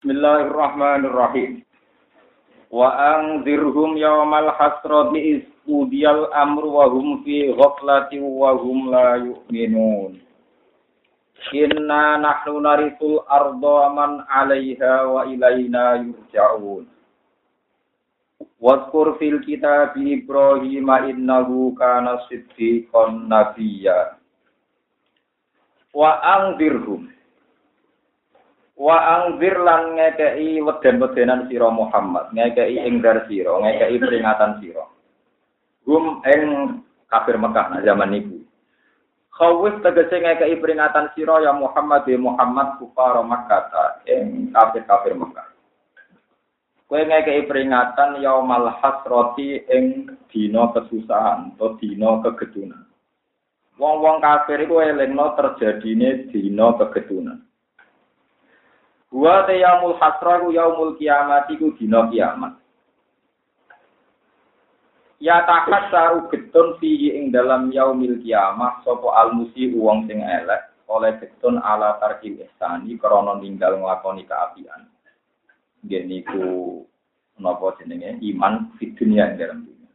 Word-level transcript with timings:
Bismillahirrahmanirrahim. 0.00 1.60
Wa 2.72 2.88
anzirhum 3.20 4.00
yawmal 4.00 4.48
hasrati 4.56 5.44
isqudiyal 5.44 6.32
amru 6.32 6.72
wa 6.72 6.88
hum 6.88 7.20
fi 7.20 7.52
ghaflati 7.52 8.16
wa 8.16 8.56
hum 8.56 8.88
la 8.88 9.20
yu'minun. 9.20 10.16
Inna 11.52 12.16
nahnu 12.16 12.64
narithul 12.64 13.28
arda 13.28 13.92
man 13.92 14.24
'alaiha 14.24 15.04
wa 15.04 15.28
ilaina 15.28 16.00
yurja'un. 16.00 16.88
Wadkur 18.56 19.20
fil 19.20 19.44
kitab 19.44 20.00
Ibrahim 20.00 20.88
innahu 21.12 21.76
kana 21.76 22.24
siddiqan 22.24 23.28
nabiyya. 23.28 24.16
Wa 25.92 26.24
anzirhum 26.24 27.09
Wa 28.80 28.96
angzir 28.96 29.60
lan 29.60 29.92
ngekei 29.92 30.56
weden-wedenan 30.64 31.52
sira 31.52 31.68
Muhammad, 31.68 32.32
ngekei 32.32 32.80
ingdar 32.80 33.28
sira, 33.28 33.60
ngekei 33.60 34.00
peringatan 34.00 34.56
sira. 34.56 34.88
Gum 35.84 36.24
ing 36.24 36.42
kafir 37.12 37.36
Mekah 37.36 37.76
nah 37.76 37.84
zaman 37.84 38.16
niku. 38.16 38.40
Khawif 39.36 39.84
tegese 39.84 40.24
ngekei 40.24 40.56
peringatan 40.56 41.12
sira 41.12 41.44
ya 41.44 41.52
Muhammad 41.52 42.08
ya 42.08 42.16
Muhammad 42.16 42.80
kufar 42.80 43.20
Makkah 43.20 44.00
ing 44.08 44.48
kafir-kafir 44.48 45.12
Mekah. 45.12 45.48
Kowe 46.88 47.04
ngekei 47.04 47.44
peringatan 47.44 48.24
yaumal 48.24 48.72
hasrati 48.80 49.60
ing 49.68 50.08
dina 50.32 50.72
kesusahan 50.72 51.52
atau 51.52 51.76
dina 51.76 52.16
kegedunan. 52.24 52.88
Wong-wong 53.76 54.24
kafir 54.24 54.64
iku 54.64 54.80
elingno 54.80 55.36
terjadine 55.36 56.32
dina 56.32 56.80
kegedunan. 56.80 57.49
Wa 59.10 59.42
te 59.46 59.58
yaumul 59.58 59.98
hasra 59.98 60.38
ku 60.38 60.54
yaumul 60.54 60.94
kiamat 60.94 61.50
iku 61.50 61.74
dina 61.74 62.06
kiamat. 62.06 62.54
Ya 65.20 65.44
takat 65.44 65.92
saru 65.92 66.30
getun 66.32 66.80
fi 66.80 67.12
ing 67.12 67.28
dalam 67.28 67.68
yaumil 67.74 68.22
kiamah 68.24 68.80
sapa 68.86 69.04
almusi 69.20 69.68
wong 69.76 70.08
sing 70.08 70.24
elek 70.24 70.70
oleh 70.88 71.12
getun 71.20 71.60
ala 71.60 72.00
tarkil 72.00 72.40
ihsani 72.40 72.96
krana 72.96 73.36
ninggal 73.36 73.76
nglakoni 73.76 74.24
kaapian. 74.24 74.88
Nggih 75.84 76.02
niku 76.08 76.46
napa 77.36 77.76
jenenge 77.76 78.16
iman 78.32 78.72
di 78.80 78.96
dunia 78.96 79.28
ing 79.28 79.36
dalam 79.36 79.58
dunia. 79.64 79.90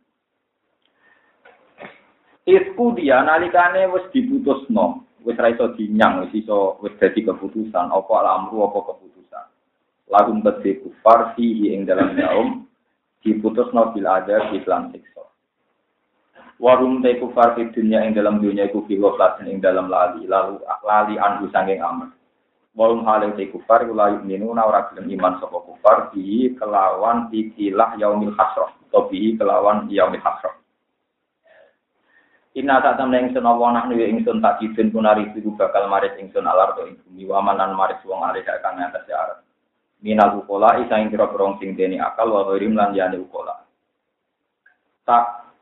Isku 2.45 2.93
dia 2.93 3.25
nalikane 3.25 3.89
wis 3.89 4.05
diputusno, 4.13 5.09
wis 5.25 5.37
ra 5.41 5.49
iso 5.49 5.73
dinyang, 5.73 6.29
wis 6.29 6.45
iso 6.45 6.77
wis 6.85 6.93
dadi 7.01 7.25
keputusan 7.25 7.89
apa 7.89 8.13
alamru 8.21 8.69
apa 8.69 8.93
keputusan. 8.93 9.14
Lagu 10.05 10.33
beti 10.37 10.81
kufar 10.85 11.33
fihi 11.33 11.73
ing 11.73 11.89
dalam 11.89 12.13
yaum 12.13 12.69
diputusno 13.25 13.89
bil 13.89 14.05
ada 14.05 14.53
di 14.53 14.61
iklan 14.61 14.93
siksa. 14.93 15.25
Warum 16.61 17.03
te 17.03 17.17
kufar 17.19 17.57
di 17.57 17.67
dunia 17.73 18.05
ing 18.05 18.15
dalam 18.15 18.39
dunia 18.39 18.69
iku 18.69 18.85
filo 18.85 19.17
ing 19.43 19.59
dalam 19.59 19.89
lali 19.91 20.23
lalu 20.29 20.61
lali 20.85 21.17
anhu 21.17 21.49
sanging 21.49 21.81
amat. 21.81 22.13
Warum 22.77 23.03
hal 23.03 23.33
te 23.33 23.49
kufar 23.49 23.83
layu 23.83 24.21
minu 24.23 24.53
ora 24.53 24.87
gelem 24.93 25.09
iman 25.19 25.41
sapa 25.41 25.57
kufar 25.65 26.13
di 26.13 26.53
kelawan 26.55 27.27
ikilah 27.33 27.97
yaumil 27.99 28.31
hasrah 28.37 28.71
atau 28.87 29.09
bi 29.11 29.35
kelawan 29.35 29.89
yaumil 29.91 30.21
hasrah. 30.21 30.55
Inna 32.55 32.79
tak 32.79 33.03
temen 33.03 33.27
ingsun 33.27 33.43
apa 33.43 33.65
nak 33.75 33.91
nuwe 33.91 34.07
ingsun 34.07 34.39
tak 34.39 34.63
kidun 34.63 34.87
kunari 34.95 35.27
iku 35.27 35.51
bakal 35.59 35.91
maris 35.91 36.15
ingsun 36.15 36.47
alar 36.47 36.71
to 36.79 36.87
ing 36.87 36.95
bumi 37.03 37.27
wamanan 37.27 37.75
maris 37.75 37.99
wong 38.07 38.23
alih 38.23 38.47
kang 38.47 38.79
ngatas 38.79 39.03
arat. 39.11 39.43
Minal 40.03 40.43
ukola 40.43 40.81
isa 40.83 40.99
ing 40.99 41.13
kira 41.13 41.29
sing 41.59 41.77
deni 41.77 42.01
akal 42.01 42.33
wa 42.33 42.47
ghirim 42.51 42.75
lan 42.75 42.91
yane 42.91 43.21
ukola. 43.21 43.63
Tak 45.05 45.53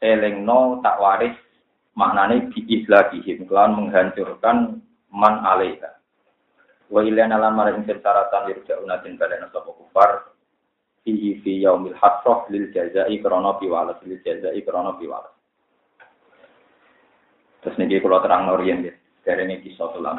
elengno 0.00 0.80
tak 0.84 1.00
waris 1.00 1.36
maknane 1.96 2.52
bi 2.52 2.60
islahihim 2.68 3.48
kelan 3.48 3.74
menghancurkan 3.74 4.80
man 5.10 5.34
alaiha. 5.42 5.96
Wa 6.86 7.02
ilana 7.02 7.40
lan 7.40 7.58
maring 7.58 7.82
syaratan 7.82 8.46
yurja'una 8.52 9.02
tin 9.02 9.18
balena 9.18 9.50
sapa 9.50 9.74
kufar 9.74 10.30
fihi 11.02 11.42
fi 11.42 11.66
yaumil 11.66 11.98
hasrah 11.98 12.46
lil 12.46 12.70
jazai 12.70 13.18
krana 13.18 13.58
piwales 13.58 13.98
lil 14.06 14.22
jazai 14.22 14.62
krana 14.62 14.94
piwales. 14.94 15.34
Terus 17.66 17.78
niki 17.82 17.98
kalau 17.98 18.22
terang 18.22 18.46
norien 18.46 18.86
ya, 18.86 18.94
dari 19.26 19.42
ini 19.42 19.58
kisah 19.58 19.90
tulang. 19.90 20.14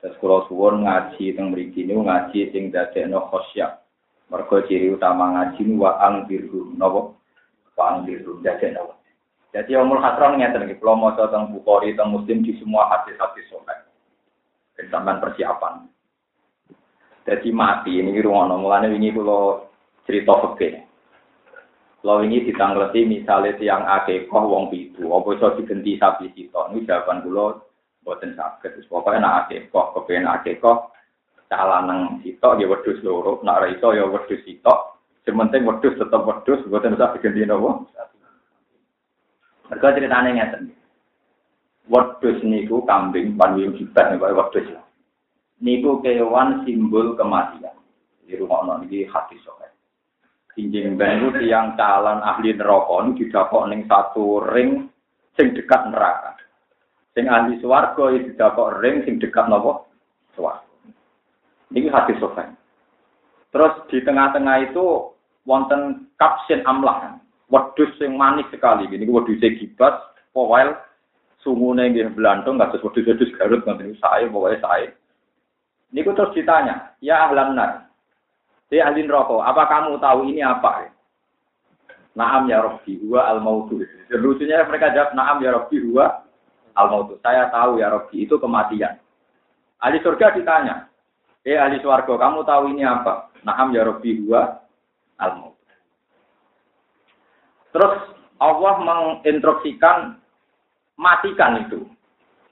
Terus 0.00 0.16
kalau 0.20 0.44
suwon 0.46 0.84
ngaji 0.84 1.32
teng 1.32 1.50
mriki 1.50 1.88
niku 1.88 2.04
ngaji 2.04 2.52
sing 2.52 2.68
dadekno 2.68 3.26
khosyah. 3.32 3.80
Mergo 4.28 4.60
ciri 4.68 4.92
utama 4.92 5.32
ngaji 5.32 5.60
niku 5.64 5.82
wa 5.82 5.92
angbiru 6.02 6.74
napa? 6.76 7.16
Wa 7.74 7.84
angbiru 7.96 8.38
dadekno. 8.44 8.96
Jadi 9.56 9.72
umul 9.72 10.04
hasron 10.04 10.36
ngeten 10.36 10.68
iki, 10.68 10.76
kula 10.76 11.00
maca 11.00 11.32
teng 11.32 11.48
Bukhari 11.48 11.96
teng 11.96 12.12
Muslim 12.12 12.44
di 12.44 12.52
semua 12.60 12.92
hadis-hadis 12.92 13.48
sahih. 13.48 13.88
Sampeyan 14.92 15.24
persiapan. 15.24 15.88
Jadi 17.24 17.48
mati 17.50 17.96
ini 17.96 18.20
ruang 18.20 18.52
mulane 18.60 18.92
wingi 18.92 19.16
kula 19.16 19.64
cerita 20.04 20.36
fikih. 20.44 20.86
Kalau 22.06 22.22
ini 22.22 22.46
ditangleti 22.46 23.02
misalnya 23.02 23.58
tiang 23.58 23.82
akikoh 23.82 24.46
wong 24.46 24.70
pitu, 24.70 25.10
apa 25.10 25.26
iso 25.34 25.58
digenti 25.58 25.98
sapi 25.98 26.30
sito, 26.38 26.70
ini 26.70 26.86
jawaban 26.86 27.26
kula 27.26 27.65
boten 28.06 28.38
saged. 28.38 28.78
Wis 28.78 28.86
pokoke 28.86 29.18
nek 29.18 29.50
akikoh, 29.50 29.98
kepen 29.98 30.30
akikoh 30.30 30.94
calanang 31.50 32.22
sito 32.22 32.58
ya 32.58 32.66
wedhus 32.66 33.02
loro, 33.02 33.42
nek 33.42 33.58
ora 33.58 33.66
iso 33.74 33.90
ya 33.90 34.06
wedhus 34.06 34.42
sito. 34.46 35.02
Sementing 35.26 35.66
wedhus 35.66 35.98
tetep 35.98 36.22
wedhus, 36.22 36.62
boten 36.70 36.94
usah 36.94 37.10
digenti 37.18 37.42
napa. 37.42 37.82
Mergo 39.66 39.88
ceritane 39.90 40.30
ngeten. 40.38 40.70
Wedhus 41.90 42.38
niku 42.46 42.86
kambing 42.86 43.34
panwing 43.34 43.74
jibat 43.74 44.14
niku 44.14 44.30
wedhus. 44.30 44.70
Niku 45.58 45.98
kewan 45.98 46.62
simbol 46.62 47.18
kematian. 47.18 47.74
Di 48.26 48.34
rumah 48.38 48.78
niki 48.82 49.06
hati 49.06 49.38
sokai. 49.42 49.70
Injing 50.58 50.98
ben 50.98 51.20
iku 51.20 51.36
tiyang 51.36 51.78
calon 51.78 52.22
ahli 52.22 52.54
neraka 52.54 52.96
niku 53.06 53.26
didapok 53.26 53.66
satu 53.86 54.40
ring 54.50 54.90
sing 55.34 55.54
dekat 55.54 55.90
neraka. 55.90 56.35
Sing 57.16 57.32
ahli 57.32 57.56
swarga 57.64 58.12
iki 58.12 58.36
didapok 58.36 58.84
ring 58.84 59.00
sing 59.08 59.16
dekat 59.16 59.48
napa? 59.48 59.88
Swarga. 60.36 60.68
Niki 61.72 61.88
hadis 61.88 62.20
sofen. 62.20 62.52
Terus 63.56 63.72
di 63.88 64.04
tengah-tengah 64.04 64.68
itu 64.68 65.16
wonten 65.48 66.12
kapsin 66.20 66.60
amlah. 66.68 67.16
Wedhus 67.48 67.88
sing 67.96 68.20
manis 68.20 68.44
sekali. 68.52 68.84
Ini 68.84 69.08
wedhus 69.08 69.40
gibas, 69.40 69.96
powel, 70.36 70.76
sungune 71.40 71.88
nggih 71.88 72.12
belantung 72.12 72.60
kados 72.60 72.84
wedhus-wedhus 72.84 73.32
Garut 73.40 73.64
ngoten 73.64 73.96
sae 73.96 74.28
pokoke 74.28 74.60
sae. 74.60 74.92
Niku 75.96 76.12
terus 76.12 76.36
ditanya, 76.36 76.92
"Ya 77.00 77.24
ahlan 77.24 77.56
nar, 77.56 77.86
Si 78.66 78.82
ahli 78.82 79.06
rokok, 79.06 79.46
apa 79.46 79.62
kamu 79.70 80.02
tahu 80.02 80.26
ini 80.26 80.42
apa? 80.42 80.90
Naam 82.18 82.50
ya 82.50 82.66
Rabbi, 82.66 82.98
huwa 82.98 83.30
al-mautu. 83.30 83.78
Lucunya 84.10 84.66
mereka 84.66 84.90
jawab, 84.90 85.14
naam 85.14 85.38
ya 85.38 85.54
Rabbi, 85.54 85.86
huwa 85.86 86.25
al-mautu. 86.76 87.16
Saya 87.24 87.48
tahu 87.48 87.80
ya 87.80 87.90
Rabbi, 87.90 88.28
itu 88.28 88.36
kematian. 88.36 89.00
Ahli 89.80 89.98
surga 90.00 90.36
ditanya, 90.36 90.88
eh 91.44 91.56
ahli 91.56 91.80
swarga, 91.80 92.16
kamu 92.16 92.44
tahu 92.44 92.72
ini 92.76 92.84
apa? 92.84 93.32
Naam 93.42 93.72
ya 93.72 93.88
Rabbi, 93.88 94.22
huwa 94.24 94.60
al-mautu. 95.16 95.56
Terus 97.76 97.96
Allah 98.40 98.74
menginstruksikan 98.80 100.16
matikan 100.96 101.64
itu. 101.64 101.84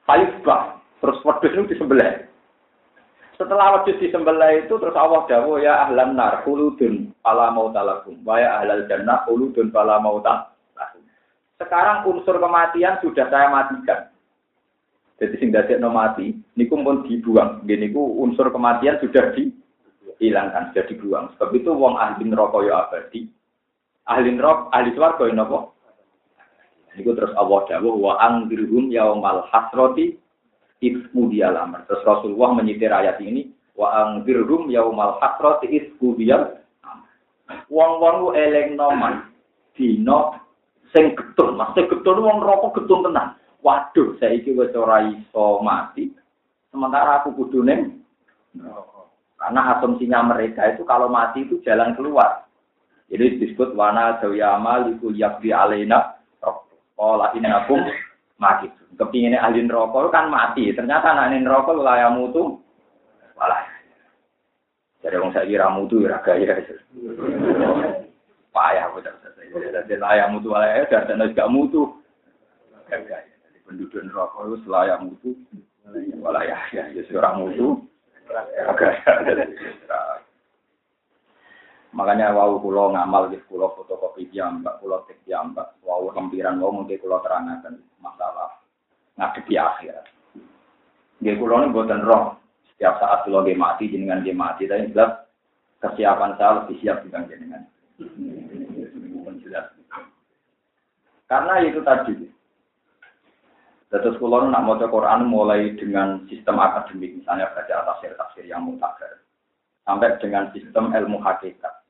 Falifbah. 0.04 0.80
Terus 1.00 1.20
wedus 1.24 1.52
itu 1.52 1.64
disembelih. 1.76 2.28
Setelah 3.36 3.80
wedhus 3.80 4.00
disembelih 4.00 4.64
itu 4.64 4.74
terus 4.78 4.96
Allah 4.96 5.26
dawuh 5.28 5.58
ya 5.60 5.84
ahlan 5.88 6.16
nar 6.16 6.46
khuludun 6.46 7.12
fala 7.20 7.50
mautalakum 7.52 8.20
wa 8.22 8.38
ya 8.38 8.62
ahlal 8.62 8.86
jannah 8.88 9.26
khuludun 9.28 9.68
fala 9.74 10.00
mautalakum. 10.00 10.54
Sekarang 11.58 12.06
unsur 12.08 12.38
kematian 12.38 13.00
sudah 13.02 13.26
saya 13.28 13.52
matikan. 13.52 14.13
Jadi 15.14 15.34
sing 15.38 15.54
dadekno 15.54 15.94
mati 15.94 16.34
niku 16.58 16.74
pun 16.82 17.06
dibuang. 17.06 17.62
Nggih 17.62 17.78
niku 17.86 18.02
unsur 18.18 18.50
kematian 18.50 18.98
sudah 18.98 19.30
dihilangkan, 19.34 20.74
sudah 20.74 20.84
dibuang. 20.90 21.24
Sebab 21.34 21.50
itu 21.54 21.70
wong 21.70 21.94
ahli 21.94 22.26
neraka 22.26 22.58
ya 22.66 22.74
abadi. 22.86 23.30
Ahli 24.10 24.34
neraka, 24.34 24.74
ahli 24.74 24.90
swarga 24.92 25.30
ya 25.30 25.34
napa? 25.38 25.70
Niku 26.98 27.14
terus 27.14 27.34
Allah 27.38 27.62
dawuh 27.70 27.94
wa 27.94 28.18
angdirhum 28.22 28.90
yaumal 28.90 29.46
hasrati 29.50 30.18
isku 30.82 31.30
dia 31.30 31.50
lamar. 31.50 31.86
Terus 31.86 32.06
Rasulullah 32.06 32.54
menyitir 32.54 32.90
ayat 32.90 33.18
ini, 33.22 33.50
wa 33.78 33.94
angdirhum 33.94 34.70
yaumal 34.70 35.18
hasrati 35.22 35.70
isku 35.70 36.18
dia 36.18 36.62
Wong-wong 37.68 38.16
ku 38.24 38.28
eleng 38.32 38.80
noman 38.80 39.28
dino 39.76 40.38
sing 40.94 41.12
getun, 41.12 41.58
maksud 41.58 41.90
getun 41.90 42.24
wong 42.24 42.38
rokok 42.40 42.80
getun 42.80 43.04
Waduh, 43.64 44.20
saya 44.20 44.36
wis 44.44 44.76
ora 44.76 45.08
iso 45.08 45.64
mati. 45.64 46.12
Sementara 46.68 47.24
aku 47.24 47.32
kudu 47.32 47.64
ning 47.64 48.04
Karena 49.40 49.76
asumsinya 49.76 50.20
mereka 50.20 50.68
itu 50.68 50.84
kalau 50.84 51.08
mati 51.08 51.48
itu 51.48 51.64
jalan 51.64 51.96
keluar. 51.96 52.44
Jadi 53.08 53.40
disebut 53.40 53.72
wana 53.72 54.20
dawiyama 54.20 54.88
liku 54.88 55.12
yakbi 55.12 55.52
alena 55.52 56.16
Kola 56.94 57.32
inakum 57.34 57.80
mati. 58.38 58.70
Kepinginnya 58.94 59.42
ahli 59.42 59.64
rokok 59.66 60.12
kan 60.14 60.30
mati. 60.30 60.70
Ternyata 60.70 61.16
anak 61.16 61.42
rokok 61.42 61.82
layak 61.82 62.14
mutu. 62.14 62.60
Walah. 63.34 63.64
Jadi 65.02 65.18
orang 65.18 65.34
saya 65.34 65.50
kira 65.50 65.66
mutu 65.74 66.00
ya 66.06 66.22
gaya. 66.22 66.54
Payah 68.54 68.86
betul. 68.94 69.14
Jadi 69.74 69.94
layak 69.98 70.30
mutu 70.30 70.54
walah 70.54 70.70
ya. 70.70 71.02
Dan 71.10 71.26
juga 71.26 71.44
mutu. 71.50 71.82
Gaya. 72.86 73.33
Penduduk 73.64 74.04
rokok 74.12 74.60
itu 74.60 74.68
layak 74.68 75.00
mutu. 75.00 75.32
Walah 76.20 76.44
ya. 76.44 76.58
Ya 76.72 77.02
seorang 77.08 77.44
mutu. 77.44 77.84
Makanya 81.94 82.34
wau 82.34 82.58
kulo 82.58 82.90
ngamal 82.90 83.30
di 83.30 83.38
kulo 83.46 83.70
fotokopi 83.78 84.26
jambak, 84.34 84.82
kulo 84.82 85.06
tek 85.06 85.22
jambak, 85.30 85.78
wau 85.86 86.10
lempiran 86.10 86.58
wau 86.58 86.74
mungkin 86.74 86.98
kulo 86.98 87.22
terangkan 87.22 87.78
masalah 88.02 88.50
ngadepi 89.14 89.54
akhir. 89.54 90.02
Nggih 91.22 91.38
kulo 91.38 91.54
ini 91.62 91.70
buatan 91.70 92.02
roh. 92.02 92.34
Setiap 92.74 92.98
saat 92.98 93.22
kulo 93.22 93.46
dia 93.46 93.54
mati, 93.54 93.86
jenengan 93.86 94.26
dia 94.26 94.34
mati, 94.34 94.66
tapi 94.66 94.90
jelas 94.90 95.22
kesiapan 95.78 96.34
saya 96.34 96.66
lebih 96.66 96.82
siap 96.82 97.06
jenengan. 97.06 97.62
Karena 101.30 101.62
itu 101.62 101.78
tadi. 101.86 102.33
Terus 103.94 104.18
kulo 104.18 104.42
nak 104.50 104.66
mau 104.66 104.74
Quran 104.74 105.30
mulai 105.30 105.70
dengan 105.78 106.26
sistem 106.26 106.58
akademik, 106.58 107.14
misalnya 107.14 107.46
baca 107.54 107.94
tafsir-tafsir 107.94 108.42
yang 108.42 108.66
mutakhir, 108.66 109.22
sampai 109.86 110.18
dengan 110.18 110.50
sistem 110.50 110.90
ilmu 110.90 111.22
hakikat 111.22 111.84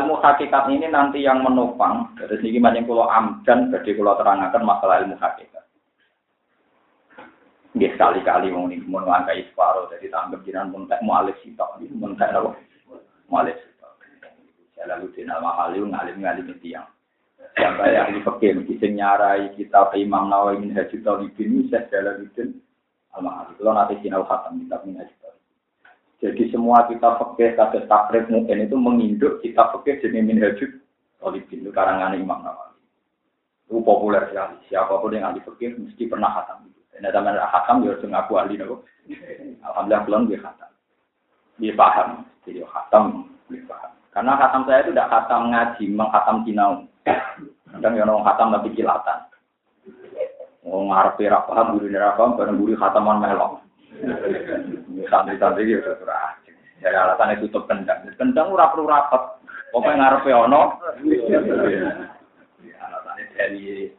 ilmu 0.00 0.18
hakikat 0.18 0.64
ini 0.74 0.90
nanti 0.90 1.22
yang 1.22 1.44
menopang 1.44 2.10
dari 2.18 2.34
segi 2.42 2.58
macam 2.58 2.82
kulo 2.88 3.06
amdan 3.06 3.70
jadi 3.70 3.94
kulo 3.94 4.18
terangkan 4.18 4.62
masalah 4.66 5.04
ilmu 5.06 5.14
hakikat. 5.20 5.62
Dia 7.74 7.90
sekali-kali 7.94 8.54
mau 8.54 8.70
nih 8.70 8.78
mau 8.86 9.02
ngangkai 9.02 9.50
separuh 9.50 9.90
jadi 9.90 10.06
tanggap 10.10 10.46
jiran 10.46 10.70
muntek 10.70 11.02
mualif 11.02 11.34
sitok 11.42 11.82
muntek 11.90 12.30
apa 12.30 12.54
mualif 13.26 13.58
sitok. 13.58 13.92
Saya 14.78 14.94
lalu 14.94 15.10
di 15.14 15.26
nama 15.26 15.50
halim 15.58 15.90
sampai 17.54 17.96
ahli 17.96 18.18
fakir 18.26 18.58
kita 18.66 18.90
nyarai 18.90 19.54
kita 19.54 19.94
Imam 19.94 20.26
Nawawi 20.26 20.62
min 20.62 20.74
Haji 20.74 21.00
Talibin 21.00 21.70
jalan 21.70 22.26
itu 22.26 22.58
al-mahali. 23.14 23.54
Kalau 23.58 23.72
nanti 23.72 23.94
sinau 24.02 24.26
khatam 24.26 24.58
kita 24.62 24.82
min 24.82 24.98
Haji 24.98 25.24
jadi 26.24 26.48
semua 26.48 26.88
kita 26.88 27.20
fikih 27.20 27.52
kata 27.52 27.84
takrif 27.84 28.32
mungkin 28.32 28.64
itu 28.64 28.80
menginduk 28.80 29.44
kita 29.44 29.68
fikih 29.76 30.00
jenis 30.00 30.24
minhajud 30.24 30.70
Talibin 31.20 31.60
itu 31.60 31.68
karangan 31.68 32.16
Imam 32.16 32.40
Nawawi. 32.40 32.80
Itu 33.68 33.84
populer 33.84 34.24
sekali. 34.32 34.56
Siapa 34.72 35.04
pun 35.04 35.12
yang 35.12 35.28
ahli 35.28 35.44
fikih 35.44 35.76
mesti 35.76 36.08
pernah 36.08 36.32
khatam. 36.32 36.68
Dan 36.96 37.12
ada 37.12 37.20
mana 37.20 37.44
khatam 37.52 37.84
dia 37.84 37.92
harus 37.92 38.04
ngaku 38.08 38.32
ahli 38.40 38.56
nopo. 38.56 38.88
Alhamdulillah 39.68 40.02
belum 40.08 40.22
dia 40.32 40.40
khatam. 40.40 40.70
Dia 41.60 41.72
paham. 41.76 42.08
Jadi 42.48 42.60
khatam 42.64 43.04
dia 43.52 43.64
paham. 43.68 43.92
Karena 44.14 44.38
khatam 44.38 44.62
saya 44.64 44.86
itu 44.86 44.94
tidak 44.94 45.10
khatam 45.10 45.50
ngaji, 45.50 45.84
menghatam 45.90 46.36
kinau. 46.46 46.72
Kadang 47.74 47.98
yang 47.98 48.06
orang 48.06 48.26
khatam 48.30 48.54
tapi 48.54 48.70
kilatan. 48.78 49.18
Mau 50.64 50.86
ngarepe 50.88 51.28
ra 51.28 51.42
paham, 51.44 51.76
guru 51.76 51.90
ra 51.90 52.14
paham, 52.14 52.38
bareng 52.38 52.56
guru 52.56 52.78
khataman 52.78 53.18
melok. 53.20 53.60
Santri-santri 55.10 55.74
ya 55.74 55.82
ora. 55.82 56.38
Dari 56.78 56.96
alasan 56.96 57.34
itu 57.34 57.50
tutup 57.50 57.66
kendang. 57.66 58.06
Kendang 58.14 58.54
ora 58.54 58.70
perlu 58.70 58.86
rapat. 58.86 59.42
Pokoknya 59.74 59.98
ngarepe 59.98 60.30
ono. 60.30 60.78
Alasannya 62.78 63.24
dari 63.34 63.90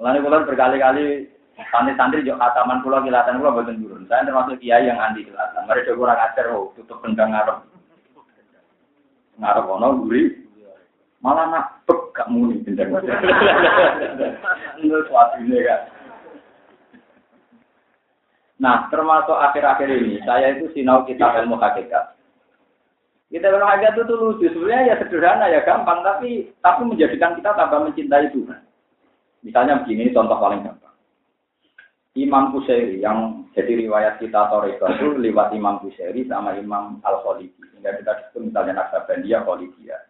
Mulane 0.00 0.24
kula 0.24 0.48
berkali-kali 0.48 1.28
santri-santri 1.70 2.26
juga 2.26 2.42
khataman 2.50 2.82
kula 2.82 3.04
kilatan 3.06 3.38
kula 3.38 3.54
boten 3.54 3.78
turun. 3.78 4.08
Saya 4.10 4.26
termasuk 4.26 4.58
kiai 4.58 4.88
yang 4.88 4.98
anti 4.98 5.28
kilatan. 5.28 5.68
Mereka 5.68 5.94
kurang 5.94 6.18
ajar 6.18 6.50
oh, 6.50 6.72
tutup 6.74 7.04
kendang 7.04 7.36
ngarep. 7.36 7.69
Ngarep 9.40 9.66
ono 9.66 9.88
guri. 10.04 10.36
Malah 11.24 11.48
nak 11.52 11.84
pek 11.88 12.00
gak 12.16 12.28
muni. 12.32 12.64
Itu 12.64 14.96
suatu 15.08 15.36
ini 15.40 15.58
kan. 15.64 15.80
Nah, 18.60 18.92
termasuk 18.92 19.32
akhir-akhir 19.32 19.88
ini, 19.88 20.20
saya 20.28 20.52
itu 20.52 20.68
sinau 20.76 21.08
kitab 21.08 21.32
ilmu 21.40 21.56
hakikat. 21.56 22.12
Kita 23.32 23.48
ilmu 23.48 23.64
hakikat 23.64 23.96
itu 23.96 24.14
lucu, 24.20 24.46
sebenarnya 24.52 24.92
ya 24.92 24.94
sederhana, 25.00 25.48
ya 25.48 25.64
gampang, 25.64 26.04
tapi 26.04 26.52
tapi 26.60 26.84
menjadikan 26.84 27.32
kita 27.40 27.56
tambah 27.56 27.88
mencintai 27.88 28.28
Tuhan. 28.36 28.60
Misalnya 29.40 29.80
begini, 29.80 30.12
contoh 30.12 30.36
paling 30.36 30.60
gampang. 30.60 30.89
Imam 32.18 32.50
Kusairi 32.50 32.98
yang 32.98 33.46
jadi 33.54 33.86
riwayat 33.86 34.18
kita 34.18 34.50
Toreko 34.50 34.90
itu 34.90 35.14
lewat 35.14 35.54
Imam 35.54 35.78
Kusairi 35.78 36.26
sama 36.26 36.58
Imam 36.58 36.98
Al-Khalidi. 37.06 37.54
Sehingga 37.70 37.94
kita 38.02 38.10
disebut 38.18 38.50
misalnya 38.50 38.82
Naksabandia, 38.82 39.46
Khalidiyah. 39.46 40.02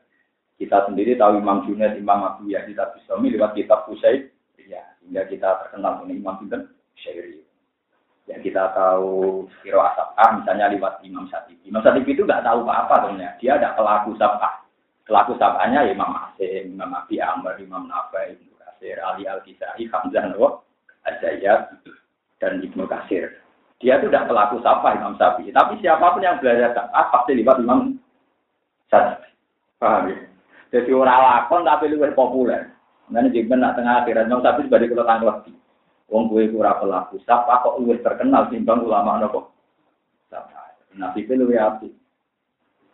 Kita 0.57 0.89
sendiri 0.89 1.21
tahu 1.21 1.41
Imam 1.41 1.69
Junaid, 1.69 2.01
Imam 2.01 2.25
Abu 2.25 2.49
Yazid, 2.49 2.81
Bistami 2.81 3.37
lewat 3.37 3.53
kitab 3.53 3.85
Kusairi. 3.85 4.33
Ya, 4.65 4.81
sehingga 5.01 5.29
kita 5.29 5.49
terkenal 5.67 6.01
dengan 6.01 6.17
Imam 6.17 6.35
Sinten 6.41 6.73
Kusairi. 6.97 7.45
Ya 8.29 8.37
kita 8.41 8.73
tahu 8.73 9.45
Siro 9.61 9.83
Asapah 9.85 10.41
misalnya 10.41 10.73
lewat 10.73 11.05
Imam 11.05 11.29
Satibi. 11.29 11.69
Imam 11.69 11.85
Satibi 11.85 12.17
itu 12.17 12.25
nggak 12.25 12.47
tahu 12.49 12.65
apa-apa 12.65 13.13
sebenarnya. 13.13 13.37
Dia 13.43 13.61
ada 13.61 13.77
pelaku 13.77 14.17
sabah. 14.17 14.63
Pelaku 15.05 15.35
sabahnya 15.37 15.85
ya 15.85 15.93
Imam 15.93 16.15
Asim, 16.17 16.79
Imam 16.79 16.95
Abi 16.95 17.19
Amr, 17.19 17.59
Imam 17.59 17.91
Nafai, 17.91 18.39
Ibnu 18.39 18.55
Kasir, 18.57 19.03
Ali 19.03 19.27
Al-Kisai, 19.27 19.83
Hamzah 19.91 20.31
Nawaw, 20.31 20.63
Azayat, 21.09 21.81
dan 22.41 22.65
Ibnu 22.65 22.89
Kasir. 22.89 23.41
Dia 23.81 23.97
itu 23.97 24.13
tidak 24.13 24.29
pelaku 24.29 24.61
sabah 24.61 24.93
Imam 24.93 25.17
Syafi'i. 25.17 25.53
Tapi 25.53 25.81
siapa 25.81 26.13
pun 26.13 26.21
yang 26.21 26.37
belajar 26.37 26.77
sabah 26.77 27.09
pasti 27.09 27.33
lewat 27.33 27.65
Imam 27.65 27.97
Satibi. 28.93 29.29
Paham 29.81 30.13
ya? 30.13 30.17
Jadi 30.71 30.91
orang 30.93 31.21
lakon 31.25 31.65
tapi 31.65 31.89
lebih 31.89 32.13
populer. 32.13 32.69
Karena 33.09 33.33
jika 33.33 33.57
nak 33.57 33.81
tengah 33.81 34.05
akhirat 34.05 34.29
Imam 34.29 34.45
Syafi'i 34.45 34.69
sebagai 34.69 34.93
kalau 34.93 35.09
tanggung 35.09 35.57
Wong 36.11 36.27
gue 36.27 36.51
ora 36.59 36.75
pelaku 36.75 37.23
sapa 37.23 37.63
kok 37.63 37.79
luwih 37.79 38.03
terkenal 38.03 38.51
timbang 38.51 38.83
ulama 38.83 39.23
nopo. 39.23 39.55
Sapa. 40.27 40.75
Nabi 40.99 41.23
itu 41.23 41.39
luwih 41.39 41.55
api. 41.55 41.87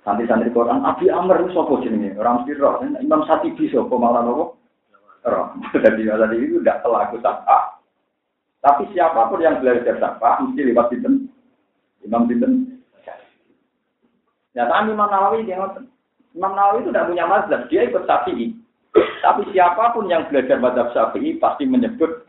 Santri-santri 0.05 0.53
Quran, 0.53 0.85
Abi 0.85 1.09
Amr 1.09 1.49
sapa 1.51 1.81
jenenge? 1.81 2.13
Orang 2.21 2.45
mesti 2.45 2.53
roh. 2.61 2.79
Imam 2.85 3.25
Satibi 3.25 3.73
sapa 3.73 3.91
malah 3.97 4.21
nopo? 4.21 4.61
Roh. 5.25 5.49
Jadi 5.83 6.05
tadi 6.05 6.37
itu 6.45 6.61
tidak 6.61 6.85
pelaku 6.85 7.17
sapa. 7.25 7.66
Tapi 8.67 8.83
siapa 8.91 9.31
pun 9.31 9.39
yang 9.39 9.63
belajar 9.63 9.95
sapa 10.03 10.43
mesti 10.43 10.67
lewat 10.67 10.91
sinten? 10.91 11.31
Imam 12.03 12.27
sinten? 12.27 12.83
Ya, 14.59 14.67
tapi 14.67 14.91
Imam 14.91 15.07
Nawawi 15.07 15.47
dia. 15.47 15.63
Imam 16.35 16.53
Nawawi 16.59 16.83
itu 16.83 16.91
tidak 16.91 17.07
punya 17.15 17.25
mazhab, 17.31 17.63
dia 17.71 17.87
ikut 17.87 18.03
Syafi'i. 18.11 18.59
Tapi 19.23 19.43
siapa 19.55 19.95
pun 19.95 20.11
yang 20.11 20.27
belajar 20.27 20.59
mazhab 20.59 20.91
Syafi'i 20.91 21.39
pasti 21.39 21.63
menyebut 21.63 22.27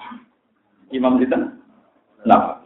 Imam 0.93 1.17
Sinten? 1.17 1.57
Nah, 2.23 2.61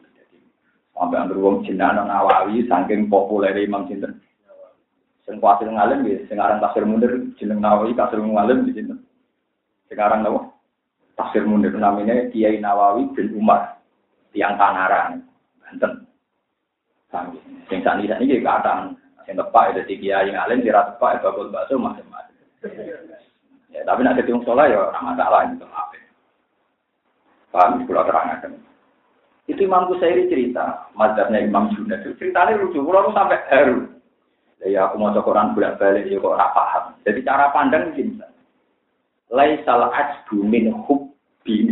sampai 0.93 1.17
antar 1.17 1.39
wong 1.39 1.63
jenengan 1.63 2.05
Nawawi 2.05 2.67
saking 2.67 3.07
populer 3.07 3.55
Imam 3.55 3.87
Sinten. 3.87 4.19
Sing 5.23 5.39
kuatir 5.39 5.69
ngalim 5.69 6.03
ya, 6.11 6.19
sekarang 6.27 6.59
tafsir 6.59 6.83
munir 6.83 7.29
jeneng 7.39 7.63
Nawawi 7.63 7.95
tafsir 7.95 8.19
ngalim 8.19 8.67
di 8.67 8.75
sini. 8.75 8.99
Sekarang 9.87 10.27
apa? 10.27 10.50
Tafsir 11.21 11.45
munir 11.45 11.69
namanya 11.77 12.33
Kiai 12.33 12.57
Nawawi 12.57 13.13
bin 13.13 13.37
Umar, 13.37 13.77
tiang 14.33 14.57
Tangerang, 14.57 15.21
Banten. 15.61 16.09
Sami. 17.13 17.37
Sing 17.69 17.85
sani 17.85 18.09
sani 18.09 18.25
iki 18.25 18.41
kadang 18.41 18.97
sing 19.29 19.37
tepak 19.37 19.77
itu 19.77 20.01
Kiai 20.01 20.33
ngalim 20.33 20.65
kira 20.65 20.89
tepak 20.89 21.21
itu 21.21 21.29
bakul 21.29 21.53
bakso 21.53 21.77
macam-macam. 21.77 22.33
Ya, 23.69 23.85
tapi 23.85 24.01
nak 24.01 24.17
ketemu 24.17 24.41
sholat 24.41 24.73
ya 24.73 24.81
ora 24.81 24.99
masalah 24.99 25.45
itu. 25.45 25.63
Paham, 27.53 27.85
kalau 27.85 28.07
terangkan. 28.09 28.57
Itu 29.45 29.61
Imam 29.61 29.91
Kusairi 29.91 30.25
cerita, 30.31 30.89
mazhabnya 30.95 31.43
Imam 31.43 31.69
Junaid. 31.75 32.17
Ceritanya 32.17 32.57
lucu, 32.57 32.81
kalau 32.81 33.13
sampai 33.13 33.43
haru. 33.51 33.91
Ya 34.63 34.89
aku 34.89 34.97
mau 34.97 35.13
Quran 35.13 35.53
bolak 35.53 35.77
balik 35.77 36.09
ya 36.09 36.17
kok 36.17 36.37
paham. 36.37 36.83
Jadi 37.05 37.19
cara 37.25 37.53
pandang 37.53 37.93
gini. 37.93 38.17
Laisal 39.31 39.89
ajbu 39.91 40.43
min 40.43 40.71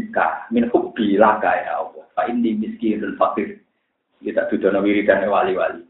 hubbika, 0.10 0.50
min 0.52 0.70
hubbi 0.74 1.18
laka 1.18 1.54
ya 1.62 1.86
Allah. 1.86 2.06
Fa 2.18 2.26
inni 2.26 2.58
miskinul 2.58 3.16
fakir. 3.18 3.62
Kita 4.20 4.50
dudono 4.50 4.82
wiridan 4.82 5.30
wali-wali. 5.30 5.86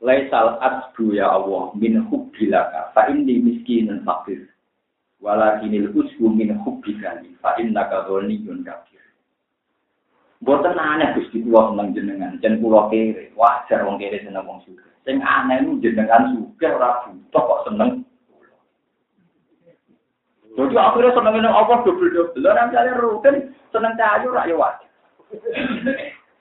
Laisal 0.00 0.56
ajbu 0.58 1.14
ya 1.14 1.28
Allah 1.28 1.70
min 1.76 2.00
hubbi 2.08 2.48
laka. 2.48 2.90
Fa 2.96 3.06
inni 3.12 3.38
miskinul 3.38 4.00
fakir. 4.04 4.48
Walakinil 5.20 5.92
usbu 5.92 6.32
min 6.32 6.56
hubbika. 6.64 7.20
Fa 7.44 7.54
innaka 7.60 8.08
ghaniyun 8.08 8.64
kafir. 8.64 9.04
Mboten 10.40 10.80
aneh 10.80 11.12
Gusti 11.20 11.44
kula 11.44 11.68
seneng 11.68 11.92
jenengan, 11.92 12.40
jen 12.40 12.64
kula 12.64 12.88
kere. 12.88 13.28
Wajar 13.36 13.84
wong 13.84 14.00
kere 14.00 14.24
seneng 14.24 14.48
wong 14.48 14.64
sugih. 14.64 14.88
Sing 15.04 15.20
aneh 15.20 15.60
niku 15.60 15.84
jenengan 15.84 16.32
sugih 16.32 16.72
ora 16.80 17.04
butuh 17.04 17.44
kok 17.44 17.62
seneng. 17.68 18.08
Jadi 20.60 20.76
akhirnya 20.76 21.16
seneng 21.16 21.34
ini 21.40 21.48
apa 21.48 21.72
double-double. 21.88 22.44
Lah 22.44 22.68
misalnya 22.68 23.00
rutin 23.00 23.36
seneng 23.72 23.96
kayu 23.96 24.28
ra 24.28 24.44
ya 24.44 24.56
wajar. 24.60 24.90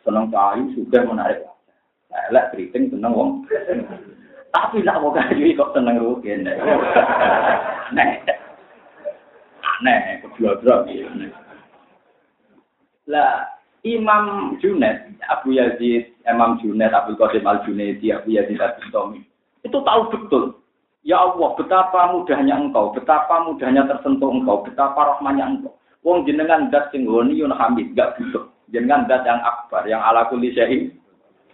Seneng 0.03 0.27
kayu 0.27 0.63
sudah 0.75 1.01
menarik. 1.07 1.47
Elek 2.27 2.51
keriting 2.51 2.91
seneng 2.91 3.15
wong. 3.15 3.29
Tapi 4.49 4.83
nak 4.83 4.99
mau 4.99 5.15
kayu 5.15 5.55
kok 5.55 5.71
seneng 5.71 6.03
rutin. 6.03 6.43
Nah, 7.95 8.09
aneh, 9.79 10.21
kedua-dua 10.21 10.85
Lah, 13.09 13.49
Imam 13.81 14.53
Junet, 14.61 15.09
Abu 15.31 15.55
Yazid, 15.55 16.13
Imam 16.27 16.59
Junet, 16.61 16.93
Abu 16.93 17.17
Qasim 17.17 17.47
Al 17.47 17.65
Junaidi, 17.65 18.13
Abu 18.13 18.35
Yazid 18.35 18.61
Al 18.61 18.77
Bustami, 18.77 19.25
itu 19.63 19.77
tahu 19.81 20.01
betul. 20.11 20.58
Ya 21.07 21.15
Allah, 21.15 21.55
betapa 21.55 22.11
mudahnya 22.11 22.59
engkau, 22.59 22.91
betapa 22.91 23.47
mudahnya 23.47 23.87
tersentuh 23.87 24.29
engkau, 24.29 24.67
betapa 24.67 25.15
rahmanya 25.15 25.47
engkau. 25.47 25.73
Wong 26.03 26.27
jenengan 26.27 26.71
dat 26.71 26.91
sing 26.91 27.07
yun 27.07 27.51
hamid, 27.55 27.95
gak 27.95 28.19
butuh. 28.19 28.51
Jenengan 28.71 29.07
dat 29.07 29.23
yang 29.23 29.39
akbar, 29.43 29.87
yang 29.87 30.03
ala 30.03 30.27
kulli 30.27 30.51
syai'in. 30.51 30.91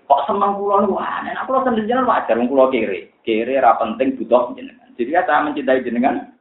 Kok 0.06 0.30
seneng 0.30 0.62
kula 0.62 0.86
niku 0.86 1.02
aneh. 1.02 1.34
Aku 1.42 1.50
lho 1.54 1.66
jenengan 1.66 2.06
wajar 2.06 2.38
wong 2.38 2.50
kula 2.50 2.70
kere. 2.70 3.10
Kere 3.26 3.58
ra 3.58 3.74
penting 3.82 4.18
butuh 4.22 4.54
jenengan. 4.54 4.90
Jadi 4.96 5.12
ya 5.12 5.26
saya 5.26 5.46
mencintai 5.50 5.82
jenengan 5.82 6.36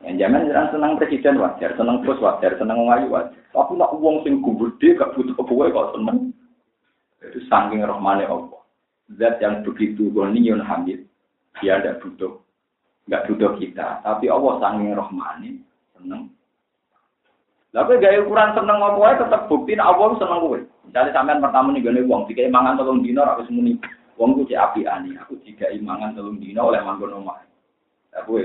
yang 0.00 0.16
zaman 0.16 0.48
jangan 0.48 0.72
senang 0.72 0.92
presiden 0.96 1.36
wajar, 1.36 1.76
senang 1.76 2.00
bos 2.00 2.16
wajar, 2.24 2.56
senang 2.56 2.88
ngayu 2.88 3.12
wajar. 3.12 3.36
Tapi 3.52 3.76
nak 3.76 3.92
uang 4.00 4.24
sing 4.24 4.40
gede 4.40 4.96
gak 4.96 5.12
butuh 5.12 5.34
kebuwe 5.36 5.68
kok 5.68 5.92
seneng. 5.92 6.32
Itu 7.20 7.40
saking 7.52 7.84
rahmane 7.84 8.24
Allah. 8.24 8.64
Zat 9.20 9.42
yang 9.44 9.60
begitu 9.66 10.08
goniun 10.14 10.64
hamid, 10.64 11.04
dia 11.58 11.82
tidak 11.82 11.98
butuh, 12.06 12.38
nggak 13.10 13.24
butuh 13.26 13.50
kita. 13.58 13.98
Tapi 14.06 14.30
Allah 14.30 14.52
saking 14.62 14.94
rahmane 14.94 15.50
seneng. 15.98 16.30
Tapi 17.74 18.02
gaya 18.02 18.22
ukuran 18.22 18.54
seneng 18.54 18.78
apa 18.78 18.98
ya 18.98 19.14
tetap 19.26 19.50
bukti 19.50 19.74
Allah 19.74 20.14
seneng 20.18 20.46
gue. 20.46 20.60
Misalnya 20.86 21.14
sampean 21.14 21.42
pertama 21.42 21.74
nih 21.74 21.82
gini 21.82 22.06
uang, 22.06 22.30
tiga 22.30 22.46
imangan 22.46 22.78
tolong 22.78 23.02
dino 23.02 23.22
aku 23.22 23.46
semuni. 23.46 23.78
Uang 24.18 24.36
gue 24.36 24.54
api 24.54 24.86
ani, 24.86 25.14
aku 25.18 25.38
tiga 25.42 25.70
imangan 25.70 26.18
tolong 26.18 26.38
dino 26.38 26.66
oleh 26.66 26.82
manggon 26.82 27.14
omah. 27.22 27.42
Aku 28.18 28.42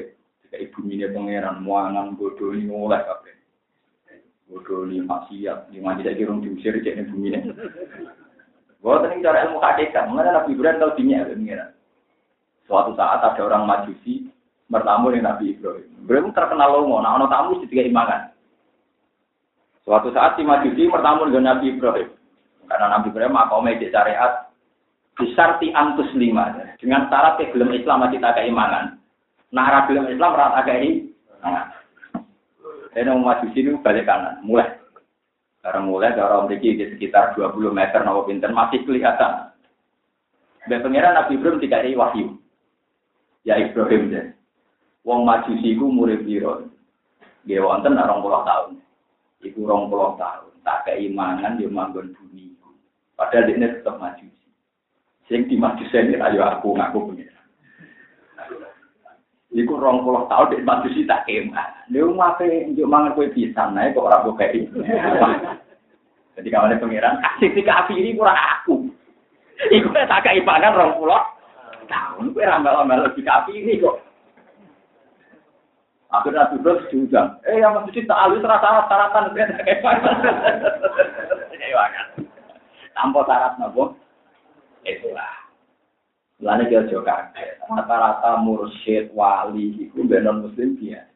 Kayak 0.55 0.71
ibu 0.71 0.87
ini 0.87 1.03
pangeran, 1.11 1.67
muangan 1.67 2.15
bodoh 2.15 2.55
ini 2.55 2.71
mulai 2.71 3.03
kabeh. 3.03 3.35
Bodoh 4.47 4.87
ini 4.87 5.03
maksiat, 5.03 5.67
di 5.67 5.83
mana 5.83 5.99
tidak 5.99 6.15
kira 6.15 6.31
diusir 6.39 6.79
cek 6.79 6.95
ibu 7.03 7.15
ini. 7.27 7.43
Gua 8.79 9.03
tadi 9.03 9.19
cara 9.19 9.51
ilmu 9.51 9.59
hakikat, 9.59 10.07
mana 10.07 10.31
Nabi 10.31 10.55
Ibrahim 10.55 10.79
tahu 10.79 10.95
dinya 10.95 11.27
pangeran. 11.27 11.74
Suatu 12.65 12.97
saat 12.97 13.21
ada 13.21 13.41
orang 13.45 13.69
majusi 13.69 14.25
bertamu 14.69 15.13
dengan 15.13 15.37
Nabi 15.37 15.53
Ibrahim. 15.53 15.89
Ibrahim 16.01 16.33
terkenal 16.33 16.69
lomo, 16.81 16.97
nah 17.01 17.17
ono 17.17 17.29
tamu 17.29 17.61
tiga 17.69 17.85
imangan. 17.85 18.33
Suatu 19.85 20.09
saat 20.09 20.33
si 20.33 20.41
majusi 20.41 20.89
bertamu 20.89 21.29
dengan 21.29 21.57
Nabi 21.57 21.77
Ibrahim. 21.77 22.09
Karena 22.65 22.97
Nabi 22.97 23.13
Ibrahim 23.13 23.37
makomnya 23.37 23.77
di 23.77 23.87
syariat 23.93 24.49
disarti 25.15 25.69
antus 25.71 26.09
lima 26.17 26.51
dengan 26.81 27.07
syarat 27.07 27.39
belum 27.53 27.71
Islam 27.71 28.03
masih 28.03 28.19
tak 28.19 28.41
keimangan. 28.41 28.97
Nah, 29.53 29.63
arah 29.71 29.83
film 29.87 30.09
Islam 30.11 30.35
rata 30.35 30.65
ini. 30.75 31.07
Nah, 31.39 31.71
ini 32.97 33.07
mau 33.07 33.31
maju 33.31 33.45
sini 33.55 33.77
balik 33.79 34.09
kanan, 34.09 34.41
mulai. 34.43 34.67
Sekarang 35.61 35.89
mulai 35.89 36.13
dari 36.13 36.35
memiliki 36.45 36.77
di 36.77 36.85
sekitar 36.93 37.33
20 37.37 37.71
meter 37.71 38.03
nopo 38.03 38.27
pinter 38.27 38.51
masih 38.51 38.83
kelihatan. 38.83 39.53
Dan 40.65 40.81
pengiran 40.81 41.13
Nabi 41.13 41.37
Ibrahim 41.37 41.61
tidak 41.61 41.85
ada 41.85 41.89
wahyu 41.95 42.25
ya 43.45 43.61
Ibrahim 43.61 44.11
deh. 44.11 44.25
Wong 45.05 45.21
majusi 45.23 45.77
ku 45.77 45.87
murid 45.87 46.25
Firaun. 46.25 46.73
Nggih 47.45 47.61
wonten 47.61 47.93
20 47.93 48.01
tahun. 48.49 48.81
Iku 49.45 49.69
20 49.69 50.17
tahun. 50.17 50.51
Tak 50.65 50.89
keimanan 50.89 51.61
dia 51.61 51.69
manggon 51.69 52.09
bumi 52.17 52.57
iku. 52.57 52.73
Padahal 53.13 53.45
dekne 53.45 53.69
tetep 53.69 54.01
majusi. 54.01 54.49
Sing 55.29 55.45
dimajusi 55.45 56.17
ayo 56.17 56.41
aku 56.41 56.73
ngaku 56.73 57.13
pengen. 57.13 57.29
Iku 59.53 59.77
20 59.77 60.25
tahun 60.25 60.49
dia 60.49 60.65
majusi 60.65 61.05
tak 61.05 61.29
keimanan. 61.29 61.85
dia 61.85 62.01
mate 62.01 62.49
yo 62.73 62.89
mangan 62.89 63.13
kowe 63.13 63.29
pisan 63.29 63.77
naik 63.77 63.93
kok 63.93 64.09
ora 64.09 64.25
kei. 64.41 64.65
Jadi 66.35 66.51
kawannya 66.51 66.81
pangeran 66.81 67.21
kasih 67.21 67.53
dikafiri 67.53 68.17
kurang 68.17 68.35
aku. 68.35 68.89
Iku 69.69 69.93
tak 69.93 70.25
keimanan 70.25 70.97
20 70.97 71.05
tahun 71.89 72.33
gue 72.33 72.43
ya 72.43 72.57
ramal-ramal 72.57 73.11
di 73.13 73.21
kaki 73.21 73.53
ini 73.53 73.81
kok. 73.81 74.01
Akhirnya 76.13 76.47
Nabi 76.47 76.55
Ibrahim 76.61 76.85
diundang. 76.87 77.29
Eh, 77.43 77.59
yang 77.59 77.75
maksudnya 77.75 78.07
tak 78.07 78.21
alus 78.23 78.45
rasa 78.45 78.87
syaratan. 78.87 79.35
Iya, 81.65 81.81
kan. 81.91 82.07
Tanpa 82.95 83.25
syarat 83.27 83.53
nabo, 83.59 83.97
Itulah. 84.85 85.33
lalu 86.39 86.69
kita 86.69 86.87
juga. 86.93 87.33
Rata-rata 87.65 88.37
mursyid, 88.39 89.09
wali, 89.11 89.89
itu 89.89 90.05
benar 90.05 90.39
muslim 90.39 90.77
dia. 90.77 91.09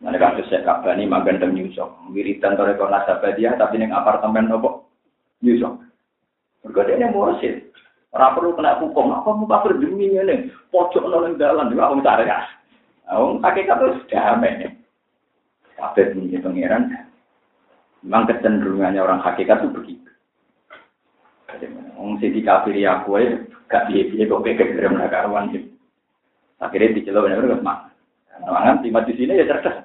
Mulane 0.00 0.18
kasus 0.18 0.48
saya 0.50 0.64
kabani 0.64 1.04
magan 1.06 1.38
dan 1.38 1.52
nyusok. 1.54 2.10
Wiridan 2.10 2.56
toreko 2.58 2.88
nasabah 2.88 3.36
dia, 3.36 3.54
tapi 3.60 3.78
yang 3.78 3.92
apartemen 3.94 4.48
nopo 4.48 4.88
nyusok. 5.44 5.78
Bergode 6.64 6.96
ini 6.96 7.12
mursyid. 7.12 7.73
Orang 8.14 8.34
perlu 8.38 8.54
kena 8.54 8.78
hukum. 8.78 9.10
Apa 9.10 9.34
mau 9.34 9.50
kafir 9.50 9.74
demi 9.82 10.14
ini? 10.14 10.46
Pojok 10.70 11.02
nolong 11.02 11.34
jalan. 11.34 11.66
Juga 11.74 11.90
om 11.90 11.98
cari 11.98 12.30
ya. 12.30 12.46
Om 13.10 13.42
hakikat 13.42 13.82
itu 13.82 13.90
damai. 14.14 14.70
Kabeh 15.74 16.14
punya 16.14 16.38
pangeran. 16.38 16.82
Memang 18.06 18.30
kecenderungannya 18.30 19.02
orang 19.02 19.18
hakikat 19.18 19.66
itu 19.66 19.74
begitu. 19.74 20.10
Om 21.98 22.22
sing 22.22 22.30
dikafiri 22.38 22.86
aku 22.86 23.18
gak 23.66 23.90
piye-piye 23.90 24.30
kok 24.30 24.42
kayak 24.46 24.70
gerem 24.76 24.94
nak 24.94 25.10
karuan 25.10 25.50
sih. 25.50 25.66
Akhirnya 26.62 26.94
dicelok 26.94 27.26
bener 27.26 27.58
gak 27.58 27.64
mak. 27.66 27.78
Mangan 28.44 28.82
di 28.82 28.94
di 28.94 29.12
sini 29.18 29.40
ya 29.42 29.50
cerdas. 29.50 29.82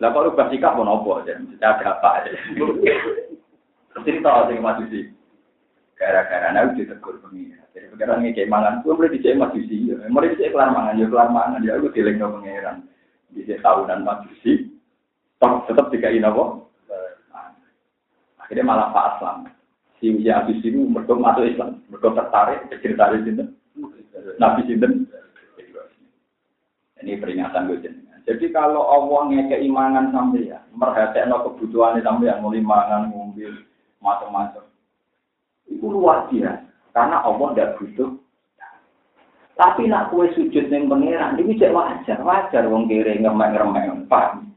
Lah 0.00 0.08
kok 0.16 0.32
rubah 0.32 0.48
sikap 0.48 0.80
mau 0.80 0.88
nopo 0.88 1.20
aja, 1.20 1.36
ada 1.36 1.92
apa 1.92 2.24
aja. 2.24 2.32
Cerita 4.06 4.48
sing 4.48 4.64
sih. 4.88 5.04
Gara-gara 6.00 6.48
nabi 6.56 6.80
ditegur 6.80 7.20
pengira. 7.20 7.60
Jadi 7.76 7.92
pengiran 7.92 8.24
ini 8.24 8.32
kayak 8.32 8.48
mangan, 8.48 8.80
gue 8.80 8.96
boleh 8.96 9.12
dicek 9.12 9.36
majusi. 9.36 9.92
Ya. 9.92 10.00
Mulai 10.08 10.32
dicek 10.32 10.56
kelar 10.56 10.72
mangan, 10.72 10.96
ya 10.96 11.06
kelar 11.12 11.28
mangan. 11.28 11.60
Ya 11.60 11.76
gue 11.76 11.92
dileng 11.92 12.16
no 12.16 12.40
pengiran. 12.40 12.88
Dicek 13.36 13.60
tahunan 13.60 14.00
majusi. 14.00 14.72
Toh 15.36 15.60
tetap 15.68 15.92
dikai 15.92 16.16
nopo. 16.16 16.72
Akhirnya 18.40 18.66
malah 18.66 18.90
Pak 18.90 19.08
Aslam 19.14 19.46
si 20.00 20.08
ya 20.24 20.42
habis 20.42 20.58
itu 20.64 20.80
mereka 20.80 21.12
masuk 21.12 21.44
Islam, 21.44 21.84
mereka 21.92 22.16
tertarik 22.16 22.66
di 22.72 22.76
sini. 22.80 23.44
Nabi 24.40 24.60
Sinten. 24.66 25.06
Ini 27.00 27.16
peringatan 27.16 27.68
gue 27.68 27.80
Jadi 28.28 28.46
kalau 28.52 28.84
Allah 28.84 29.32
ngeke 29.32 29.64
imangan 29.64 30.12
sampai 30.12 30.52
ya, 30.52 30.60
merhatiin 30.76 31.32
kebutuhan 31.32 31.96
sampai 32.04 32.28
yang 32.28 32.44
mulai 32.44 32.60
mangan, 32.60 33.08
ngombe, 33.08 33.48
macam-macam. 34.04 34.68
Itu 35.70 35.86
luar 35.86 36.26
biasa. 36.28 36.66
Karena 36.90 37.22
Allah 37.22 37.48
tidak 37.54 37.78
butuh. 37.78 38.10
Tapi 39.54 39.86
nak 39.86 40.08
kue 40.08 40.26
sujud 40.32 40.72
yang 40.72 40.88
pangeran, 40.88 41.36
ini 41.36 41.52
cek 41.60 41.76
wajar, 41.76 42.18
wajar 42.24 42.64
wong 42.64 42.88
kiri 42.88 43.20
ngemek-ngemek, 43.20 44.08
paham. 44.08 44.56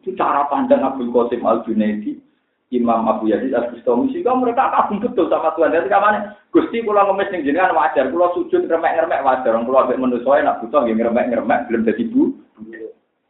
Itu 0.00 0.16
cara 0.16 0.48
pandang 0.48 0.82
Abdul 0.82 1.12
Qasim 1.12 1.44
Al 1.44 1.60
Junaidi 1.68 2.16
Imam 2.72 3.04
Abu 3.04 3.28
Yazid 3.28 3.52
Al 3.52 3.68
Bustami 3.68 4.08
sehingga 4.08 4.32
mereka 4.32 4.72
kagum 4.72 5.04
betul 5.04 5.28
sama 5.28 5.52
Tuhan. 5.52 5.76
Jadi 5.76 5.92
kamane 5.92 6.18
Gusti 6.48 6.80
kula 6.80 7.04
ngemis 7.04 7.28
ning 7.28 7.44
jenengan 7.44 7.76
wajar, 7.76 8.08
kula 8.08 8.32
sujud 8.32 8.64
remek-remek 8.64 9.20
wajar, 9.20 9.52
kula 9.52 9.84
ambek 9.84 10.00
manusa 10.00 10.40
nak 10.40 10.64
butuh 10.64 10.80
nggih 10.80 11.04
remek-remek 11.04 11.68
belum 11.68 11.84
dadi 11.84 12.04
bu. 12.08 12.32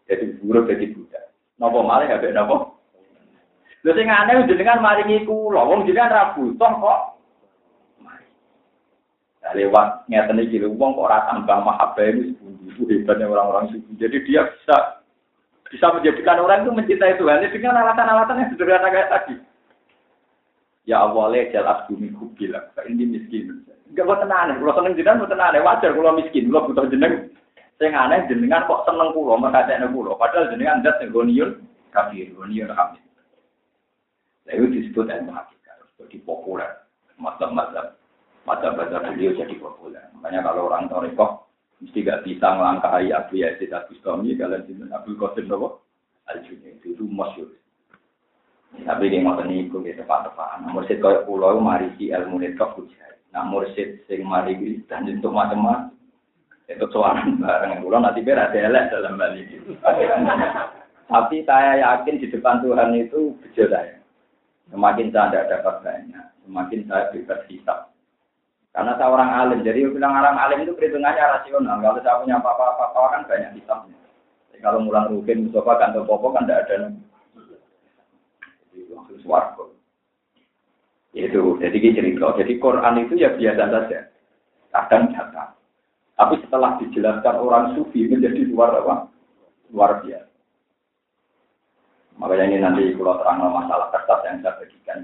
Jadi 0.07 0.39
buruk 0.39 0.71
dadi 0.71 0.95
budak. 0.95 1.35
Napa 1.59 1.79
malih 1.83 2.09
ambek 2.15 2.31
napa? 2.31 2.71
Lha 3.83 3.93
sing 3.99 4.07
aneh 4.07 4.47
jenengan 4.47 4.79
maringi 4.79 5.27
kula, 5.27 5.67
wong 5.67 5.83
jenengan 5.91 6.15
ra 6.15 6.25
butuh 6.39 6.73
kok. 6.79 7.01
Nah, 9.43 9.53
lewat 9.59 10.07
ngeten 10.07 10.39
iki 10.39 10.63
lho 10.63 10.71
wong 10.79 10.95
kok 10.95 11.07
ora 11.11 11.27
tambah 11.27 11.59
mahabbah 11.67 12.07
ini 12.07 12.31
itu 12.71 12.87
hebatnya 12.87 13.27
orang-orang 13.27 13.75
suci. 13.75 13.91
Jadi 13.99 14.23
dia 14.23 14.47
bisa 14.47 15.03
bisa 15.67 15.91
menjadikan 15.91 16.39
orang 16.39 16.63
itu 16.63 16.71
mencintai 16.71 17.19
Tuhan 17.19 17.43
dengan 17.51 17.81
alasan-alasan 17.83 18.39
yang 18.39 18.51
sederhana 18.55 18.89
kayak 18.93 19.11
tadi. 19.11 19.35
Ya 20.87 21.03
Allah, 21.03 21.31
jelas 21.51 21.87
bumi 21.87 22.11
kubil, 22.15 22.55
ini 22.91 23.05
miskin. 23.07 23.63
Enggak 23.91 24.03
buat 24.03 24.27
aneh, 24.27 24.59
kalau 24.59 24.75
seneng 24.79 24.99
jenengan 24.99 25.23
buat 25.23 25.35
aneh, 25.35 25.63
wajar 25.63 25.91
kalau 25.95 26.19
miskin, 26.19 26.51
kalau 26.51 26.67
butuh 26.71 26.91
jeneng. 26.91 27.31
Saya 27.79 27.95
aneh 27.95 28.27
jenengan 28.27 28.67
kok 28.67 28.83
seneng 28.87 29.15
pulau, 29.15 29.39
mereka 29.39 29.79
pulau. 29.91 30.19
Padahal 30.19 30.51
jenengan 30.51 30.83
dat 30.83 30.99
yang 30.99 31.15
goniun, 31.15 31.51
kafir, 31.95 32.35
goniun 32.35 32.71
kafir. 32.75 33.03
Nah, 34.43 34.53
itu 34.59 34.67
disebut 34.75 35.07
ilmu 35.07 35.31
hakikat, 35.31 35.77
jadi 36.03 36.19
populer. 36.27 36.71
Macam-macam, 37.21 37.95
macam-macam 38.43 39.15
beliau 39.15 39.39
jadi 39.39 39.55
populer. 39.59 40.03
Makanya 40.19 40.51
kalau 40.51 40.67
orang 40.67 40.91
Toriko, 40.91 41.47
mesti 41.79 42.03
gak 42.03 42.27
bisa 42.27 42.47
melangkahi 42.59 43.15
Abu 43.15 43.39
Yazid 43.39 43.71
Abu 43.71 43.95
Stomi, 44.03 44.35
kalian 44.35 44.67
sini 44.67 44.91
Abu 44.91 45.15
Qasim 45.15 45.47
Nopo, 45.47 45.87
Al-Junaid, 46.27 46.83
itu, 46.83 46.99
itu 46.99 47.05
masyur. 47.07 47.51
Tapi 48.73 49.13
dia 49.13 49.21
mau 49.21 49.37
niku 49.45 49.85
gitu 49.85 50.01
tepat-tepat. 50.01 50.65
Nah, 50.65 50.73
mursid 50.73 50.99
kaya 51.05 51.29
pulau 51.29 51.61
mari 51.61 51.93
si 52.01 52.09
ilmu 52.09 52.41
netok 52.41 52.81
hujai. 52.81 53.21
Nah 53.33 53.45
mursid 53.45 54.05
sing 54.09 54.25
mari 54.25 54.57
dan 54.89 55.05
untuk 55.05 55.33
macam-macam. 55.33 55.93
Itu 56.73 56.89
soalan 56.89 57.37
bareng 57.37 57.85
pulau 57.85 58.01
nanti 58.01 58.25
biar 58.25 58.49
ada 58.49 58.57
elek 58.57 58.89
dalam 58.89 59.21
hal 59.21 59.37
ini. 59.37 59.77
Tapi 61.13 61.45
saya 61.45 61.85
yakin 61.85 62.17
di 62.17 62.27
depan 62.33 62.65
Tuhan 62.65 62.97
itu 62.97 63.37
bejo 63.45 63.65
saya. 63.69 64.01
Semakin 64.73 65.13
saya 65.13 65.29
tidak 65.29 65.49
dapat 65.53 65.75
banyak, 65.85 66.27
semakin 66.49 66.81
saya 66.89 67.13
bebas 67.13 67.45
hisap. 67.53 67.93
Karena 68.73 68.97
saya 68.97 69.13
orang 69.13 69.31
alim, 69.37 69.61
jadi 69.61 69.85
bilang 69.93 70.17
orang 70.17 70.41
alim 70.41 70.65
itu 70.65 70.73
perhitungannya 70.73 71.21
rasional. 71.21 71.77
Kalau 71.77 72.01
saya 72.01 72.21
punya 72.25 72.41
apa-apa, 72.41 73.05
kan 73.13 73.23
banyak 73.29 73.61
hisapnya. 73.61 74.01
Jadi 74.49 74.65
kalau 74.65 74.81
mulang 74.81 75.13
rugen, 75.13 75.45
Mustafa, 75.45 75.77
kantor 75.77 76.09
popo 76.09 76.33
kan 76.33 76.49
tidak 76.49 76.73
ada 76.73 76.89
suwargo. 79.23 79.77
Itu, 81.13 81.61
jadi 81.61 81.77
cerita. 81.77 82.33
Jadi 82.41 82.57
Quran 82.57 83.05
itu 83.05 83.15
ya 83.21 83.37
biasa 83.37 83.65
saja. 83.69 84.01
Kadang 84.73 85.13
nyata. 85.13 85.53
Tapi 86.17 86.35
setelah 86.45 86.81
dijelaskan 86.81 87.37
orang 87.37 87.65
sufi 87.77 88.09
menjadi 88.09 88.49
luar 88.49 88.73
apa? 88.81 89.13
Luar 89.69 90.01
biasa. 90.01 90.32
Makanya 92.23 92.45
ini 92.47 92.57
nanti 92.63 92.95
kalau 92.95 93.19
terang 93.19 93.43
masalah 93.51 93.91
kertas 93.91 94.23
yang 94.23 94.39
saya 94.47 94.55
bagikan 94.63 95.03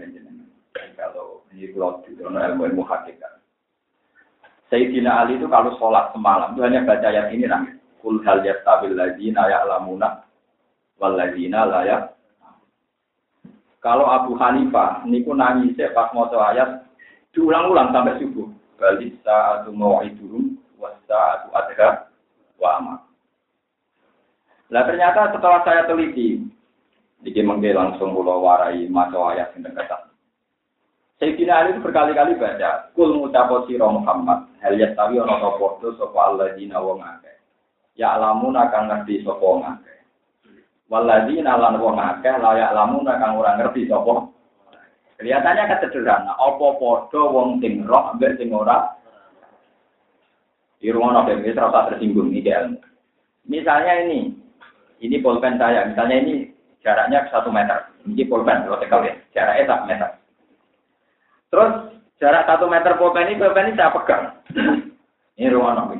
Kalau 0.94 1.42
ini 1.50 1.66
kalau 1.74 1.98
di 2.06 2.14
ilmu 2.14 2.62
ilmu 2.62 2.82
hakikat. 2.86 3.42
Sayyidina 4.70 5.26
Ali 5.26 5.42
itu 5.42 5.50
kalau 5.50 5.74
sholat 5.82 6.14
semalam 6.14 6.54
itu 6.54 6.62
hanya 6.62 6.86
baca 6.86 7.10
ayat 7.10 7.34
ini 7.34 7.50
lah. 7.50 7.66
Kul 7.98 8.22
hal 8.22 8.46
yastabil 8.46 8.94
ladina 8.94 9.50
ya'lamuna 9.50 10.22
wal 11.02 11.18
ladina 11.18 11.66
layak 11.66 12.14
kalau 13.78 14.10
Abu 14.10 14.34
Hanifah 14.34 15.06
niku 15.06 15.34
nangis 15.34 15.78
pas 15.94 16.10
mau 16.10 16.26
ayat 16.30 16.82
diulang-ulang 17.30 17.94
sampai 17.94 18.18
subuh. 18.18 18.48
Balik 18.78 19.18
saat 19.26 19.66
mau 19.74 20.02
itu 20.06 20.54
wasa 20.78 21.42
atau 21.42 21.50
adha 21.54 21.88
wa 22.58 22.68
amat. 22.78 23.00
Nah 24.70 24.82
ternyata 24.86 25.34
setelah 25.34 25.62
saya 25.66 25.82
teliti, 25.86 26.46
jadi 27.26 27.40
mungkin 27.42 27.74
langsung 27.74 28.14
pulau 28.14 28.42
warai 28.46 28.86
maco 28.86 29.26
ayat 29.34 29.50
yang 29.58 29.74
dekat. 29.74 30.06
Sayyidina 31.18 31.54
Ali 31.66 31.74
itu 31.74 31.82
berkali-kali 31.82 32.38
baca, 32.38 32.94
Kul 32.94 33.10
ngucapo 33.10 33.66
siro 33.66 33.90
Muhammad, 33.90 34.46
hal 34.62 34.78
yastawi 34.78 35.18
ono 35.18 35.34
sopo 35.42 35.82
sopo 35.82 36.14
Allah 36.14 36.54
dina 36.54 36.78
wong 36.78 37.02
akeh. 37.02 37.34
Ya 37.98 38.14
alamun 38.14 38.54
akan 38.54 38.86
ngerti 38.86 39.26
sopo 39.26 39.58
ngake. 39.58 39.98
Waladina 40.88 41.60
lan 41.60 41.82
wong 41.82 42.00
akeh 42.00 42.32
layak 42.38 42.72
lamun 42.72 43.04
kang 43.04 43.36
ora 43.36 43.60
ngerti 43.60 43.90
sapa. 43.90 44.30
Kelihatannya 45.18 45.68
kan 45.68 45.78
sederhana, 45.82 46.32
apa 46.38 46.66
padha 46.78 47.22
wong 47.28 47.58
sing 47.58 47.82
roh 47.82 48.14
ambek 48.14 48.38
sing 48.38 48.54
ora 48.54 48.94
di 50.78 50.94
rumah 50.94 51.26
nabi 51.26 51.42
ini 51.42 51.50
terasa 51.50 51.90
tersinggung 51.90 52.30
ini 52.30 52.46
ilmu. 52.46 52.78
Misalnya 53.50 54.06
ini, 54.06 54.30
ini 55.02 55.16
pulpen 55.18 55.58
saya, 55.58 55.90
misalnya 55.90 56.22
ini 56.22 56.47
jaraknya 56.82 57.26
satu 57.30 57.50
meter, 57.50 57.90
ini 58.06 58.24
pulpen 58.26 58.64
kalau 58.66 59.04
ya, 59.04 59.14
jaraknya 59.34 59.64
satu 59.66 59.84
meter. 59.86 60.10
Terus 61.48 61.72
jarak 62.22 62.46
satu 62.46 62.66
meter 62.70 62.92
pulpen 63.00 63.28
ini, 63.30 63.40
pulpen 63.40 63.72
ini 63.72 63.78
saya 63.78 63.94
pegang. 63.94 64.24
ini 65.38 65.48
rumah 65.50 65.74
nabi. 65.74 65.98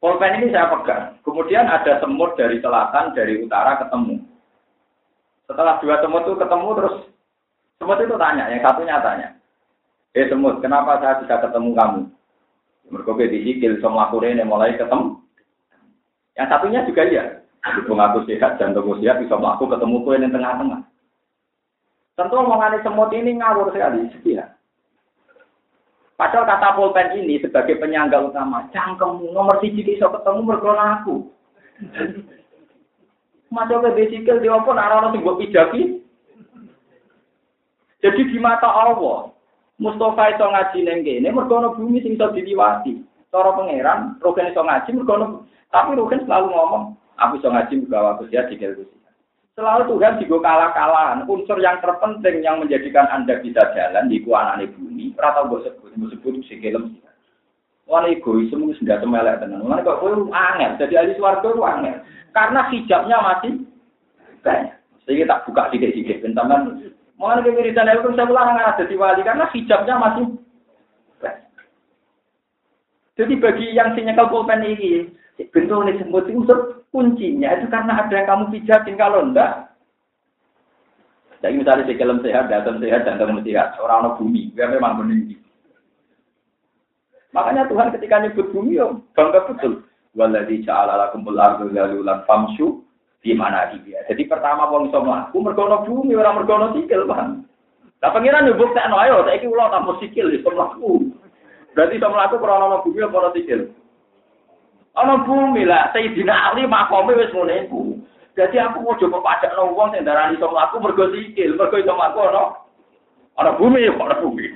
Pulpen 0.00 0.38
ini 0.40 0.54
saya 0.54 0.72
pegang. 0.72 1.18
Kemudian 1.22 1.68
ada 1.68 2.00
semut 2.00 2.34
dari 2.34 2.58
selatan, 2.62 3.12
dari 3.12 3.42
utara 3.42 3.78
ketemu. 3.82 4.22
Setelah 5.44 5.76
dua 5.82 6.00
semut 6.00 6.24
itu 6.24 6.34
ketemu 6.38 6.68
terus 6.78 6.96
semut 7.76 7.98
itu 7.98 8.14
tanya, 8.14 8.46
yang 8.48 8.62
satunya 8.62 9.02
tanya, 9.02 9.28
eh 10.14 10.30
semut, 10.30 10.62
kenapa 10.62 11.02
saya 11.02 11.18
bisa 11.18 11.34
ketemu 11.42 11.70
kamu? 11.74 12.00
Mereka 12.92 13.12
disikil, 13.26 13.72
sama 13.80 14.06
aku 14.06 14.22
ini 14.22 14.44
mulai 14.44 14.76
ketemu. 14.78 15.18
Yang 16.38 16.48
satunya 16.48 16.80
juga 16.86 17.02
iya. 17.08 17.24
Ibu 17.62 17.94
aku 17.94 18.26
sehat, 18.26 18.58
jantung 18.58 18.90
sehat, 18.98 19.22
bisa 19.22 19.38
melaku 19.38 19.70
ketemu 19.70 20.02
kue 20.02 20.18
yang 20.18 20.34
tengah-tengah. 20.34 20.82
Tentu 22.18 22.34
omongan 22.34 22.82
semut 22.82 23.14
ini 23.14 23.38
ngawur 23.38 23.70
sekali, 23.70 24.10
sekian. 24.12 24.50
Padahal 26.18 26.46
kata 26.46 26.78
pulpen 26.78 27.18
ini 27.18 27.42
sebagai 27.42 27.82
penyangga 27.82 28.22
utama, 28.22 28.70
cangkemmu 28.70 29.34
nomor 29.34 29.58
siji 29.58 29.82
iso 29.82 30.06
ketemu 30.06 30.40
mergona 30.44 31.02
aku. 31.02 31.26
Masuk 33.50 33.82
ke 33.82 33.90
besikel 33.98 34.38
di 34.38 34.46
opo 34.46 34.70
arah 34.70 35.10
mbok 35.10 35.42
pijaki. 35.42 35.98
Jadi 38.02 38.20
di 38.30 38.38
mata 38.38 38.70
Allah, 38.70 39.34
Mustafa 39.82 40.30
itu 40.30 40.46
ngaji 40.46 40.78
neng 40.86 40.98
kene 41.02 41.28
mergo 41.34 41.74
bumi 41.74 41.98
sing 42.06 42.14
iso 42.14 42.30
diliwati. 42.30 43.02
Cara 43.34 43.58
pangeran, 43.58 44.22
Rogen 44.22 44.54
iso 44.54 44.62
ngaji 44.62 44.90
mergo 44.94 45.42
tapi 45.74 45.98
Rogen 45.98 46.22
selalu 46.22 46.54
ngomong, 46.54 46.84
aku 47.22 47.38
iso 47.38 47.48
ngaji 47.48 47.86
mergo 47.86 48.08
aku 48.18 48.26
siap 48.28 48.50
dikel 48.50 48.74
Selalu 49.52 49.84
Tuhan 49.84 50.16
juga 50.24 50.48
kalah-kalahan. 50.48 51.28
Unsur 51.28 51.60
yang 51.60 51.76
terpenting 51.84 52.40
yang 52.40 52.56
menjadikan 52.64 53.04
Anda 53.12 53.36
bisa 53.44 53.60
jalan 53.76 54.08
di 54.08 54.24
kuanane 54.24 54.64
bumi, 54.72 55.12
rata 55.12 55.44
gue 55.44 55.60
sebut, 55.68 55.92
gue 55.92 56.08
sebut 56.16 56.40
kelem. 56.40 56.96
Wah 57.84 58.00
egois 58.08 58.48
semua 58.48 58.72
sudah 58.80 58.96
semelek 59.04 59.44
tenan. 59.44 59.68
Mana 59.68 59.84
kok 59.84 60.00
gue 60.00 60.32
angin, 60.32 60.80
jadi 60.80 61.04
ahli 61.04 61.12
suarga 61.20 61.44
itu 61.44 61.60
angin. 61.60 62.00
Karena 62.32 62.64
hijabnya 62.72 63.16
masih 63.20 63.52
banyak. 64.40 64.76
Sehingga 65.04 65.28
tak 65.28 65.44
buka 65.44 65.68
sedikit-sedikit. 65.68 66.24
Bentaman, 66.24 66.88
mana 67.20 67.44
kewiritan 67.44 67.92
itu 67.92 68.08
saya 68.16 68.32
ulang 68.32 68.56
ada 68.56 68.88
di 68.88 68.96
wali 68.96 69.20
karena 69.20 69.44
hijabnya 69.52 69.94
masih. 70.00 70.24
Jadi 73.20 73.36
bagi 73.36 73.76
yang 73.76 73.92
sinyal 73.92 74.32
pulpen 74.32 74.64
ini, 74.64 75.12
bentuk 75.52 75.84
ini 75.84 76.00
semut 76.00 76.24
itu 76.24 76.80
kuncinya 76.92 77.56
itu 77.56 77.66
karena 77.72 78.04
ada 78.04 78.12
yang 78.12 78.28
kamu 78.28 78.44
pijatin 78.52 79.00
kalau 79.00 79.24
enggak. 79.24 79.72
Jadi 81.42 81.58
misalnya 81.58 81.88
si 81.90 81.98
kelem 81.98 82.22
sehat, 82.22 82.46
datang 82.46 82.78
sehat, 82.78 83.02
datang 83.02 83.42
sehat, 83.42 83.74
orang 83.82 84.06
orang 84.06 84.16
bumi, 84.22 84.54
dia 84.54 84.70
memang 84.70 85.02
meninggi. 85.02 85.34
Makanya 87.34 87.66
Tuhan 87.66 87.90
ketika 87.98 88.22
nyebut 88.22 88.54
bumi, 88.54 88.78
ya 88.78 88.94
bangga 89.18 89.50
betul. 89.50 89.82
Waladhi 90.12 90.62
ja'ala 90.62 91.08
lakumul 91.08 91.40
ardu 91.40 91.72
lalulan 91.72 92.22
famsu 92.28 92.84
di 93.24 93.32
mana 93.32 93.72
dia. 93.74 94.04
Jadi 94.06 94.28
pertama 94.28 94.68
wong 94.68 94.92
iso 94.92 95.00
mlaku 95.00 95.40
mergo 95.40 95.66
bumi 95.82 96.14
orang 96.14 96.44
mergo 96.44 96.78
sikil, 96.78 97.08
Bang. 97.08 97.48
Lah 98.04 98.10
pengiran 98.12 98.46
yo 98.46 98.58
buktekno 98.58 98.98
ayo 99.02 99.24
saiki 99.24 99.48
kula 99.48 99.72
tambah 99.72 99.98
sikil 99.98 100.30
iso 100.30 100.46
mlaku. 100.52 101.10
Berarti 101.74 101.96
iso 101.98 102.06
mlaku 102.06 102.36
krana 102.38 102.84
bumi 102.84 103.02
apa 103.02 103.16
ora 103.18 103.30
sikil? 103.34 103.72
Ana 104.92 105.24
bumi 105.24 105.64
lah, 105.64 105.88
Sayyidina 105.96 106.52
Ali 106.52 106.68
makome 106.68 107.16
wis 107.16 107.32
ngene 107.32 107.64
iku. 107.64 107.96
Jadi 108.36 108.56
aku 108.60 108.84
mau 108.84 108.96
coba 108.96 109.18
pajak 109.24 109.52
no 109.56 109.72
wong 109.72 109.92
sing 109.92 110.04
darani 110.04 110.36
iso 110.36 110.48
mlaku 110.48 110.80
mergo 110.80 111.08
sikil, 111.12 111.56
mergo 111.56 111.76
iso 111.80 111.92
mlaku 111.96 112.18
ana 112.28 112.42
ana 113.40 113.50
bumi 113.56 113.88
kok 113.88 114.04
ana 114.04 114.16
bumi. 114.20 114.46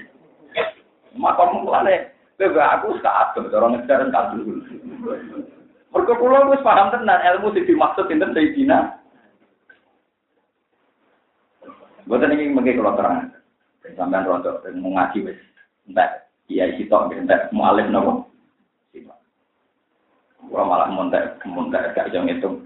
Makom 1.17 1.65
mulane 1.65 2.13
kowe 2.37 2.61
aku 2.61 3.01
saat 3.01 3.33
cara 3.33 3.67
ngejar 3.73 4.13
kalbu. 4.13 4.61
Mergo 5.93 6.13
kula 6.21 6.53
wis 6.53 6.61
paham 6.61 6.93
tenan 6.93 7.25
ilmu 7.33 7.57
sing 7.57 7.65
dimaksud 7.65 8.05
sinten 8.09 8.37
Sayyidina. 8.37 8.93
Boten 12.05 12.37
iki 12.37 12.53
mengke 12.53 12.77
kula 12.77 12.93
terang. 12.93 13.33
Sampeyan 13.97 14.29
rontok 14.29 14.61
ngaji 14.69 15.33
wis 15.33 15.41
entek 15.89 16.29
iya 16.53 16.69
sitok 16.77 17.09
entek 17.17 17.49
mualif 17.57 17.89
napa? 17.89 18.26
Gua 20.57 20.65
malah 20.65 20.89
montek, 20.89 21.37
montek 21.45 21.93
gak 21.93 22.09
jam 22.17 22.25
itu. 22.33 22.65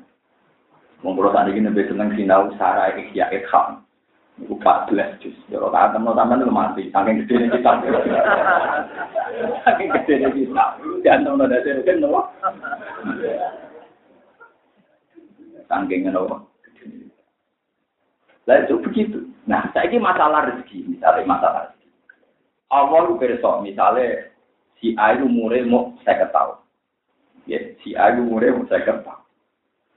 Mengkulo 1.02 1.34
tadi 1.34 1.58
ini 1.58 1.66
lebih 1.66 1.90
seneng 1.90 2.14
sinau 2.14 2.54
sarah 2.54 2.94
ikhya 2.94 3.26
ikham. 3.34 3.82
Iku 4.38 4.54
14 4.62 5.18
juz. 5.18 5.34
Ya 5.50 5.58
tak 5.58 5.98
temen 5.98 6.14
sampean 6.14 6.46
lu 6.46 6.54
mati. 6.54 6.86
Saking 6.94 7.26
gede 7.26 7.34
ini 7.34 7.48
kita. 7.50 7.70
Saking 9.66 9.90
gede 9.90 10.12
ini 10.22 10.28
kita. 10.38 10.66
Jangan 11.02 11.24
temen 11.26 11.50
ada 11.50 11.58
sih 11.66 11.82
kan 11.82 11.98
nopo. 11.98 12.20
Saking 15.66 16.14
nopo. 16.14 16.46
Lah 18.46 18.56
itu 18.62 18.78
begitu. 18.86 19.18
Nah, 19.50 19.66
saya 19.74 19.90
ini 19.90 19.98
masalah 19.98 20.46
rezeki, 20.46 20.94
misalnya 20.94 21.26
masalah 21.26 21.60
rezeki. 21.66 21.90
Awal 22.70 23.18
besok, 23.18 23.66
misalnya 23.66 24.30
si 24.78 24.94
Ayu 24.94 25.26
umurnya 25.26 25.66
mau 25.66 25.90
saya 26.06 26.22
ketahui. 26.22 26.69
Ya, 27.50 27.58
si 27.82 27.98
Ayu 27.98 28.30
umurnya 28.30 28.54
mau 28.54 28.62
saya 28.70 28.86
ketahui. 28.86 29.26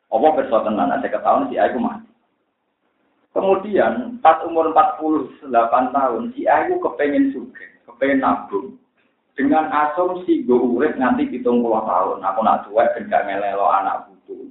Apa 0.09 0.27
perso 0.33 0.57
tenan 0.65 0.89
saya 0.89 1.05
ketahui 1.05 1.53
si 1.53 1.55
Ayu 1.61 1.77
mati. 1.77 2.09
Kemudian 3.29 4.17
pas 4.25 4.41
umur 4.41 4.73
48 4.73 5.45
tahun, 5.69 6.33
si 6.33 6.49
Ayu 6.49 6.81
kepengen 6.81 7.29
suge, 7.29 7.65
kepengen 7.85 8.25
nabung. 8.25 8.73
Dengan 9.37 9.69
asumsi 9.69 10.45
gue 10.45 10.53
urip 10.53 10.93
nanti 10.97 11.25
pitung 11.25 11.65
puluh 11.65 11.81
tahun, 11.85 12.21
aku 12.21 12.39
nak 12.45 12.69
tua 12.69 12.85
dan 12.93 13.09
gak 13.09 13.25
ngelelo 13.25 13.65
anak 13.65 14.05
butuh. 14.05 14.45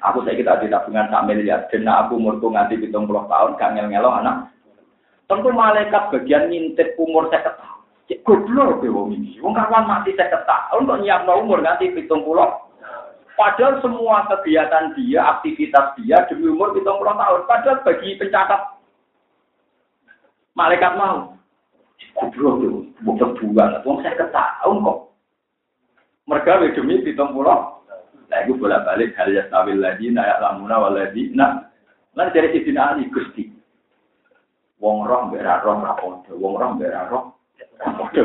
Aku 0.00 0.24
saya 0.24 0.40
kita 0.40 0.64
di 0.64 0.72
tabungan 0.72 1.12
tak 1.12 1.28
miliar, 1.28 1.68
dan 1.68 1.84
aku 1.84 2.16
umurku 2.16 2.48
nganti 2.48 2.80
pitung 2.80 3.04
puluh 3.04 3.28
tahun, 3.28 3.60
gak 3.60 3.72
ngelo 3.76 4.08
anak. 4.08 4.48
Tentu 5.28 5.52
malaikat 5.52 6.08
bagian 6.08 6.48
ngintip 6.48 6.96
umur 6.96 7.28
saya. 7.28 7.52
Cek 8.08 8.24
goblok 8.24 8.80
gue 8.80 8.88
wong 8.88 9.12
ini. 9.12 9.36
Wong 9.44 9.52
kawan 9.52 9.84
mati 9.84 10.16
saya 10.16 10.40
tahun 10.48 10.88
kok 10.88 11.00
nyiapno 11.04 11.44
umur 11.44 11.60
pitung 11.76 12.24
puluh. 12.24 12.48
Padahal 13.38 13.78
semua 13.84 14.26
kegiatan 14.26 14.96
dia, 14.98 15.22
aktivitas 15.38 15.94
dia 16.00 16.24
demi 16.26 16.48
umur 16.48 16.72
pitung 16.72 16.96
puluh 16.96 17.12
tahun. 17.14 17.44
Padahal 17.44 17.84
bagi 17.84 18.16
pencatat 18.16 18.80
malaikat 20.56 20.96
mau. 20.96 21.36
Goblok 22.16 22.54
tuh, 22.64 22.82
bukan 23.04 23.30
bulan. 23.36 23.84
Wong 23.84 24.00
saya 24.00 24.24
tahun 24.32 24.82
kok. 24.82 24.98
Mereka 26.26 26.64
demi 26.74 27.04
puluh. 27.36 27.78
Nah, 28.28 28.44
itu 28.44 28.60
bolak 28.60 28.84
balik 28.84 29.16
hal 29.16 29.32
ya 29.32 29.48
stabil 29.48 29.80
lagi, 29.80 30.12
nayak 30.12 30.44
lamuna 30.44 30.76
waladi. 30.76 31.32
Nah, 31.32 31.64
nanti 32.12 32.36
dari 32.36 32.52
sisi 32.52 32.76
Ali 32.76 33.08
gusti. 33.08 33.48
Wong 34.84 35.08
roh 35.08 35.32
berak 35.32 35.64
roh 35.64 35.80
rapodo, 35.80 36.36
wong 36.36 36.60
roh 36.60 36.76
berak 36.76 37.08
roh 37.08 37.37
rapodo. 37.78 38.22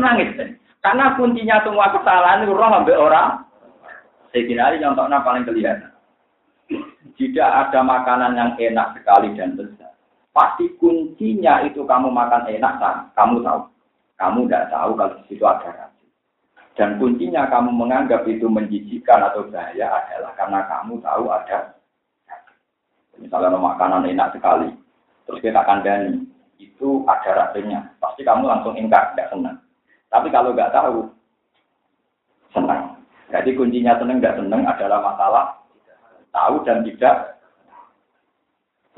nangis. 0.00 0.30
Karena 0.78 1.18
kuncinya 1.18 1.58
semua 1.66 1.90
kesalahan 1.90 2.46
itu 2.46 2.54
roh 2.54 2.70
ambek 2.70 2.98
orang. 2.98 3.42
Sayyidina 4.30 4.70
Ali 4.70 4.84
contohnya 4.84 5.24
paling 5.24 5.44
kelihatan. 5.48 5.90
Tidak 7.18 7.50
ada 7.50 7.80
makanan 7.82 8.38
yang 8.38 8.50
enak 8.54 8.94
sekali 8.94 9.34
dan 9.34 9.58
besar. 9.58 9.90
Pasti 10.30 10.70
kuncinya 10.78 11.66
itu 11.66 11.82
kamu 11.82 12.12
makan 12.14 12.46
enak, 12.46 12.78
kamu 13.18 13.42
tahu. 13.42 13.60
Kamu 14.18 14.46
tidak 14.46 14.70
tahu 14.70 14.90
kalau 14.94 15.18
situ 15.26 15.42
ada 15.42 15.70
rasa. 15.74 16.04
Dan 16.78 16.94
kuncinya 17.02 17.50
kamu 17.50 17.74
menganggap 17.74 18.22
itu 18.30 18.46
menjijikan 18.46 19.18
atau 19.18 19.50
bahaya 19.50 19.98
adalah 19.98 20.30
karena 20.38 20.60
kamu 20.70 21.02
tahu 21.02 21.24
ada. 21.26 21.74
Misalnya 23.18 23.58
makanan 23.58 24.06
enak 24.06 24.30
sekali, 24.30 24.70
terus 25.26 25.42
kita 25.42 25.58
kandani, 25.66 26.22
itu 26.58 27.06
ada 27.06 27.30
rasanya. 27.46 27.94
Pasti 28.02 28.26
kamu 28.26 28.44
langsung 28.44 28.74
ingkar, 28.74 29.14
tidak 29.14 29.30
senang. 29.30 29.56
Tapi 30.10 30.28
kalau 30.34 30.52
nggak 30.52 30.74
tahu, 30.74 31.06
senang. 32.52 32.98
Jadi 33.30 33.54
kuncinya 33.54 33.94
senang 33.96 34.18
nggak 34.18 34.36
senang 34.36 34.62
adalah 34.66 34.98
masalah 35.00 35.46
tahu 36.34 36.64
dan 36.66 36.82
tidak. 36.84 37.38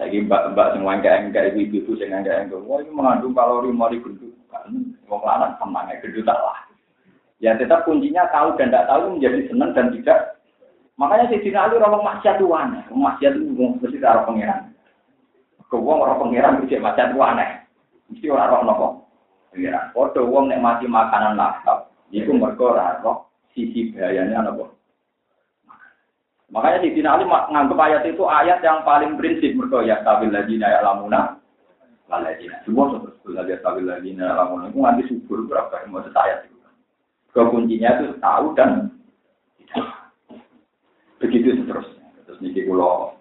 Jadi 0.01 0.25
mbak-mbak 0.25 0.73
semua 0.73 0.97
enggak 0.97 1.29
enggak 1.29 1.53
ibu-ibu 1.53 1.93
sing 2.01 2.09
enggak 2.09 2.49
enggak, 2.49 2.65
wah 2.65 2.81
ini 2.81 2.89
mengandung 2.89 3.37
kalori 3.37 3.69
mari 3.69 4.01
gendut. 4.01 4.33
Kan 4.49 4.97
wong 5.05 5.21
lanang 5.21 5.61
senang 5.61 5.93
gendut 6.01 6.25
lah. 6.25 6.65
Ya 7.41 7.53
tetap 7.57 7.85
kuncinya 7.85 8.25
tahu 8.33 8.57
dan 8.57 8.73
tidak 8.73 8.89
tahu 8.89 9.17
menjadi 9.17 9.49
senang 9.53 9.77
dan 9.77 9.93
tidak. 9.93 10.41
Makanya 11.01 11.33
si 11.33 11.41
Dina 11.41 11.65
Ali 11.65 11.81
orang 11.81 12.05
maksiat 12.05 12.37
itu 12.37 12.53
aneh. 12.53 12.85
Maksiat 12.93 13.33
itu 13.33 13.45
mesti 13.57 14.05
orang 14.05 14.25
pengiran. 14.29 14.61
Kewong 15.71 16.03
orang 16.03 16.19
pengiran 16.19 16.59
bisa 16.67 16.83
maksiat 16.83 17.15
itu 17.15 17.23
aneh. 17.23 17.51
Mesti 18.11 18.27
orang 18.27 18.51
orang 18.51 18.67
nopo. 18.67 18.87
Pengiran. 19.55 19.95
Kode 19.95 20.21
wong 20.27 20.51
nek 20.51 20.59
mati 20.59 20.91
makanan 20.91 21.39
lahap. 21.39 21.95
Itu 22.11 22.35
mereka 22.35 22.75
orang 22.75 23.23
sisi 23.55 23.95
bahayanya 23.95 24.51
nopo. 24.51 24.75
Makanya 26.51 26.83
si 26.83 26.91
Dina 26.91 27.15
Ali 27.15 27.23
menganggap 27.23 27.79
ayat 27.79 28.03
itu 28.11 28.27
ayat 28.27 28.59
yang 28.67 28.83
paling 28.83 29.15
prinsip 29.15 29.55
mereka 29.55 29.87
ya 29.87 30.03
stabil 30.03 30.35
lagi 30.35 30.59
ya 30.59 30.83
lamuna. 30.83 31.39
Lalajina. 32.11 32.59
Semua 32.67 32.91
seperti 32.91 33.23
itu. 33.23 33.31
Ya 33.39 33.57
stabil 33.63 33.87
lagi 33.87 34.11
ya 34.19 34.35
lamuna. 34.35 34.67
Itu 34.67 34.83
nanti 34.83 35.03
subur 35.07 35.47
berapa 35.47 35.87
yang 35.87 35.95
mau 35.95 36.03
ayat 36.03 36.51
itu. 36.51 36.59
Kekuncinya 37.31 38.03
itu 38.03 38.19
tahu 38.19 38.47
dan 38.59 38.91
tidak. 39.63 39.87
Begitu 41.23 41.63
seterusnya. 41.63 42.11
Terus 42.27 42.43
ini 42.43 42.67
kalau 42.67 43.15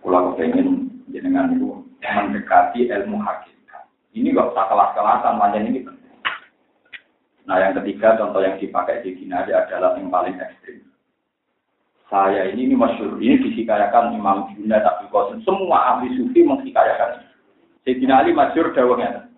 kalau 0.00 0.32
kepengen 0.32 0.88
jenengan 1.12 1.52
itu 1.52 1.84
mendekati 2.00 2.88
ilmu 2.88 3.20
hakikat. 3.20 3.84
Ini 4.16 4.32
gak 4.32 4.56
usah 4.56 4.66
kelas-kelasan, 4.72 5.34
macam 5.36 5.62
ini 5.68 5.84
penting. 5.84 6.16
Nah 7.44 7.56
yang 7.60 7.76
ketiga 7.80 8.16
contoh 8.16 8.40
yang 8.40 8.56
dipakai 8.56 9.04
di 9.04 9.16
Ginari 9.16 9.52
adalah 9.52 9.96
yang 9.96 10.08
paling 10.08 10.36
ekstrim. 10.40 10.82
Saya 12.10 12.50
ini, 12.50 12.66
ini 12.66 12.74
masyur, 12.74 13.22
ini 13.22 13.38
disikayakan 13.38 14.18
Imam 14.18 14.50
Juna 14.50 14.82
tapi 14.82 15.06
Qasim. 15.14 15.46
Semua 15.46 15.94
ahli 15.94 16.10
sufi 16.18 16.42
menghikayakan. 16.42 17.22
Sayyidina 17.86 18.26
Ali 18.26 18.34
masyur 18.34 18.74
dawangnya. 18.74 19.30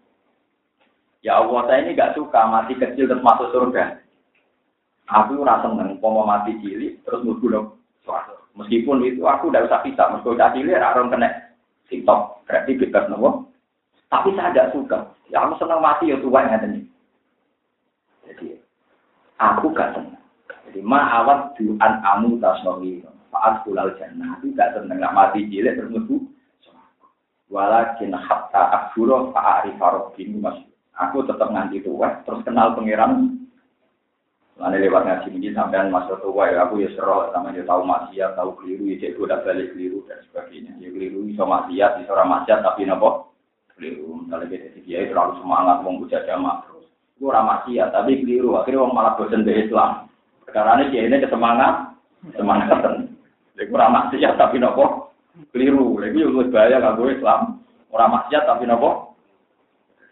Ya 1.20 1.38
Allah, 1.38 1.68
saya 1.68 1.85
ini 1.85 1.94
gak 1.94 2.16
suka 2.16 2.48
mati 2.48 2.75
kecil 2.75 3.07
terus 3.07 3.22
masuk 3.22 3.53
surga. 3.53 4.01
Aku 5.12 5.44
rasa 5.44 5.68
seneng, 5.68 6.01
mau 6.01 6.25
mati 6.25 6.57
cilik, 6.64 7.05
terus 7.05 7.20
mlebu 7.20 7.46
nang 7.53 7.66
Meskipun 8.53 9.05
itu 9.05 9.25
aku 9.25 9.53
udah 9.53 9.64
usah 9.64 9.81
pisah, 9.85 10.12
meskipun 10.12 10.37
udah 10.37 10.51
cilik, 10.57 10.77
orang 10.77 11.12
kena 11.12 11.29
tiktok, 11.87 12.45
berarti 12.47 12.79
bebas 12.79 13.09
nopo. 13.09 13.51
Tapi 14.12 14.37
saya 14.37 14.53
tidak 14.53 14.71
suka. 14.77 14.99
Ya 15.33 15.40
aku 15.40 15.57
seneng 15.57 15.81
mati 15.81 16.12
ya 16.12 16.21
tuan 16.21 16.53
tadi. 16.53 16.85
Jadi 18.29 18.61
aku 19.40 19.73
gak 19.73 19.97
seneng. 19.97 20.21
Jadi 20.68 20.81
ma 20.85 21.01
awat 21.25 21.57
duan 21.57 21.92
amu 22.05 22.37
tasnowi. 22.37 23.01
Faat 23.33 23.64
kulal 23.64 23.97
jannah. 23.97 24.37
Aku 24.37 24.53
gak 24.53 24.77
seneng 24.77 25.01
gak 25.01 25.16
mati 25.16 25.49
cilik 25.49 25.81
mlebu. 25.81 26.29
Walakin 27.49 28.12
hatta 28.16 28.62
akfuro 28.73 29.33
fa'ari 29.33 29.77
farobin 29.81 30.40
mas. 30.45 30.61
Aku 30.92 31.25
tetap 31.25 31.49
nganti 31.49 31.81
tua, 31.81 32.21
terus 32.29 32.45
kenal 32.45 32.77
pangeran 32.77 33.32
Mana 34.61 34.77
lewat 34.77 35.09
ngaji 35.09 35.29
ini 35.33 35.49
sampean 35.57 35.88
masa 35.88 36.21
tua 36.21 36.53
ya 36.53 36.69
aku 36.69 36.85
ya 36.85 36.93
serol 36.93 37.33
sama 37.33 37.57
dia 37.57 37.65
tahu 37.65 37.88
maksiat, 37.88 38.37
tahu 38.37 38.53
keliru, 38.61 38.85
ya 38.93 38.97
cek 39.01 39.17
udah 39.17 39.41
balik 39.41 39.73
keliru 39.73 40.05
dan 40.05 40.21
sebagainya. 40.29 40.77
Ya 40.77 40.93
keliru 40.93 41.25
bisa 41.25 41.43
maksiat, 41.49 42.05
bisa 42.05 42.11
orang 42.12 42.31
maksiat 42.41 42.61
tapi 42.61 42.85
nopo 42.85 43.33
keliru. 43.75 44.23
Misalnya 44.23 44.53
kita 44.53 44.79
dia 44.85 45.09
terlalu 45.09 45.41
semangat 45.41 45.77
mau 45.81 45.97
buka 45.97 46.21
jamaah 46.29 46.57
terus. 46.69 46.87
Itu 47.17 47.33
orang 47.33 47.49
maksiat 47.49 47.88
tapi 47.97 48.12
keliru. 48.21 48.61
Akhirnya 48.61 48.81
orang 48.85 48.95
malah 48.95 49.12
bosan 49.17 49.49
dari 49.49 49.65
Islam. 49.65 49.91
Karena 50.53 50.85
ini 50.85 50.93
dia 50.93 51.03
ini 51.09 51.17
kesemangat, 51.17 51.75
semangat. 52.37 52.79
Jadi 53.57 53.73
orang 53.73 53.93
maksiat 53.97 54.35
tapi 54.37 54.57
nopo 54.61 55.17
keliru. 55.57 55.97
Lagi 55.97 56.21
lebih 56.21 56.53
bahaya 56.53 56.77
kalau 56.77 57.09
Islam. 57.09 57.41
Orang 57.88 58.21
maksiat 58.21 58.45
tapi 58.45 58.69
nopo 58.69 59.12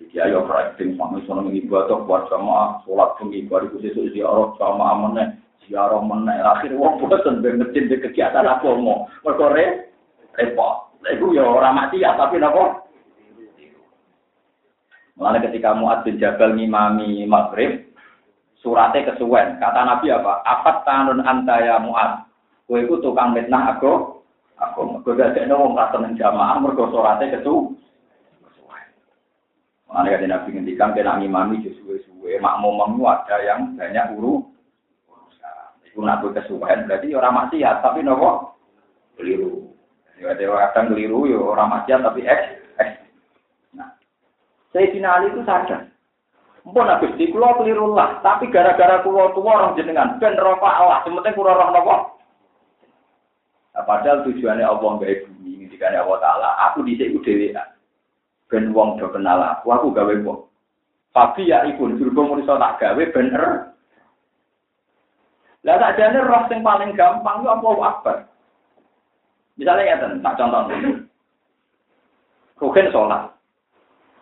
Ya 0.08 0.24
yo 0.32 0.48
praktik 0.48 0.96
sama 0.96 1.20
sono 1.28 1.52
ibadah 1.52 2.08
buat 2.08 2.32
sama 2.32 2.80
sholat 2.88 3.20
bengi 3.20 3.44
baru 3.44 3.68
sesuk 3.78 4.16
ziarah 4.16 4.48
sama 4.56 4.96
meneh 4.96 5.36
ziarah 5.68 6.00
meneh 6.00 6.40
akhir 6.40 6.72
wong 6.72 7.04
bosen 7.04 7.44
ben 7.44 7.60
masjid 7.60 7.84
de 7.84 8.00
kegiatan 8.00 8.48
apa 8.48 8.74
mau 8.80 9.04
mergo 9.20 9.52
repot 9.52 10.74
iku 11.04 11.36
yo 11.36 11.44
ora 11.52 11.70
mati 11.76 12.00
ya 12.00 12.16
tapi 12.16 12.40
napa 12.40 12.80
Mulanya 15.20 15.52
ketika 15.52 15.76
Mu'ad 15.76 16.00
bin 16.08 16.16
Jabal 16.16 16.56
ngimami 16.56 17.28
maghrib, 17.28 17.92
suratnya 18.64 19.12
kesuwen. 19.12 19.60
Kata 19.60 19.84
Nabi 19.84 20.08
apa? 20.08 20.40
Apat 20.48 20.80
tanun 20.88 21.20
antaya. 21.20 21.76
Kue 22.64 22.88
itu 22.88 22.96
tukang 23.04 23.36
mitnah 23.36 23.76
aku. 23.76 24.24
Aku. 24.56 25.04
Gak 25.04 25.36
ada 25.36 25.60
wong 25.60 25.76
kata 25.76 26.08
jamaah, 26.16 26.56
mergo 26.64 26.88
suratnya 26.88 27.36
kesuwen. 27.36 27.76
Mana 29.90 30.14
kata 30.14 30.26
Nabi 30.30 30.54
ngendikan 30.54 30.94
kena 30.94 31.18
ngimami 31.18 31.66
suwe-suwe, 31.66 32.38
makmum 32.38 33.02
ada 33.02 33.36
yang 33.42 33.74
banyak 33.74 34.14
uru. 34.14 34.46
Itu 35.90 36.06
nabi 36.06 36.30
kesuwen 36.30 36.86
berarti 36.86 37.10
orang 37.18 37.34
maksiat 37.34 37.82
tapi 37.82 38.06
nopo 38.06 38.54
keliru. 39.18 39.74
Ya 40.22 40.30
kadang 40.38 40.94
keliru 40.94 41.26
ya 41.26 41.42
orang 41.42 41.74
maksiat 41.74 42.06
tapi 42.06 42.22
eks 42.22 42.46
eks. 42.78 42.92
Nah, 43.74 43.98
Sayyidina 44.70 45.18
Ali 45.18 45.34
itu 45.34 45.42
sadar. 45.42 45.90
Mpun 46.62 46.86
habis 46.86 47.10
di 47.18 47.34
kulo 47.34 47.58
keliru 47.58 47.90
lah, 47.90 48.22
tapi 48.22 48.46
gara-gara 48.54 49.02
kulo 49.02 49.34
tua 49.34 49.58
orang 49.58 49.74
jenengan 49.74 50.22
ben 50.22 50.38
rofa 50.38 50.70
Allah, 50.70 51.02
sementing 51.02 51.34
kulo 51.34 51.50
roh 51.50 51.68
nopo. 51.74 51.96
Nah, 53.74 53.82
padahal 53.82 54.22
tujuannya 54.22 54.62
Allah 54.62 54.90
nggak 54.94 55.26
bumi, 55.26 55.66
ngendikane 55.66 55.98
Allah 55.98 56.18
Taala, 56.22 56.50
aku 56.70 56.86
di 56.86 56.94
sini 56.94 57.18
ben 58.50 58.74
wong 58.74 58.98
do 58.98 59.06
kenal 59.14 59.38
aku, 59.38 59.70
aku 59.70 59.94
gawe 59.94 60.14
wong. 60.26 60.50
Tapi 61.14 61.50
ya 61.50 61.66
iku 61.70 61.90
berhubung 61.94 62.34
manusa 62.34 62.58
tak 62.58 62.82
gawe 62.82 63.02
bener. 63.14 63.74
Lah 65.66 65.76
tak 65.78 65.94
jane 65.96 66.18
roh 66.22 66.42
sing 66.50 66.60
paling 66.66 66.94
gampang 66.98 67.46
yo 67.46 67.54
apa 67.54 67.68
akbar. 67.86 68.16
Misalnya 69.54 69.90
ya 69.92 69.96
tak 70.02 70.36
contoh. 70.38 70.62
Rukin 72.60 72.92
sholat. 72.92 73.32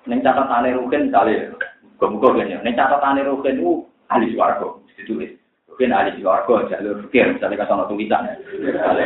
Neng 0.06 0.24
catatane 0.24 0.72
rukin 0.72 1.10
misalnya, 1.10 1.52
muga-muga 1.82 2.40
kan 2.40 2.52
ya. 2.54 2.58
Neng 2.62 2.78
catatane 2.78 3.26
rukin 3.26 3.60
itu 3.60 3.84
ahli 4.08 4.32
swarga, 4.32 4.78
ditulis. 4.96 5.36
Ben 5.78 5.94
ahli 5.94 6.18
swarga 6.18 6.66
jalur 6.74 7.06
fikir, 7.06 7.38
misalnya 7.38 7.62
kan 7.62 7.78
ono 7.78 7.86
tulisan. 7.86 8.26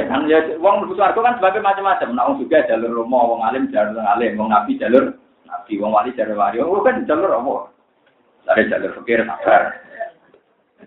Kan 0.08 0.24
ya 0.24 0.40
wong 0.56 0.80
mlebu 0.80 0.96
swarga 0.96 1.20
kan 1.20 1.36
sebagai 1.36 1.60
macam-macam. 1.60 2.08
Nah, 2.16 2.24
wong 2.32 2.40
juga 2.40 2.64
jalur 2.64 2.96
romo, 2.96 3.36
wong 3.36 3.44
alim 3.44 3.68
jalur 3.68 4.00
alim, 4.00 4.40
wong 4.40 4.48
nabi 4.48 4.80
jalur 4.80 5.12
nabi, 5.44 5.76
wong 5.76 5.92
wali 5.92 6.16
jalur 6.16 6.32
wali. 6.32 6.64
Wong 6.64 6.80
kan 6.80 7.04
jalur 7.04 7.28
apa? 7.28 7.54
Dari 8.48 8.72
jalur 8.72 8.96
fikir 9.04 9.20
sabar. 9.28 9.76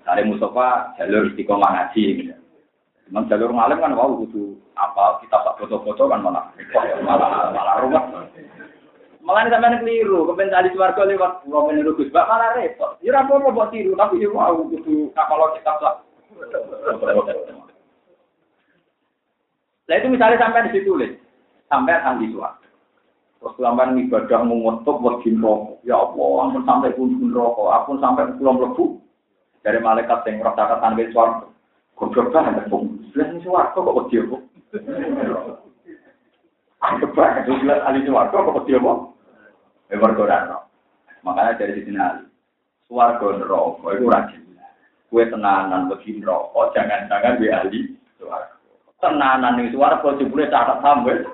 Dari 0.02 0.26
Mustafa 0.26 0.98
jalur 0.98 1.30
istiqomah 1.30 1.70
ngaji. 1.70 2.04
Gitu. 2.18 2.34
Memang 3.14 3.30
jalur 3.30 3.54
ngalim 3.54 3.78
kan 3.78 3.94
wow 3.94 4.10
butuh 4.18 4.58
apa 4.74 5.22
kita 5.22 5.38
tak 5.38 5.56
foto-foto 5.62 6.10
kan 6.10 6.26
malah 6.26 6.50
malah 7.06 7.54
malah 7.54 7.76
rumah. 7.86 8.04
Malah 9.26 9.50
sampean 9.50 9.82
keliru, 9.82 10.30
kepen 10.30 10.54
tadi 10.54 10.70
swarga 10.78 11.02
lewat 11.02 11.42
pulau 11.42 11.66
meniru 11.66 11.98
Gus 11.98 12.14
Bak 12.14 12.30
malah 12.30 12.54
repot. 12.54 13.02
Ya 13.02 13.10
ora 13.10 13.26
apa-apa 13.26 13.74
tiru, 13.74 13.98
tapi 13.98 14.22
ya 14.22 14.30
wow 14.30 14.54
kudu 14.70 15.10
kalau 15.18 15.50
kita 15.58 15.74
tak. 15.82 15.96
Lah 19.90 19.96
itu 19.98 20.08
misalnya 20.14 20.38
sampai 20.38 20.70
di 20.70 20.78
situ 20.78 20.94
sampai 21.66 21.98
ahli 22.06 22.30
suara. 22.38 22.54
Terus 23.42 23.58
sampai 23.58 23.98
ibadah 23.98 24.42
mengutuk 24.46 25.02
wajib 25.02 25.42
rokok. 25.42 25.82
Ya 25.82 25.98
Allah, 25.98 26.30
ampun 26.46 26.62
sampai 26.66 26.94
pun 26.94 27.30
rokok, 27.34 27.74
ampun 27.74 27.98
sampai 27.98 28.30
pulang 28.38 28.62
lebu. 28.62 29.02
Dari 29.66 29.82
malaikat 29.82 30.22
yang 30.30 30.46
rasa 30.46 30.78
tanpa 30.78 31.06
suara. 31.10 31.50
Goblok 31.98 32.30
banget, 32.30 32.70
Bung. 32.70 33.02
Lah 33.18 33.30
suara 33.42 33.74
kok 33.74 33.90
wajib 33.90 34.30
kok. 34.30 34.42
Anggap 36.86 37.10
banget, 37.18 37.50
ahli 37.82 38.06
suara 38.06 38.30
kok 38.30 38.54
wajib 38.54 38.86
kok. 38.86 39.15
Mergo 39.94 40.26
Makanya 41.26 41.58
dari 41.58 41.82
sini 41.82 41.98
ali. 41.98 42.26
Swarga 42.86 43.42
neraka 43.42 43.98
itu 43.98 44.06
jelas. 44.06 44.30
Kue 45.10 45.26
tenanan 45.26 45.90
bagi 45.90 46.22
neraka, 46.22 46.70
jangan-jangan 46.78 47.42
di 47.42 47.48
ahli. 47.50 47.80
Tenanan 49.02 49.58
ning 49.58 49.74
swarga 49.74 50.22
jebule 50.22 50.46
catat 50.54 50.86
sampe. 50.86 51.26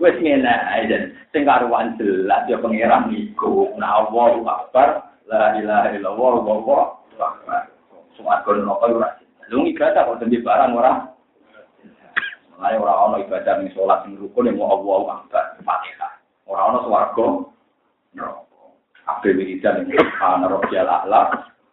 Wes 0.00 0.16
ngene 0.16 0.48
ae 0.48 1.12
sing 1.28 1.44
karuan 1.44 2.00
jelas 2.00 2.48
ya 2.48 2.56
pangeran 2.56 3.12
iku. 3.12 3.76
Nah 3.76 4.08
Allahu 4.08 4.48
Akbar, 4.48 5.12
la 5.28 5.60
ilaha 5.60 5.92
illallah 5.92 6.32
wallahu 6.40 6.96
akbar. 7.20 7.68
Neraka 8.16 8.86
jelas. 8.88 9.12
Lu 9.52 9.64
ibadah 9.68 10.04
kok 10.08 10.20
dadi 10.24 10.44
barang 10.44 10.76
ora 10.76 10.92
Mulai 12.58 12.74
orang-orang 12.74 13.22
ibadah 13.28 13.52
ning 13.60 13.70
sholat 13.70 14.02
ning 14.04 14.18
rukun 14.18 14.50
yang 14.50 14.58
mau 14.58 14.74
Allahu 14.74 15.06
Akbar, 15.14 15.54
Fatihah. 15.62 16.07
Ora 16.48 16.72
ana 16.72 16.78
swarga 16.88 17.26
neraka. 18.16 18.64
Kabeh 19.04 19.32
wiridan 19.36 19.84
ana 20.18 20.48
rabbiyal 20.48 20.88
a'la 20.88 21.20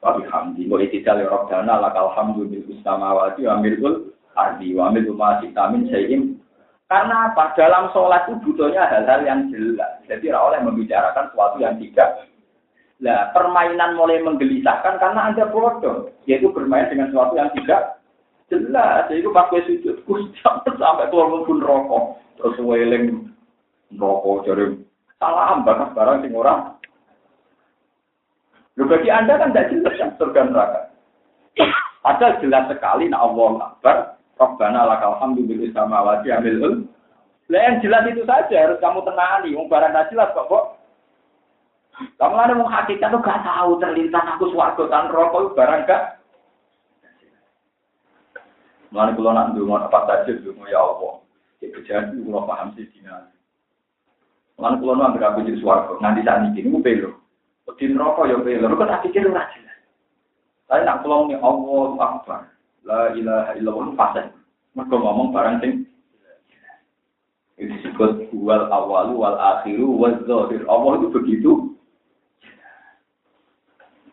wa 0.03 0.09
bihamdi. 0.19 0.67
Wa 0.67 0.83
itidal 0.83 1.23
ya 1.23 1.31
rabbana 1.31 1.79
lakal 1.79 2.11
hamdu 2.11 2.51
bil 2.51 2.67
samawati 2.83 3.47
wa 3.47 3.63
milkul 3.63 4.11
ardi 4.35 4.75
wa 4.75 4.91
milku 4.91 5.15
ma 5.15 5.39
min 5.71 5.87
sayyim. 5.87 6.35
Karena 6.85 7.33
apa? 7.33 7.57
Dalam 7.57 7.89
sholat 7.95 8.29
itu 8.29 8.45
butuhnya 8.45 8.85
hal-hal 8.85 9.25
yang 9.25 9.49
jelas. 9.49 10.05
Jadi 10.05 10.29
oleh 10.29 10.61
membicarakan 10.61 11.33
sesuatu 11.33 11.57
yang 11.57 11.81
tidak 11.81 12.29
Nah, 12.95 13.27
permainan 13.35 13.99
mulai 13.99 14.23
menggelisahkan 14.23 15.03
karena 15.03 15.27
Anda 15.27 15.51
bodoh. 15.51 16.15
Yaitu 16.23 16.47
bermain 16.55 16.87
dengan 16.87 17.11
sesuatu 17.11 17.35
yang 17.35 17.51
tidak 17.51 17.99
jelas. 18.47 19.11
Jadi 19.11 19.27
pas 19.35 19.51
gue 19.51 19.61
sujud, 19.67 19.95
sampai 20.79 21.09
keluar 21.11 21.43
pun 21.43 21.59
rokok. 21.59 22.23
Terus 22.39 22.55
weling 22.63 23.34
rokok 23.97 24.45
jadi 24.47 24.75
salah 25.17 25.59
bahkan 25.63 25.95
barang 25.95 26.17
sing 26.21 26.33
ora. 26.35 26.75
Lu 28.75 28.83
bagi 28.91 29.07
Anda 29.07 29.39
kan 29.39 29.55
tidak 29.55 29.71
jelas 29.71 29.95
yang 29.95 30.11
surga 30.19 30.41
neraka. 30.51 30.81
Padahal 32.03 32.37
jelas 32.43 32.67
sekali 32.67 33.07
nak 33.07 33.23
Allah 33.23 33.51
Akbar, 33.71 33.97
Rabbana 34.35 34.83
lakal 34.83 35.15
hamdu 35.23 35.47
bil 35.47 35.63
samawati 35.71 36.29
amil 36.29 36.83
Lah 37.49 37.61
yang 37.61 37.79
jelas 37.79 38.03
itu 38.09 38.25
saja 38.27 38.67
harus 38.67 38.81
kamu 38.83 39.05
tenani. 39.05 39.55
Wong 39.55 39.71
barang 39.71 39.93
tidak 39.93 40.09
jelas 40.11 40.29
kok 40.35 40.49
kok. 40.49 40.65
Kamu 42.19 42.35
ada 42.35 42.53
mau 42.57 42.67
hakikat 42.67 43.07
tuh 43.07 43.23
gak 43.23 43.47
tahu 43.47 43.79
terlintas 43.79 44.25
aku 44.35 44.51
suarga 44.51 44.83
tan 44.91 45.07
rokok 45.13 45.55
barang 45.55 45.87
gak. 45.87 46.03
Mulai 48.91 49.15
kalau 49.15 49.31
nak 49.31 49.51
dulu 49.55 49.75
apa 49.75 49.99
saja 50.07 50.31
dulu 50.39 50.63
ya 50.67 50.79
Allah. 50.83 51.13
Itu 51.63 51.79
jadi 51.87 52.11
kalau 52.11 52.43
paham 52.43 52.75
sih 52.75 52.87
dinasti. 52.91 53.34
Lan 54.55 54.79
kula 54.79 54.93
nang 54.95 55.19
anggere 55.19 55.43
jadi 55.43 55.59
swarga, 55.59 55.99
nanti 55.99 56.23
saat 56.23 56.47
ini 56.55 56.71
ku 56.71 56.79
pelo. 56.79 57.11
Di 57.75 57.91
neraka 57.91 58.23
ya 58.29 58.39
pelo, 58.39 58.71
kok 58.71 58.87
tak 58.87 59.01
pikir 59.03 59.27
ora 59.27 59.43
jelas. 59.51 59.79
Tapi 60.71 60.81
nak 60.87 61.03
kula 61.03 61.27
ni 61.27 61.35
Allah 61.35 61.89
Akbar. 61.99 62.41
La 62.85 63.11
ilaha 63.17 63.51
illallah 63.59 63.91
fasih. 63.99 64.25
Mergo 64.75 64.95
ngomong 64.99 65.31
barang 65.35 65.59
sing 65.63 65.73
itu 67.55 67.71
disebut 67.71 68.35
wal 68.35 68.67
awalu 68.67 69.15
wal 69.15 69.39
akhiru 69.39 69.87
wal 69.95 70.19
zahir. 70.27 70.67
Allah 70.67 70.91
itu 70.99 71.07
begitu. 71.15 71.51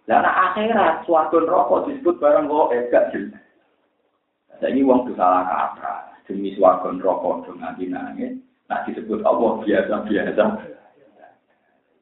Dan 0.07 0.22
akhirat 0.22 1.02
suatu 1.07 1.42
rokok 1.42 1.90
disebut 1.90 2.22
barang 2.22 2.46
kok 2.46 2.70
eh 2.74 2.83
gak 2.90 3.11
jelas. 3.11 3.42
Jadi 4.62 4.78
uang 4.87 5.11
itu 5.11 5.12
salah 5.18 5.42
kata 5.42 5.94
demi 6.31 6.55
suatu 6.55 6.94
rokok 7.02 7.50
dengan 7.50 7.74
dinangnya. 7.74 8.38
Nah 8.72 8.88
disebut 8.88 9.20
Allah 9.20 9.61
biasa-biasa. 9.61 10.44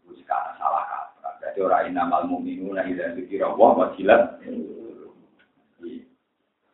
Sekarang 0.06 0.54
salah 0.54 0.86
kaprah. 0.86 1.34
Jadi 1.42 1.58
orang 1.66 1.90
inamal 1.90 2.30
mu'minu 2.30 2.70
nah 2.78 2.86
idha 2.86 3.10
dikira 3.18 3.50
Allah 3.50 3.70
wajilat. 3.74 4.38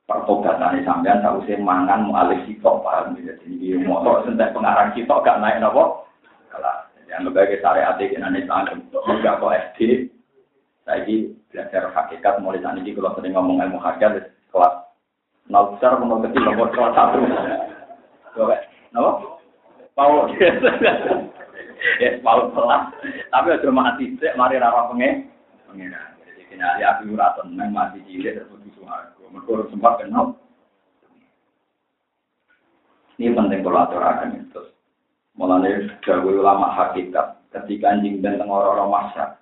Pertobatan 0.05 0.85
sampean 0.85 1.25
tak 1.25 1.41
usah 1.41 1.57
mangan 1.65 2.13
mu'alif 2.13 2.45
sitok 2.45 2.85
paham. 2.85 3.17
Jadi 3.17 3.81
motor 3.89 4.21
sentek 4.29 4.53
pengarang 4.53 4.93
sitok 4.93 5.25
gak 5.25 5.41
naik 5.41 5.65
apa. 5.65 6.05
Kalau 6.53 6.77
yang 7.09 7.25
berbagai 7.33 7.65
syariat 7.65 7.97
di 7.97 8.13
Indonesia, 8.13 8.69
enggak 8.77 9.41
kok 9.41 9.57
SD. 9.73 10.13
Saya 10.85 11.09
belajar 11.49 11.89
hakikat 11.97 12.45
mulai 12.45 12.61
saat 12.61 12.77
ini 12.79 12.93
kalau 12.93 13.17
sering 13.17 13.33
ngomong 13.33 13.65
ilmu 13.65 13.81
hakikat 13.81 14.29
kelas 14.53 14.75
nol 15.49 15.73
besar 15.75 15.97
menol 15.99 16.21
kecil 16.21 16.45
nomor 16.45 16.69
kelas 16.71 16.93
satu. 16.93 17.19
Kenapa? 18.37 19.36
Paul. 19.97 20.29
ya, 22.05 22.11
Paul 22.21 22.53
pelan. 22.53 22.93
Tapi 23.33 23.49
aja 23.49 23.71
mati 23.73 24.13
sik, 24.21 24.37
mari 24.37 24.61
ra 24.61 24.93
pengen. 24.93 25.33
Pengen. 25.73 25.97
Jadi 26.21 26.43
kena 26.53 26.77
ya 26.77 27.01
aku 27.01 27.17
ora 27.17 27.33
tenang 27.41 27.73
mati 27.73 28.05
cilik 28.05 28.37
terus 28.37 28.61
suaraku. 28.77 29.25
Mergo 29.33 29.65
sempat 29.73 30.05
kenal. 30.05 30.37
Ini 33.17 33.33
penting 33.33 33.65
kalau 33.65 33.81
aturakan 33.89 34.37
itu. 34.37 34.63
Mulanya 35.37 35.97
gawe 36.05 36.29
ulama 36.29 36.69
hakikat 36.77 37.41
ketika 37.49 37.97
anjing 37.97 38.21
dan 38.21 38.45
orang-orang 38.45 38.93
masyarakat. 38.93 39.41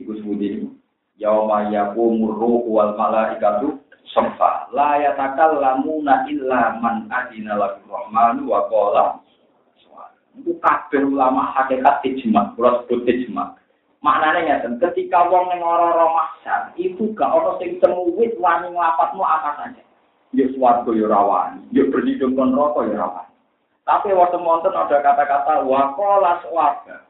Iku 0.00 0.16
sebutin 0.16 0.80
yauma 1.20 1.68
yakumur 1.68 2.32
ruhu 2.32 2.72
wal 2.72 2.96
malaikatu 2.96 3.76
safa 4.08 4.72
la 4.72 4.96
yatakallamuna 5.04 6.24
illa 6.32 6.80
man 6.80 7.04
adina 7.12 7.60
lahu 7.60 7.84
rahmanu 7.84 8.48
wa 8.48 8.64
qala 8.72 9.20
itu 10.38 10.54
kabeh 10.62 11.02
ulama 11.02 11.50
hakikat 11.56 12.04
ijma, 12.06 12.54
kalau 12.54 12.86
sebut. 12.86 13.06
Maknanya 14.00 14.40
ya, 14.48 14.56
ketika 14.88 15.28
wong 15.28 15.52
ning 15.52 15.60
ora-ora 15.60 16.08
mahsyar, 16.08 16.72
itu 16.80 17.12
gak 17.12 17.28
ono 17.28 17.60
sing 17.60 17.76
temuwit 17.84 18.32
wani 18.40 18.72
nglapatmu 18.72 19.20
apa 19.20 19.60
saja. 19.60 19.82
Ya 20.32 20.48
swarga 20.56 20.88
ya 20.94 21.04
rawani, 21.10 21.68
ya 21.74 21.84
berlindung 21.90 22.32
kon 22.32 22.56
rokok 22.56 22.88
ya 22.88 22.96
rawani. 22.96 23.34
Tapi 23.84 24.14
waktu 24.16 24.38
monten 24.40 24.72
ada 24.72 25.04
kata-kata 25.04 25.68
wakola 25.68 26.40
swarga. 26.46 27.04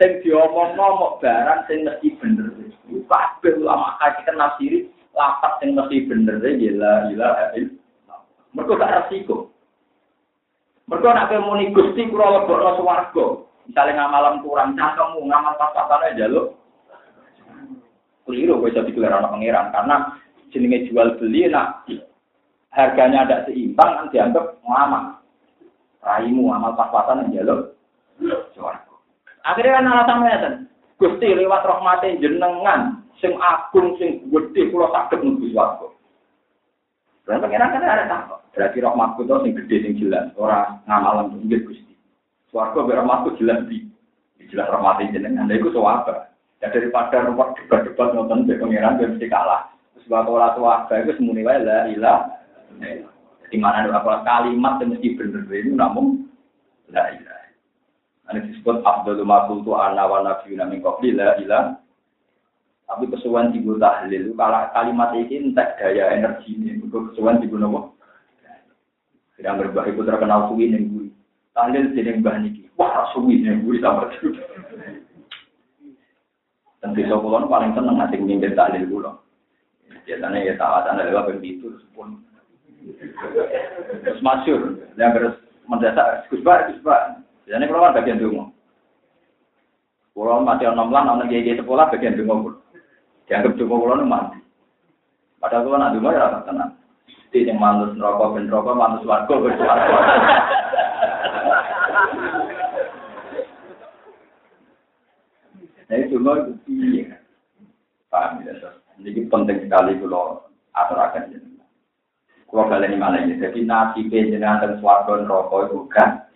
Sing 0.00 0.24
diomong 0.24 0.80
ngomong 0.80 1.20
barang 1.20 1.68
sing 1.68 1.84
mesti 1.84 2.16
bener. 2.16 2.48
Kabeh 2.88 3.60
ulama 3.60 4.00
hakikat 4.00 4.38
nafsiri 4.38 4.88
lapat 5.12 5.60
sing 5.60 5.76
mesti 5.76 6.08
bener 6.08 6.40
ya 6.40 6.72
la 6.72 6.94
ilaha 7.12 7.44
illallah. 7.58 8.20
Mergo 8.56 8.80
gak 8.80 8.92
resiko. 8.96 9.49
Mereka 10.90 11.06
nak 11.14 11.30
muni 11.46 11.70
gusti 11.70 12.10
kura 12.10 12.42
lebokno 12.42 12.82
swarga. 12.82 13.26
Misalnya 13.70 14.10
ngamalam 14.10 14.42
kurang 14.42 14.74
cangkemmu, 14.74 15.22
ngamal 15.30 15.54
pas-pasan 15.54 16.10
aja 16.10 16.26
lo. 16.26 16.58
Keliru 18.26 18.58
gue 18.58 18.74
jadi 18.74 18.90
anak 19.06 19.30
pangeran 19.30 19.70
karena 19.70 19.96
jenenge 20.50 20.90
jual 20.90 21.14
beli 21.22 21.46
nak 21.46 21.86
harganya 22.74 23.22
ada 23.22 23.46
seimbang 23.46 23.90
kan 23.94 24.10
dianggap 24.10 24.58
ngamal. 24.66 25.22
Raimu 26.02 26.50
ngamal 26.50 26.74
pas-pasan 26.74 27.30
lo. 27.46 27.78
Swarga. 28.50 28.94
Akhirnya 29.46 29.78
kan 29.78 29.90
alasan 29.94 30.18
ngeten. 30.26 30.54
Gusti 30.98 31.32
lewat 31.32 31.64
rahmate 31.64 32.18
jenengan 32.18 33.06
sing 33.22 33.38
agung 33.38 33.94
sing 33.96 34.26
gede 34.26 34.74
kula 34.74 34.90
saged 34.90 35.22
nuju 35.22 35.54
swarga. 35.54 35.86
Dan 37.28 37.42
pengiran 37.44 37.72
kan 37.72 37.84
ada 37.84 38.04
takut. 38.08 38.40
Berarti 38.54 38.78
rahmatku 38.82 39.20
itu 39.22 39.34
sing 39.46 39.52
gede 39.54 39.76
sing 39.82 39.92
jelas, 40.02 40.34
ora 40.34 40.82
ngamalan 40.90 41.38
pinggir 41.38 41.62
Gusti. 41.66 41.94
Swarga 42.50 42.82
be 42.82 42.92
rahmatku 42.98 43.38
jelas 43.38 43.62
di 43.70 43.86
jelas 44.50 44.66
rahmatin 44.68 45.14
jenengan. 45.14 45.46
Lha 45.46 45.56
iku 45.56 45.70
swarga. 45.70 46.34
Ya 46.60 46.68
daripada 46.68 47.24
rumah 47.24 47.56
debat-debat 47.56 48.12
nonton 48.12 48.44
be 48.44 48.58
pangeran 48.58 48.98
be 48.98 49.06
mesti 49.14 49.26
kalah. 49.30 49.70
Sebab 50.04 50.26
kalau 50.26 50.50
tua 50.58 50.90
itu 50.98 51.12
semuanya 51.16 51.46
wae 51.46 51.58
la 51.62 51.78
ilah. 51.88 52.18
Di 53.50 53.58
mana 53.58 53.86
ada 53.86 54.22
kalimat 54.22 54.78
yang 54.82 54.94
mesti 54.94 55.14
bener 55.14 55.42
itu 55.48 55.72
namun 55.72 56.26
la 56.90 57.14
ilah. 57.14 57.38
Ini 58.30 58.46
disebut 58.46 58.86
Abdul 58.86 59.26
Makul 59.26 59.66
tu 59.66 59.74
ana 59.74 60.06
wa 60.06 60.22
nabiyuna 60.22 60.70
min 60.70 60.82
qabli 60.82 61.18
la 61.18 61.34
ilah. 61.38 61.79
Tapi 62.90 63.06
kesuwan 63.06 63.54
digo 63.54 63.78
tahlil 63.78 64.34
kalau 64.34 64.66
kalimat 64.74 65.14
ini 65.14 65.54
entek 65.54 65.78
daya 65.78 66.10
energi 66.10 66.58
ini. 66.58 66.74
Kesuwan 66.90 67.38
digo 67.38 67.54
nopo? 67.54 67.94
Tidak 69.38 69.56
berbah 69.56 69.86
itu 69.86 70.02
terkenal 70.02 70.50
suwi 70.50 70.74
ning 70.74 70.90
guri. 70.90 71.08
Tahlil 71.54 71.94
jeneng 71.94 72.18
mbah 72.18 72.42
niki. 72.42 72.66
Wah, 72.74 73.06
suwi 73.14 73.46
ning 73.46 73.62
guri 73.62 73.78
tambah 73.78 74.10
Dan 76.82 76.96
bisa 76.98 77.14
kulon 77.14 77.46
paling 77.46 77.78
seneng 77.78 77.94
nanti 77.94 78.18
mimpin 78.18 78.58
tahlil 78.58 78.84
kulon. 78.90 79.16
Biasanya 80.02 80.42
ya 80.42 80.54
tawatan 80.58 80.98
adalah 80.98 81.30
begitu 81.30 81.70
pun. 81.94 82.26
Terus 84.02 84.20
masyur, 84.24 84.82
yang 84.98 85.14
harus 85.14 85.38
mendesak, 85.70 86.26
Gus 86.26 86.42
Bar. 86.42 86.66
Biasanya 87.46 87.70
kalau 87.70 87.86
kan 87.86 87.96
bagian 88.02 88.18
dungu. 88.18 88.50
Kulon 90.10 90.42
mati 90.42 90.66
enam 90.66 90.90
lan, 90.90 91.06
anak 91.06 91.30
gigi 91.30 91.54
sekolah 91.54 91.86
bagian 91.94 92.18
dungu. 92.18 92.58
Dianggap 93.30 93.54
dungu 93.54 93.78
kulon 93.78 94.10
mati. 94.10 94.42
Padahal 95.38 95.62
kulon 95.62 95.78
nak 95.78 95.94
dungu 95.94 96.10
ya 96.10 96.42
tenang. 96.42 96.74
Di 97.30 97.46
yang 97.46 97.62
manus 97.62 97.94
neraka 97.94 98.34
ben 98.34 98.50
neraka, 98.50 98.74
manus 98.74 99.06
warga 99.06 99.34
ben 99.38 99.54
warga. 99.54 99.98
Nah 105.86 105.96
itu 106.02 106.18
itu 106.18 106.74
iya. 106.74 107.22
Paham 108.10 108.42
ya, 108.42 108.54
Jadi 108.98 109.20
penting 109.30 109.58
sekali 109.62 109.94
kalau 110.02 110.42
aturakan 110.74 111.30
ini. 111.30 111.62
Kalau 112.50 112.66
kalian 112.66 112.98
ini 112.98 112.98
mana 112.98 113.22
ini, 113.22 113.38
jadi 113.38 113.62
nasi 113.62 114.10
jenengan 114.10 114.58
dan 114.58 114.82
suarga 114.82 115.22
neraka 115.22 115.70
itu 115.70 115.86
kan. 115.86 116.26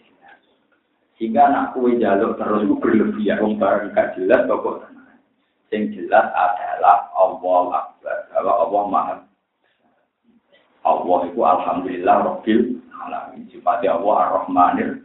Sehingga 1.19 1.51
anak 1.51 1.75
kue 1.75 1.99
jaluk 1.99 2.39
terus 2.39 2.71
berlebihan, 2.79 3.43
wong 3.43 3.59
barang 3.59 3.91
gak 3.99 4.15
jelas 4.15 4.47
pokok 4.47 4.94
Yang 5.73 5.85
jelas 5.97 6.27
adalah 6.33 7.09
Allah 7.17 7.63
Akbar, 7.73 8.17
bahwa 8.31 8.53
Allah 8.61 8.83
Maha. 8.89 9.17
Allah 10.85 11.19
itu 11.33 11.41
Alhamdulillah 11.41 12.17
Rabbil 12.29 12.79
Alamin. 12.93 13.49
Sifatnya 13.49 13.97
Allah 13.97 14.15
Ar-Rahmanir. 14.29 15.05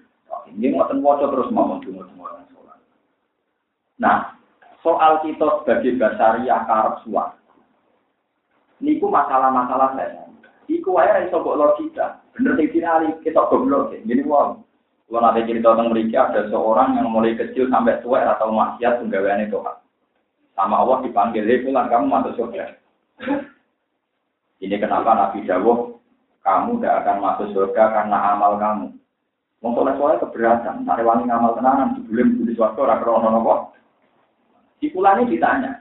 Ini 0.49 0.73
ngoten 0.73 1.05
waca 1.05 1.29
terus 1.29 1.53
mau 1.53 1.77
tunggu-tunggu 1.77 2.25
sholat. 2.49 2.81
Nah, 4.01 4.33
soal 4.81 5.21
kita 5.21 5.61
sebagai 5.61 5.93
basaria 6.01 6.57
karep 6.65 6.95
suara. 7.05 7.37
Niku 8.81 9.11
masalah-masalah 9.11 9.93
saya. 9.93 10.25
Iku 10.69 10.95
wae 10.95 11.27
iso 11.27 11.41
mbok 11.41 11.57
logika. 11.57 12.21
Bener 12.37 12.55
sing 12.55 12.69
dinali 12.71 13.09
kita 13.25 13.41
goblok. 13.51 13.91
Gini 14.05 14.23
wong. 14.23 14.63
Kalau 15.09 15.25
nanti 15.25 15.49
cerita 15.49 15.73
tentang 15.73 15.89
mereka 15.89 16.29
ada 16.29 16.45
seorang 16.53 16.93
yang 16.93 17.09
mulai 17.09 17.33
kecil 17.33 17.65
sampai 17.73 17.97
tua 18.05 18.21
atau 18.29 18.53
maksiat 18.53 19.01
penggaweane 19.01 19.49
Tuhan. 19.49 19.75
Sama 20.59 20.83
Allah 20.83 20.99
dipanggil, 21.07 21.47
"Hei 21.47 21.63
kamu 21.63 22.11
masuk 22.11 22.35
surga." 22.35 22.75
Ini 24.59 24.75
kenapa 24.75 25.15
Nabi 25.15 25.47
Dawuh, 25.47 25.95
kamu 26.43 26.83
tidak 26.83 27.07
akan 27.07 27.17
masuk 27.23 27.47
surga 27.55 27.83
karena 27.95 28.35
amal 28.35 28.59
kamu. 28.59 28.91
Wong 29.63 29.71
soleh 29.75 30.19
keberatan, 30.19 30.83
nak 30.83 30.99
rewangi 30.99 31.31
ngamal 31.31 31.55
tenanan, 31.55 31.95
sebelum 31.95 32.43
di 32.43 32.51
suatu 32.59 32.83
orang 32.83 32.99
krono 32.99 33.27
nopo. 33.31 33.71
Di 34.83 34.91
ini 34.91 35.31
ditanya, 35.31 35.79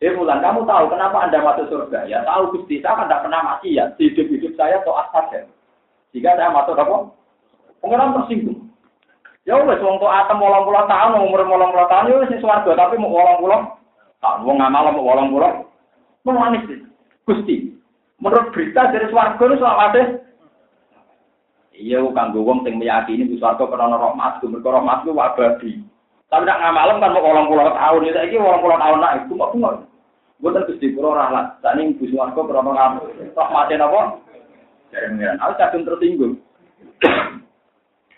Eh 0.00 0.14
Bulan, 0.14 0.42
kamu 0.42 0.62
tahu 0.64 0.94
kenapa 0.94 1.26
Anda 1.26 1.42
masuk 1.42 1.66
surga? 1.66 2.06
Ya 2.06 2.22
tahu 2.22 2.54
Gusti, 2.54 2.78
saya 2.80 3.02
kan 3.02 3.06
tidak 3.10 3.26
pernah 3.26 3.40
mati 3.42 3.76
ya. 3.76 3.90
Hidup-hidup 3.98 4.54
saya 4.56 4.80
toat 4.86 5.12
saja. 5.12 5.44
Jika 6.14 6.38
saya 6.38 6.54
masuk 6.54 6.78
apa? 6.78 7.12
Pengenalan 7.82 8.24
tersinggung. 8.24 8.70
Ya 9.44 9.58
wes 9.58 9.82
wong 9.82 9.98
atem 10.00 10.38
wolong 10.38 10.66
puluh 10.66 10.86
tahun, 10.86 11.18
umur 11.18 11.42
wolong 11.44 11.70
puluh 11.74 11.88
tahun, 11.90 12.30
ya 12.30 12.38
swarga, 12.38 12.72
tapi 12.78 12.94
mau 12.96 13.12
wolong 13.12 13.38
puluh 13.42 13.60
tahun, 14.20 14.44
wong 14.44 14.56
ngamal 14.60 14.92
mau 14.92 15.04
wolong 15.04 15.32
puluh. 15.32 15.52
Mau 16.24 16.36
manis. 16.36 16.68
Gusti, 17.24 17.72
menurut 18.20 18.52
berita 18.52 18.92
dari 18.92 19.08
swarga 19.08 19.40
itu 19.40 19.56
selamat 19.56 19.96
Iya, 21.80 22.04
kanggo 22.12 22.44
wong 22.44 22.60
sing 22.60 22.76
meyakini 22.76 23.24
bu 23.24 23.40
swarga 23.40 23.64
karena 23.64 23.96
rahmat, 23.96 24.44
mergo 24.44 24.68
rahmat 24.68 25.08
ku 25.08 25.16
abadi. 25.16 25.80
Tapi 26.28 26.44
nak 26.46 26.60
ngamalem 26.60 27.00
kan 27.00 27.12
mau 27.16 27.24
wolong 27.24 27.48
puluh 27.48 27.72
tahun, 27.72 28.06
ya 28.06 28.12
saiki 28.20 28.36
wolong 28.36 28.60
puluh 28.60 28.76
tahun 28.76 29.00
nak 29.00 29.14
itu 29.24 29.34
kok 29.34 29.52
ngono. 29.56 29.90
Bukan 30.40 30.64
Gusti 30.72 30.96
Kula 30.96 31.20
rahmat. 31.20 31.60
Saat 31.60 31.76
ini 31.76 32.00
Gusti 32.00 32.16
Warga 32.16 32.40
berapa 32.40 32.70
kamu? 32.72 33.00
Tok 33.36 33.50
mati 33.52 33.76
apa? 33.76 34.00
Dari 34.88 35.06
mengiran. 35.12 35.36
Aku 35.36 35.52
kadung 35.60 35.84
tersinggung. 35.84 36.34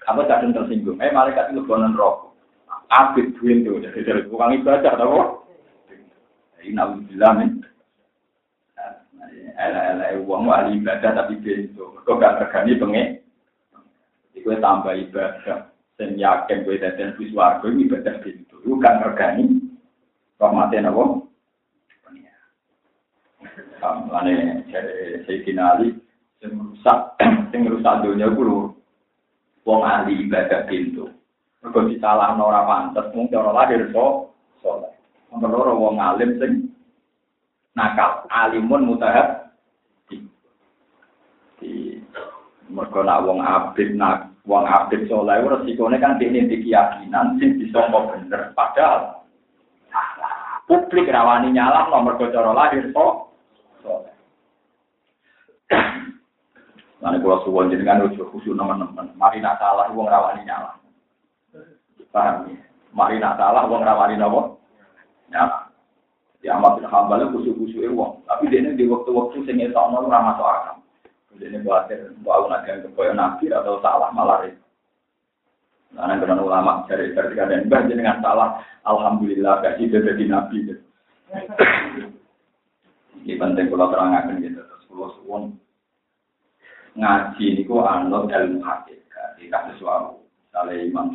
Kamu 0.06 0.30
kadung 0.30 0.54
tersinggung. 0.54 1.02
Eh 1.02 1.10
malaikat 1.10 1.50
itu 1.50 1.66
bonan 1.66 1.98
rokok. 1.98 2.30
Abid 2.94 3.34
duit 3.42 3.66
tuh. 3.66 3.82
Jadi 3.82 4.06
dari 4.06 4.22
tukang 4.30 4.54
ibadah 4.54 4.94
tau 4.94 5.41
Ini 6.62 6.78
nabi 6.78 7.02
bilang 7.10 7.60
Ela-ela 9.52 10.16
uang 10.22 10.48
wali 10.48 10.80
ibadah 10.80 11.12
tapi 11.12 11.38
pintu. 11.38 11.94
Kok 12.02 12.18
gak 12.18 12.40
tergani 12.40 12.80
pengen. 12.80 13.08
Iku 14.34 14.58
tambah 14.58 14.96
ibadah. 14.96 15.68
Dan 16.00 16.18
yakin 16.18 16.64
gue 16.64 16.80
dan 16.80 17.14
Gusti 17.14 17.36
Warga 17.36 17.68
ibadah 17.68 18.16
pintu. 18.24 18.58
Iku. 18.64 18.80
Kok 20.40 20.52
mati 20.56 20.80
apa? 20.82 21.02
Mulane 23.82 24.62
dari 24.70 25.22
Sayyidina 25.26 25.74
Ali 25.74 25.90
sing 26.38 26.54
rusak 26.54 27.18
sing 27.50 27.66
rusak 27.66 28.06
dunia 28.06 28.30
kulo 28.30 28.78
wong 29.66 29.80
ahli 29.82 30.22
ibadah 30.22 30.70
pintu. 30.70 31.10
Mergo 31.62 31.90
disalahno 31.90 32.46
ora 32.46 32.62
pantes 32.62 33.10
mung 33.14 33.26
cara 33.30 33.50
lahir 33.50 33.90
so 33.90 34.34
saleh. 34.62 35.01
Nomor 35.32 35.48
loro 35.48 35.72
wong 35.80 35.96
alim 35.96 36.36
sing 36.36 36.52
nakal, 37.72 38.28
alimun 38.28 38.84
mutahab 38.84 39.48
di 41.56 41.96
mergo 42.68 43.00
nak 43.00 43.24
wong 43.24 43.40
abid 43.40 43.96
nak 43.96 44.28
wong 44.44 44.68
abid 44.68 45.08
saleh 45.08 45.40
resikone 45.40 45.96
kan 45.96 46.20
dene 46.20 46.44
keyakinan 46.52 47.40
sing 47.40 47.56
bisa 47.56 47.80
kok 47.88 48.08
bener 48.12 48.52
padahal 48.52 49.24
publik 50.68 51.08
rawani 51.08 51.48
nyalah 51.48 51.88
nomor 51.88 52.20
cara 52.20 52.52
lahir 52.52 52.92
so 52.92 53.32
Nanti 57.02 57.18
kalau 57.18 57.42
suwon 57.42 57.66
jenengan 57.66 58.06
ujuk 58.06 58.30
khusyuk 58.30 58.54
teman-teman. 58.54 59.10
Mari 59.18 59.42
nak 59.42 59.58
salah, 59.58 59.90
uang 59.90 60.06
rawani 60.06 60.46
nyala. 60.46 60.78
Paham 62.14 62.46
ya? 62.46 62.62
Mari 62.94 63.18
nak 63.18 63.42
salah, 63.42 63.66
uang 63.66 63.82
rawani 63.82 64.14
nopo. 64.14 64.61
Nyala. 65.32 65.72
Ya 66.42 66.58
amat 66.58 66.82
bin 66.82 66.90
hambal 66.90 67.22
khusyuk-khusyuk 67.32 67.94
uang. 67.94 68.26
Tapi 68.26 68.50
dia 68.50 68.60
ini 68.60 68.74
di 68.74 68.84
waktu-waktu 68.90 69.46
sing 69.46 69.62
etok 69.62 69.88
nol 69.94 70.10
ramah 70.10 70.34
masuk 70.34 70.46
akal. 70.46 70.76
Ini 71.38 71.58
khawatir 71.64 72.12
mau 72.22 72.44
naga 72.46 72.82
kepoyo 72.84 73.16
nabi 73.16 73.50
atau 73.50 73.80
salah 73.80 74.12
malah 74.12 74.46
itu. 74.46 74.62
Karena 75.92 76.20
dengan 76.20 76.44
ulama 76.44 76.84
dari 76.88 77.12
ketika 77.12 77.48
dan 77.48 77.68
bah 77.68 77.84
jenengan 77.84 78.20
salah, 78.20 78.60
alhamdulillah 78.84 79.60
kasih 79.64 79.90
jadi 79.90 80.24
nabi. 80.28 80.76
Ini 83.22 83.38
penting 83.38 83.66
kalau 83.70 83.88
terangkan 83.90 84.42
gitu. 84.42 84.60
Terus 84.60 84.84
kalau 84.90 85.08
suwon 85.22 85.42
ngaji 86.98 87.46
niku 87.56 87.80
anut 87.80 88.28
ilmu 88.28 88.60
hakikat 88.60 89.38
di 89.38 89.82
wau. 89.84 90.20
Misalnya 90.52 90.84
Imam 90.84 91.06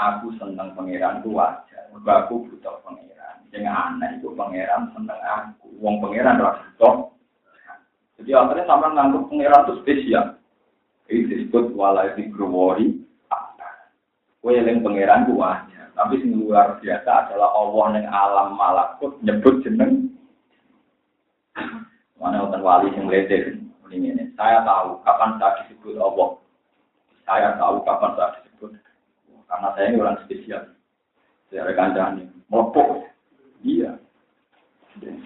aku 0.00 0.32
seneng 0.40 0.72
pangeran 0.72 1.20
ku 1.20 1.36
wajar, 1.36 1.92
mergo 1.92 2.10
aku 2.10 2.34
butuh 2.48 2.80
pangeran. 2.80 3.36
Sing 3.52 3.68
aneh 3.68 4.16
iku 4.16 4.32
pangeran 4.32 4.88
seneng 4.96 5.20
aku, 5.20 5.68
wong 5.76 6.00
pangeran 6.00 6.40
ora 6.40 6.56
butuh. 6.64 7.12
Jadi 8.20 8.30
akhirnya 8.32 8.64
sama 8.64 8.92
ngangguk 8.96 9.28
pangeran 9.28 9.64
itu 9.68 9.74
spesial. 9.84 10.26
Ini 11.10 11.26
disebut 11.26 11.74
walai 11.76 12.14
di 12.16 12.30
growori. 12.32 12.96
Kue 14.40 14.56
yang 14.56 14.80
pangeran 14.80 15.28
ku 15.28 15.36
wajar. 15.36 15.92
Tapi 15.92 16.16
yang 16.24 16.40
luar 16.40 16.80
biasa 16.80 17.28
adalah 17.28 17.52
Allah 17.52 17.86
yang 18.00 18.08
alam 18.08 18.48
malakut 18.56 19.12
nyebut 19.20 19.60
jeneng. 19.60 20.08
Mana 22.16 22.48
orang 22.48 22.64
wali 22.64 22.88
yang 22.96 23.08
ledek. 23.08 23.60
Saya 24.40 24.64
tahu 24.64 25.02
kapan 25.04 25.36
saya 25.36 25.60
disebut 25.60 26.00
Allah. 26.00 26.40
Saya 27.28 27.48
tahu 27.60 27.84
kapan 27.84 28.10
saya 28.16 28.28
disebut. 28.40 28.49
Karena 29.50 29.68
saya 29.74 29.86
ini 29.90 29.98
orang 29.98 30.22
spesial. 30.22 30.62
Saya 31.50 31.66
rekan 31.66 31.98
ini. 32.14 32.24
Melopok. 32.46 33.10
Iya. 33.66 33.98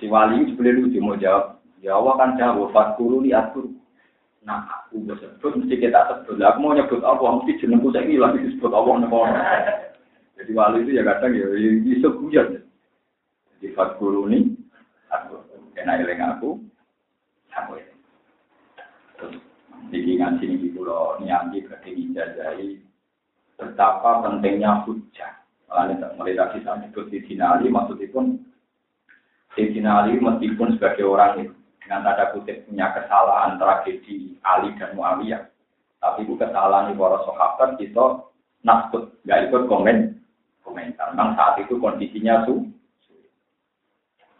si 0.00 0.10
wali 0.10 0.42
itu 0.42 0.56
boleh 0.56 0.72
lucu 0.80 0.98
mau 0.98 1.20
jawab. 1.20 1.60
Ya 1.84 1.94
Allah 1.94 2.14
kan 2.16 2.40
jawab. 2.40 2.72
Fatkuru 2.72 3.20
liatur. 3.20 3.68
Nah, 4.44 4.64
aku 4.68 5.08
sebut, 5.08 5.52
mesti 5.56 5.76
kita 5.80 6.04
sebut. 6.04 6.36
Aku 6.36 6.60
mau 6.60 6.76
nyebut 6.76 7.00
Allah, 7.00 7.40
mesti 7.40 7.64
jenengku 7.64 7.88
saya 7.92 8.04
ini 8.04 8.20
lagi 8.20 8.44
disebut 8.44 8.76
Allah. 8.76 9.00
Jadi 10.36 10.50
wali 10.52 10.84
itu 10.84 11.00
ya 11.00 11.02
kadang 11.08 11.32
ya, 11.32 11.48
bisa 11.80 12.12
ya, 12.12 12.16
guyon. 12.20 12.48
Jadi 13.56 13.72
fatkuru 13.72 14.28
ini, 14.28 14.52
aku. 15.08 15.40
enak 15.80 16.04
eling 16.04 16.20
aku, 16.20 16.60
aku 17.56 17.80
eling. 17.80 18.00
Terus, 19.16 19.34
jadi 19.88 20.10
ngaji 20.20 20.44
ini 20.44 20.68
pulau 20.76 21.16
nianti 21.24 21.64
berarti 21.64 21.90
dijajahi 21.96 22.83
betapa 23.58 24.24
pentingnya 24.26 24.84
hujah. 24.86 25.32
Malah 25.70 26.14
mulai 26.14 26.38
tadi 26.38 26.62
saya 26.62 26.86
sebut 26.86 27.10
di 27.10 27.18
sinali, 27.26 27.66
maksudnya 27.66 28.06
pun 28.14 28.38
di 29.58 29.64
sinali 29.74 30.14
meskipun 30.18 30.78
sebagai 30.78 31.06
orang 31.06 31.50
itu 31.50 31.54
dengan 31.82 32.00
tanda 32.06 32.32
kutip 32.32 32.64
punya 32.64 32.94
kesalahan 32.96 33.60
tragedi 33.60 34.38
Ali 34.40 34.72
dan 34.80 34.96
Muawiyah. 34.96 35.44
Tapi 36.00 36.24
itu 36.24 36.36
kesalahan 36.36 36.96
para 36.96 37.18
sahabat 37.26 37.76
kita 37.76 38.28
nasbut, 38.64 39.12
nggak 39.24 39.50
ikut 39.50 39.62
komen 39.68 40.16
komentar. 40.64 41.12
Memang 41.12 41.36
saat 41.36 41.60
itu 41.60 41.76
kondisinya 41.76 42.48
su 42.48 42.64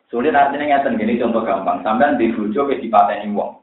sulit 0.08 0.32
artinya 0.32 0.70
ngeten 0.70 0.96
gini 0.96 1.20
contoh 1.20 1.42
gampang. 1.42 1.82
Sampai 1.82 2.16
di 2.16 2.32
bujo 2.32 2.70
ke 2.70 2.80
di 2.80 2.88
pateni 2.88 3.34
wong. 3.34 3.60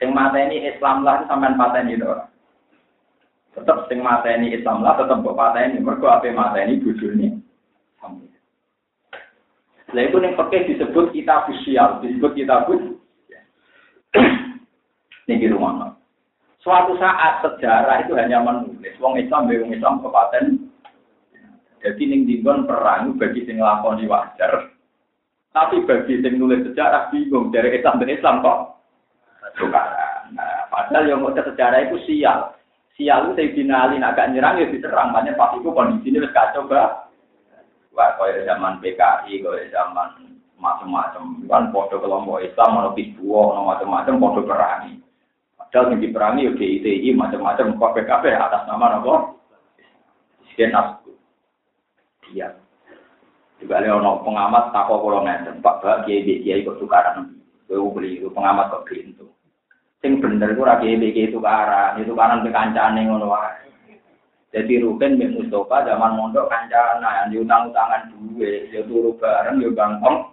Sing 0.00 0.10
mateni 0.16 0.64
Islam 0.64 1.04
lah 1.04 1.28
sampean 1.28 1.60
pateni 1.60 2.00
ora. 2.00 2.26
Tetap 3.60 3.92
sing 3.92 4.00
mateni 4.00 4.56
Islam 4.56 4.80
lah 4.80 4.96
tetap 4.96 5.20
mbok 5.20 5.36
pateni 5.36 5.76
mergo 5.84 6.08
ape 6.08 6.32
mateni 6.32 6.80
bojone. 6.80 7.28
Lah 9.90 10.02
itu 10.06 10.16
yang 10.22 10.38
pakai 10.38 10.70
disebut 10.70 11.10
kitab 11.10 11.50
sosial, 11.50 11.98
disebut 12.00 12.32
kitab 12.38 12.70
Niki 15.26 15.46
rumah. 15.50 15.94
Suatu 16.60 16.98
saat 17.00 17.40
sejarah 17.40 18.04
itu 18.04 18.12
hanya 18.18 18.42
menulis. 18.42 18.92
Wong 19.00 19.16
Islam, 19.16 19.48
wong 19.48 19.72
Islam 19.72 20.02
kepaten. 20.02 20.68
Jadi 21.80 22.02
ning 22.04 22.28
dinggon 22.28 22.68
perang 22.68 23.16
bagi 23.16 23.48
sing 23.48 23.56
nglakoni 23.56 24.04
wajar. 24.04 24.68
Tapi 25.56 25.88
bagi 25.88 26.20
sing 26.20 26.36
nulis 26.36 26.60
sejarah 26.68 27.08
bingung 27.08 27.48
dari 27.48 27.80
Islam 27.80 27.96
dan 27.96 28.12
Islam 28.12 28.44
kok. 28.44 28.58
Nah, 30.30 30.68
padahal 30.68 31.08
yang 31.08 31.24
mau 31.24 31.32
sejarah 31.32 31.88
itu 31.88 31.96
sial. 32.06 32.59
Sial 32.98 33.32
saya 33.32 33.54
dinalin 33.54 34.04
agak 34.04 34.32
nyerang 34.34 34.60
ya 34.60 34.66
diserang. 34.70 35.14
Makanya 35.14 35.38
pas 35.38 35.54
itu 35.56 35.68
kondisinya 35.70 36.24
wis 36.24 36.34
kacau 36.34 36.66
bah. 36.66 37.10
Wah, 37.90 38.14
kaya 38.14 38.46
zaman 38.46 38.78
PKI, 38.78 39.42
kaya 39.42 39.66
zaman 39.74 40.38
macam-macam. 40.60 41.42
Kan 41.50 41.74
foto 41.74 41.98
kelompok 41.98 42.44
Islam, 42.44 42.78
ono 42.78 42.90
pisbuo, 42.94 43.50
ono 43.50 43.66
macam-macam, 43.66 44.14
foto 44.20 44.40
perangi. 44.46 44.94
Padahal 45.58 45.94
yang 45.94 46.02
diperangi 46.02 46.46
ya 46.46 46.52
DITI, 46.54 47.10
macam-macam, 47.14 47.78
KPKP 47.78 48.24
atas 48.34 48.62
nama 48.66 48.98
apa? 48.98 49.14
Sekian. 50.50 50.74
Iya. 52.30 52.54
Juga 53.62 53.78
ada 53.78 54.02
ono 54.02 54.24
pengamat 54.26 54.74
takut 54.74 54.98
kalau 54.98 55.22
ngeten, 55.22 55.62
Pak 55.62 55.84
Pak 55.84 56.08
Kiai 56.08 56.64
kok 56.64 56.78
tukaran. 56.80 57.38
Gue 57.70 57.86
beli 57.94 58.18
pengamat 58.18 58.72
kok 58.72 58.88
itu. 58.90 59.29
Sing 60.00 60.16
bener 60.16 60.56
gue 60.56 60.64
lagi 60.64 60.96
Kiai 60.96 61.28
tukaran, 61.28 62.00
itu 62.00 62.16
kanan 62.16 62.40
kekancane 62.40 63.04
ngono 63.04 63.36
wae. 63.36 63.68
Jadi 64.50 64.82
Ruben 64.82 65.14
bin 65.20 65.36
Mustafa 65.38 65.86
zaman 65.86 66.18
mondok 66.18 66.50
kancana 66.50 67.22
yang 67.22 67.28
diutang-utangan 67.30 68.10
duwe, 68.10 68.66
ya 68.74 68.82
turu 68.82 69.14
bareng 69.20 69.62
ya 69.62 69.70
gampang. 69.70 70.26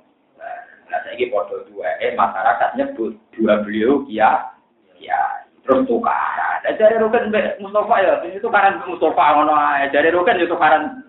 Nah, 0.88 1.00
saya 1.04 1.26
foto 1.30 1.68
dua, 1.70 1.86
eh 2.02 2.16
masyarakat 2.18 2.80
nyebut 2.80 3.14
dua 3.36 3.62
beliau 3.62 4.08
ya, 4.10 4.56
ya 4.98 5.20
terus 5.62 5.86
tukaran. 5.86 6.64
Nah, 6.64 6.74
dari 6.80 6.96
Ruben 6.98 7.30
bin 7.30 7.46
Mustafa 7.62 7.96
ya, 8.02 8.14
ini 8.26 8.42
tukaran 8.42 8.82
Mustafa 8.88 9.26
ngono 9.38 9.54
ae. 9.54 9.92
Dari 9.94 10.10
Ruben 10.10 10.40
itu 10.40 10.50
tukaran. 10.50 11.04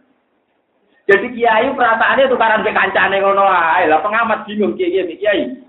Jadi 1.09 1.27
kiai 1.33 1.73
perasaannya 1.73 2.29
tukaran 2.29 2.67
be 2.67 2.75
kancane 2.75 3.23
ngono 3.23 3.47
ae. 3.49 3.89
Lah 3.89 4.05
pengamat 4.05 4.45
bingung 4.45 4.77
kiai 4.77 5.15
kiai. 5.17 5.68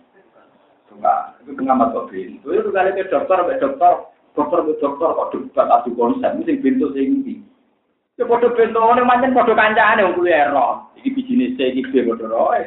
Enggak, 0.89 1.37
itu 1.45 1.51
pengamat 1.53 1.93
kok 1.93 2.07
bingung. 2.09 2.41
Itu 2.41 2.69
kali 2.73 2.97
ke 2.97 3.09
dokter, 3.13 3.37
ke 3.45 3.61
dokter, 3.61 3.93
dokter 4.33 4.59
ke 4.65 4.73
dokter 4.81 5.09
kok 5.13 5.29
debat 5.31 5.67
adu 5.69 5.89
konsep 5.93 6.31
mesti 6.33 6.57
pintu 6.57 6.89
ndi. 6.89 7.35
Ya 8.17 8.27
padha 8.27 8.51
bentone 8.51 9.05
pancen 9.05 9.31
padha 9.31 9.53
kancane 9.53 10.03
wong 10.03 10.15
kuwi 10.17 10.33
ero. 10.33 10.91
Iki 10.97 11.09
bijine 11.15 11.55
C 11.55 11.71
iki 11.71 11.87
B 11.87 12.03
padha 12.09 12.25
roe. 12.27 12.61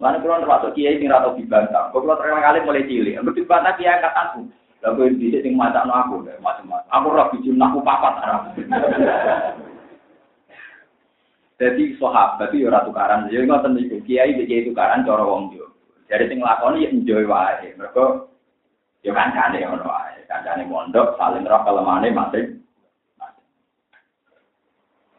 Mana 0.00 0.16
kalau 0.16 0.40
termasuk 0.40 0.72
kiai 0.72 0.96
sing 0.96 1.12
rata 1.12 1.36
dibantah, 1.36 1.92
kalau 1.92 2.16
terkenal 2.16 2.40
kali 2.40 2.64
mulai 2.64 2.88
cilik, 2.88 3.20
aku 3.20 3.36
dibantah 3.36 3.76
kiai 3.76 4.00
angkatanku. 4.00 4.48
Lalu 4.80 5.12
yang 5.12 5.16
bisa 5.20 5.38
sing 5.44 5.52
macam 5.60 5.92
aku, 5.92 6.24
macam-macam. 6.40 6.88
Aku 6.88 7.06
roh 7.12 7.28
bijim 7.36 7.60
aku 7.60 7.84
papat 7.84 8.14
arah. 8.24 8.40
Jadi 11.60 11.92
sahabat 12.00 12.56
itu 12.56 12.64
ora 12.64 12.80
tukaran, 12.88 13.28
jadi 13.28 13.44
ngoten 13.44 13.76
niku 13.76 14.00
kiai 14.08 14.32
kiai 14.32 14.64
tukaran 14.64 15.04
cara 15.04 15.20
wong 15.20 15.52
yo. 15.52 15.68
Jadi 16.10 16.24
sing 16.26 16.42
lakoni 16.42 16.84
ya 16.84 16.90
enjoy 16.90 17.24
wae. 17.24 17.70
Mergo 17.78 18.30
Ya 19.00 19.16
kancane 19.16 19.64
ngono 19.64 19.86
wae. 19.88 20.20
Kancane 20.28 20.68
mondok 20.68 21.16
saling 21.16 21.46
roh 21.48 21.62
kelemane 21.64 22.12
masing. 22.12 22.60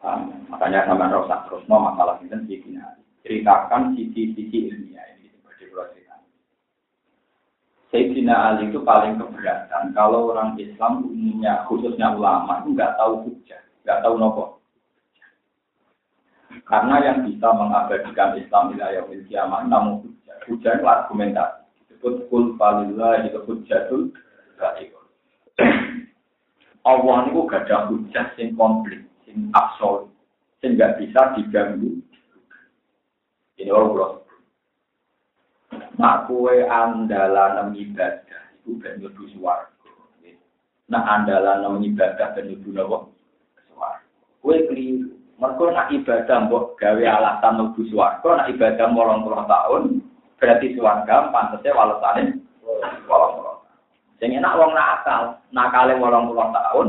Um, 0.02 0.50
makanya 0.50 0.82
sama 0.82 1.06
rosak 1.14 1.46
terus 1.46 1.62
mau 1.70 1.78
masalah 1.78 2.18
ini 2.22 2.34
sisinya. 2.50 2.90
Ceritakan 3.22 3.94
sisi-sisi 3.94 4.66
ilmiah 4.66 5.14
ini 5.14 5.30
seperti 5.30 5.70
cerita. 5.70 6.18
Sayyidina 7.94 8.34
Ali 8.34 8.74
itu 8.74 8.82
paling 8.82 9.14
keberatan 9.22 9.94
kalau 9.94 10.34
orang 10.34 10.58
Islam 10.58 11.06
umumnya 11.06 11.62
khususnya 11.70 12.18
ulama 12.18 12.66
itu 12.66 12.74
nggak 12.74 12.98
tahu 12.98 13.30
hujah, 13.30 13.62
nggak 13.86 14.02
tahu 14.02 14.14
nopo. 14.18 14.61
Karena 16.62 17.00
yang 17.04 17.18
bisa 17.26 17.48
mengabadikan 17.52 18.36
Islam 18.38 18.72
wilayah 18.76 19.04
kiamat 19.28 19.68
namun 19.68 20.04
hujah, 20.04 20.36
hujah 20.48 20.72
itu 20.78 20.86
argumentasi 20.86 21.62
disebut 22.02 22.26
kul 22.34 22.58
falillah 22.58 23.22
itu 23.22 23.38
hujatul 23.46 24.10
baikul. 24.58 25.06
Allah 26.90 27.16
itu 27.30 27.40
gak 27.46 27.70
ada 27.70 27.86
hujah 27.86 28.26
sing 28.34 28.58
komplit, 28.58 29.06
sing 29.22 29.54
absolut, 29.54 30.10
sing 30.58 30.74
gak 30.74 30.98
bisa 30.98 31.38
diganggu. 31.38 32.02
Ini 33.54 33.70
Allah. 33.70 34.18
Nak 35.94 36.26
kue 36.26 36.66
andalan 36.66 37.70
ibadah 37.78 38.50
itu 38.58 38.82
ben 38.82 38.98
mlebu 38.98 39.22
swarga. 39.38 39.70
Nah 40.90 41.02
andalan 41.06 41.86
ibadah 41.86 42.34
ben 42.34 42.50
mlebu 42.50 42.70
napa? 42.74 42.98
Swarga. 43.70 44.10
Kue 44.42 44.58
keliru. 44.66 45.21
Mergo 45.42 45.74
nak 45.74 45.90
ibadah 45.90 46.46
mbok 46.46 46.78
gawe 46.78 47.02
alasan 47.02 47.58
mlebu 47.58 47.82
swarga, 47.90 48.46
nak 48.46 48.50
ibadah 48.54 48.86
80 48.94 49.50
tahun, 49.50 49.82
berarti 50.38 50.66
suarga 50.78 51.34
pantasnya 51.34 51.74
walasane 51.74 52.22
walang 53.10 53.32
puluh. 53.34 53.58
Sing 54.22 54.38
enak 54.38 54.54
wong 54.54 54.70
nakal, 54.70 55.42
nakale 55.50 55.98
walang 55.98 56.30
puluh 56.30 56.46
tahun, 56.46 56.88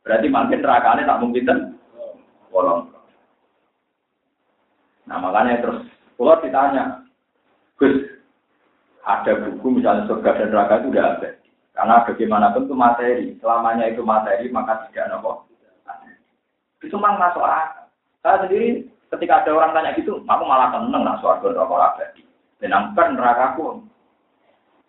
berarti 0.00 0.26
makin 0.32 0.64
nerakane 0.64 1.04
tak 1.04 1.20
mungkin 1.20 1.44
kan 1.44 1.58
walang 2.48 2.88
Nah 5.04 5.20
makanya 5.20 5.60
terus 5.60 5.84
kalau 6.16 6.40
ditanya, 6.40 7.04
Gus, 7.76 8.08
ada 9.04 9.36
buku 9.36 9.68
misalnya 9.68 10.08
surga 10.08 10.32
dan 10.32 10.48
neraka 10.48 10.80
itu 10.80 10.96
udah 10.96 11.04
ada. 11.12 11.30
Karena 11.76 12.06
bagaimanapun 12.08 12.64
itu 12.64 12.74
materi, 12.78 13.26
selamanya 13.36 13.84
itu 13.92 14.00
materi 14.00 14.48
maka 14.48 14.88
tidak 14.88 15.12
nopo. 15.12 15.44
Itu 16.84 16.96
memang 17.00 17.16
masuk 17.16 17.40
akal. 17.40 17.88
Saya 18.20 18.36
sendiri 18.44 18.88
ketika 19.12 19.44
ada 19.44 19.50
orang 19.56 19.72
tanya 19.72 19.96
gitu, 19.96 20.20
aku 20.24 20.42
malah 20.44 20.68
seneng 20.72 21.02
lah 21.04 21.16
suarga 21.20 21.48
neraka 21.52 21.74
abadi. 21.80 22.22
Dan 22.60 22.72
neraka 22.72 23.02
nerakaku. 23.12 23.66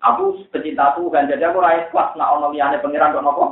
Aku 0.03 0.23
pecinta 0.53 0.93
Tuhan, 0.93 1.31
jadi 1.31 1.49
aku 1.49 1.57
raih 1.63 1.89
kuat 1.89 2.13
nak 2.13 2.37
ono 2.37 2.53
liyane 2.53 2.77
pangeran 2.77 3.15
kok 3.15 3.25
nopo. 3.25 3.45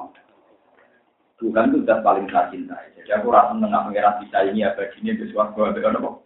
Tuhan 1.41 1.74
itu 1.74 1.82
sudah 1.82 2.00
paling 2.06 2.30
saya 2.30 2.48
cintai. 2.54 2.94
Jadi 2.94 3.10
aku 3.10 3.34
rasa 3.34 3.58
mengenal 3.58 3.89
pangeran 3.89 4.22
bisa 4.22 4.38
ini 4.46 4.62
abadinya 4.62 5.14
di 5.18 5.26
suarga 5.34 5.74
ada 5.74 5.89
nopo. 5.98 6.24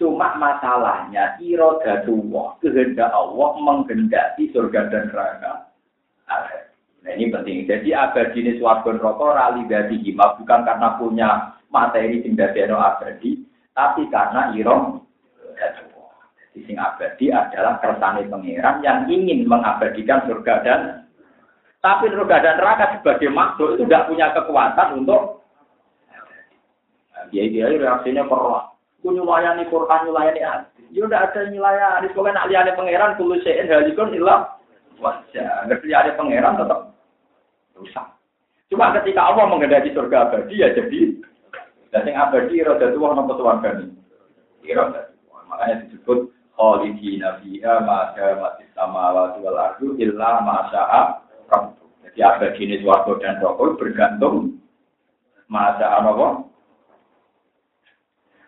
Cuma 0.00 0.32
masalahnya 0.40 1.36
irodatullah, 1.44 2.56
kehendak 2.64 3.12
Allah 3.12 3.50
menghendaki 3.60 4.48
surga 4.48 4.88
dan 4.88 5.12
neraka. 5.12 5.68
Nah 7.00 7.12
ini 7.16 7.32
penting. 7.32 7.64
Jadi 7.64 7.96
abadi 7.96 8.38
ini 8.44 8.52
suarga 8.60 8.92
neraka 8.92 9.26
rali 9.32 9.64
dari 9.64 9.96
bukan 10.12 10.60
karena 10.68 10.88
punya 11.00 11.30
materi 11.72 12.20
sing 12.20 12.36
dadekno 12.36 12.76
abadi, 12.76 13.40
tapi 13.72 14.04
karena 14.12 14.52
iro 14.52 15.00
di 16.50 16.66
sing 16.66 16.76
abadi 16.76 17.30
adalah 17.30 17.78
kersane 17.78 18.26
pangeran 18.26 18.82
yang 18.82 19.06
ingin 19.06 19.46
mengabadikan 19.46 20.26
surga 20.26 20.54
dan 20.66 20.80
tapi 21.80 22.10
surga 22.12 22.36
dan 22.42 22.54
neraka 22.58 22.98
sebagai 22.98 23.30
makhluk 23.32 23.78
itu 23.78 23.86
tidak 23.86 24.10
punya 24.10 24.26
kekuatan 24.34 24.88
untuk 25.00 25.46
dia 27.30 27.46
dia 27.48 27.70
reaksinya 27.70 28.26
perlu 28.26 28.58
Gue 29.00 29.16
nyulayani 29.16 29.64
Quran, 29.72 30.04
nyulayani 30.04 30.44
hati. 30.44 30.84
Ya 30.92 31.08
udah 31.08 31.32
ada 31.32 31.48
nyulayani. 31.48 32.12
Pokoknya 32.12 32.36
nak 32.36 32.48
liane 32.52 32.76
pangeran, 32.76 33.16
kulo 33.16 33.40
sein 33.40 33.64
halikun 33.64 34.12
ilah. 34.12 34.60
Wajah. 35.00 35.64
Ngerti 35.64 35.88
ada 35.88 36.12
pangeran 36.20 36.60
tetap 36.60 36.89
rusak. 37.80 38.06
Cuma 38.70 38.94
ketika 39.00 39.32
Allah 39.32 39.50
mengendaki 39.50 39.90
surga 39.90 40.30
abadi 40.30 40.62
ya 40.62 40.70
jadi. 40.76 41.18
Dan 41.90 42.06
yang 42.06 42.30
abadi 42.30 42.62
roda 42.62 42.94
tua 42.94 43.18
nopo 43.18 43.34
suarga 43.34 43.82
nih. 43.82 43.90
Roda 44.76 45.10
Makanya 45.50 45.82
disebut 45.90 46.30
khalidina 46.54 47.42
fiha 47.42 47.82
ma 47.82 48.14
mati 48.14 48.64
sama 48.78 49.10
wal 49.10 49.58
ardu 49.58 49.98
illa 49.98 50.44
ma 50.46 50.70
syaa 50.70 51.02
Jadi 52.06 52.20
ada 52.22 52.54
jenis 52.54 52.86
warga 52.86 53.18
dan 53.18 53.42
rokok 53.42 53.78
bergantung 53.78 54.58
masa 55.50 55.98
apa? 55.98 56.46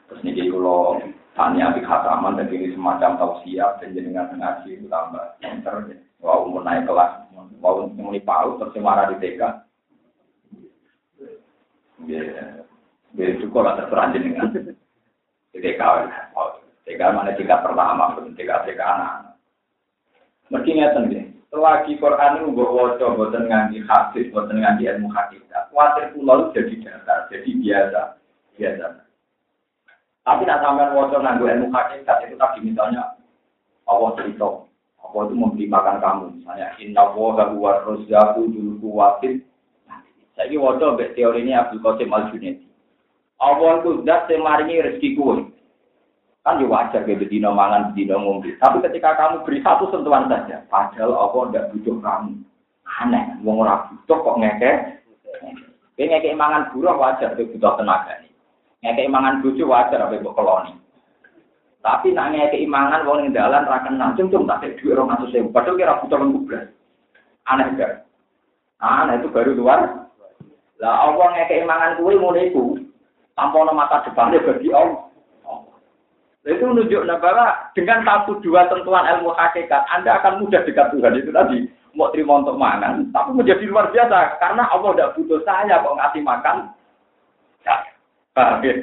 Terus 0.07 0.23
ini 0.23 0.47
kalau 0.51 1.03
tanya 1.35 1.75
di 1.75 1.83
khataman 1.83 2.39
dan 2.39 2.47
ini 2.51 2.75
semacam 2.75 3.19
tausiah 3.19 3.75
dan 3.83 3.95
jenengan 3.97 4.31
ngaji 4.39 4.87
tambah 4.87 5.27
enter. 5.43 5.99
Wow, 6.23 6.47
mau 6.47 6.63
naik 6.63 6.87
kelas, 6.87 7.35
mau 7.35 7.91
mau 7.91 8.15
paut 8.23 8.63
terus 8.63 8.79
marah 8.79 9.11
di 9.11 9.19
TK. 9.19 9.43
Ya, 12.07 12.23
ya 13.19 13.27
cukup 13.43 13.67
lah 13.67 13.75
terserah 13.83 14.15
jenengan. 14.15 14.55
Di 15.51 15.59
TK, 15.59 15.83
TK 16.87 17.01
mana 17.11 17.35
tingkat 17.35 17.59
pertama, 17.67 18.15
TK 18.39 18.51
TK 18.55 18.81
anak. 18.81 19.35
Mesti 20.55 20.71
ngeten 20.71 21.11
deh. 21.11 21.25
Selagi 21.53 22.01
Quran 22.01 22.41
itu 22.41 22.57
gue 22.57 22.65
wajah, 22.65 23.13
buatan 23.13 23.45
ngaji 23.45 23.85
hadis, 23.85 24.31
buatan 24.33 24.57
ngaji 24.63 24.89
ilmu 24.89 25.13
hakikat. 25.13 25.69
Khawatir 25.69 26.17
pulau 26.17 26.49
jadi 26.57 26.81
dasar, 26.81 27.29
jadi 27.29 27.51
biasa, 27.61 28.01
biasa. 28.57 28.87
Tapi 30.25 30.43
nak 30.49 30.65
sampai 30.65 30.97
wajah 30.97 31.19
nganggu 31.21 31.45
ilmu 31.51 31.69
hakikat 31.69 32.25
itu 32.25 32.41
tadi 32.41 32.59
misalnya 32.65 33.05
Allah 33.85 34.17
cerita, 34.17 34.65
Allah 35.13 35.29
itu 35.29 35.37
memberi 35.37 35.67
makan 35.69 35.97
kamu. 36.01 36.25
Misalnya 36.41 36.69
Inna 36.81 37.05
wa 37.13 37.37
huwa 37.53 37.85
rozzaku 37.85 38.49
dulu 38.49 38.81
kuwatin. 38.81 39.45
Saya 40.33 40.49
ini 40.49 40.57
wajah 40.57 40.97
teori 41.13 41.45
ini 41.45 41.53
Abdul 41.53 41.85
Qasim 41.85 42.09
Al 42.09 42.33
Junaidi. 42.33 42.65
Allah 43.37 43.85
itu 43.85 44.01
zat 44.09 44.33
yang 44.33 44.49
rezeki 44.49 45.09
kue. 45.21 45.53
Kan 46.43 46.59
ya 46.59 46.67
wajar 46.67 47.07
kayak 47.07 47.23
bedino 47.23 47.55
mangan, 47.55 47.95
bedino 47.95 48.19
ngombe. 48.19 48.59
Tapi 48.59 48.83
ketika 48.83 49.15
kamu 49.15 49.47
beri 49.47 49.63
satu 49.63 49.87
sentuhan 49.95 50.27
saja, 50.27 50.67
padahal 50.67 51.15
Allah 51.15 51.43
tidak 51.55 51.69
butuh 51.71 51.97
kamu. 52.03 52.35
Aneh, 52.99 53.25
wong 53.47 53.63
ora 53.63 53.87
butuh 53.87 54.19
kok 54.27 54.39
ngeke. 54.43 54.73
Ngeke 56.03 56.35
mangan 56.35 56.75
buruh 56.75 56.99
wajar, 56.99 57.39
dia 57.39 57.47
butuh 57.47 57.79
tenaga 57.79 58.19
nih. 58.27 58.35
Ngeke 58.83 59.07
mangan 59.07 59.39
bucu 59.39 59.63
wajar, 59.71 60.03
apa 60.03 60.19
ibu 60.19 60.35
koloni. 60.35 60.82
Tapi 61.83 62.15
nak 62.15 62.31
ngeke 62.31 62.63
imangan 62.63 63.03
wong 63.03 63.27
yang 63.27 63.35
dalan 63.35 63.67
ra 63.67 63.83
kenal, 63.83 64.15
cung 64.15 64.47
tak 64.47 64.63
duit 64.63 64.79
sewu. 64.79 65.51
Padahal 65.51 65.75
kira 65.75 65.99
butuh 65.99 66.19
lembubras. 66.23 66.71
Aneh 67.51 67.75
gak? 67.75 68.07
Aneh 68.79 69.19
itu 69.19 69.27
baru 69.35 69.59
luar. 69.59 70.07
Lah 70.79 70.95
Allah 71.11 71.27
ngeke 71.35 71.67
imangan 71.67 71.99
kue 71.99 72.15
mau 72.15 72.31
iku. 72.39 72.79
Tanpa 73.35 73.67
mata 73.75 74.07
depannya 74.07 74.45
bagi 74.47 74.71
Allah. 74.71 75.11
Itu 76.43 76.67
menunjukkan 76.67 77.23
bahwa 77.23 77.71
dengan 77.75 78.03
satu 78.03 78.43
dua 78.43 78.67
tentuan 78.67 79.07
ilmu 79.07 79.31
hakikat, 79.31 79.87
Anda 79.95 80.19
akan 80.19 80.43
mudah 80.43 80.67
dekat 80.67 80.91
Tuhan 80.91 81.15
itu 81.19 81.31
tadi. 81.31 81.71
Mau 81.95 82.11
terima 82.11 82.41
untuk 82.41 82.57
makan, 82.57 83.13
tapi 83.13 83.31
menjadi 83.37 83.69
luar 83.69 83.93
biasa. 83.95 84.41
Karena 84.41 84.65
Allah 84.71 84.91
tidak 84.97 85.13
butuh 85.15 85.39
saya 85.45 85.83
kok 85.83 85.97
ngasih 85.99 86.23
makan. 86.25 86.57
Paham 88.33 88.65
ya? 88.65 88.75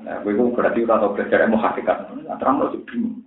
Nah, 0.00 0.24
gue 0.24 0.32
berarti 0.32 0.84
udah 0.84 0.96
tahu 0.96 1.14
belajar 1.16 1.44
ilmu 1.44 1.58
hakikat. 1.60 1.96
Nah, 2.24 2.36
terang 2.40 2.60
lo 2.60 2.72
bingung. 2.72 3.24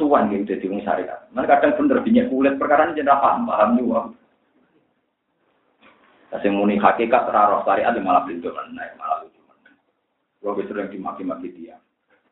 Suwan 0.00 0.32
gitu 0.32 0.48
jadi 0.48 0.64
wong 0.72 0.80
syariat. 0.80 1.28
Mereka 1.36 1.60
kadang 1.60 1.76
bener 1.76 2.00
binyak 2.00 2.32
kulit 2.32 2.56
perkara 2.56 2.88
ini 2.88 3.04
jadi 3.04 3.20
paham 3.20 3.44
paham 3.44 3.76
juga. 3.76 4.00
Kasih 6.32 6.50
muni 6.56 6.80
hakikat 6.80 7.28
terarah 7.28 7.60
syariat 7.68 7.92
malah 8.00 8.24
pintu 8.24 8.48
nah, 8.48 8.64
malah 8.96 9.28
kalau 10.44 10.60
sering 10.68 10.92
dimaki-maki 10.92 11.48
dia. 11.56 11.80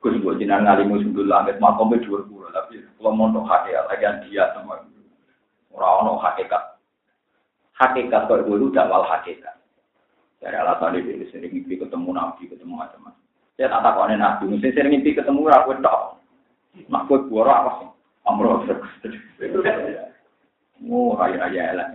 Gus 0.05 0.21
buat 0.21 0.37
jinan 0.37 0.69
ngalimu 0.69 1.01
sundul 1.01 1.33
langit 1.33 1.57
makomnya 1.57 1.97
dua 2.05 2.21
puluh, 2.29 2.53
tapi 2.53 2.85
kalau 3.01 3.17
mau 3.17 3.33
untuk 3.33 3.49
hakikat 3.49 3.89
lagi 3.89 4.29
dia 4.29 4.53
sama 4.53 4.85
orang 5.73 5.93
orang 6.05 6.21
hakikat. 6.21 6.77
Hakikat 7.73 8.29
kalau 8.29 8.45
dulu 8.45 8.69
dakwal 8.69 9.09
hakikat. 9.09 9.57
Dari 10.45 10.59
alasan 10.59 11.01
ini 11.01 11.25
sering 11.33 11.65
ketemu 11.65 12.11
nabi, 12.13 12.51
ketemu 12.51 12.75
macam-macam. 12.77 13.22
Saya 13.61 13.69
tak 13.69 14.01
ane 14.01 14.17
nabi, 14.17 14.49
mesti 14.49 14.73
sering 14.73 14.97
mimpi 14.97 15.13
ketemu 15.13 15.47
aku 15.53 15.77
tak. 15.85 16.19
Makut 16.89 17.29
buara 17.29 17.63
apa 17.63 17.71
sih? 17.85 17.89
Oh, 20.89 21.15
raya-raya 21.15 21.63
elang. 21.77 21.93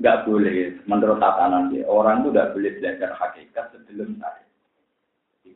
Nggak 0.00 0.24
boleh, 0.24 0.80
menurut 0.88 1.20
tatanan 1.20 1.68
dia, 1.68 1.84
orang 1.84 2.24
itu 2.24 2.32
nggak 2.32 2.56
boleh 2.56 2.72
belajar 2.80 3.10
hakikat 3.20 3.68
sebelum 3.76 4.16
syariat. 4.16 4.48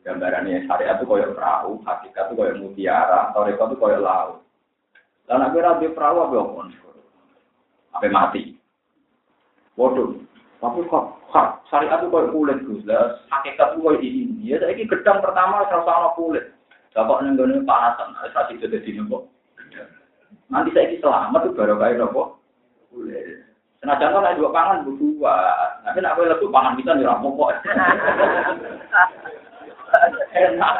Gambarannya 0.05 0.69
syariat 0.69 1.01
itu 1.01 1.09
koyok 1.09 1.33
perahu, 1.33 1.81
hakikat 1.81 2.29
itu 2.29 2.37
koyok 2.37 2.59
mutiara, 2.61 3.33
toreko 3.33 3.73
itu 3.73 3.75
koyok 3.81 4.03
laut. 4.05 4.45
Dan 5.25 5.41
aku 5.41 5.57
rabi 5.57 5.89
perahu 5.89 6.29
apa 6.29 6.37
pun, 6.45 6.67
apa 7.89 8.05
mati. 8.13 8.53
Waduh, 9.73 10.21
tapi 10.63 10.87
kok 10.87 11.05
syariat 11.67 11.99
itu 11.99 12.07
koyok 12.09 12.31
kulit 12.31 12.57
gus, 12.63 12.81
lah 12.87 13.19
hakikat 13.27 13.75
itu 13.75 13.83
koyok 13.83 14.01
ini. 14.01 14.23
Ya, 14.41 14.55
saya 14.63 14.71
ini 14.73 14.87
gedang 14.87 15.19
pertama 15.19 15.67
sama 15.69 16.15
kulit. 16.15 16.55
Bapak 16.95 17.27
nenggone 17.27 17.59
panasan, 17.67 18.15
saya 18.31 18.47
itu 18.55 18.71
jadi 18.71 19.03
nopo. 19.03 19.27
Nanti 20.47 20.71
saya 20.71 20.87
ini 20.87 21.03
selamat 21.03 21.43
itu 21.43 21.57
baru 21.59 21.75
kayak 21.75 21.99
nopo. 21.99 22.39
Kulit. 22.89 23.43
Nah, 23.85 24.01
contoh 24.01 24.17
naik 24.17 24.41
dua 24.41 24.49
pangan 24.49 24.81
berdua. 24.81 25.35
Nanti 25.85 25.99
nak 26.01 26.17
boleh 26.17 26.33
lebih 26.33 26.49
pangan 26.49 26.73
kita 26.81 26.97
nih 26.97 27.05
rampok. 27.05 27.53
Enak. 30.33 30.73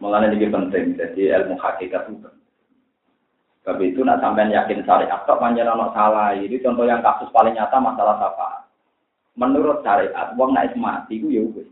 Mulanya 0.00 0.32
ini 0.32 0.48
penting, 0.48 0.96
jadi 0.96 1.44
ilmu 1.44 1.60
hakikat 1.60 2.08
itu 2.08 2.39
Tapi 3.60 3.92
itu 3.92 4.00
nak 4.00 4.24
sampai 4.24 4.48
yakin 4.48 4.82
syariat, 4.88 5.20
kok 5.28 5.36
panjang 5.36 5.68
anak 5.68 5.92
salah. 5.92 6.32
Ini 6.32 6.64
contoh 6.64 6.88
yang 6.88 7.04
kasus 7.04 7.28
paling 7.28 7.52
nyata 7.52 7.76
masalah 7.76 8.16
apa? 8.16 8.64
Menurut 9.36 9.84
syariat, 9.84 10.32
uang 10.34 10.56
naik 10.56 10.72
mati 10.80 11.20
itu 11.20 11.28
ya 11.28 11.44
wis. 11.44 11.68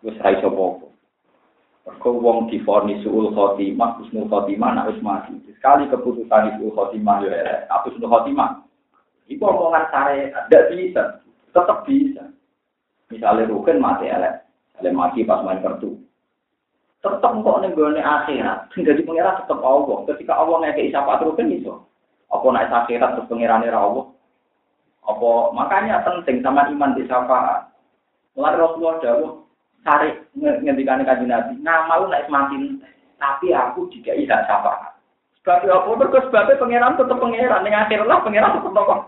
Wis 0.00 0.16
ra 0.20 0.32
iso 0.32 0.48
Mergo 1.80 2.10
wong 2.20 2.52
difonis 2.52 3.00
suul 3.00 3.32
khotimah, 3.32 3.96
husnul 4.00 4.28
khotimah 4.28 4.70
nak 4.76 4.88
wis 4.92 5.00
mati. 5.00 5.32
Sekali 5.48 5.88
keputusan 5.88 6.60
suul 6.60 6.72
khotimah 6.76 7.24
yo 7.24 7.28
elek, 7.32 7.68
husnul 7.88 8.08
khotimah. 8.08 8.64
Iku 9.28 9.42
omongan 9.48 9.88
sare 9.88 10.32
ada 10.32 10.58
bisa, 10.72 11.24
tetap 11.52 11.84
bisa. 11.88 12.24
Misalnya 13.08 13.48
Rukin 13.48 13.80
mati 13.80 14.08
elek 14.08 14.50
mati 14.88 15.28
pas 15.28 15.44
main 15.44 15.60
kartu. 15.60 16.00
Tetap 17.00 17.32
kok 17.32 17.58
ning 17.64 17.72
gone 17.72 17.96
akhirat, 17.96 18.68
sing 18.76 18.84
dadi 18.84 19.00
pengira 19.00 19.40
tetep 19.40 19.56
Allah. 19.64 20.04
Ketika 20.04 20.36
Allah 20.36 20.56
ngekeki 20.60 20.92
syafaat 20.92 21.24
Rukin 21.24 21.56
iso. 21.56 21.88
Apa 22.28 22.46
naik 22.52 22.68
akhirat 22.68 23.16
terus 23.16 23.28
pengirane 23.32 23.72
ra 23.72 23.80
Allah? 23.88 24.04
Apa 25.08 25.30
makanya 25.56 26.04
penting 26.04 26.44
sama 26.44 26.68
iman 26.68 26.92
di 26.92 27.08
syafaat. 27.08 27.72
Mulai 28.36 28.60
Rasulullah 28.60 29.00
dawuh, 29.00 29.32
tarik 29.82 30.28
ngendikan 30.36 31.02
kanjeng 31.02 31.32
Nabi, 31.32 31.58
nama 31.64 31.98
lu 31.98 32.06
naik 32.12 32.30
mati, 32.30 32.78
tapi 33.16 33.50
aku 33.50 33.90
juga 33.90 34.14
tidak 34.14 34.44
sapa. 34.46 34.94
Sebab 35.40 35.66
apa? 35.66 35.90
Mergo 35.96 36.20
sebabnya 36.28 36.60
pangeran 36.60 37.00
tetap 37.00 37.16
pangeran, 37.16 37.64
ning 37.64 37.74
akhir 37.74 38.04
lah 38.04 38.20
pangeran 38.20 38.60
tetap 38.60 38.76
tokoh. 38.76 39.00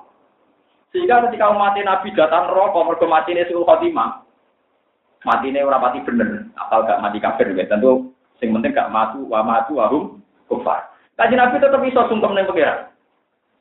Sehingga 0.91 1.29
ketika 1.29 1.53
mati 1.53 1.85
Nabi 1.85 2.09
datang 2.17 2.51
rokok, 2.51 2.89
mergo 2.89 3.07
mati 3.07 3.37
ini 3.37 3.45
suul 3.47 3.69
khotimah. 3.69 4.25
Mati 5.23 5.55
ini 5.55 5.63
orang 5.63 5.79
mati 5.79 6.03
bener, 6.03 6.51
apal 6.59 6.83
gak 6.83 6.99
mati 6.99 7.23
kafir, 7.23 7.55
ya. 7.55 7.63
tentu 7.71 8.11
sing 8.43 8.51
penting 8.51 8.75
gak 8.75 8.91
matu, 8.91 9.23
wa 9.31 9.47
matu, 9.47 9.79
wahum, 9.79 10.19
kufar. 10.51 10.83
Kaji 11.15 11.39
Nabi 11.39 11.63
tetap 11.63 11.79
bisa 11.79 12.11
sungkem 12.11 12.35
ning 12.35 12.43
pangeran. 12.51 12.91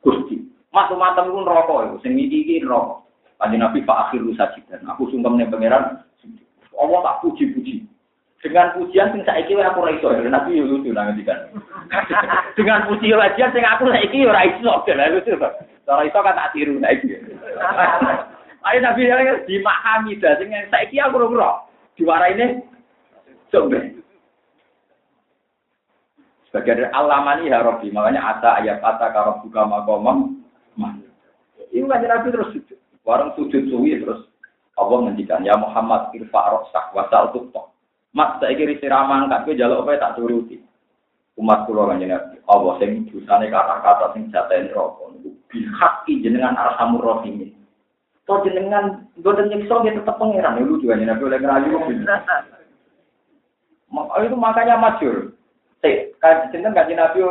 Gusti, 0.02 0.42
matu 0.74 0.98
matem 0.98 1.30
pun 1.30 1.46
rokok, 1.46 2.02
sing 2.02 2.18
iki 2.18 2.66
rokok. 2.66 3.06
Kaji 3.38 3.62
Nabi 3.62 3.86
pak 3.86 4.10
akhir 4.10 4.26
sajidan, 4.34 4.90
aku 4.90 5.06
sungkem 5.14 5.38
ning 5.38 5.54
pangeran, 5.54 6.02
Allah 6.74 7.00
tak 7.06 7.18
puji-puji. 7.22 7.86
Dengan 8.42 8.74
pujian 8.74 9.14
sing 9.14 9.22
saiki 9.22 9.54
aku 9.54 9.86
ora 9.86 9.94
iso. 9.94 10.10
Nabi 10.18 10.58
yo 10.58 10.66
lucu 10.66 10.90
nang 10.90 11.14
ngendikan. 11.14 11.54
Dengan 12.58 12.90
puji 12.90 13.14
wajian 13.14 13.54
sing 13.54 13.62
aku 13.62 13.86
saiki 13.94 14.26
ora 14.26 14.50
iso. 14.50 14.82
Lah 14.82 15.08
lucu 15.14 15.38
to. 15.38 15.50
Ora 15.86 16.02
iso 16.10 16.18
kan 16.26 16.34
tak 16.34 16.50
tiru 16.58 16.82
saiki. 16.82 17.22
Ayo 18.62 18.80
Nabi 18.86 19.10
dimahami 19.50 20.22
dah 20.22 20.38
sing 20.38 20.54
saiki 20.70 21.02
aku 21.02 21.18
ora 21.18 21.28
ora. 21.34 21.52
ini 22.34 22.62
coba. 23.50 23.80
Sebagai 26.46 26.84
dari 26.84 26.88
alamani 26.92 27.48
ya 27.48 27.64
Rabbi, 27.64 27.96
makanya 27.96 28.28
ada 28.28 28.60
ayat 28.60 28.84
kata 28.84 29.08
kalau 29.16 29.40
buka 29.40 29.64
makomam, 29.64 30.42
ini 31.72 31.88
Nabi 31.88 32.28
terus 32.30 32.52
sujud. 32.52 32.78
Warung 33.08 33.34
sujud 33.40 33.72
suwi 33.72 33.98
terus 34.04 34.28
Allah 34.76 35.08
ngendikan 35.08 35.48
ya 35.48 35.56
Muhammad 35.56 36.12
irfa 36.14 36.52
rosak 36.52 36.92
wasal 36.92 37.32
tuktok. 37.32 37.72
Mas 38.12 38.38
saya 38.44 38.54
kira 38.60 38.76
siraman 38.78 39.32
angkat 39.32 39.56
jaluk 39.56 39.88
apa 39.88 39.98
tak 39.98 40.20
turuti. 40.20 40.60
Umat 41.40 41.64
kula 41.64 41.88
kan 41.88 42.04
jenengan 42.04 42.36
Allah 42.52 42.76
sing 42.84 43.08
dosane 43.08 43.48
kata-kata 43.48 44.12
sing 44.14 44.28
jaten 44.36 44.68
rokok 44.76 45.16
niku 45.16 45.32
bihaqi 45.48 46.20
jenengan 46.20 46.60
arhamur 46.60 47.18
rahim. 47.18 47.56
To 48.30 48.38
jenengan 48.46 49.10
boten 49.18 49.50
nyiksa 49.50 49.82
dia 49.82 49.98
tetep 49.98 50.16
pangeran. 50.22 50.62
Ya 50.62 50.64
lucu 50.64 50.86
aja 50.94 51.04
nabi 51.04 51.26
oleh 51.26 51.40
ngerayu. 51.42 51.78
Itu 54.22 54.38
makanya 54.38 54.78
masyur. 54.78 55.34
Eh, 55.82 56.14
kan 56.22 56.54
jenengan 56.54 56.78
kaji 56.78 56.94
nabi 56.94 57.26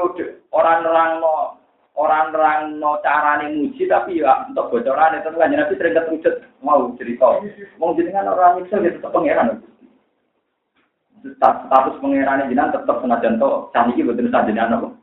orang-orang 0.51 1.23
no 1.23 1.63
orang-orang 1.95 2.83
no 2.83 2.99
carane 3.07 3.55
muji 3.55 3.87
tapi 3.87 4.19
ya 4.19 4.51
untuk 4.51 4.75
bocoran 4.75 5.23
itu 5.23 5.31
kan 5.31 5.51
nabi 5.55 5.79
sering 5.79 5.95
ketujuh 5.95 6.35
mau 6.59 6.91
cerita. 6.99 7.39
Mau 7.79 7.95
jenengan 7.95 8.35
orang 8.35 8.59
nyiksa 8.59 8.83
dia 8.83 8.93
tetep 8.99 9.15
pangeran. 9.15 9.63
Status 11.23 12.03
pangeran 12.03 12.51
jenengan 12.51 12.75
tetep 12.75 12.97
senajan 12.99 13.39
to 13.39 13.71
caniki 13.71 14.03
boten 14.03 14.29
sajenengan 14.35 14.83
apa. 14.83 15.00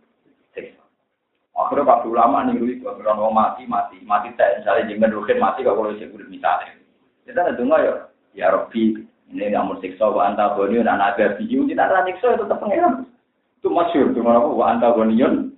Akhirnya 1.57 1.89
Pak 1.89 2.05
Ulama 2.05 2.45
nih 2.45 2.61
dulu, 2.61 2.93
kalau 3.01 3.33
mati 3.33 3.65
mati 3.65 3.97
mati 4.05 4.29
saya 4.37 4.61
misalnya 4.61 4.93
jangan 4.93 5.15
rukin 5.17 5.41
mati 5.41 5.65
kalau 5.65 5.89
kalau 5.89 5.97
saya 5.97 6.13
udah 6.13 6.29
misalnya. 6.29 6.77
Kita 7.25 7.39
ada 7.43 7.57
dengar 7.57 7.79
ya, 7.81 7.93
ya 8.37 8.47
Robi 8.53 9.03
ini 9.33 9.43
nggak 9.51 9.81
siksa 9.81 10.05
wa 10.07 10.29
anta 10.29 10.53
boniun 10.53 10.85
dan 10.85 11.01
ada 11.01 11.35
biu 11.35 11.65
kita 11.65 11.81
ada 11.81 12.05
siksa 12.05 12.37
itu 12.37 12.45
tetap 12.45 12.61
pengiran. 12.61 13.09
Itu 13.57 13.73
masyur 13.73 14.13
cuma 14.13 14.37
apa 14.37 14.47
wa 14.47 14.65
anta 14.69 14.93
boniun 14.93 15.51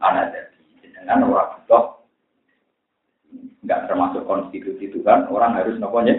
ada 0.00 0.50
dengan 1.02 1.28
orang 1.30 1.62
butuh 1.62 1.84
nggak 3.62 3.86
termasuk 3.86 4.22
konstitusi 4.26 4.90
itu 4.90 4.98
kan 5.06 5.30
orang 5.30 5.54
harus 5.54 5.78
noponya 5.78 6.18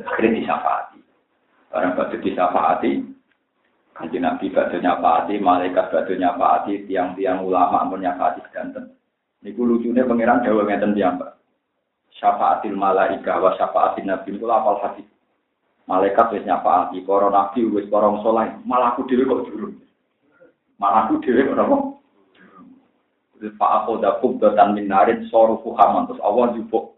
akhirnya 0.00 0.40
disafati 0.40 0.98
orang 1.72 1.92
patut 1.96 2.20
disafati 2.24 3.04
Kanji 3.98 4.22
Nabi 4.22 4.46
badhe 4.54 4.78
nyapati, 4.78 5.42
malaikat 5.42 5.90
badhe 5.90 6.14
nyapati, 6.14 6.86
tiang-tiang 6.86 7.42
ulama 7.42 7.82
pun 7.90 7.98
nyapati 7.98 8.46
sedanten. 8.46 8.94
Niku 9.42 9.66
lucunya 9.66 10.06
pangeran 10.06 10.46
Jawa 10.46 10.70
ngeten 10.70 10.94
Pak. 10.94 11.34
Syafaatil 12.14 12.78
malaika 12.78 13.42
wa 13.42 13.58
syafaatil 13.58 14.06
nabi 14.06 14.38
niku 14.38 14.46
apal 14.46 14.78
hati. 14.86 15.02
Malaikat 15.90 16.30
wis 16.30 16.46
nyapati, 16.46 17.02
para 17.02 17.26
nabi 17.26 17.66
wis 17.66 17.90
para 17.90 18.06
saleh, 18.22 18.54
malah 18.62 18.94
aku 18.94 19.02
kok 19.02 19.44
jurun. 19.50 19.74
Malah 20.78 21.10
aku 21.10 21.18
dhewe 21.18 21.42
kok 21.50 21.58
apa? 21.58 21.76
Pak 23.58 23.70
aku 23.82 23.98
dah 23.98 24.22
kubdatan 24.22 24.78
min 24.78 24.86
narin 24.86 25.26
sorufu 25.26 25.74
haman 25.74 26.06
terus 26.06 26.22
Allah 26.22 26.54
jupuk. 26.54 26.94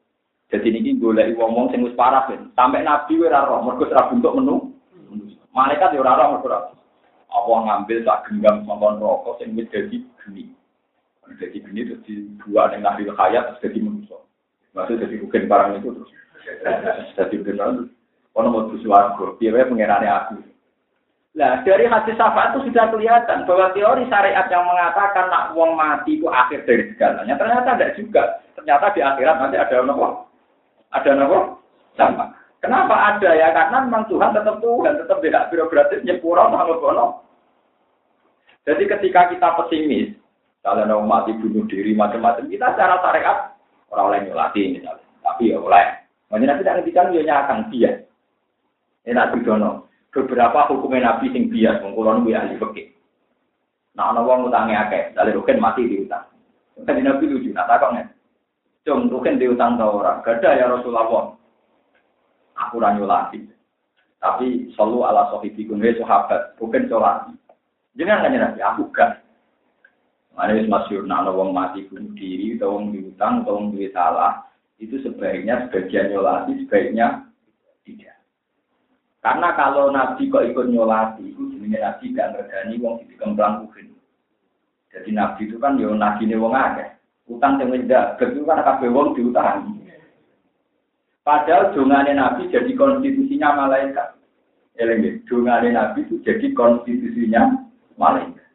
Jadi 0.52 0.68
ini 0.68 1.00
golek 1.00 1.32
wong 1.32 1.72
sing 1.72 1.80
wis 1.80 1.96
parah 1.96 2.28
ben. 2.28 2.52
Sampai 2.52 2.84
nabi 2.84 3.16
ora 3.24 3.48
roh, 3.48 3.64
mergo 3.64 3.88
ora 3.88 4.08
bentuk 4.12 4.36
menu. 4.36 4.56
Malaikat 5.56 5.96
ya 5.96 6.04
ora 6.04 6.20
roh 6.20 6.28
mergo 6.36 6.79
Allah 7.30 7.58
ngambil 7.66 7.98
tak 8.02 8.28
genggam 8.28 8.66
songkon 8.66 8.98
rokok 8.98 9.38
yang 9.40 9.54
wis 9.54 9.70
jadi 9.70 9.96
geni. 10.22 10.44
Jadi 11.38 11.62
geni 11.62 11.80
terus 11.86 12.02
dibuat 12.04 12.74
dengan 12.74 12.94
ahli 12.94 13.06
hayat 13.06 13.54
terus 13.54 13.62
jadi 13.70 13.78
manusia. 13.86 14.18
Maksudnya 14.74 15.06
jadi 15.06 15.16
bukan 15.22 15.46
barang 15.46 15.70
itu 15.78 15.88
terus. 15.94 16.10
Jadi 17.14 17.36
benar. 17.46 17.86
Kalau 18.30 18.48
mau 18.54 18.70
bersuaraku, 18.70 19.36
dia 19.42 19.66
pengenane 19.66 20.06
aku. 20.06 20.38
Nah, 21.30 21.62
dari 21.62 21.86
hadis 21.86 22.18
syafaat 22.18 22.58
itu 22.58 22.70
sudah 22.70 22.90
kelihatan 22.90 23.46
bahwa 23.46 23.70
teori 23.70 24.02
syariat 24.10 24.50
yang 24.50 24.66
mengatakan 24.66 25.30
nak 25.30 25.54
wong 25.54 25.78
mati 25.78 26.18
itu 26.18 26.26
akhir 26.26 26.66
dari 26.66 26.90
segalanya. 26.90 27.38
Ternyata 27.38 27.78
tidak 27.78 27.94
juga. 27.94 28.22
Ternyata 28.58 28.90
di 28.90 29.00
akhirat 29.02 29.36
nanti 29.38 29.56
ada 29.58 29.76
nopo. 29.86 30.26
Ada 30.90 31.10
nopo? 31.14 31.62
Sama. 31.94 32.34
Kenapa 32.60 33.16
ada 33.16 33.30
ya? 33.32 33.56
Karena 33.56 33.88
memang 33.88 34.04
Tuhan 34.12 34.36
tetap 34.36 34.60
Tuhan, 34.60 35.00
tetap 35.00 35.18
tidak 35.24 35.48
birokratis, 35.48 36.04
nyepura, 36.04 36.52
sama 36.52 36.68
Jadi 38.68 38.84
ketika 38.84 39.32
kita 39.32 39.48
pesimis, 39.56 40.12
kalau 40.60 40.84
mau 40.84 41.24
mati 41.24 41.32
bunuh 41.40 41.64
diri 41.64 41.96
macam-macam, 41.96 42.44
kita 42.52 42.76
secara 42.76 43.00
syariat 43.00 43.56
orang 43.88 44.06
oleh 44.12 44.20
nyolati 44.28 44.76
misalnya, 44.76 45.08
tapi 45.24 45.56
ya 45.56 45.56
oleh. 45.56 45.86
Makanya 46.28 46.60
tidak 46.60 46.74
ngertikan 46.84 47.16
ya 47.16 47.22
nyakang 47.24 47.60
dia. 47.72 47.90
Ini 49.08 49.16
nabi 49.16 49.40
dono. 49.40 49.88
Beberapa 50.12 50.68
hukumnya 50.68 51.16
nabi 51.16 51.32
sing 51.32 51.48
bias, 51.48 51.80
mengkulon 51.80 52.28
gue 52.28 52.36
ahli 52.36 52.60
fikih. 52.60 52.92
Nah, 53.96 54.12
ana 54.12 54.20
wong 54.20 54.52
utange 54.52 54.76
akeh, 54.76 55.16
dari 55.16 55.32
rukin 55.32 55.58
mati 55.58 55.88
di 55.88 56.04
utang. 56.04 56.28
Kan 56.84 57.00
nabi 57.00 57.24
lucu, 57.24 57.50
nah 57.56 57.64
takon 57.64 57.98
ya. 57.98 58.04
Cung 58.84 59.08
rukin 59.08 59.40
di 59.40 59.48
utang 59.48 59.80
ta 59.80 59.88
ora? 59.88 60.20
Gada 60.20 60.56
ya 60.56 60.68
Rasulullah 60.68 61.39
aku 62.60 62.76
ranyolati. 62.76 63.40
Tapi 64.20 64.68
selalu 64.76 64.98
ala 65.00 65.32
sohibi 65.32 65.64
kunwe 65.64 65.96
sahabat, 65.96 66.52
bukan 66.60 66.84
sholati. 66.92 67.32
Jangan 67.96 68.28
nanya 68.28 68.52
nabi, 68.52 68.60
aku 68.60 68.92
gak. 68.92 69.24
Mana 70.36 70.54
wis 70.54 70.68
masyur, 70.68 71.08
nah 71.08 71.24
wong 71.26 71.56
mati 71.56 71.88
bunuh 71.88 72.12
diri, 72.14 72.54
atau 72.54 72.76
wong 72.76 72.92
diutang, 72.92 73.42
atau 73.42 73.56
wong 73.56 73.74
duit 73.74 73.90
salah, 73.96 74.46
itu 74.76 75.00
sebaiknya 75.02 75.66
sebagian 75.66 76.12
nyolati, 76.12 76.64
sebaiknya 76.64 77.26
tidak. 77.82 78.20
Karena 79.24 79.48
kalau 79.56 79.88
nabi 79.88 80.28
kok 80.28 80.46
ikut 80.46 80.68
nyolati, 80.68 81.32
itu 81.32 81.56
jenisnya 81.56 81.96
nabi 81.96 82.12
gak 82.12 82.30
ngergani 82.36 82.74
wong 82.78 82.94
di 83.08 83.16
kembang 83.16 83.66
kuhin. 83.66 83.96
Jadi 84.92 85.10
nabi 85.16 85.48
itu 85.48 85.56
kan 85.56 85.80
yo 85.80 85.96
ini 85.96 86.36
wong 86.36 86.52
akeh. 86.52 86.88
Utang 87.30 87.62
yang 87.62 87.72
tidak, 87.72 88.20
itu 88.20 88.42
kan 88.44 88.60
kabeh 88.62 88.90
wong 88.92 89.16
diutangi. 89.16 89.79
Padahal 91.30 91.70
dongane 91.70 92.10
Nabi 92.10 92.50
jadi 92.50 92.74
konstitusinya 92.74 93.54
malaikat. 93.54 94.18
Eleng 94.74 95.22
dongane 95.30 95.70
Nabi 95.70 96.02
itu 96.02 96.18
jadi 96.26 96.50
konstitusinya 96.50 97.54
malaikat. 97.94 98.50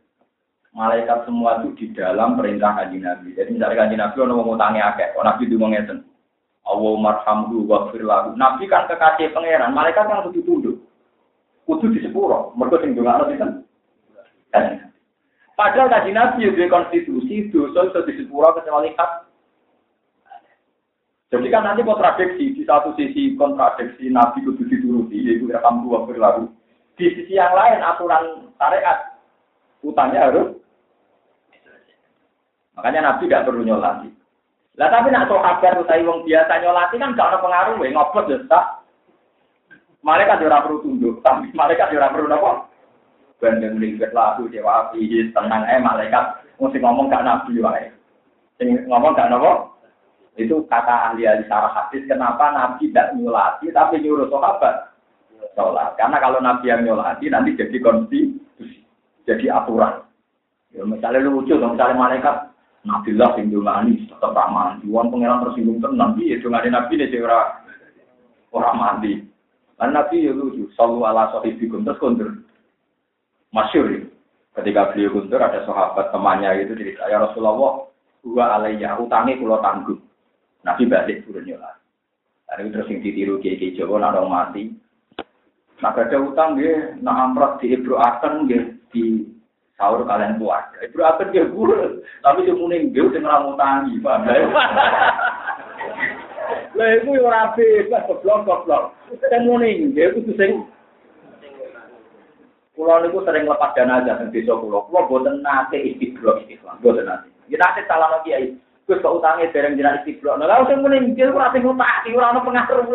Malaikat 0.76 1.24
semua 1.24 1.64
itu 1.64 1.72
di 1.80 1.96
dalam 1.96 2.36
perintah 2.36 2.76
kanji 2.76 3.00
Nabi. 3.00 3.32
Jadi 3.32 3.56
misalnya 3.56 3.80
kanji 3.80 3.96
Nabi 3.96 4.16
orang 4.20 4.44
mau 4.44 4.60
tanya 4.60 4.92
akeh, 4.92 5.08
oh 5.16 5.24
Nabi 5.24 5.48
itu 5.48 5.56
ngeten. 5.56 6.04
Allah 6.68 6.94
marhamdu 7.00 7.64
wa 7.64 7.88
firlahu. 7.96 8.36
Nabi 8.36 8.68
kan 8.68 8.92
kekasih 8.92 9.32
pangeran, 9.32 9.72
malaikat 9.72 10.12
kan 10.12 10.28
kudu 10.28 10.44
tunduk. 10.44 10.76
Kudu 11.64 11.96
di 11.96 12.04
sepuro, 12.04 12.52
mereka 12.60 12.84
sing 12.84 12.92
dongane 12.92 13.24
itu 13.32 13.40
kan. 13.40 13.52
Padahal 15.56 15.88
kanji 15.88 16.12
Nabi 16.12 16.44
itu 16.44 16.68
konstitusi, 16.68 17.48
dosa 17.56 17.88
itu 17.88 18.04
di 18.04 18.14
sepuro 18.20 18.52
kecuali 18.52 18.92
hak 19.00 19.25
jadi 21.34 21.48
kan 21.50 21.66
nanti 21.66 21.82
kontradiksi 21.82 22.54
di 22.54 22.62
satu 22.62 22.94
sisi 22.94 23.34
kontradiksi 23.34 24.14
Nabi 24.14 24.46
kudu 24.46 24.62
dituruti 24.70 25.18
yaitu 25.26 25.50
rekam 25.50 25.82
dua 25.82 26.06
berlalu. 26.06 26.54
Di 26.94 27.10
sisi 27.18 27.34
yang 27.34 27.52
lain 27.58 27.82
aturan 27.82 28.54
syariat 28.62 29.18
utangnya 29.82 30.30
harus 30.30 30.54
makanya 32.78 33.10
Nabi 33.10 33.26
tidak 33.26 33.50
perlu 33.50 33.66
nyolati. 33.66 34.10
Lah 34.78 34.92
tapi 34.92 35.10
nak 35.10 35.32
sahabat 35.32 35.82
utai 35.82 36.06
wong 36.06 36.28
biasa 36.30 36.62
nyolati 36.62 36.96
kan 37.02 37.16
gak 37.18 37.30
ada 37.34 37.38
pengaruh 37.42 37.82
ya 37.82 37.90
ngopot 37.96 38.26
ya 38.30 38.38
tak. 38.46 38.66
Malaikat 40.06 40.46
ora 40.46 40.62
perlu 40.62 40.86
tunduk, 40.86 41.26
tapi 41.26 41.50
malaikat 41.58 41.90
ora 41.90 42.14
perlu 42.14 42.30
apa? 42.30 42.70
Bandeng 43.42 43.82
lingkar 43.82 44.14
lagu 44.14 44.46
dewa 44.46 44.94
api 44.94 45.34
tenang 45.34 45.66
eh 45.66 45.82
malaikat 45.82 46.46
mesti 46.62 46.78
ngomong 46.78 47.10
gak 47.10 47.26
nabi 47.26 47.58
wae. 47.58 47.90
Ngomong 48.62 49.18
gak 49.18 49.34
napa? 49.34 49.75
Itu 50.36 50.68
kata 50.68 51.12
ahli-ahli 51.12 51.48
syarah 51.48 51.72
hadis, 51.72 52.04
kenapa 52.12 52.52
Nabi 52.52 52.92
tidak 52.92 53.16
nyulati, 53.16 53.72
tapi 53.72 54.04
nyuruh 54.04 54.28
sahabat 54.28 54.92
sholat. 55.56 55.96
Karena 55.96 56.20
kalau 56.20 56.44
Nabi 56.44 56.68
yang 56.68 56.84
nyulati, 56.84 57.32
nanti 57.32 57.56
jadi 57.56 57.78
konstitusi, 57.80 58.84
jadi 59.24 59.56
aturan. 59.56 60.04
Ya, 60.76 60.84
misalnya 60.84 61.32
lucu, 61.32 61.56
misalnya 61.56 61.96
malaikat, 61.96 62.52
Nabi 62.84 63.16
lah 63.16 63.32
sing 63.40 63.48
dungani, 63.48 64.06
tetap 64.12 64.36
ramah. 64.36 64.78
Iwan 64.84 65.10
pengiran 65.10 65.42
tersinggung 65.48 65.80
tenang, 65.80 66.20
ya 66.20 66.36
dungani 66.44 66.68
Nabi 66.70 66.94
ini 67.00 67.18
orang 67.24 67.48
orang 68.52 68.76
mandi. 68.76 69.14
Dan 69.80 69.96
Nabi 69.96 70.28
ya 70.28 70.36
lucu, 70.36 70.68
selalu 70.76 71.00
ala 71.08 71.32
sohibikum, 71.32 71.88
terus 71.88 72.00
kundur. 72.04 72.30
Masyur 73.56 73.88
ya. 73.88 74.04
Ketika 74.56 74.92
beliau 74.92 75.16
kundur, 75.16 75.40
ada 75.40 75.64
sahabat 75.64 76.12
temannya 76.12 76.64
itu 76.64 76.76
cerita, 76.76 77.08
ya 77.08 77.24
Rasulullah, 77.24 77.88
gua 78.24 78.46
alaiya, 78.60 79.00
utangnya 79.00 79.40
pulau 79.40 79.60
tanggung. 79.60 80.05
Nabi 80.66 80.90
balik 80.90 81.22
turun 81.24 81.46
nyolat. 81.46 81.78
Ada 82.50 82.66
terus 82.66 82.90
yang 82.90 83.02
ditiru 83.06 83.38
kiai 83.38 83.78
Jawa 83.78 84.02
nak 84.02 84.26
mati. 84.26 84.74
Nak 85.82 85.98
ada 85.98 86.18
utang 86.18 86.58
dia, 86.58 86.96
nak 87.04 87.20
amrat 87.32 87.60
di 87.60 87.76
Ibro 87.76 88.00
Akan 88.00 88.48
dia 88.48 88.74
di 88.96 89.28
sahur 89.76 90.08
kalian 90.08 90.40
buat. 90.42 90.72
Ibro 90.82 91.04
Akan 91.06 91.30
dia 91.36 91.46
guru, 91.46 92.02
tapi 92.24 92.48
dia 92.48 92.56
muni 92.56 92.90
dia 92.96 93.04
udah 93.04 93.20
ngelamu 93.22 93.52
tangi, 93.60 93.94
paham 94.00 94.24
Lah 96.80 96.88
itu 96.96 97.12
yang 97.18 97.28
rapi, 97.28 97.68
pas 97.92 98.08
goblok 98.08 98.48
goblok. 98.48 98.84
Kan 99.28 99.46
muni 99.46 99.92
dia 99.92 100.16
itu 100.16 100.32
sing 100.40 100.66
Pulau 102.76 103.00
itu 103.08 103.24
sering 103.24 103.48
lepas 103.48 103.72
dana 103.72 104.04
aja 104.04 104.20
di 104.20 104.36
desa 104.36 104.52
pulau. 104.52 104.84
Pulau 104.92 105.08
buatan 105.08 105.40
nate 105.40 105.80
istiqlal 105.80 106.44
istiqlal, 106.44 106.76
buatan 106.84 107.08
nate. 107.08 107.32
Kita 107.48 107.64
nate 107.64 107.88
salah 107.88 108.20
lagi 108.20 108.36
ya. 108.36 108.40
Gus 108.86 109.02
kok 109.02 109.18
utangnya 109.18 109.50
bareng 109.50 109.82
jenah 109.82 109.98
istiqlal. 110.02 110.38
Nah, 110.38 110.46
lalu 110.46 110.70
sing 110.70 110.80
meninggal 110.86 111.34
ora 111.34 111.50
sing 111.50 111.66
utang, 111.66 112.14
ora 112.14 112.38
ono 112.38 112.46
pengaruh. 112.46 112.86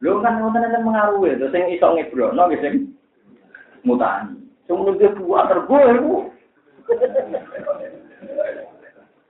Lho 0.00 0.22
kan 0.24 0.40
wonten 0.40 0.64
enten 0.64 0.86
pengaruh 0.86 1.28
itu 1.28 1.50
sing 1.50 1.66
iso 1.74 1.86
ngebrokno 1.92 2.46
nggih 2.46 2.62
sing 2.62 2.74
mutani. 3.82 4.38
Sing 4.70 4.78
meninggal 4.78 5.18
buat 5.18 5.50
tergo 5.50 5.76
iku. 5.82 6.14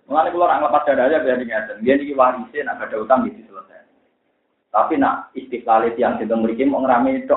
Mengenai 0.05 0.31
kalau 0.35 0.45
orang 0.45 0.63
lepas 0.67 0.85
dada 0.85 1.03
aja 1.07 1.23
biar 1.25 1.39
diingatkan. 1.41 1.81
Dia 1.81 1.95
ini 1.97 2.19
warisin, 2.19 2.67
nak 2.67 2.83
ada 2.83 2.99
utang 2.99 3.31
gitu 3.31 3.47
selesai. 3.47 3.87
Tapi 4.75 4.99
nak 4.99 5.31
istiqlal 5.39 5.87
yang 5.97 6.19
kita 6.19 6.35
memiliki 6.35 6.67
mau 6.67 6.83
ngerame 6.83 7.25
itu, 7.25 7.31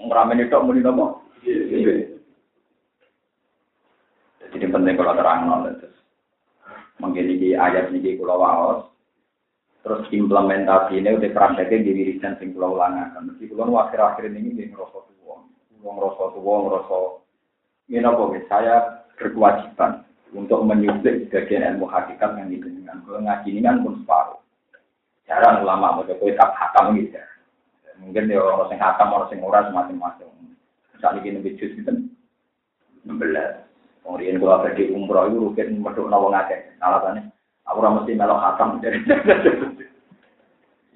ngerame 0.00 0.42
itu 0.42 0.56
mau 0.58 0.72
nopo. 0.74 1.06
Jadi 4.56 4.72
penting 4.72 4.96
kalau 4.96 5.12
terang 5.12 5.44
nol 5.44 5.68
itu. 5.68 5.84
Menggini 6.96 7.52
ayat 7.52 7.92
ini 7.92 8.16
kalau 8.16 8.40
waos, 8.40 8.88
terus 9.84 10.08
implementasi 10.08 10.96
ini 10.96 11.12
udah 11.12 11.28
prakteknya 11.28 11.84
di 11.84 11.92
wiridan 11.92 12.40
sing 12.40 12.56
pulau 12.56 12.72
ulangakan. 12.72 13.36
Mesti 13.36 13.52
pulau 13.52 13.76
akhir-akhir 13.76 14.32
ini 14.32 14.56
di 14.56 14.72
ngerosot 14.72 15.12
uang, 15.20 15.44
uang 15.84 15.94
ngerosot 16.00 16.40
uang 16.40 16.60
ngerosot. 16.72 17.20
Ini 17.92 18.00
nopo 18.00 18.32
saya 18.48 19.04
berkewajiban 19.20 20.08
untuk 20.32 20.64
menyuntik 20.64 21.28
sebagian 21.28 21.76
ilmu 21.76 21.84
hakikat 21.84 22.32
yang 22.40 22.48
dikenal. 22.48 22.96
Kalau 23.04 23.20
ngaji 23.20 23.48
ini 23.52 23.60
kan 23.60 23.84
pun 23.84 24.00
separuh. 24.00 24.40
Jarang 25.28 25.68
ulama 25.68 26.00
mau 26.00 26.08
coba 26.08 26.32
tak 26.32 26.50
hakam 26.56 26.96
gitu 26.96 27.12
ya. 27.12 27.28
Mungkin 28.00 28.32
dia 28.32 28.40
orang 28.40 28.72
yang 28.72 28.80
hakam, 28.80 29.12
orang 29.12 29.28
yang 29.36 29.44
orang 29.44 29.64
semacam-macam. 29.68 30.28
Misalnya 30.96 31.20
ini 31.20 31.36
lebih 31.44 31.60
jus 31.60 31.76
gitu. 31.76 31.92
16. 33.04 33.65
Kemudian 34.06 34.38
kalau 34.38 34.62
ada 34.62 34.70
di 34.78 34.94
umroh 34.94 35.26
itu 35.26 35.42
rukin 35.42 35.82
meduk 35.82 36.06
nawang 36.06 36.30
ngake. 36.30 36.78
Alasannya, 36.78 37.26
aku 37.66 37.82
orang 37.82 37.98
mesti 37.98 38.14
melok 38.14 38.38
hakam. 38.38 38.78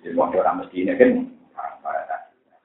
Jadi 0.00 0.14
mau 0.14 0.30
orang 0.30 0.62
mesti 0.62 0.76
ini 0.78 0.94
kan. 0.94 1.26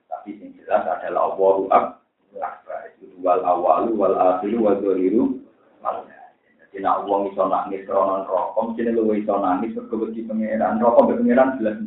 Tapi 0.05 0.37
yang 0.37 0.53
jelas 0.61 0.85
adalah 0.85 1.33
Allah 1.33 1.89
akbar. 2.37 2.93
Itu 3.01 3.17
wal 3.25 3.41
awalu 3.41 3.97
wal 3.97 4.13
akhiru 4.13 4.61
wal 4.61 4.77
zoliru 4.85 5.41
wal 5.81 6.05
jadi 6.75 6.83
nak 6.83 7.07
uang 7.07 7.31
iso 7.31 7.47
nangis 7.47 7.87
kronon 7.87 8.27
rokok, 8.27 8.75
mesti 8.75 8.91
lu 8.91 9.07
iso 9.15 9.39
nangis 9.39 9.71
mergo 9.79 9.95
wedi 9.95 10.27
pangeran. 10.27 10.83
Rokok 10.83 11.07
pangeran 11.07 11.55
jelas. 11.55 11.79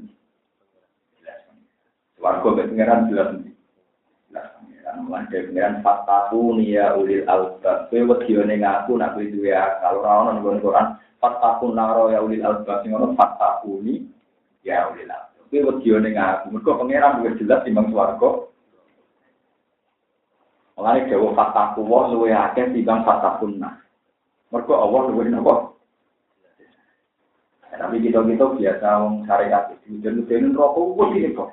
Warga 2.17 2.49
mbek 2.49 2.69
pangeran 2.73 3.13
jelas. 3.13 3.29
Pangeran. 4.89 5.05
Mulai 5.05 5.29
dari 5.29 5.45
pangeran 5.53 5.77
fatahu 5.85 6.41
ya 6.65 6.97
ulil 6.97 7.25
albab. 7.29 7.93
Kowe 7.93 8.01
wedi 8.01 8.33
ning 8.49 8.65
aku 8.65 8.97
nak 8.97 9.13
kowe 9.13 9.25
duwe 9.25 9.53
akal 9.53 10.01
ora 10.01 10.33
ono 10.33 10.41
Quran. 10.41 10.87
Fatahu 11.21 11.75
naro 11.77 12.09
ya 12.09 12.25
ulil 12.25 12.41
albab 12.41 12.81
sing 12.81 12.97
ono 12.97 13.13
fatahu 13.13 13.85
ni 13.85 14.09
ya 14.65 14.89
ulil 14.89 15.13
albab. 15.13 15.45
Kowe 15.53 15.61
wedi 15.61 15.89
ning 15.93 16.15
aku. 16.17 16.45
Mergo 16.57 16.71
pangeran 16.81 17.21
luwih 17.21 17.37
jelas 17.37 17.61
timbang 17.69 17.93
swarga. 17.93 18.49
Mulai 20.79 21.05
dewa 21.11 21.35
fatahu 21.37 21.81
wa 21.85 22.09
luwih 22.09 22.33
akeh 22.33 22.73
timbang 22.73 23.05
fatahunna. 23.05 23.85
Mereka 24.49 24.73
Allah 24.73 25.01
luwih 25.13 25.29
napa? 25.29 25.77
Tapi 27.69 28.03
kita 28.03 28.27
kita 28.27 28.59
biasa 28.59 28.87
wong 29.07 29.23
syariat 29.23 29.71
itu 29.71 30.03
jadi 30.03 30.19
jadi 30.27 30.51
rokok 30.51 30.99
gue 30.99 31.07
gini 31.15 31.37
kok. 31.37 31.53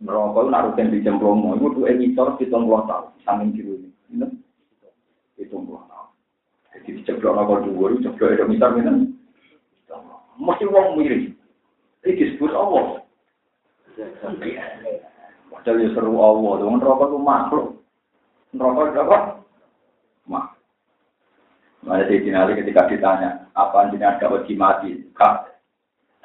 Rokok 0.00 0.48
nak 0.48 0.72
rutin 0.72 0.88
di 0.88 1.04
jam 1.04 1.20
promo 1.20 1.60
itu 1.60 1.76
tuh 1.76 1.84
editor 1.84 2.40
kita 2.40 2.56
nggak 2.56 2.88
tahu 2.88 3.04
samping 3.20 3.52
kiri 3.52 3.84
ini. 4.08 4.26
Itu 5.36 5.60
nggak 5.60 5.84
tahu. 5.92 6.06
Jadi 6.72 6.88
diceblok 7.04 7.36
rokok 7.36 7.58
dua 7.68 7.86
itu 7.92 8.08
ceblok 8.08 8.32
itu 8.32 8.44
misal 8.48 8.80
ini. 8.80 9.12
Mesti 10.40 10.64
wong 10.72 10.96
mirip. 10.96 11.36
Ini 12.00 12.16
disebut 12.16 12.52
Allah. 12.56 13.04
Padahal 15.52 15.84
ya 15.84 15.88
seru 15.92 16.16
Allah. 16.16 16.52
Dengan 16.64 16.80
rokok 16.80 17.08
itu 17.12 17.18
makhluk. 17.20 17.66
Rokok 18.56 18.84
itu 18.88 19.00
apa? 19.04 19.18
Makhluk. 20.24 20.60
Mana 21.80 22.04
Ali 22.04 22.60
ketika 22.60 22.92
ditanya, 22.92 23.48
apa 23.56 23.88
jenengan 23.88 24.20
gak 24.20 24.32
wedi 24.36 24.52
mati? 24.52 24.90
Kak, 25.16 25.49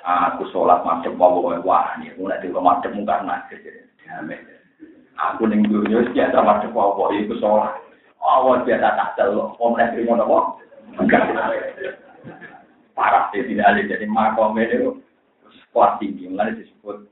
aku 0.05 0.45
sholat 0.53 0.85
macam 0.85 1.17
bawa 1.17 1.57
wah 1.65 1.97
ini, 1.97 2.13
aku 2.13 2.29
nanti 2.29 2.53
kalau 2.53 2.61
macam 2.61 2.93
muka 2.93 3.25
nasi. 3.25 3.57
Aku 5.17 5.49
ning 5.49 5.65
dunia 5.65 6.05
biasa 6.13 6.37
macam 6.45 6.69
bawa 6.69 7.09
itu 7.17 7.33
sholat. 7.41 7.73
Awal 8.21 8.65
biasa 8.65 8.97
tak 8.97 9.09
celok, 9.17 9.57
om 9.57 9.73
nanti 9.77 10.05
mau 10.05 10.17
nopo. 10.17 10.61
Parah 12.95 13.27
sih 13.33 13.43
tidak 13.43 13.67
Ali 13.67 13.91
jadi 13.91 14.05
makom 14.07 14.55
itu 14.55 15.03
kuat 15.75 15.99
tinggi, 15.99 16.31
mana 16.31 16.55
disebut 16.55 17.05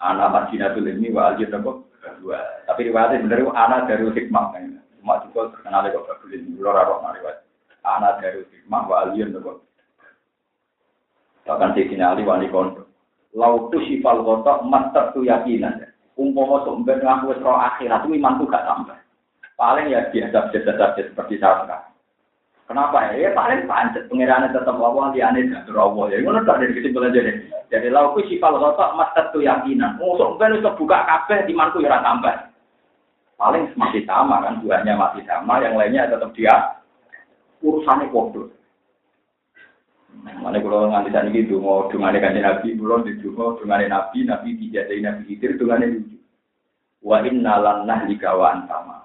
anak 0.00 0.32
Madinatul 0.32 0.88
ini 0.88 1.12
wa 1.12 1.34
aljir 1.34 1.50
nopo. 1.50 1.86
Tapi 2.66 2.80
riwayatnya 2.88 3.26
benar 3.26 3.40
anak 3.52 3.90
dari 3.90 4.06
hikmah. 4.10 4.56
Cuma 5.00 5.22
juga 5.28 5.52
terkenal 5.54 5.86
kok 5.92 6.06
berbeda. 6.08 6.56
Luar 6.56 6.88
roh 6.88 6.98
riwayat 7.04 7.44
anak 7.84 8.24
dari 8.24 8.42
hikmah 8.48 8.82
wa 8.88 8.96
aliyun 9.06 9.34
nopo. 9.36 9.69
Bahkan 11.46 11.72
di 11.76 11.88
sini 11.88 12.04
ali 12.04 12.26
wani 12.26 12.50
kondo. 12.52 12.88
Lautu 13.32 13.78
sifal 13.86 14.26
kotok 14.26 14.66
master 14.66 15.14
tu 15.14 15.22
yakinan. 15.24 15.86
Umpama 16.18 16.66
sumber 16.66 17.00
ngaku 17.00 17.32
wis 17.32 17.40
akhirat 17.40 18.04
itu 18.04 18.18
iman 18.20 18.36
tuh 18.36 18.50
gak 18.50 18.66
tambah. 18.66 18.98
Paling 19.56 19.92
ya 19.92 20.08
biasa 20.12 20.52
biasa 20.52 20.70
saja 20.76 21.00
seperti 21.00 21.40
saya 21.40 21.64
sekarang. 21.64 21.84
Kenapa 22.70 22.98
ya? 23.10 23.28
Ya 23.28 23.30
paling 23.34 23.66
pancet 23.66 24.06
pengirannya 24.06 24.54
tetap 24.54 24.78
Allah 24.78 25.10
di 25.10 25.20
aneh 25.24 25.48
dan 25.48 25.66
Allah 25.74 26.06
ya. 26.12 26.22
Ngono 26.22 26.44
tak 26.46 26.62
dari 26.62 26.76
kesimpulan 26.76 27.16
jadi. 27.16 27.32
Jadi 27.70 27.88
lautu 27.88 28.22
sifal 28.28 28.60
kotok 28.60 28.94
master 28.98 29.24
tu 29.32 29.42
yakinan. 29.42 29.98
Musuh 29.98 30.36
ben 30.36 30.54
itu 30.54 30.70
buka 30.76 31.02
kabeh 31.08 31.48
mantu 31.50 31.82
ya 31.82 31.98
tambah. 32.02 32.50
Paling 33.40 33.72
masih 33.72 34.04
sama 34.04 34.44
kan, 34.44 34.60
duanya 34.60 35.00
masih 35.00 35.24
sama, 35.24 35.64
yang 35.64 35.72
lainnya 35.72 36.12
tetap 36.12 36.28
dia 36.36 36.76
urusannya 37.64 38.12
kodoh. 38.12 38.52
Mana 40.40 40.56
kalau 40.60 40.88
nganti 40.88 41.12
saat 41.12 41.28
ini 41.28 41.48
dungo, 41.48 41.88
dungane 41.92 42.20
kanjeng 42.20 42.44
Nabi, 42.44 42.76
di 42.76 43.12
dungo, 43.20 43.60
dungane 43.60 43.88
Nabi, 43.88 44.24
Nabi 44.24 44.48
dijadai 44.56 45.00
Nabi 45.04 45.22
Khidir, 45.28 45.56
dungane 45.56 45.86
lucu. 45.88 46.16
Wa 47.00 47.24
inna 47.24 47.56
lan 47.60 47.88
nahlika 47.88 48.36
wa 48.36 48.52
antama. 48.52 48.96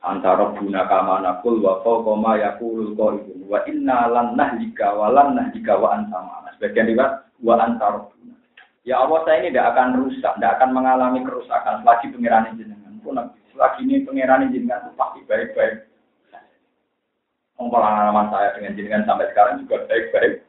Antara 0.00 0.54
buna 0.54 0.86
kama 0.86 1.20
nakul 1.22 1.58
wa 1.62 1.82
koma 1.82 2.38
yakulul 2.38 2.94
qaibun. 2.94 3.46
Wa 3.50 3.66
inna 3.66 4.06
lan 4.10 4.38
nahlika 4.38 4.94
wa 4.94 5.10
lan 5.10 5.34
nahlika 5.34 5.74
wa 5.78 5.98
antama. 5.98 6.46
Sebagian 6.58 6.90
riwayat 6.94 7.26
wa 7.42 7.54
antara 7.58 8.06
buna. 8.06 8.34
Ya 8.86 9.02
Allah 9.02 9.18
saya 9.26 9.42
ini 9.42 9.50
tidak 9.54 9.74
akan 9.74 9.88
rusak, 10.06 10.32
tidak 10.38 10.52
akan 10.58 10.70
mengalami 10.72 11.20
kerusakan 11.26 11.82
selagi 11.82 12.06
pengiran 12.14 12.54
jenengan. 12.54 12.94
Pun 13.02 13.18
selagi 13.52 13.82
ini 13.86 14.06
pengiran 14.06 14.50
jenengan 14.54 14.94
pasti 14.94 15.20
baik-baik 15.26 15.89
pengalaman 17.68 18.32
saya 18.32 18.56
dengan 18.56 18.72
jenengan 18.72 19.04
sampai 19.04 19.28
sekarang 19.28 19.60
juga 19.60 19.84
baik-baik. 19.84 20.40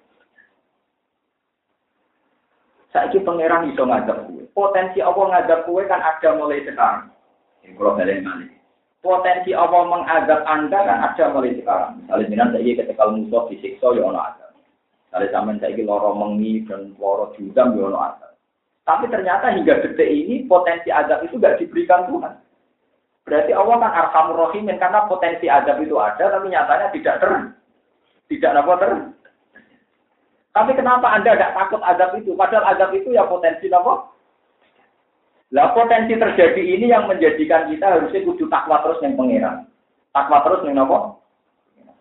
Saya 2.91 3.07
ini 3.11 3.23
pangeran 3.23 3.71
bisa 3.71 3.83
ngajak 3.87 4.17
kue. 4.27 4.43
Potensi 4.51 4.99
Allah 4.99 5.25
ngajak 5.31 5.59
kue 5.67 5.83
kan 5.87 5.99
ada 5.99 6.29
mulai 6.35 6.63
sekarang. 6.63 7.07
Ini 7.63 7.75
kalau 7.75 7.95
balik 7.95 8.19
kali. 8.23 8.47
Potensi 9.01 9.51
Allah 9.55 9.81
mengajak 9.87 10.41
anda 10.43 10.79
kan 10.83 10.99
ada 11.11 11.23
mulai 11.31 11.55
sekarang. 11.55 12.03
Misalnya 12.03 12.23
jenengan 12.27 12.51
saya 12.55 12.71
ketika 12.83 13.03
musuh 13.07 13.43
disiksa 13.47 13.87
ya 13.95 14.03
ono 14.03 14.19
ada. 14.19 14.47
Misalnya 15.07 15.27
zaman 15.31 15.55
saya 15.63 15.71
ini 15.71 15.83
loro 15.87 16.11
mengi 16.15 16.67
dan 16.67 16.91
loro 16.99 17.31
judam 17.39 17.79
ya 17.79 17.87
ada. 17.95 18.27
Tapi 18.83 19.07
ternyata 19.07 19.55
hingga 19.55 19.87
detik 19.87 20.09
ini 20.11 20.43
potensi 20.51 20.91
azab 20.91 21.23
itu 21.23 21.39
gak 21.39 21.63
diberikan 21.63 22.11
Tuhan. 22.11 22.33
Berarti 23.21 23.53
Allah 23.53 23.75
kan 23.77 23.93
arhamur 23.93 24.37
rahimin 24.49 24.81
karena 24.81 25.05
potensi 25.05 25.45
azab 25.45 25.77
itu 25.77 25.95
ada 26.01 26.25
tapi 26.25 26.49
nyatanya 26.49 26.89
tidak 26.89 27.15
ter 27.21 27.31
tidak 28.31 28.63
apa 28.63 28.73
ter. 28.79 28.91
Tapi 30.51 30.71
kenapa 30.75 31.07
Anda 31.15 31.35
tidak 31.35 31.55
takut 31.55 31.81
azab 31.83 32.11
itu? 32.19 32.35
Padahal 32.35 32.75
azab 32.75 32.91
itu 32.95 33.11
ya 33.15 33.23
potensi 33.27 33.71
apa? 33.71 34.11
Lah 35.51 35.75
potensi 35.75 36.15
terjadi 36.15 36.63
ini 36.63 36.91
yang 36.91 37.11
menjadikan 37.11 37.67
kita 37.67 37.99
harusnya 37.99 38.23
kudu 38.23 38.47
takwa 38.47 38.79
terus 38.83 39.03
yang 39.03 39.19
pengiran. 39.19 39.67
Takwa 40.15 40.43
terus 40.47 40.63
yang 40.63 40.79
apa? 40.79 41.19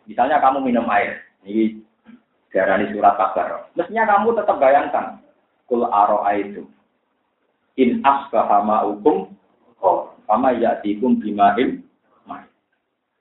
Misalnya 0.06 0.38
kamu 0.38 0.62
minum 0.62 0.86
air. 0.90 1.18
Ini 1.42 1.82
darani 2.54 2.90
surat 2.94 3.18
kabar. 3.18 3.70
Mestinya 3.74 4.06
kamu 4.06 4.38
tetap 4.38 4.56
bayangkan. 4.58 5.18
Kul 5.66 5.86
aro 5.86 6.22
itu. 6.34 6.66
In 7.78 8.02
asbaha 8.02 8.62
ma'ukum. 8.62 9.34
Oh, 9.82 10.14
sama 10.30 10.54
ya 10.54 10.78
dikum 10.78 11.18
bimaim. 11.18 11.82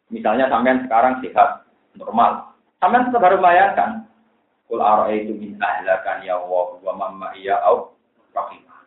Misalnya 0.10 0.50
sampean 0.50 0.86
sekarang 0.86 1.22
sehat, 1.22 1.66
normal. 1.98 2.54
Sampean 2.82 3.10
tetap 3.10 3.22
baru 3.22 3.38
bayangkan. 3.42 4.06
Kul 4.70 4.82
itu 5.10 5.34
min 5.34 5.58
ahlakan 5.58 6.22
ya 6.22 6.38
Allah 6.38 6.78
wa 6.78 6.94
mamma 6.94 7.34
iya 7.34 7.58
au 7.66 7.98
rahimah. 8.38 8.78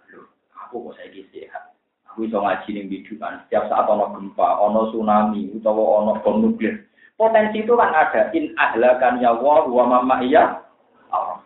Aku 0.67 0.87
kok 0.87 0.95
saya 0.95 1.11
sehat. 1.35 1.75
Aku 2.11 2.27
iso 2.27 2.39
ngaji 2.39 2.71
ning 2.71 2.87
bidukan. 2.87 3.43
Setiap 3.47 3.67
saat 3.67 3.91
ono 3.91 4.15
gempa, 4.15 4.63
ono 4.63 4.95
tsunami, 4.95 5.51
utawa 5.59 6.07
ono 6.07 6.13
bom 6.23 6.39
nuklir. 6.39 6.87
Potensi 7.19 7.67
itu 7.67 7.75
kan 7.75 7.91
ada. 7.91 8.31
In 8.35 8.55
ahlakan 8.55 9.19
ya 9.19 9.35
Allah 9.35 9.67
wa 9.67 9.85
mamma 9.91 10.23
iya 10.23 10.63
au 11.11 11.43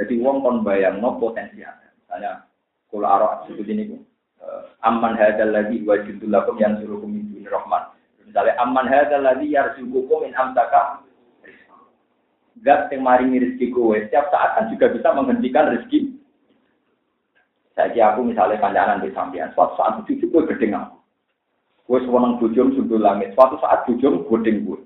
Jadi 0.00 0.16
wong 0.24 0.40
kon 0.40 0.64
bayang 0.64 1.04
no 1.04 1.20
potensi 1.20 1.60
ada. 1.60 1.92
Misalnya 2.00 2.32
kul 2.88 3.04
ara 3.04 3.44
seperti 3.44 3.72
ini 3.76 3.84
Aman 4.82 5.14
hadal 5.14 5.54
lagi 5.54 5.82
wajibul 5.86 6.26
lakum 6.26 6.58
yang 6.58 6.74
suruh 6.82 6.98
min 7.06 7.46
rahman. 7.46 7.86
Misalnya 8.26 8.58
aman 8.58 8.90
hadal 8.90 9.22
lagi 9.22 9.54
yarzuqukum 9.54 10.26
in 10.26 10.34
amtaka. 10.34 11.06
Zat 12.62 12.90
yang 12.94 13.02
maringi 13.02 13.42
rezeki 13.42 13.74
kowe 13.74 13.96
setiap 13.96 14.30
saat 14.30 14.54
kan 14.54 14.70
juga 14.70 14.90
bisa 14.92 15.08
menghentikan 15.14 15.72
rezeki. 15.72 16.14
Saya 17.72 18.12
aku 18.12 18.28
misalnya 18.28 18.60
kandangan 18.60 19.00
di 19.00 19.08
sampean, 19.16 19.48
suatu 19.56 19.74
saat 19.80 20.04
cucu 20.04 20.28
gue 20.28 20.48
gede 20.52 20.68
aku. 20.76 20.96
Gue 21.88 21.98
sewenang 22.04 22.36
bujum 22.38 22.76
sundul 22.76 23.00
langit, 23.00 23.32
suatu 23.32 23.56
saat 23.58 23.88
bujum 23.88 24.28
gedeng 24.28 24.68
gue. 24.68 24.78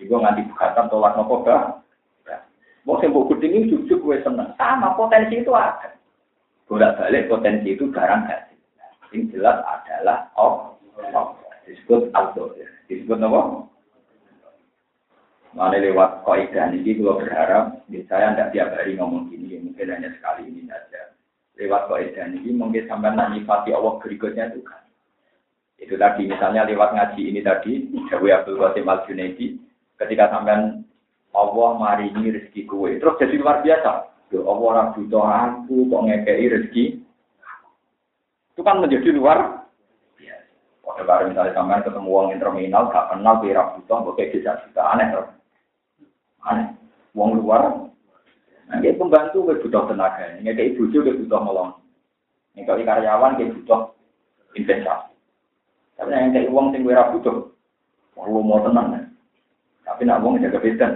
Iku 0.00 0.16
nganti 0.16 0.48
bukatan 0.48 0.88
tolak 0.88 1.14
nopo 1.14 1.44
gak. 1.44 1.84
Mau 2.88 2.96
sembuh 2.96 3.28
gedeng 3.28 3.52
ini 3.52 3.70
cucu 3.70 3.94
gue 4.00 4.16
seneng. 4.24 4.56
Sama 4.56 4.96
potensi 4.96 5.36
itu 5.36 5.52
ada. 5.52 5.92
Bolak 6.64 6.96
balik 6.96 7.28
potensi 7.28 7.76
itu 7.76 7.92
barang 7.92 8.22
hasil. 8.24 8.49
Yang 9.10 9.38
jelas 9.38 9.58
adalah 9.66 10.30
oh, 10.38 10.78
disebut 11.66 12.10
auto. 12.14 12.54
Disebut 12.86 13.18
nopo? 13.18 13.70
Mana 15.50 15.82
lewat 15.82 16.22
kaidah 16.22 16.70
ini, 16.70 16.94
kalau 17.02 17.18
berharap, 17.18 17.82
saya 18.06 18.38
tidak 18.38 18.50
tiap 18.54 18.70
hari 18.70 18.94
ngomong 18.94 19.34
gini, 19.34 19.58
mungkin 19.58 19.90
hanya 19.90 20.14
sekali 20.14 20.46
ini 20.46 20.70
saja. 20.70 21.10
Lewat 21.58 21.90
kaidah 21.90 22.30
ini, 22.30 22.54
mungkin 22.54 22.86
sampai 22.86 23.18
nyifati 23.18 23.74
Allah 23.74 23.98
berikutnya 23.98 24.54
itu 24.54 24.62
kan. 24.62 24.86
Itu 25.82 25.98
tadi, 25.98 26.30
misalnya 26.30 26.70
lewat 26.70 26.94
ngaji 26.94 27.22
ini 27.34 27.40
tadi, 27.42 27.82
Jawa 28.06 28.46
Abdul 28.46 28.62
Qasim 28.62 28.86
Al 28.86 29.02
Junaidi, 29.10 29.58
ketika 29.98 30.30
sampai 30.30 30.86
Allah 31.34 31.70
maringi 31.78 32.30
rezeki 32.30 32.70
kue, 32.70 32.98
terus 33.02 33.18
jadi 33.18 33.34
luar 33.38 33.62
biasa. 33.66 34.06
Yo 34.30 34.46
Allah 34.46 34.66
orang 34.70 34.90
butuh 34.94 35.24
aku, 35.26 35.76
kok 35.90 36.04
ngekei 36.06 36.46
rezeki. 36.46 36.84
Itu 38.60 38.68
kan 38.68 38.76
menjadi 38.76 39.16
luar. 39.16 39.64
Pada 40.84 41.00
baru 41.08 41.32
misalnya 41.32 41.56
sampai 41.56 41.80
ketemu 41.80 42.12
uang 42.12 42.36
terminal, 42.36 42.92
gak 42.92 43.08
kenal, 43.08 43.40
kira 43.40 43.72
butuh, 43.72 44.04
kok 44.04 44.20
kayak 44.20 44.36
juga 44.36 44.84
aneh. 44.84 45.08
Aneh. 46.44 46.76
Wong 47.16 47.40
luar. 47.40 47.88
Nah, 48.68 48.76
dia 48.84 48.92
pembantu 48.92 49.48
gue 49.48 49.64
butuh 49.64 49.88
tenaga. 49.88 50.36
Ini 50.36 50.52
kayak 50.52 50.76
ibu 50.76 50.92
juga 50.92 51.16
butuh 51.16 51.40
melong. 51.40 51.72
Ini 52.52 52.68
kalau 52.68 52.84
karyawan 52.84 53.40
dia 53.40 53.48
butuh 53.48 53.80
investasi. 54.52 55.08
Tapi 55.96 56.12
yang 56.12 56.36
kayak 56.36 56.52
uang 56.52 56.76
sing 56.76 56.84
gue 56.84 56.92
butuh. 56.92 57.48
Perlu 58.12 58.44
mau 58.44 58.60
tenang 58.60 58.92
ya. 58.92 59.02
Tapi 59.88 60.04
nak 60.04 60.20
uang 60.20 60.36
jaga 60.36 60.60
beda. 60.60 60.88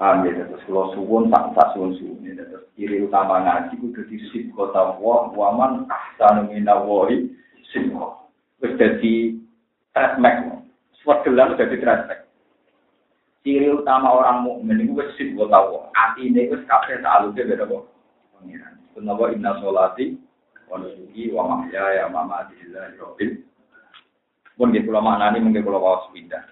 Paham 0.00 0.26
ya, 0.26 0.48
terus 0.48 0.64
kalau 0.66 0.90
suwun 0.96 1.30
tak 1.30 1.54
tak 1.54 1.68
suwun 1.76 1.94
suwun 1.94 2.26
terus 2.26 2.64
ciri 2.74 3.06
utama 3.06 3.38
ngaji 3.44 3.78
itu 3.78 3.86
jadi 3.94 4.16
sip 4.32 4.44
kota 4.56 4.98
wah 4.98 5.30
waman 5.30 5.86
ahsanu 5.86 6.50
minawahi 6.50 7.30
sip 7.70 7.86
Terus 8.58 8.78
jadi 8.78 9.14
trasmek, 9.94 10.64
swagelan 11.02 11.54
jadi 11.54 11.76
trasmek 11.78 12.22
ciri 13.42 13.74
utama 13.74 14.14
orang 14.14 14.46
mukmin 14.46 14.86
itu 14.86 14.94
wis 14.94 15.18
gue 15.18 15.46
tahu. 15.50 15.90
Atine 15.94 16.46
wis 16.48 16.62
kabeh 16.70 17.02
salute 17.02 17.42
beda 17.42 17.66
kok. 17.66 17.90
Pengiran. 18.38 18.74
Kenapa 18.94 19.24
inna 19.34 19.58
sholati 19.58 20.14
wa 20.70 20.78
nusuki 20.78 21.34
wa 21.34 21.42
mahyaya 21.50 22.06
wa 22.08 22.22
mamati 22.22 22.54
lillahi 22.62 22.98
rabbil 22.98 23.32
Pun 24.52 24.68
nggih 24.70 24.84
kula 24.84 25.00
maknani 25.02 25.42
mungkin 25.42 25.64
kula 25.66 25.80
waos 25.80 26.06
pindah. 26.14 26.44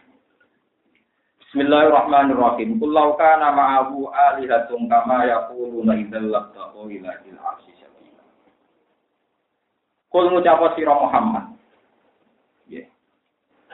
Bismillahirrahmanirrahim. 1.50 2.78
Qul 2.78 2.94
law 2.94 3.18
kana 3.18 3.50
ma'ahu 3.50 4.06
alihatun 4.06 4.86
kama 4.86 5.26
yaquluna 5.26 5.98
idzal 5.98 6.30
labtaqu 6.30 6.86
ila 6.86 7.10
il 7.26 7.34
arsy 7.42 7.74
sabila. 7.74 8.22
Kul 10.14 10.30
ngucap 10.30 10.62
sira 10.78 10.94
Muhammad. 10.94 11.58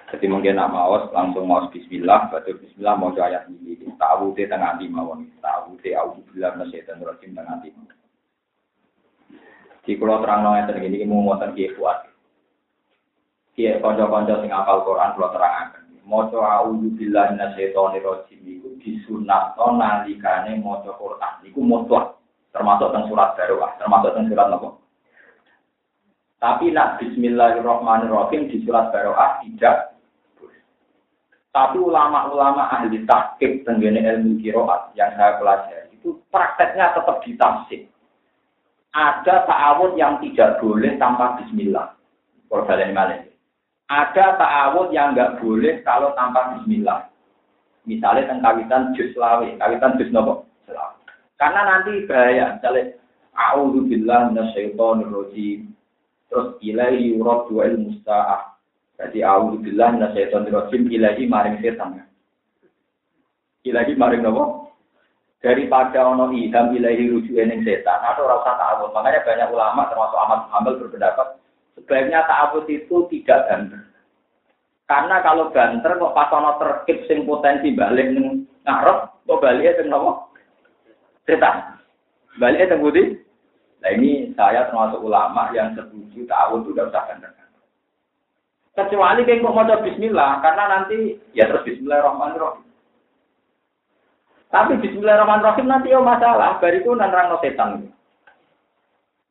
Jadi 0.08 0.24
mungkin 0.24 0.56
nak 0.56 0.72
maos 0.72 1.04
langsung 1.12 1.44
maos 1.44 1.68
Bismillah, 1.68 2.32
baca 2.32 2.48
Bismillah 2.48 2.96
mau 2.96 3.12
ayat 3.12 3.44
ini. 3.52 3.76
Tahu 3.76 4.32
teh 4.32 4.48
tengah 4.48 4.80
di 4.80 4.88
mawon, 4.88 5.28
tahu 5.44 5.76
teh 5.84 5.92
aku 5.92 6.24
bilang 6.32 6.56
dan 6.56 6.96
rojim 7.04 7.36
tengah 7.36 7.60
di. 7.60 7.76
Di 9.84 9.92
pulau 10.00 10.24
terang 10.24 10.48
nongnya 10.48 10.72
tergini 10.72 11.04
mau 11.04 11.20
ngotot 11.28 11.52
kiai 11.52 11.76
kuat. 11.76 12.08
Kiai 13.52 13.84
konco-konco 13.84 14.40
sing 14.40 14.48
apal 14.48 14.80
Quran 14.80 15.12
pulau 15.12 15.28
terang 15.36 15.75
Moco 16.06 16.38
auzu 16.38 16.94
billahi 16.94 17.34
minasyaitonir 17.34 18.06
rajim 18.06 18.38
iku 18.46 18.78
disunatno 18.78 19.74
nalikane 19.74 20.54
maca 20.62 20.94
Quran. 20.94 21.34
Iku 21.42 21.58
mutlak 21.58 22.14
termasuk 22.54 22.94
teng 22.94 23.10
surat 23.10 23.34
Baroah, 23.34 23.74
termasuk 23.82 24.14
teng 24.14 24.30
surat 24.30 24.46
apa? 24.46 24.68
Tapi 26.38 26.70
nak 26.70 27.02
bismillahirrahmanirrahim 27.02 28.46
di 28.46 28.62
surat 28.62 28.94
Baroah 28.94 29.42
tidak 29.42 29.96
tapi 31.56 31.80
ulama-ulama 31.80 32.68
ahli 32.68 33.00
tahqiq 33.08 33.64
tenggene 33.64 34.04
ilmu 34.04 34.36
kiroat 34.44 34.92
yang 34.92 35.08
saya 35.16 35.40
pelajari 35.40 35.88
itu 35.96 36.20
prakteknya 36.28 36.92
tetap 36.92 37.24
ditafsir. 37.24 37.88
Ada 38.92 39.48
ta'awud 39.48 39.96
yang 39.96 40.20
tidak 40.20 40.60
boleh 40.60 41.00
tanpa 41.00 41.40
bismillah. 41.40 41.96
Kalau 42.52 42.68
Ada 43.86 44.34
ta'awud 44.34 44.90
yang 44.90 45.14
nggak 45.14 45.38
boleh 45.38 45.82
kalau 45.86 46.10
tanpa 46.18 46.58
bismillah. 46.58 47.06
Misalnya 47.86 48.26
tentang 48.26 48.42
kawitan 48.42 48.82
jus 48.98 49.14
lawe, 49.14 49.46
kawitan 49.46 49.94
jus 49.94 50.10
nopo 50.10 50.42
Karena 51.38 51.60
nanti 51.62 52.02
bahaya. 52.10 52.58
Misalnya, 52.58 52.98
A'udhu 53.36 53.86
billah 53.86 54.32
minasyaitonir 54.32 55.12
rajim. 55.12 55.70
Terus 56.26 56.58
ilaihi 56.58 57.14
yurad 57.14 57.46
wa 57.46 57.62
musta'ah 57.62 58.56
jadi 58.96 59.18
auzubillah 59.28 59.92
minasyaitonir 59.92 60.52
rajim 60.56 60.88
ilahi 60.88 61.28
maring 61.28 61.60
setan. 61.60 62.00
Ilahi 63.68 63.92
maring 63.92 64.24
nopo? 64.24 64.72
Daripada 65.44 66.00
ono 66.08 66.32
idam 66.32 66.72
ilahi 66.72 67.12
rujuk 67.12 67.36
ning 67.36 67.60
setan 67.60 68.00
atau 68.00 68.24
rasa 68.24 68.56
ta'awud. 68.56 68.96
Makanya 68.96 69.20
banyak 69.22 69.48
ulama 69.52 69.84
termasuk 69.92 70.16
Ahmad 70.16 70.40
Muhammad 70.48 70.74
berpendapat 70.80 71.28
sebaiknya 71.76 72.24
ta'awud 72.24 72.64
itu 72.66 73.06
tidak 73.12 73.46
banter. 73.46 73.82
Karena 74.88 75.20
kalau 75.20 75.52
banter 75.52 75.92
kok 75.98 76.14
pas 76.16 76.32
ono 76.32 76.56
terkip 76.56 77.04
sing 77.06 77.28
potensi 77.28 77.74
balik 77.76 78.10
ning 78.16 78.48
ngarep 78.64 78.98
kok 79.28 79.40
balik 79.44 79.76
teng 79.76 79.92
nopo? 79.92 80.32
Setan. 81.28 81.76
Balik 82.40 82.72
teng 82.72 82.80
budi. 82.80 83.20
Nah 83.84 83.90
ini 83.92 84.32
saya 84.34 84.66
termasuk 84.72 85.04
ulama 85.04 85.52
yang 85.52 85.76
setuju 85.76 86.24
ta'awud 86.24 86.64
itu 86.64 86.72
tidak 86.72 86.90
usah 86.90 87.04
banter. 87.12 87.30
Kecuali 88.76 89.24
kayak 89.24 89.40
mau 89.40 89.56
mau 89.56 89.80
bismillah, 89.80 90.44
karena 90.44 90.64
nanti 90.68 91.16
ya 91.32 91.48
terus 91.48 91.64
bismillahirrahmanirrahim. 91.64 92.68
Tapi 94.52 94.72
bismillahirrahmanirrahim 94.84 95.64
nanti 95.64 95.96
ya 95.96 96.00
masalah, 96.04 96.60
bariku 96.60 96.92
no 96.92 97.40
setan. 97.40 97.88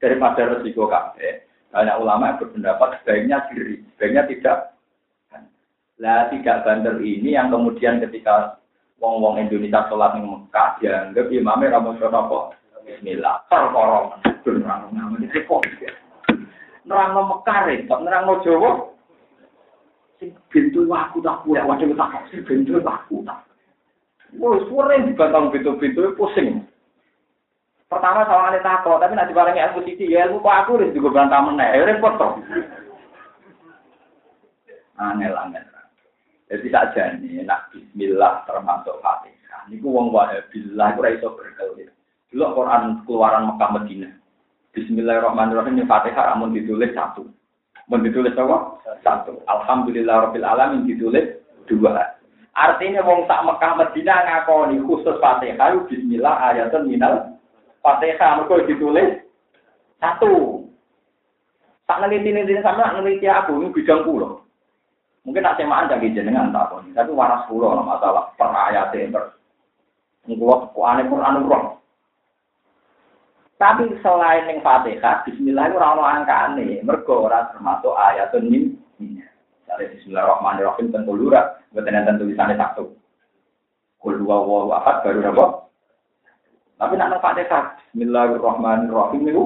Daripada 0.01 0.49
resiko 0.57 0.89
kafe, 0.89 1.44
banyak 1.75 1.99
ulama 1.99 2.23
yang 2.31 2.39
berpendapat 2.39 2.89
sebaiknya 3.03 3.37
diri, 3.51 3.83
sebaiknya 3.99 4.23
tidak. 4.31 4.59
Lah 5.99 6.31
tidak 6.31 6.63
bandel 6.63 7.03
ini 7.03 7.35
yang 7.35 7.51
kemudian 7.51 7.99
ketika 7.99 8.63
wong-wong 9.03 9.35
Indonesia 9.43 9.83
sholat 9.91 10.15
di 10.15 10.23
Mekah 10.23 10.79
dianggap 10.79 11.27
imamnya 11.27 11.75
ramu 11.75 11.99
kok 11.99 12.55
Bismillah, 12.85 13.41
terkorong, 13.49 14.13
nerang 14.45 14.93
namanya 14.93 15.27
repot. 15.35 15.65
Nerang 16.87 17.11
Mekah 17.11 17.59
repot, 17.67 17.99
nerang 18.05 18.23
Jawa 18.45 18.71
sing 20.15 20.31
pintu 20.47 20.87
aku 20.87 21.19
tak 21.19 21.43
kuat 21.43 21.67
wadah 21.67 21.91
tak 21.91 22.23
sing 22.31 22.39
pintu 22.47 22.79
aku 22.79 23.19
tak 23.27 23.43
Wah, 24.35 24.59
suara 24.67 24.99
yang 24.99 25.15
dibantang 25.15 25.47
pintu-pintu 25.47 26.11
pusing. 26.19 26.67
Pertama 27.85 28.25
sama 28.25 28.49
ada 28.49 28.65
takut, 28.65 28.97
tapi 28.97 29.13
nanti 29.13 29.29
barangnya 29.29 29.69
ilmu 29.69 29.85
sisi, 29.85 30.09
ya 30.09 30.25
ilmu 30.25 30.41
kok 30.41 30.57
aku 30.65 30.81
harus 30.81 30.89
juga 30.97 31.21
bantah 31.21 31.37
meneh, 31.45 31.69
ya 31.69 31.85
repot 31.85 32.17
toh. 32.17 32.33
Aneh 34.97 35.29
aneh. 35.29 35.61
Jadi 36.49 36.67
saja 36.73 37.13
nih, 37.21 37.45
nak 37.45 37.69
Bismillah 37.69 38.41
termasuk 38.49 38.97
Fatihah. 39.05 39.69
Ini 39.69 39.81
ku 39.81 39.93
wong 39.93 40.09
wahabillah, 40.09 40.97
ku 40.97 40.99
raiso 41.05 41.33
berkelit. 41.37 41.93
Dulu 42.33 42.57
Quran 42.57 43.05
keluaran 43.05 43.53
Mekah 43.53 43.69
Medina. 43.77 44.09
Bismillahirrahmanirrahim, 44.73 45.85
Fatihah 45.85 46.33
namun 46.33 46.57
ditulis 46.57 46.89
satu. 46.97 47.29
Mau 47.85 48.01
ditulis 48.01 48.33
apa? 48.33 48.81
Satu. 49.05 49.45
Alhamdulillah 49.45 50.29
Rabbil 50.29 50.45
Alamin 50.45 50.89
ditulis 50.89 51.37
dua. 51.69 52.01
Artinya 52.57 53.05
wong 53.05 53.29
tak 53.29 53.45
Mekah 53.45 53.73
Medina 53.77 54.25
ngakoni 54.25 54.81
khusus 54.89 55.21
Fatihah 55.21 55.85
bismillah 55.85 56.33
ayatun 56.49 56.89
minal 56.89 57.34
Fatihah 57.85 58.41
mergo 58.41 58.65
ditulis 58.65 59.21
satu. 60.01 60.65
Tak 61.85 62.01
neliti 62.01 62.33
neliti 62.33 62.57
sama 62.65 62.97
neliti 62.97 63.29
aku 63.29 63.61
ini 63.61 63.69
bidang 63.69 64.01
pulau. 64.01 64.41
Mungkin 65.21 65.45
nak 65.45 65.61
semaan 65.61 65.85
jadi 65.85 66.17
jenengan 66.17 66.49
tak 66.49 66.73
pun. 66.73 66.89
Tapi 66.97 67.13
waras 67.13 67.45
pulau 67.45 67.77
masalah 67.85 68.33
per 68.33 68.49
ayatnya 68.49 69.13
per. 69.13 69.23
Mengkulo 70.25 70.73
aneh 70.81 71.05
Quran 71.05 71.45
roh. 71.45 71.77
Tapi 73.55 73.87
selain 74.03 74.51
yang 74.51 74.59
Fatihah, 74.65 75.23
Bismillah 75.23 75.71
itu 75.71 75.79
orang 75.79 76.27
angkane, 76.27 76.83
mergo 76.83 77.29
ora 77.29 77.47
termasuk 77.55 77.95
ayat 77.95 78.33
min. 78.43 78.75
Dari 79.63 79.85
Bismillahirrahmanirrahim 79.95 80.91
tentu 80.91 81.15
lurah, 81.15 81.55
bukan 81.71 82.19
tulisannya 82.19 82.59
satu. 82.59 82.91
Kul 84.03 84.19
dua 84.19 84.43
wahu 84.43 84.75
ahad 84.75 85.07
baru 85.07 85.31
apa? 85.31 85.45
Tapi 86.75 86.93
nak 86.99 87.23
Fatihah, 87.23 87.79
Bismillahirrahmanirrahim 87.95 89.23
itu. 89.31 89.43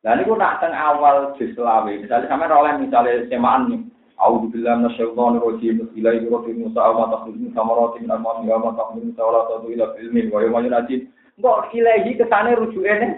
Dan 0.00 0.20
itu 0.20 0.32
nak 0.36 0.60
teng 0.60 0.72
awal 0.72 1.32
juz 1.36 1.52
misalnya 1.56 2.28
sampai 2.28 2.52
oleh 2.52 2.72
misalnya 2.80 3.24
semaan 3.28 3.72
nih. 3.72 3.80
A'udzu 4.20 4.52
billahi 4.52 4.84
minasyaitonir 4.84 5.40
rajim. 5.40 5.76
Ilahi 5.96 6.28
rabbil 6.28 6.60
Musa 6.60 6.80
wa 6.80 7.08
taqdim 7.12 7.52
samarati 7.56 8.04
min 8.04 8.12
al-ma'mi 8.12 8.46
wa 8.52 8.72
taqdim 8.72 9.12
sawalatu 9.16 9.68
ila 9.68 9.96
ilmi 10.00 10.28
wa 10.28 10.44
yawma 10.44 10.64
yunajid. 10.64 11.08
Mbok 11.40 11.72
ilahi 11.72 12.16
kesane 12.20 12.52
rujuke 12.56 12.94
ne. 13.00 13.08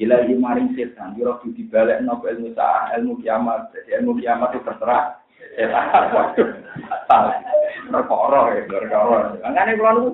Ilahi 0.00 0.34
maring 0.34 0.74
setan, 0.74 1.14
yo 1.14 1.38
di 1.46 1.54
dibalik 1.54 2.02
nopo 2.02 2.26
ilmu 2.26 2.50
sa'ah, 2.56 2.98
ilmu 2.98 3.22
kiamat. 3.22 3.70
Jadi 3.70 3.94
ilmu 4.00 4.18
kiamat 4.18 4.58
itu 4.58 4.66
terserah 4.66 5.22
setan. 5.54 6.04
Salah. 7.08 7.36
Perkara 7.84 8.40
ya, 8.58 8.62
perkara. 8.66 9.38
Ngene 9.44 9.72
kula 9.78 9.92
niku 9.94 10.10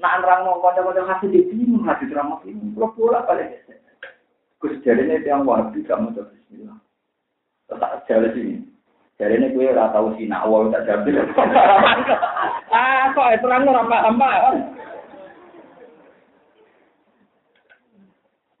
nak 0.00 0.24
nerang 0.24 0.48
mau 0.48 0.64
kanca-kanca 0.64 1.04
hati 1.04 1.28
di 1.28 1.44
bingung 1.52 1.84
hati 1.84 2.08
drama 2.08 2.40
ini. 2.48 2.72
Kula 2.72 2.88
bola 2.96 3.18
balik. 3.28 3.60
Gus 4.60 4.80
jarene 4.80 5.20
yang 5.20 5.44
wabi 5.44 5.84
gak 5.84 6.00
mau 6.00 6.12
bismillah. 6.12 6.76
Tak 7.68 8.08
jalan 8.08 8.32
sini. 8.32 8.56
Jadi 9.20 9.36
ini 9.36 9.52
gue 9.52 9.68
ora 9.68 9.92
tahu 9.92 10.16
sih 10.16 10.24
nak 10.24 10.48
wong 10.48 10.72
tak 10.72 10.88
jambil. 10.88 11.20
ah, 12.72 13.12
kok 13.12 13.36
terang 13.44 13.68
ora 13.68 13.84
paham 13.84 14.16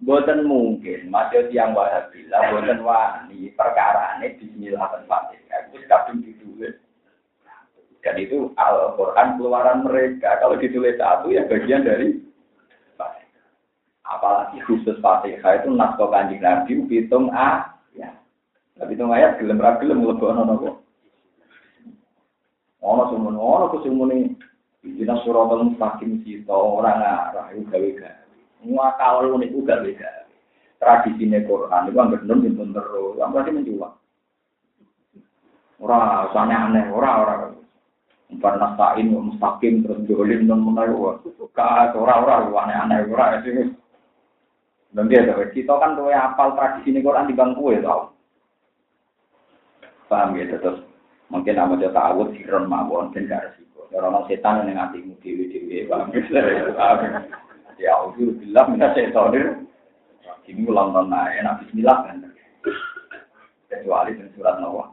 Boten 0.00 0.48
mungkin, 0.48 1.12
masih 1.12 1.52
tiang 1.52 1.76
wahabila, 1.76 2.56
boten 2.56 2.80
wani, 2.80 3.52
perkara 3.52 4.16
ini 4.16 4.32
bismillah 4.40 4.88
dan 4.96 5.04
fatihah, 5.04 5.60
itu 5.68 5.76
kadung 5.84 6.24
ditulis. 6.24 6.49
Dan 8.00 8.16
itu 8.16 8.52
Al-Quran 8.56 9.36
keluaran 9.36 9.84
mereka, 9.84 10.40
kalau 10.40 10.56
ditulis 10.56 10.96
satu 10.96 11.28
ya 11.32 11.44
bagian 11.44 11.84
dari. 11.84 12.16
Apalagi 14.10 14.58
khusus 14.66 14.98
fatihah 14.98 15.62
itu 15.62 15.70
naskah 15.70 16.10
kanjeng 16.10 16.42
Nabi, 16.42 16.82
hitung 16.90 17.30
A, 17.30 17.78
ya. 17.94 18.10
Tapi 18.74 18.98
itu 18.98 19.06
ayat 19.06 19.38
gelem 19.38 19.62
ra 19.62 19.78
gelem 19.78 20.02
mlebokno 20.02 20.42
napa. 20.42 20.70
Ono 22.80 23.02
sumun 23.12 23.36
ono 23.38 23.70
kusumune 23.70 24.34
Dina 24.80 25.20
suratul 25.20 25.76
mustaqim 25.76 26.24
kita 26.24 26.56
orang 26.56 27.04
arah 27.04 27.52
itu 27.52 27.68
gawe-gawe. 27.68 28.64
Ngakal 28.64 29.28
niku 29.36 29.60
gawe-gawe. 29.60 30.32
Tradisine 30.80 31.44
Quran 31.44 31.92
itu 31.92 31.98
anggere 32.00 32.24
nun 32.24 32.56
pun 32.56 32.72
terus, 32.72 33.20
berarti 33.20 33.52
menjual. 33.52 33.92
Ora 35.84 36.24
usane 36.32 36.56
aneh, 36.56 36.88
ora 36.88 37.10
ora. 37.20 37.34
Umpan 38.30 38.62
nastain 38.62 39.10
mustaqim 39.10 39.82
terus 39.82 40.06
jolim 40.06 40.46
non 40.46 40.62
menawa. 40.62 41.18
Ka 41.50 41.90
ora 41.98 42.22
ora 42.22 42.46
aneh-aneh 42.46 43.10
ora 43.10 43.42
itu. 43.42 43.74
Dan 44.90 45.06
dia 45.06 45.26
kita 45.54 45.74
kan 45.78 45.94
tuh 45.94 46.10
apal 46.10 46.54
tradisi 46.58 46.90
ini 46.90 47.02
Quran 47.02 47.30
di 47.30 47.34
bangku 47.34 47.74
ya 47.74 47.82
tau. 47.82 48.10
Paham 50.10 50.34
ya, 50.34 50.50
terus 50.50 50.82
mungkin 51.30 51.54
nama 51.54 51.78
dia 51.78 51.94
ta'awud 51.94 52.34
siron 52.34 52.66
mawon 52.66 53.14
dan 53.14 53.30
gak 53.30 53.54
resiko. 53.54 53.86
Orang 53.94 54.26
setan 54.26 54.66
yang 54.66 54.90
paham 55.86 56.10
ya? 56.10 56.22
Paham 56.74 56.98
ya? 57.06 57.22
Ya, 57.78 57.94
bilang 58.10 58.74
minta 58.74 58.90
setonir. 58.90 59.62
Ini 60.50 60.66
ulang 60.66 60.90
tahun 60.90 61.14
enak 61.14 61.62
bismillah 61.62 61.98
kan. 62.10 62.26
Kecuali 63.70 64.18
surat 64.34 64.58
Nawa. 64.58 64.90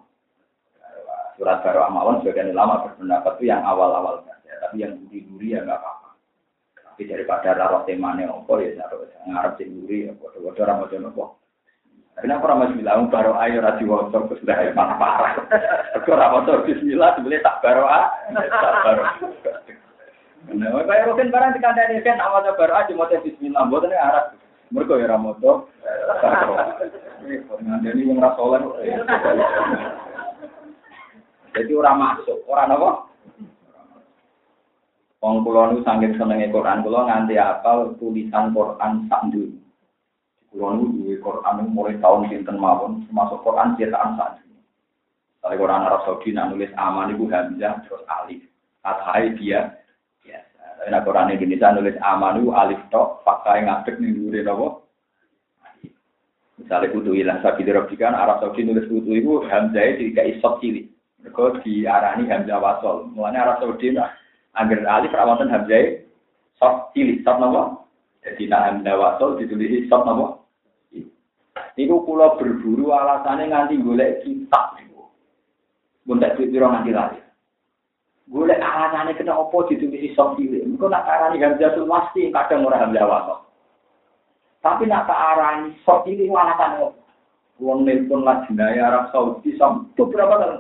Surat 1.38 1.62
baru 1.62 1.86
amawan 1.86 2.26
sebagian 2.26 2.50
ulama 2.50 2.90
berpendapat 2.90 3.38
itu 3.38 3.54
yang 3.54 3.62
awal-awal 3.62 4.26
saja. 4.26 4.58
Tapi 4.66 4.82
yang 4.82 4.98
duri-duri 5.06 5.54
ya 5.54 5.62
nggak 5.62 5.78
apa-apa. 5.78 6.10
Tapi 6.74 7.02
daripada 7.06 7.54
raro 7.54 7.86
temane 7.86 8.26
opo 8.26 8.58
ya 8.58 8.74
ngarep 9.30 9.54
sing 9.62 9.70
duri 9.70 10.10
ya 10.10 10.18
bodoh-bodoh 10.18 10.66
ramadan 10.66 11.14
opo. 11.14 11.38
Kenapa 12.18 12.50
orang 12.50 12.60
masih 12.66 12.82
bilang 12.82 13.14
baru 13.14 13.38
ayo 13.38 13.62
rasi 13.62 13.86
wosok 13.86 14.34
terus 14.34 14.42
dah 14.50 14.58
parah 14.74 14.98
parah. 14.98 15.34
Aku 16.02 16.10
ramoto 16.18 16.66
Bismillah 16.66 17.14
sebenarnya 17.14 17.46
tak 17.46 17.62
baru 17.62 17.86
ah, 17.86 18.10
tak 18.34 18.74
baru. 18.82 19.04
Nah, 20.58 20.82
kayak 20.90 21.06
rokin 21.14 21.30
barang 21.30 21.54
di 21.54 21.62
kandang 21.62 21.94
ini 21.94 22.02
kan 22.02 22.18
awal 22.18 22.42
baru 22.42 22.74
aja 22.74 22.90
mau 22.98 23.06
Bismillah, 23.06 23.70
buat 23.70 23.86
ini 23.86 23.94
arah. 23.94 24.34
Mereka 24.74 24.98
ya 24.98 25.14
ramoto. 25.14 25.70
Jadi 27.86 28.02
yang 28.02 28.18
rasolan. 28.18 28.66
Jadi 31.58 31.74
orang 31.74 31.98
masuk, 31.98 32.38
orang 32.46 32.78
apa? 32.78 32.90
Wong 35.18 35.42
kula 35.42 35.74
niku 35.74 35.82
saking 35.82 36.14
senenge 36.14 36.54
Quran 36.54 36.86
kula 36.86 37.10
nganti 37.10 37.42
apal 37.42 37.98
tulisan 37.98 38.54
Quran 38.54 39.10
sak 39.10 39.26
Kulo 40.48 40.68
nu 40.78 40.86
duwe 40.96 41.20
Quran 41.20 41.74
mulai 41.76 42.00
tahun 42.00 42.32
sinten 42.32 42.56
mawon, 42.56 43.04
termasuk 43.10 43.44
Quran 43.44 43.76
cetakan 43.76 44.16
saat 44.16 44.40
ini. 44.48 44.62
Kalau 45.44 45.60
Quran 45.60 45.84
Arab 45.84 46.02
Saudi 46.08 46.32
nak 46.32 46.56
nulis 46.56 46.72
aman 46.80 47.12
ibu 47.12 47.28
hamzah 47.28 47.84
terus 47.84 48.06
alif. 48.08 48.48
Athai 48.88 49.36
dia 49.36 49.76
biasa. 50.24 50.64
Tapi 50.80 50.88
nak 50.88 51.04
Quran 51.04 51.36
Indonesia 51.36 51.76
nulis 51.76 51.98
aman 52.00 52.40
ibu 52.40 52.50
alif 52.56 52.80
tok, 52.88 53.28
pakai 53.28 53.68
ngadeg 53.68 54.00
ning 54.00 54.16
dhuwure 54.16 54.40
napa? 54.46 54.68
Misalnya 56.58 56.94
kutu 56.96 57.12
ilah 57.14 57.38
sabi 57.44 57.68
dirobikan 57.68 58.16
Arab 58.16 58.40
Saudi 58.40 58.64
nulis 58.64 58.88
kutu 58.88 59.12
itu 59.20 59.44
hamzah 59.52 59.84
itu 59.84 60.16
tidak 60.16 60.40
isot 60.40 60.54
cilik. 60.64 60.88
Mereka 61.22 61.66
diarani 61.66 62.30
hamzah 62.30 62.62
wasol. 62.62 63.10
Mulanya 63.10 63.50
Arab 63.50 63.58
Saudi 63.62 63.94
nah, 63.94 64.14
angger 64.54 64.86
alif 64.86 65.14
rawatan 65.14 65.50
hamzah 65.50 66.06
sok 66.62 66.94
cilik, 66.94 67.22
sok 67.26 67.38
napa? 67.42 67.86
Jadi 68.22 68.50
nak 68.50 68.64
hamzah 68.70 68.96
wasol 68.98 69.38
ditulis 69.42 69.90
sok 69.90 70.06
napa? 70.06 70.28
Niku 71.78 72.02
kula 72.06 72.38
berburu 72.42 72.90
alasannya 72.90 73.54
nganti 73.54 73.78
golek 73.82 74.26
kitab 74.26 74.74
niku. 74.78 75.10
Mun 76.10 76.22
tak 76.22 76.38
piro 76.38 76.66
nganti 76.70 76.90
lali. 76.90 77.22
Golek 78.30 78.62
alasannya 78.62 79.14
kena 79.14 79.38
opo 79.38 79.66
ditulis 79.70 80.14
sok 80.18 80.38
cilik. 80.38 80.66
Engko 80.66 80.90
nak 80.90 81.06
arani 81.06 81.42
Hamzatul 81.42 81.86
Wasti 81.90 82.34
kadang 82.34 82.66
ora 82.66 82.82
Hamzah 82.82 83.06
wasol. 83.06 83.40
Tapi 84.66 84.90
nak 84.90 85.06
tak 85.06 85.22
arani 85.22 85.78
sok 85.86 86.06
cilik 86.06 86.34
alasan 86.34 86.82
opo? 86.82 87.08
Wong 87.58 87.90
nelpon 87.90 88.22
lajnaya 88.22 88.86
Arab 88.94 89.10
Saudi 89.10 89.58
sampai 89.58 89.98
berapa 89.98 90.36
kali? 90.38 90.58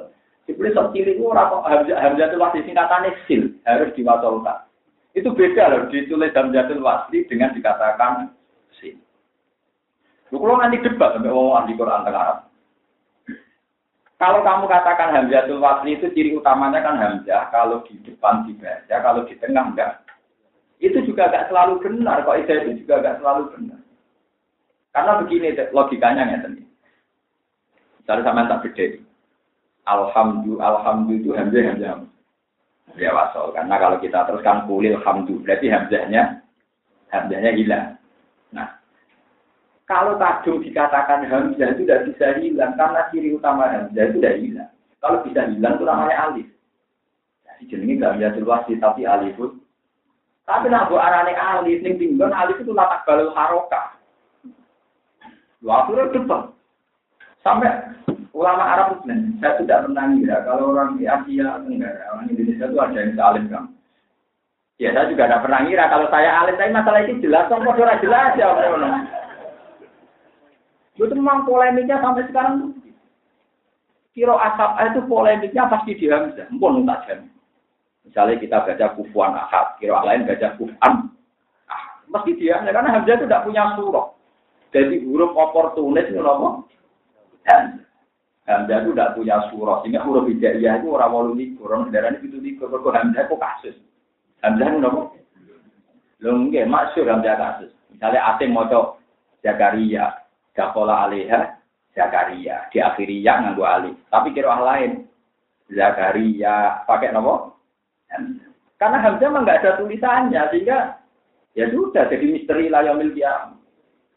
Dibeli 0.47 0.71
sok 0.71 0.95
cilik 0.95 1.19
ora 1.19 1.51
kok 1.51 1.67
Hamzatul 1.91 2.39
Wasti 2.39 2.63
singkatannya 2.63 3.19
sil 3.27 3.51
harus 3.67 3.91
diwasolkan. 3.99 4.63
Itu 5.11 5.35
beda 5.35 5.67
loh 5.67 5.91
ditulis 5.91 6.31
Hamzatul 6.31 6.79
Wasti 6.79 7.27
dengan 7.27 7.51
dikatakan 7.51 8.31
sil. 8.79 8.95
Lu 10.31 10.39
kalau 10.39 10.55
nanti 10.59 10.79
debat 10.79 11.15
sampai 11.15 11.31
wong 11.31 11.55
ahli 11.55 11.75
Quran 11.75 12.03
tengah 12.03 12.47
Kalau 14.17 14.41
kamu 14.41 14.65
katakan 14.65 15.13
Hamzatul 15.13 15.61
Wasli 15.61 15.93
itu 15.93 16.09
ciri 16.09 16.33
utamanya 16.33 16.81
kan 16.81 16.97
Hamzah, 16.97 17.53
kalau 17.53 17.85
di 17.85 18.01
depan 18.01 18.49
dibaca, 18.49 18.89
kalau 18.89 19.21
di 19.29 19.37
tengah 19.37 19.61
enggak. 19.69 20.01
Itu 20.81 21.05
juga 21.05 21.29
enggak 21.29 21.53
selalu 21.53 21.85
benar, 21.85 22.25
kok 22.25 22.37
itu 22.41 22.81
juga 22.81 22.97
enggak 22.97 23.21
selalu 23.21 23.43
benar. 23.53 23.79
Karena 24.89 25.21
begini 25.21 25.53
logikanya 25.69 26.33
ya 26.33 26.37
tadi. 26.41 26.65
Misalnya 28.01 28.25
sama 28.25 28.49
tak 28.49 28.61
beda. 28.65 29.06
Alhamdulillah, 29.87 30.83
itu 31.07 31.31
Hamzah, 31.31 31.63
Hamzah. 31.63 31.95
Ya 32.97 33.13
wasol, 33.13 33.53
karena 33.53 33.77
kalau 33.77 33.97
kita 34.01 34.25
teruskan 34.25 34.65
kulil 34.65 34.99
hamdu, 35.05 35.39
berarti 35.45 35.69
Hamzahnya, 35.71 36.43
Hamzahnya 37.13 37.51
hilang. 37.55 37.95
Nah, 38.51 38.67
kalau 39.87 40.19
kadung 40.19 40.59
dikatakan 40.59 41.23
Hamzah 41.29 41.71
itu 41.77 41.87
tidak 41.87 42.11
bisa 42.11 42.27
hilang 42.41 42.75
karena 42.75 43.07
ciri 43.13 43.37
utama 43.37 43.69
Hamzah 43.71 44.03
itu 44.11 44.19
tidak 44.19 44.35
hilang. 44.43 44.71
Kalau 44.97 45.23
bisa 45.23 45.41
hilang 45.47 45.77
itu 45.77 45.85
namanya 45.85 46.15
alif. 46.27 46.47
Jadi 47.45 47.63
jenenge 47.69 48.01
gak 48.01 48.15
bisa 48.17 48.43
wasi 48.43 48.73
tapi 48.81 49.05
alifut. 49.05 49.55
Tapi 50.43 50.67
nak 50.67 50.89
buat 50.89 51.03
arane 51.03 51.37
alif 51.37 51.79
ning 51.85 52.01
tinggon 52.01 52.33
alif 52.33 52.57
itu 52.57 52.73
latak 52.73 53.05
balul 53.05 53.31
haroka. 53.31 53.95
Lu 55.61 55.69
akhirnya 55.69 56.13
depan. 56.13 56.51
Sampai 57.45 57.71
ulama 58.37 58.63
Arab 58.63 58.87
itu 59.01 59.17
saya 59.41 59.57
tidak 59.57 59.89
pernah 59.89 60.05
ngira 60.13 60.37
kalau 60.45 60.69
orang 60.77 61.01
di 61.01 61.09
Asia 61.09 61.57
Tenggara, 61.65 62.05
orang 62.13 62.29
Indonesia 62.29 62.69
itu 62.69 62.77
ada 62.77 62.97
yang 63.01 63.17
alif 63.17 63.45
kan. 63.49 63.65
Ya 64.77 64.93
saya 64.93 65.09
juga 65.09 65.25
tidak 65.25 65.43
pernah 65.49 65.59
ngira 65.65 65.85
kalau 65.89 66.05
saya 66.13 66.29
alif, 66.45 66.55
tapi 66.61 66.69
masalah 66.69 67.01
ini 67.01 67.17
jelas, 67.25 67.49
kok 67.49 67.65
jelas 68.05 68.31
ya. 68.37 68.47
Itu 70.93 71.13
memang 71.17 71.49
polemiknya 71.49 71.97
sampai 71.97 72.29
sekarang. 72.29 72.77
Kiro 74.13 74.37
asap 74.37 74.69
itu 74.93 75.01
polemiknya 75.05 75.69
pasti 75.69 75.93
di 75.93 76.09
Hamzah. 76.09 76.49
Mpun 76.49 76.89
tak 76.89 77.05
jam. 77.05 77.19
Misalnya 78.01 78.41
kita 78.41 78.57
baca 78.65 78.85
kufuan 78.97 79.37
ahad, 79.37 79.77
kiro 79.77 79.93
lain 79.93 80.25
baca 80.25 80.57
kufan. 80.57 80.93
Ah, 81.69 82.01
mesti 82.09 82.33
dia, 82.37 82.61
karena 82.61 82.93
Hamzah 82.97 83.13
itu 83.17 83.25
tidak 83.29 83.45
punya 83.45 83.77
surah. 83.77 84.09
Jadi 84.73 85.05
huruf 85.05 85.37
oportunis 85.37 86.09
itu 86.09 86.21
apa? 86.21 86.65
Dan 87.45 87.86
Hamzah 88.47 88.79
itu 88.79 88.95
tidak 88.95 89.19
punya 89.19 89.43
surah, 89.51 89.83
sehingga 89.83 90.07
huruf 90.07 90.31
hijaiyah 90.31 90.79
itu 90.79 90.87
orang 90.95 91.11
walu 91.11 91.35
likur, 91.35 91.67
orang 91.67 91.91
darah 91.91 92.15
ini 92.15 92.31
itu 92.31 92.39
likur, 92.39 92.71
kok 92.71 92.95
Hamzah 92.95 93.27
itu 93.27 93.35
kasus. 93.35 93.75
Hamzah 94.39 94.67
itu 94.71 94.79
apa? 94.87 95.01
Lho 96.23 96.31
nggih, 96.47 96.63
maksud 96.63 97.11
Hamzah 97.11 97.35
kasus. 97.35 97.71
Misalnya 97.91 98.23
asing 98.31 98.55
mau 98.55 98.95
Zakaria, 99.43 100.23
Dakola 100.55 101.11
alaiha, 101.11 101.59
Zakaria. 101.91 102.71
Di 102.71 102.79
akhiri 102.79 103.19
ya 103.19 103.35
nganggu 103.43 103.63
alih. 103.67 103.93
Tapi 104.07 104.31
kira 104.31 104.55
lain. 104.63 105.03
Zakaria, 105.67 106.87
pakai 106.87 107.11
nama? 107.11 107.51
Karena 108.79 108.97
Hamzah 109.03 109.27
memang 109.27 109.43
nggak 109.43 109.59
ada 109.59 109.71
tulisannya, 109.83 110.41
sehingga 110.55 111.03
ya 111.51 111.67
sudah 111.67 112.07
jadi 112.07 112.23
misteri 112.23 112.71
layamil 112.71 113.11
kiam. 113.11 113.59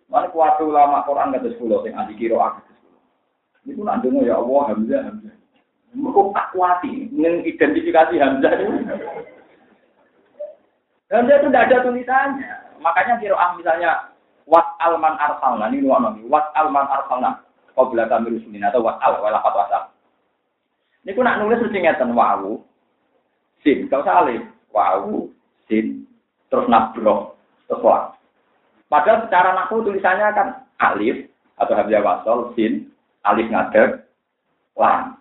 Mana 0.07 0.31
kuat 0.31 0.63
ulama 0.63 1.03
Quran 1.03 1.35
kata 1.35 1.51
sepuluh, 1.51 1.83
yang 1.83 1.99
anti 2.07 2.15
kiro 2.15 2.39
Ini 3.67 3.77
pun 3.77 3.89
ada 3.89 4.09
ya 4.25 4.41
Allah 4.41 4.63
Hamzah 4.73 5.01
Hamzah. 5.05 5.35
Mereka 5.91 6.43
kuati 6.55 7.11
mengidentifikasi 7.13 8.15
Hamzah 8.17 8.53
itu. 8.57 8.75
Hamzah 11.11 11.37
itu 11.43 11.49
tidak 11.51 11.65
ada 11.69 11.77
tulisannya. 11.85 12.53
Makanya 12.81 13.21
kiro 13.21 13.37
ah 13.37 13.53
misalnya 13.59 14.09
wat 14.49 14.65
alman 14.81 15.15
arsalna 15.21 15.69
ini 15.69 15.85
luar 15.85 16.01
nabi 16.01 16.25
wat 16.27 16.49
alman 16.57 16.89
arsalna 16.89 17.45
kau 17.77 17.93
belakang 17.93 18.25
rusulin 18.27 18.65
atau 18.65 18.81
wat 18.81 18.97
al 19.05 19.21
walakat 19.21 19.53
wasal. 19.53 19.83
Ini 21.05 21.13
aku 21.13 21.21
nak 21.21 21.39
nulis 21.45 21.61
mesti 21.61 21.79
ngeten 21.81 22.17
wawu 22.17 22.65
sin 23.61 23.87
kau 23.93 24.01
salih 24.01 24.41
wawu 24.73 25.29
sin 25.69 26.09
terus 26.49 26.67
nabro 26.67 27.37
terus 27.69 27.85
wah. 27.85 28.17
Padahal 28.89 29.29
secara 29.29 29.55
naku 29.55 29.85
tulisannya 29.85 30.27
kan 30.33 30.49
alif 30.81 31.29
atau 31.61 31.77
hamzah 31.77 32.01
wasol 32.01 32.39
sin 32.57 32.89
alif 33.27 33.49
ngadeg 33.51 34.05
lam. 34.77 35.17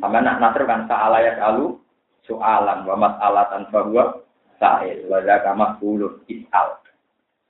Sama 0.00 0.24
nak 0.24 0.40
nasr 0.40 0.64
kan 0.64 0.88
sa'ala 0.88 1.20
alu 1.52 1.76
soalan 2.24 2.88
wa 2.88 2.96
mas'alatan 2.96 3.68
bahwa 3.68 4.24
sa'il 4.56 5.04
wa 5.10 5.20
zaka 5.20 5.52
mas'ulun 5.52 6.22
is'al. 6.30 6.80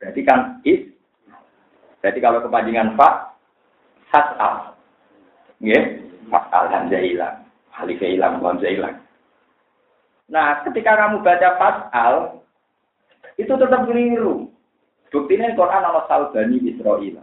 Berarti 0.01 0.21
kan 0.27 0.59
is 0.67 0.91
Berarti 2.03 2.19
kalau 2.19 2.43
kepanjangan 2.43 2.99
fa 2.99 3.31
has'al. 4.11 4.75
Nggih, 5.63 6.03
fas'al 6.27 6.67
hamzah 6.67 6.99
hilang. 6.99 7.47
Alif 7.79 8.03
hilang, 8.03 8.43
hamzah 8.43 8.67
hilang. 8.75 8.99
Nah, 10.27 10.67
ketika 10.67 10.99
kamu 10.99 11.23
baca 11.23 11.49
fas'al 11.63 12.43
itu 13.39 13.55
tetap 13.55 13.87
keliru. 13.87 14.51
Buktinya 15.15 15.55
Quran 15.55 15.87
Allah 15.87 16.05
salbani 16.11 16.59
Israel. 16.67 17.23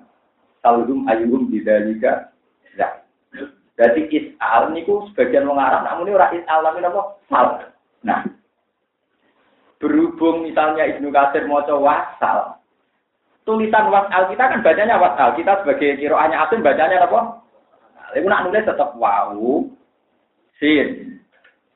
Salhum 0.63 1.03
ayuhum 1.11 1.51
bidzalika 1.51 2.32
ya. 2.78 3.01
Berarti 3.80 4.11
is'al 4.11 4.76
niku 4.76 5.07
sebagian 5.11 5.47
wong 5.47 5.55
Arab 5.55 5.88
namun 5.88 6.11
ora 6.11 6.28
is'al 6.36 6.59
tapi 6.59 6.84
apa? 6.84 7.01
Sal. 7.32 7.47
Nah, 8.03 8.28
berhubung 9.80 10.43
misalnya 10.43 10.84
Ibnu 10.84 11.07
Katsir 11.15 11.47
maca 11.47 11.76
wasal, 11.80 12.59
tulisan 13.47 13.88
wasal 13.88 14.28
kita 14.28 14.43
kan 14.51 14.59
bacanya 14.59 14.99
wasal. 14.99 15.32
Kita 15.39 15.63
sebagai 15.63 15.95
kiroahnya 15.95 16.43
asin 16.43 16.59
bacanya 16.59 17.07
apa? 17.07 17.39
Ibu 18.20 18.26
nak 18.28 18.43
nulis 18.49 18.65
tetap 18.65 18.97
wau, 18.97 19.70
sin, 20.57 21.22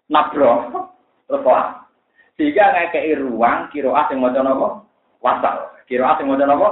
nabro, 0.09 0.89
terus 1.29 1.45
Sehingga 2.33 2.73
ngekei 2.73 3.13
ruang 3.13 3.69
kiroah 3.69 4.09
yang 4.09 4.19
mau 4.19 4.33
apa? 4.33 4.67
Wasal. 5.21 5.55
Kiroah 5.85 6.17
mau 6.25 6.35
apa? 6.35 6.69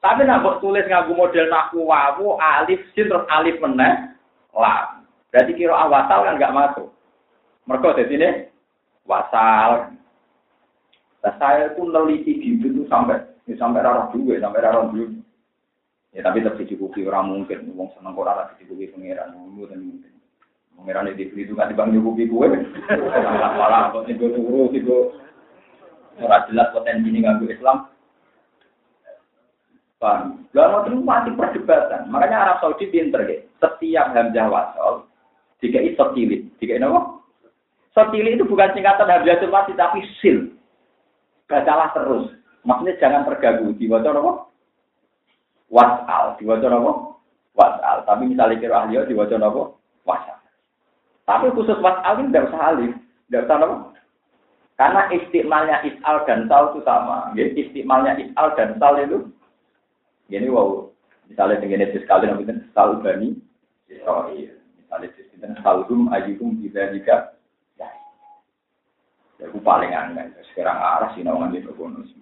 Tapi 0.00 0.24
nak 0.24 0.40
buat 0.40 0.56
tulis 0.64 0.88
ngaku 0.88 1.12
model 1.12 1.46
naku 1.52 1.84
wawu, 1.84 2.40
alif, 2.40 2.80
sin, 2.96 3.12
terus 3.12 3.28
alif 3.28 3.60
meneh, 3.60 4.16
lam. 4.56 5.04
Berarti 5.28 5.52
kiroah 5.52 5.92
wasal 5.92 6.24
kan 6.24 6.40
nggak 6.40 6.56
masuk. 6.56 6.88
Mereka 7.68 8.00
di 8.00 8.04
sini 8.08 8.28
wasal. 9.04 9.92
Nah, 11.20 11.36
saya 11.36 11.76
itu 11.76 11.84
neliti 11.84 12.32
gitu 12.40 12.72
tuh 12.80 12.88
sampai 12.88 13.30
Ya, 13.50 13.58
sampai 13.58 13.82
rara 13.82 14.06
dua, 14.14 14.38
sampai 14.38 14.62
rara 14.62 14.86
dua. 14.94 15.10
Ya 16.14 16.22
tapi 16.22 16.38
tetap 16.38 16.54
dicukupi 16.54 17.02
orang 17.02 17.34
mungkin, 17.34 17.74
wong 17.74 17.90
seneng 17.98 18.14
kok 18.14 18.22
rara 18.22 18.54
dicukupi 18.54 18.94
pangeran, 18.94 19.34
dulu 19.34 19.66
dan 19.66 19.82
mungkin. 19.82 20.12
Pangeran 20.78 21.10
itu 21.10 21.34
itu 21.34 21.58
kan 21.58 21.66
dibang 21.66 21.90
cukupi 21.90 22.30
gue. 22.30 22.46
Malah 22.94 23.50
malah 23.58 23.82
kok 23.90 24.06
tiga 24.06 24.30
turu, 24.30 24.70
tiga 24.70 24.98
ora 26.22 26.46
jelas 26.46 26.70
potensi 26.70 27.10
ini 27.10 27.26
ganggu 27.26 27.50
Islam. 27.50 27.89
Paham? 30.00 30.48
Lalu 30.56 30.76
itu 30.88 30.96
masih 31.04 31.32
perdebatan. 31.36 32.08
Makanya 32.08 32.48
Arab 32.48 32.56
Saudi 32.64 32.88
pinter 32.88 33.20
ya. 33.28 33.44
Setiap 33.60 34.16
hamzah 34.16 34.48
wasol, 34.48 35.04
jika 35.60 35.76
itu 35.84 35.92
sotilit, 36.00 36.48
jika 36.56 36.80
ini 36.80 36.88
apa? 36.88 37.20
Sotilit 37.92 38.40
itu 38.40 38.48
bukan 38.48 38.72
singkatan 38.72 39.12
hamzah 39.12 39.36
itu 39.36 39.76
tapi 39.76 40.00
sil. 40.18 40.56
Bacalah 41.44 41.92
terus. 41.92 42.32
Maksudnya 42.64 42.96
jangan 42.96 43.28
terganggu. 43.28 43.76
Diwaca 43.76 44.08
apa? 44.16 44.32
Wasal. 45.68 46.24
Diwaca 46.40 46.68
apa? 46.72 46.92
Wasal. 47.52 47.96
Tapi 48.08 48.22
misalnya 48.32 48.56
kira 48.56 48.88
ahli 48.88 48.96
diwaca 49.04 49.36
apa? 49.36 49.62
Wasal. 50.08 50.38
Tapi 51.28 51.46
khusus 51.52 51.76
wasal 51.84 52.24
ini 52.24 52.32
tidak 52.32 52.48
usah 52.48 52.62
alif. 52.72 52.92
Tidak 53.28 53.44
usah 53.44 53.56
apa? 53.60 53.76
Karena 54.80 55.02
istimalnya 55.12 55.76
isal 55.84 56.24
dan 56.24 56.48
sal 56.48 56.72
itu 56.72 56.80
sama. 56.88 57.36
Istimalnya 57.36 58.16
isal 58.16 58.56
dan 58.56 58.80
sal 58.80 58.96
itu. 58.96 59.28
Ini 60.30 60.46
wow. 60.46 60.86
Misalnya 61.26 61.62
dengan 61.62 61.86
itu 61.86 62.02
sekali 62.02 62.30
nabi 62.30 62.46
sal 62.70 63.02
bani 63.02 63.34
Israel. 63.90 64.54
Misalnya 64.78 65.08
dengan 65.34 65.52
salhum 65.62 66.10
ayyuhum 66.14 66.62
tidak 66.62 66.94
jika 66.94 67.16
Ya, 69.40 69.48
aku 69.48 69.56
paling 69.64 69.88
aneh. 69.96 70.36
Sekarang 70.52 70.76
arah 70.76 71.16
sih 71.16 71.24
nawangan 71.24 71.56
itu 71.56 71.72
bonus. 71.72 72.12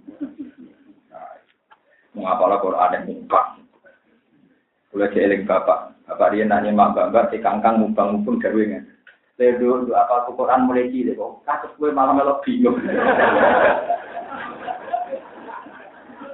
Nah, 1.10 1.34
mengapalah 2.14 2.62
Quran 2.62 2.94
yang 2.94 3.04
mumpang. 3.10 3.66
Boleh 4.94 5.10
dieling 5.10 5.42
bapak. 5.42 5.98
Bapak 6.06 6.30
dia 6.30 6.46
nanya 6.46 6.70
mak 6.70 6.94
bapak 6.94 7.34
si 7.34 7.42
kangkang 7.42 7.82
mumpang 7.82 8.14
mumpung 8.14 8.38
garwengan. 8.38 8.86
Ledo, 9.34 9.90
apa 9.94 10.30
Quran 10.30 10.66
mulai 10.70 10.94
cilik 10.94 11.18
kok. 11.18 11.42
Kasus 11.42 11.74
gue 11.78 11.90
malah 11.90 12.14
melok 12.14 12.42
bingung. 12.46 12.78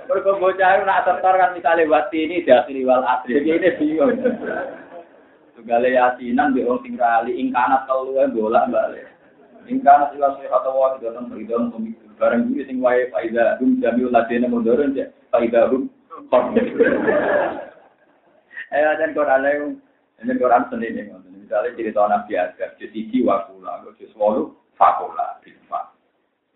Mereka 0.04 0.30
bocah 0.36 0.84
nak 0.84 1.02
setor 1.08 1.34
kan 1.40 1.50
misalnya 1.56 1.88
wati 1.88 2.18
ini 2.28 2.44
diakhiri 2.44 2.84
wal 2.84 3.04
asri. 3.04 3.40
Ini 3.40 3.80
bingung. 3.80 4.20
Tugale 5.54 5.88
yasinan 5.94 6.52
bi 6.52 6.66
wong 6.66 6.82
sing 6.82 6.98
rali 6.98 7.38
ing 7.38 7.54
kanat 7.54 7.88
telu 7.88 8.18
bola 8.34 8.68
balik. 8.68 9.14
Ingkana 9.64 10.12
sila 10.12 10.36
sehat 10.36 10.66
wa 10.68 10.92
tidak 11.00 11.16
nang 11.16 11.32
beridon 11.32 11.72
pemikiran. 11.72 12.12
Barang 12.20 12.52
ini 12.52 12.68
sing 12.68 12.84
wae 12.84 13.08
faida 13.08 13.56
hum 13.56 13.80
jamil 13.80 14.12
ladena 14.12 14.44
modern 14.44 14.92
ya 14.92 15.08
faida 15.32 15.72
hum 15.72 15.88
Eh 18.74 18.82
dan 18.98 19.14
Quran 19.16 19.46
ayo 19.48 19.64
ini 20.20 20.32
Quran 20.36 20.68
sendiri 20.68 21.00
nih 21.00 21.16
Misalnya 21.44 21.76
cerita 21.76 22.08
Nabi 22.08 22.32
Adam, 22.40 22.72
jadi 22.80 23.20
wakula, 23.20 23.84
jadi 23.84 24.08
selalu 24.16 24.56
fakula, 24.80 25.36
bilfa. 25.44 25.92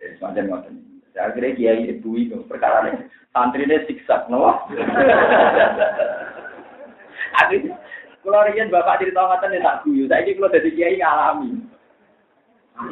Ya 0.01 0.17
semacam 0.17 0.45
ngoten. 0.49 0.88
Saya 1.19 1.35
kira 1.35 1.51
kiai 1.59 1.91
ibu 1.91 2.15
itu 2.15 2.47
perkara 2.47 2.87
ini 2.95 3.11
santri 3.35 3.67
ini 3.67 3.83
siksa, 3.91 4.31
no? 4.31 4.55
Aku 7.43 7.75
kalau 8.23 8.47
rian 8.47 8.71
bapak 8.71 9.03
cerita 9.03 9.27
ngoten 9.27 9.59
ya 9.59 9.67
tak 9.67 9.83
guyu. 9.83 10.07
Saya 10.07 10.23
kalau 10.31 10.55
jadi 10.55 10.71
kiai 10.71 11.03
ngalami. 11.03 11.59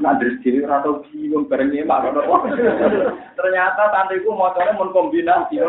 Nah, 0.02 0.18
dari 0.18 0.34
sini 0.42 0.66
atau 0.66 1.06
bingung 1.06 1.46
bareng 1.46 1.70
mak 1.86 2.10
Ternyata 3.38 3.94
santriku 3.94 4.34
motornya 4.34 4.74
mau 4.74 4.90
kombinasi. 4.90 5.62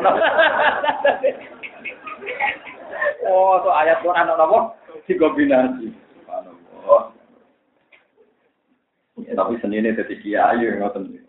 oh, 3.29 3.61
so 3.61 3.69
ayat 3.69 4.01
Quran 4.01 4.33
apa? 4.33 4.73
Di 5.05 5.13
kombinasi. 5.13 5.93
Oh. 6.89 7.13
Ya, 9.21 9.37
tapi 9.37 9.61
sendiri 9.61 9.93
jadi 9.93 10.15
kiai 10.17 10.65
ngoten. 10.81 11.26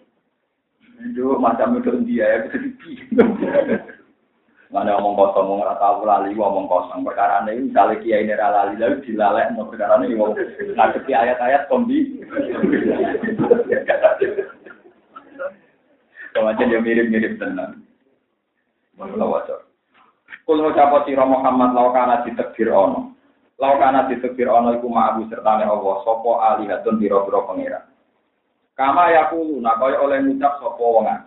Itu 0.98 1.38
macam 1.38 1.78
itu 1.78 1.94
dia 2.02 2.26
ya 2.26 2.38
jadi 2.50 2.68
bingung. 2.78 3.38
Mana 4.68 5.00
omong 5.00 5.16
kosong, 5.16 5.48
omong 5.48 5.64
rata 5.64 5.96
lali, 6.04 6.36
omong 6.36 6.68
kosong. 6.68 7.00
Perkara 7.00 7.40
ini 7.48 7.72
misalnya 7.72 8.04
kiai 8.04 8.28
ini 8.28 8.36
lali, 8.36 8.76
lalu 8.76 9.00
dilalek, 9.00 9.56
mau 9.56 9.64
perkara 9.64 9.96
ini 10.04 10.12
mau 10.12 10.36
ngadepi 10.36 11.12
ayat-ayat 11.16 11.72
kombi. 11.72 12.20
Kemarin 16.36 16.68
dia 16.68 16.80
mirip-mirip 16.84 17.40
tenang. 17.40 17.80
Kalau 18.98 19.32
wajah. 19.32 19.64
Kalau 20.44 20.68
ucap 20.68 20.92
siro 21.08 21.24
Muhammad 21.24 21.72
laukana 21.72 22.24
ditekbir 22.28 22.68
ono. 22.68 23.16
Laukana 23.56 24.04
ditekbir 24.12 24.52
ono 24.52 24.76
iku 24.76 24.92
ma'abu 24.92 25.24
sertane 25.32 25.64
Allah. 25.64 25.96
Sopo 26.04 26.44
alihatun 26.44 27.00
biro-biro 27.00 27.48
pengira. 27.48 27.88
Kama 28.78 29.10
yakulu, 29.10 29.58
nah 29.58 29.74
kaya 29.74 29.98
oleh 29.98 30.22
ngucap 30.22 30.62
sopo 30.62 31.02
wongan. 31.02 31.26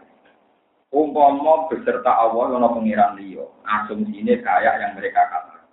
Umpama 0.88 1.68
beserta 1.68 2.16
Allah 2.16 2.56
ono 2.56 2.72
pengiran 2.80 3.20
liya, 3.20 3.44
asumsine 3.68 4.40
kayak 4.40 4.80
yang 4.80 4.96
mereka 4.96 5.28
katakan. 5.28 5.68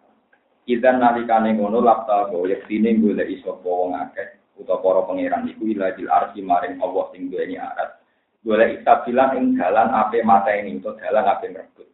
Idan 0.67 0.99
nalikane 0.99 1.55
ngono 1.55 1.79
lapta 1.79 2.35
go 2.35 2.51
yektine 2.51 2.99
golek 2.99 3.31
iso 3.31 3.63
wong 3.63 3.95
akeh 3.95 4.43
utawa 4.59 4.83
para 4.83 5.01
pangeran 5.07 5.47
iku 5.47 5.71
ilahil 5.71 6.11
arsi 6.11 6.43
maring 6.43 6.83
Allah 6.83 7.05
sing 7.15 7.31
duweni 7.31 7.57
arat. 7.57 8.03
Golek 8.43 8.83
isabilan 8.83 9.39
ing 9.39 9.45
dalan 9.55 9.95
ape 9.95 10.19
mata 10.27 10.51
ini 10.51 10.83
utawa 10.83 10.99
dalan 10.99 11.31
ape 11.31 11.47
merebut. 11.51 11.89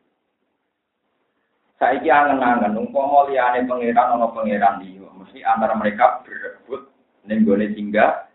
Saiki 1.77 2.09
angen-angen 2.09 2.77
umpama 2.77 3.29
liyane 3.29 3.69
pangeran 3.69 4.17
ana 4.17 4.33
pangeran 4.33 4.81
liya, 4.81 5.13
mesti 5.13 5.45
antara 5.45 5.77
mereka 5.77 6.25
berebut 6.25 6.89
ning 7.29 7.45
gone 7.45 7.69
tinggal 7.73 8.27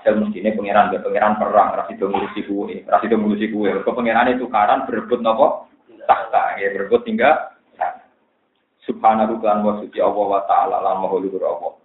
sana. 0.00 0.16
Hasil 0.16 0.20
mestine 0.24 0.56
pangeran 0.56 0.90
be 0.90 0.98
pangeran 1.04 1.36
perang, 1.36 1.68
ra 1.76 1.84
sido 1.86 2.08
ngurusi 2.08 2.40
kuwe, 2.48 2.88
ra 2.88 2.98
sido 3.04 3.20
ngurusi 3.20 3.52
kuwe. 3.52 3.84
Kok 3.84 3.96
pangerane 3.96 4.40
tukaran 4.40 4.88
berebut 4.88 5.20
napa? 5.20 5.68
Tahta, 6.08 6.58
ya 6.58 6.72
berebut 6.74 7.06
tinggal 7.06 7.54
Subhanahu 8.88 9.38
wa 9.38 9.78
suci 9.78 10.00
Allah 10.00 10.26
wa 10.26 10.42
ta'ala 10.48 10.76
lan 10.82 11.04
maha 11.04 11.16
luhur 11.20 11.44
Allah. 11.46 11.78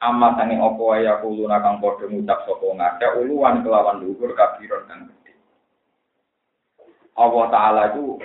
Amma 0.00 0.34
sange 0.34 0.58
apa 0.58 0.80
wae 0.80 1.06
aku 1.06 1.42
luna 1.42 1.60
kang 1.62 1.78
padha 1.78 2.08
ngucap 2.08 2.46
sapa 2.46 2.66
uluan 3.18 3.62
kelawan 3.62 4.02
luhur 4.02 4.32
kabiron 4.34 4.86
kang 4.88 5.06
gede. 5.06 5.34
Allah 7.18 7.44
taala 7.50 7.82
itu 7.94 8.16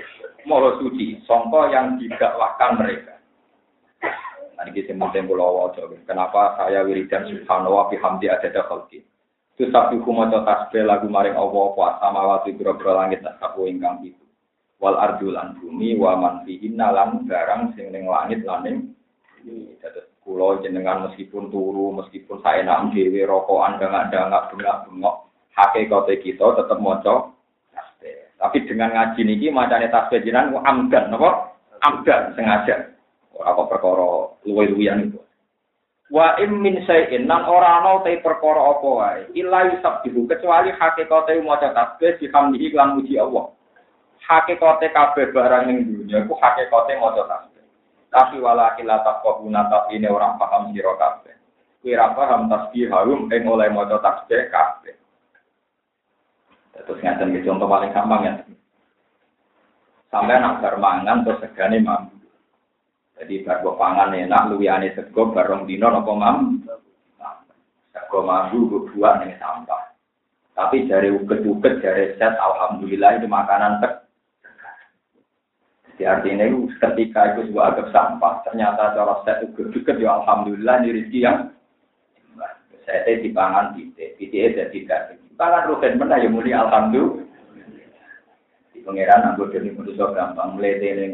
maha 0.47 0.81
suci 0.81 1.19
sangka 1.27 1.73
yang 1.73 1.99
didakwahkan 1.99 2.71
mereka. 2.79 3.13
Nah, 4.53 4.69
ini 4.69 4.85
semua 4.85 5.11
tempul 5.11 5.41
Allah 5.41 5.73
Kenapa 6.07 6.55
saya 6.61 6.85
wiridan 6.85 7.27
subhanahu 7.27 7.73
wa 7.75 7.83
bihamdi 7.89 8.29
adada 8.29 8.63
khalqi. 8.69 9.03
Itu 9.53 9.69
sabi 9.69 10.01
kumaca 10.01 10.41
tasbih 10.41 10.81
lagu 10.81 11.05
maring 11.05 11.37
Allah 11.37 11.61
apa 11.69 11.85
samawati 12.01 12.57
biro-biro 12.57 12.97
langit 12.97 13.21
nasabu 13.21 13.69
ingkang 13.69 14.01
itu 14.01 14.23
wal 14.81 14.97
ardu 14.97 15.29
lan 15.29 15.55
bumi 15.61 15.93
wa 15.95 16.17
man 16.17 16.35
fihinna 16.41 16.89
lan 16.89 17.23
barang 17.29 17.77
sing 17.77 17.93
ning 17.93 18.09
langit 18.09 18.41
lan 18.41 18.65
ning 18.65 18.77
dados 19.77 20.09
kula 20.25 20.57
jenengan 20.65 21.05
meskipun 21.05 21.53
turu 21.53 21.93
meskipun 21.95 22.41
saenak 22.41 22.89
dhewe 22.91 23.23
rokokan 23.29 23.77
dangak-dangak 23.77 24.49
bengak-bengok 24.49 25.29
hakikate 25.53 26.17
kita 26.25 26.47
tetep 26.57 26.79
maca 26.81 27.29
tasbih. 27.71 28.33
Tapi 28.41 28.57
dengan 28.65 28.89
ngaji 28.89 29.21
niki 29.21 29.47
macane 29.53 29.87
tasbih 29.93 30.25
jenengan 30.25 30.65
amdan 30.65 31.13
napa? 31.13 31.53
Amdan 31.83 32.33
sengaja. 32.33 32.89
Ora 33.37 33.53
kok 33.53 33.69
perkara 33.69 34.33
luwe-luwian 34.49 35.13
itu 35.13 35.19
wa 36.13 36.37
im 36.37 36.61
min 36.61 36.85
sayin 36.85 37.25
nan 37.25 37.49
ora 37.49 37.81
ana 37.81 38.05
te 38.05 38.21
perkara 38.21 38.61
apa 38.77 38.89
wae 38.93 39.21
illa 39.33 39.73
yusabbihu 39.73 40.29
kecuali 40.29 40.69
hakikate 40.69 41.41
maca 41.41 41.73
tasbih 41.73 42.21
dihamdihi 42.21 42.77
lan 42.77 43.01
muji 43.01 43.17
Allah 43.17 43.49
hakikate 44.27 44.87
kabeh 44.93 45.35
barang 45.35 45.63
ning 45.67 45.77
dunya 45.83 46.23
iku 46.23 46.37
hakikate 46.39 46.95
maca 46.99 47.23
tasbih. 47.27 47.65
Tapi 48.13 48.37
walakin 48.39 48.87
la 48.87 49.01
taqabuna 49.01 49.65
ini 49.89 50.07
orang 50.07 50.37
paham 50.37 50.71
sira 50.71 50.93
kabeh. 50.95 51.35
Kuwi 51.81 51.97
ra 51.97 52.15
paham 52.15 52.47
tasbih 52.47 52.87
harum 52.87 53.27
ing 53.33 53.43
oleh 53.49 53.67
maca 53.73 53.99
tasbih 53.99 54.47
kabeh. 54.47 54.95
Terus 56.73 57.01
ngaten 57.03 57.35
iki 57.35 57.45
contoh 57.45 57.67
paling 57.69 57.91
gampang 57.93 58.21
ya. 58.25 58.33
Sampai 60.09 60.37
nak 60.37 60.61
mangan 60.77 61.25
terus 61.25 61.41
segane 61.41 61.81
mampu. 61.81 62.22
Jadi 63.17 63.45
bar 63.45 63.61
pangan 63.61 64.15
enak 64.15 64.49
luwihane 64.49 64.93
sego 64.97 65.31
bareng 65.31 65.69
dino 65.69 65.87
napa 65.89 66.11
mam. 66.13 66.37
Sego 67.93 68.19
mampu 68.25 68.89
buat 68.93 69.21
ning 69.21 69.37
sampah. 69.37 69.93
Tapi 70.53 70.85
dari 70.85 71.09
uget-uget 71.09 71.81
dari 71.81 72.13
set 72.17 72.37
alhamdulillah 72.37 73.17
itu 73.17 73.25
makanan 73.25 73.81
tek 73.81 74.03
jadi 75.93 76.09
artinya 76.09 76.49
itu 76.49 76.73
ketika 76.81 77.37
itu 77.37 77.53
sebuah 77.53 77.77
agak 77.77 77.93
sampah, 77.93 78.41
ternyata 78.49 78.97
cara 78.97 79.21
set 79.21 79.45
juga 79.53 79.93
ya 79.93 80.19
alhamdulillah 80.25 80.81
ini 80.81 80.97
rezeki 80.97 81.19
yang 81.21 81.37
saya 82.83 83.21
di 83.21 83.29
pangan 83.29 83.77
titik, 83.77 84.17
titik 84.17 84.57
jadi 84.57 84.73
tidak. 84.73 85.01
Pangan 85.37 85.69
rugen 85.69 86.01
mana 86.01 86.17
ya 86.17 86.27
mulia 86.33 86.65
alhamdulillah. 86.65 87.29
Di 88.73 88.81
pangeran 88.81 89.21
anggota 89.31 89.61
ini 89.61 89.69
manusia 89.69 90.09
gampang 90.17 90.57
melete 90.57 90.97
ini. 90.97 91.13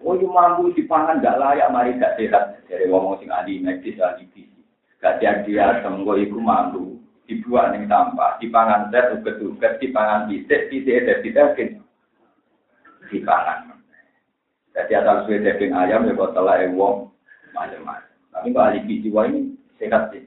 Oh, 0.00 0.16
yang 0.16 0.32
mampu 0.32 0.72
di 0.72 0.88
pangan 0.88 1.20
gak 1.20 1.36
layak, 1.36 1.68
mari 1.68 1.92
gak 2.00 2.16
sehat. 2.16 2.64
Dari 2.64 2.88
ngomong 2.88 3.20
sing 3.20 3.28
ahli 3.28 3.60
medis, 3.60 4.00
ahli 4.00 4.24
gizi. 4.32 4.64
Gak 4.96 5.20
dia 5.20 5.44
tenggo 5.84 6.16
iku 6.16 6.40
mampu. 6.40 6.96
Dibuat 7.28 7.76
ning 7.76 7.86
pangan 7.86 8.88
set, 8.90 9.12
uget-uget, 9.14 9.78
di 9.78 9.86
pangan 9.94 10.26
titik, 10.26 10.66
titik 10.72 11.06
ada 11.06 11.14
tidak 11.22 11.54
di 13.06 13.18
kanan. 13.22 13.78
Jadi 14.74 14.92
asal 14.98 15.26
suwe 15.26 15.38
daging 15.38 15.74
ayam 15.74 16.06
ya 16.06 16.14
kok 16.14 16.34
telah 16.34 16.62
wong 16.74 17.10
macam-macam. 17.54 18.10
Tapi 18.34 18.48
kalau 18.50 18.66
ahli 18.66 18.80
gizi 18.88 19.10
ini 19.10 19.40
sehat 19.78 20.10
sih. 20.10 20.24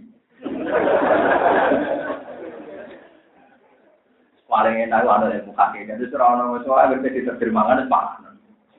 Paling 4.47 4.85
enak 4.85 5.01
ada 5.01 5.33
yang 5.33 5.49
muka 5.49 5.65
kita. 5.73 5.97
Itu 5.97 6.13
orang 6.13 6.45
orang 6.45 6.61
soalnya 6.61 7.01
berarti 7.01 7.25
kan 7.25 7.89
pangan. 7.89 8.32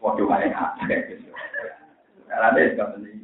Waduh 0.05 0.29
kayak 0.29 0.53
ada. 0.53 0.97
Karena 2.29 2.61
yang 2.61 2.93
penting. 2.93 3.19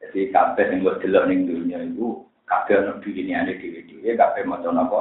Jadi 0.00 0.20
kafe 0.32 0.62
yang 0.72 0.80
buat 0.80 1.04
delok 1.04 1.28
ning 1.28 1.44
dunia 1.44 1.84
itu 1.84 2.24
yang 2.72 3.04
ini 3.04 3.32
ada 3.36 3.52
video. 3.60 4.00
Kafe 4.16 4.40
macam 4.48 4.80
apa? 4.80 5.00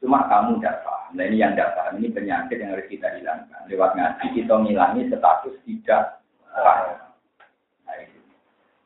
Cuma 0.00 0.28
kamu 0.28 0.60
tidak 0.60 0.80
paham. 0.84 1.12
Nah 1.16 1.24
ini 1.28 1.40
yang 1.40 1.52
tidak 1.56 1.76
paham, 1.76 2.00
ini 2.00 2.08
penyakit 2.08 2.56
yang 2.56 2.72
harus 2.72 2.88
kita 2.88 3.08
hilangkan. 3.20 3.68
Lewat 3.68 3.96
ngaji 3.96 4.26
kita 4.32 4.54
ngilangi 4.56 5.08
status 5.12 5.56
tidak 5.64 6.24
paham. 6.52 7.10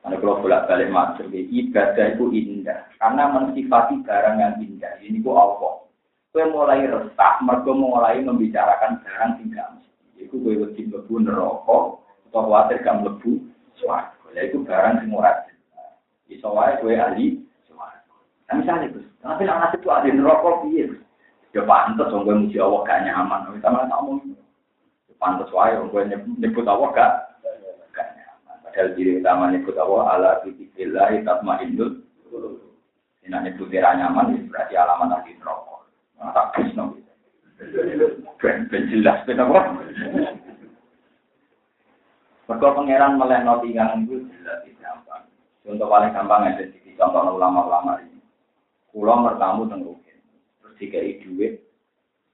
Nah, 0.05 0.21
kalau 0.21 0.45
bolak 0.45 0.69
balik 0.69 0.93
maksud 0.93 1.33
ibadah 1.33 2.13
itu 2.13 2.29
indah 2.29 2.93
karena 3.01 3.25
mensifati 3.33 4.05
barang 4.05 4.37
yang 4.37 4.55
indah. 4.61 5.01
Ini 5.01 5.25
ku 5.25 5.33
Allah. 5.33 5.89
Kue 6.29 6.45
mulai 6.51 6.85
resah, 6.85 7.41
mereka 7.41 7.73
mulai 7.73 8.21
membicarakan 8.21 9.01
barang 9.01 9.33
tidak 9.41 9.67
mesti. 9.79 9.94
Itu 10.25 10.41
kue 10.41 10.57
wajib 10.57 10.89
lebu 10.89 11.21
neraka 11.21 12.01
atau 12.33 12.41
khawatir 12.41 12.81
gak 12.81 13.05
lebu 13.05 13.45
suaraku. 13.77 14.33
Itu 14.33 14.65
barang 14.65 15.05
semua 15.05 15.13
murah. 15.29 15.37
Iso 16.33 16.49
wae 16.51 16.81
kue 16.81 16.97
ahli 16.97 17.45
suaraku. 17.69 18.17
Nah 18.49 18.55
misalnya, 18.59 18.89
tapi 19.21 19.45
nak 19.45 19.57
ngasih 19.61 19.79
tuh 19.85 19.93
ahli 19.93 20.11
neraka 20.17 20.51
piye? 20.65 20.85
Ya 21.55 21.63
pantas 21.63 22.11
wong 22.11 22.27
gue 22.27 22.35
muji 22.35 22.59
Allah 22.59 22.81
gak 22.83 23.03
nyaman. 23.05 23.47
Kita 23.55 23.69
malah 23.71 23.87
tak 23.87 24.01
omong. 24.03 24.35
Ya 25.07 25.15
pantas 25.21 25.53
wae 25.53 25.77
wong 25.77 25.89
gue 25.93 26.03
nyebut 26.41 26.67
Allah 26.67 26.89
gak 26.97 27.13
gak 27.93 28.09
nyaman. 28.17 28.57
Padahal 28.65 28.89
diri 28.97 29.21
utama 29.21 29.53
nyebut 29.53 29.77
Allah 29.77 30.03
ala 30.17 30.31
dzikrillah 30.43 31.15
tatmainnul 31.23 32.05
ini 33.25 33.33
nyebut 33.41 33.73
kira 33.73 33.97
nyaman 33.97 34.37
ya 34.37 34.41
berarti 34.53 34.75
alamat 34.77 35.17
ahli 35.17 35.33
neraka. 35.41 35.77
Nah, 36.21 36.31
tak 36.37 36.47
bisno. 36.61 36.85
Ben 38.45 38.69
ben 38.69 38.85
jelas 38.93 39.25
ben 39.25 39.41
apa? 39.41 39.73
Mereka 42.45 42.77
pangeran 42.77 43.17
melehno 43.17 43.65
tinggal 43.65 43.97
itu 44.05 44.29
jelas 44.37 44.69
gampang. 44.77 45.25
Contoh 45.65 45.89
paling 45.89 46.13
gampang 46.13 46.53
ada 46.53 46.69
di 46.69 46.93
contoh 46.93 47.41
ulama-ulama 47.41 48.05
ini. 48.05 48.21
Pulau 48.93 49.25
bertamu 49.25 49.65
tengok 49.73 50.05
dikai 50.77 51.25
duit 51.25 51.65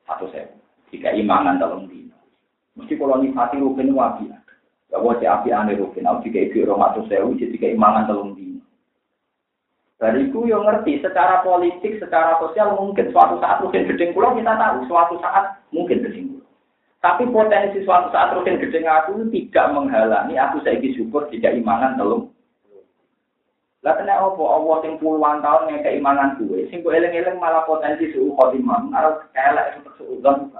satu 0.09 0.27
sewu, 0.35 0.59
dikai 0.91 1.23
mangan 1.23 1.62
dalam 1.62 1.87
dino. 1.87 2.19
Mesti 2.74 2.99
kalau 2.99 3.23
nikmati 3.23 3.62
rugen 3.62 3.95
wabi. 3.95 4.27
Ya 4.91 4.99
wajib 4.99 5.31
api 5.31 5.55
aneh 5.55 5.78
rugen, 5.78 6.11
aku 6.11 6.27
dikai 6.27 6.51
duit 6.51 6.66
rong 6.66 6.82
satu 6.82 7.07
sewu, 7.07 7.39
jadi 7.39 7.55
dikai 7.55 7.78
dalam 7.78 8.35
dino. 8.35 8.50
Dari 10.01 10.33
itu 10.33 10.49
yang 10.49 10.65
ngerti 10.65 11.05
secara 11.05 11.45
politik, 11.45 12.01
secara 12.01 12.41
sosial 12.41 12.73
mungkin 12.73 13.13
suatu 13.13 13.37
saat 13.37 13.61
rugen 13.61 13.85
gedeng 13.85 14.17
pulau 14.17 14.33
kita 14.33 14.57
tahu 14.57 14.89
suatu 14.89 15.21
saat 15.21 15.61
mungkin 15.77 16.01
gedeng 16.01 16.41
Tapi 17.05 17.29
potensi 17.29 17.85
suatu 17.85 18.09
saat 18.09 18.33
rugen 18.33 18.57
gedeng 18.65 18.89
aku 18.89 19.29
tidak 19.29 19.67
menghalangi 19.77 20.41
aku 20.41 20.65
saya 20.65 20.81
syukur 20.97 21.29
tidak 21.29 21.53
imangan 21.53 22.01
dalam 22.01 22.33
lah 23.81 23.97
kena 23.97 24.21
apa? 24.21 24.45
Allah 24.45 24.77
sing 24.85 25.01
puluhan 25.01 25.41
tahun 25.41 25.73
yang 25.73 25.81
keimanan 25.81 26.37
gue, 26.37 26.69
sing 26.69 26.85
gue 26.85 26.93
eleng-eleng 26.93 27.41
malah 27.41 27.65
potensi 27.65 28.13
suhu 28.13 28.37
khotimah, 28.37 28.93
harus 28.93 29.25
kelek 29.33 29.81
untuk 29.81 29.97
suudan. 29.97 30.53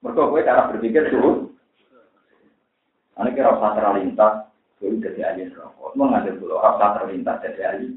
Mereka 0.00 0.22
gue 0.24 0.40
cara 0.48 0.72
berpikir 0.72 1.04
suhu. 1.12 1.52
Ane 3.20 3.32
kira 3.36 3.52
rasa 3.52 3.76
terlintas, 3.76 4.48
gue 4.76 5.00
jadi 5.00 5.20
ahli 5.32 5.48
rokok. 5.56 5.96
Mau 5.96 6.12
ngambil 6.12 6.36
dulu 6.36 6.60
rasa 6.60 7.00
terlintas 7.00 7.40
jadi 7.40 7.62
ahli. 7.72 7.88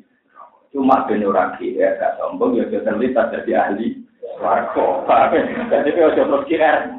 Cuma 0.69 1.03
bener 1.09 1.33
lagi 1.33 1.75
ya, 1.75 1.97
gak 1.97 2.15
sombong 2.21 2.55
ya 2.55 2.69
terlintas 2.71 3.31
jadi 3.35 3.51
ahli. 3.67 3.99
Warko, 4.39 5.03
jadi 5.67 5.89
gue 5.91 6.15
coba 6.15 6.47
kira, 6.47 6.95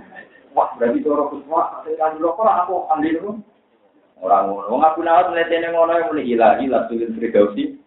wah 0.53 0.69
berarti 0.77 1.01
orang 1.09 1.31
kuswa, 1.33 1.63
saya 1.87 2.13
ahli 2.13 2.19
rokok 2.21 2.45
aku 2.45 2.75
ahli 2.93 3.17
rokok. 3.17 3.41
Orang 4.21 4.53
ngono, 4.53 4.69
wong 4.77 4.83
aku 4.85 5.01
nawat 5.01 5.33
netene 5.33 5.73
ngono 5.73 5.97
yang 5.97 6.13
mulai 6.13 6.29
hilang 6.29 6.61
hilang 6.61 6.85
tulin 6.93 7.17
Firdausi. 7.17 7.81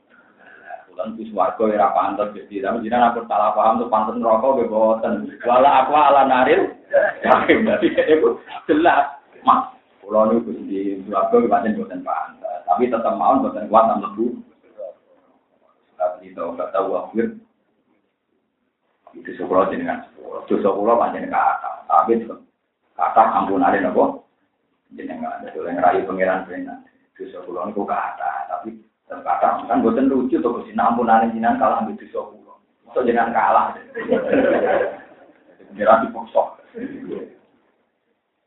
Bulan 0.89 1.13
kus 1.13 1.29
warga 1.29 1.69
era 1.69 1.93
pantas 1.93 2.33
jadi, 2.33 2.65
tapi 2.65 2.89
jinak 2.89 3.13
aku 3.13 3.29
salah 3.29 3.53
paham 3.53 3.85
tuh 3.85 3.89
pantas 3.93 4.17
rokok 4.17 4.57
gue 4.57 4.71
boten. 4.71 5.29
Wala 5.45 5.85
aku 5.85 5.91
ala 5.93 6.25
naril, 6.25 6.73
berarti 7.65 7.87
itu 7.93 8.29
jelas. 8.65 9.21
Mas, 9.45 9.72
Pulau 10.14 10.30
niku 10.30 10.53
di 10.69 11.02
Surabaya 11.10 11.49
pancen 11.49 11.73
boten 11.73 12.06
pantas, 12.06 12.61
tapi 12.69 12.85
tetap 12.85 13.18
mau 13.18 13.34
boten 13.41 13.65
kuat 13.65 13.90
nang 13.90 14.06
lebu. 14.06 14.45
Tapi 15.98 16.30
itu 16.30 16.53
tahu 16.53 16.90
akhir. 16.94 17.34
Itu 19.18 19.34
sekolah 19.34 19.73
jenengan. 19.73 20.06
Dosa 20.45 20.69
sekolah 20.69 21.02
pancen 21.02 21.34
kata, 21.34 21.90
tapi 21.90 22.30
kata 22.94 23.22
ampunane 23.41 23.81
napa? 23.81 24.22
Jenengan 24.94 25.41
ada 25.41 25.49
yang 25.49 25.81
rayu 25.81 26.06
pangeran 26.06 26.45
benar. 26.45 26.85
Dosa 27.18 27.41
sekolah 27.41 27.73
niku 27.73 27.81
kata, 27.81 28.53
tapi 28.53 28.85
kata 29.10 29.65
kan 29.65 29.81
boten 29.81 30.14
lucu 30.14 30.38
to 30.38 30.53
Gusti 30.53 30.77
ampunane 30.77 31.34
jenengan 31.34 31.57
kalah 31.57 31.90
dosa 31.90 32.22
kula. 32.22 32.53
Mosok 32.85 33.02
jenengan 33.02 33.34
kalah. 33.34 33.73
Jenengan 35.73 36.06
dipaksa. 36.06 36.44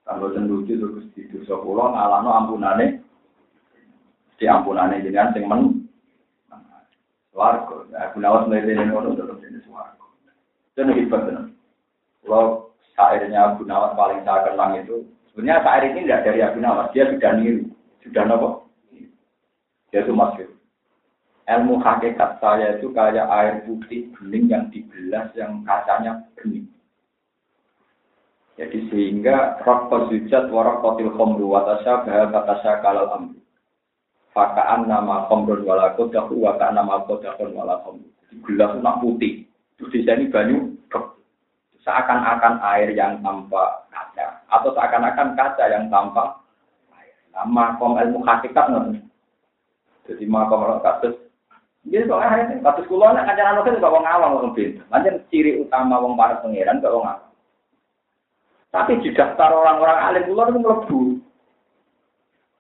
Kalau 0.06 0.30
lucu 0.30 0.78
terus 0.78 1.06
di 1.18 1.26
dosa 1.34 1.58
kula 1.58 1.90
ngalahno 1.90 2.30
ampunane 2.30 3.02
di 4.38 4.46
ampunane 4.46 5.02
jenengan 5.02 5.34
sing 5.34 5.50
men 5.50 5.90
warga. 7.34 7.84
Aku 8.06 8.22
nawas 8.22 8.46
mlete 8.46 8.72
ngono 8.78 9.18
terus 9.18 9.42
ini 9.42 9.58
swarga. 9.66 10.06
Itu 10.72 10.86
hebat 10.86 11.22
tenan. 11.26 11.46
Kalau 12.22 12.72
syairnya 12.96 13.54
Abu 13.54 13.68
Nawas 13.68 13.94
paling 13.94 14.24
saya 14.24 14.48
kenang 14.48 14.82
itu 14.82 15.04
sebenarnya 15.30 15.62
syair 15.62 15.82
ini 15.92 16.00
tidak 16.08 16.24
dari 16.26 16.40
Abu 16.42 16.58
Nawas, 16.58 16.90
dia 16.96 17.04
sudah 17.12 17.32
niru, 17.36 17.68
sudah 18.02 18.24
nopo. 18.24 18.48
Dia 19.92 20.02
itu 20.02 20.12
masyur. 20.16 20.50
Ilmu 21.46 21.78
hakikat 21.78 22.42
saya 22.42 22.74
itu 22.74 22.90
kayak 22.90 23.30
air 23.30 23.62
putih 23.62 24.10
bening 24.18 24.50
yang 24.50 24.66
dibelas 24.74 25.30
yang 25.38 25.62
kacanya 25.62 26.26
bening. 26.34 26.66
Jadi 28.56 28.88
sehingga 28.88 29.60
rok 29.60 29.92
sujud 30.08 30.48
warok 30.48 30.80
kotil 30.80 31.12
khomru 31.12 31.52
watasya 31.52 32.08
bahwa 32.08 32.32
batasya 32.32 32.80
kalal 32.80 33.12
amru. 33.12 33.36
Fakaan 34.32 34.88
nama 34.88 35.28
khomrun 35.28 35.60
wala 35.64 35.92
kodahu 35.92 36.40
wakaan 36.40 36.80
nama 36.80 37.04
kodahun 37.04 37.52
wala 37.52 37.84
khomru. 37.84 38.08
Gelas 38.48 38.80
nak 38.80 39.04
putih. 39.04 39.44
Terus 39.76 39.92
di 39.92 40.00
sini 40.08 40.32
banyu 40.32 40.72
seakan-akan 41.84 42.58
air 42.74 42.90
yang 42.96 43.20
tanpa 43.22 43.86
kaca 43.92 44.42
atau 44.50 44.72
seakan-akan 44.72 45.36
kaca 45.36 45.64
yang 45.68 45.86
tanpa 45.92 46.40
air. 46.96 47.12
Nama 47.36 47.76
kom 47.76 48.00
ilmu 48.00 48.24
hakikat 48.24 48.72
nih. 48.72 49.04
Jadi 50.08 50.24
makom 50.24 50.64
orang 50.64 50.80
kasus. 50.80 51.14
Jadi 51.86 52.08
kok 52.08 52.18
akhirnya 52.18 52.64
kasus 52.64 52.88
kulo 52.88 53.06
nak 53.12 53.30
kajian 53.30 53.52
anak 53.52 53.68
wong 53.84 54.04
awam 54.08 54.34
wong 54.40 54.50
pinter. 54.56 54.82
Lanjut 54.90 55.22
ciri 55.30 55.60
utama 55.60 56.00
wong 56.02 56.18
para 56.18 56.40
pangeran 56.42 56.82
gak 56.82 56.90
wong 56.90 57.06
awam. 57.06 57.25
Tapi 58.76 59.00
di 59.00 59.08
daftar 59.16 59.56
orang-orang 59.56 59.98
alim 60.04 60.28
kula 60.28 60.52
itu 60.52 60.60
mlebu. 60.60 61.00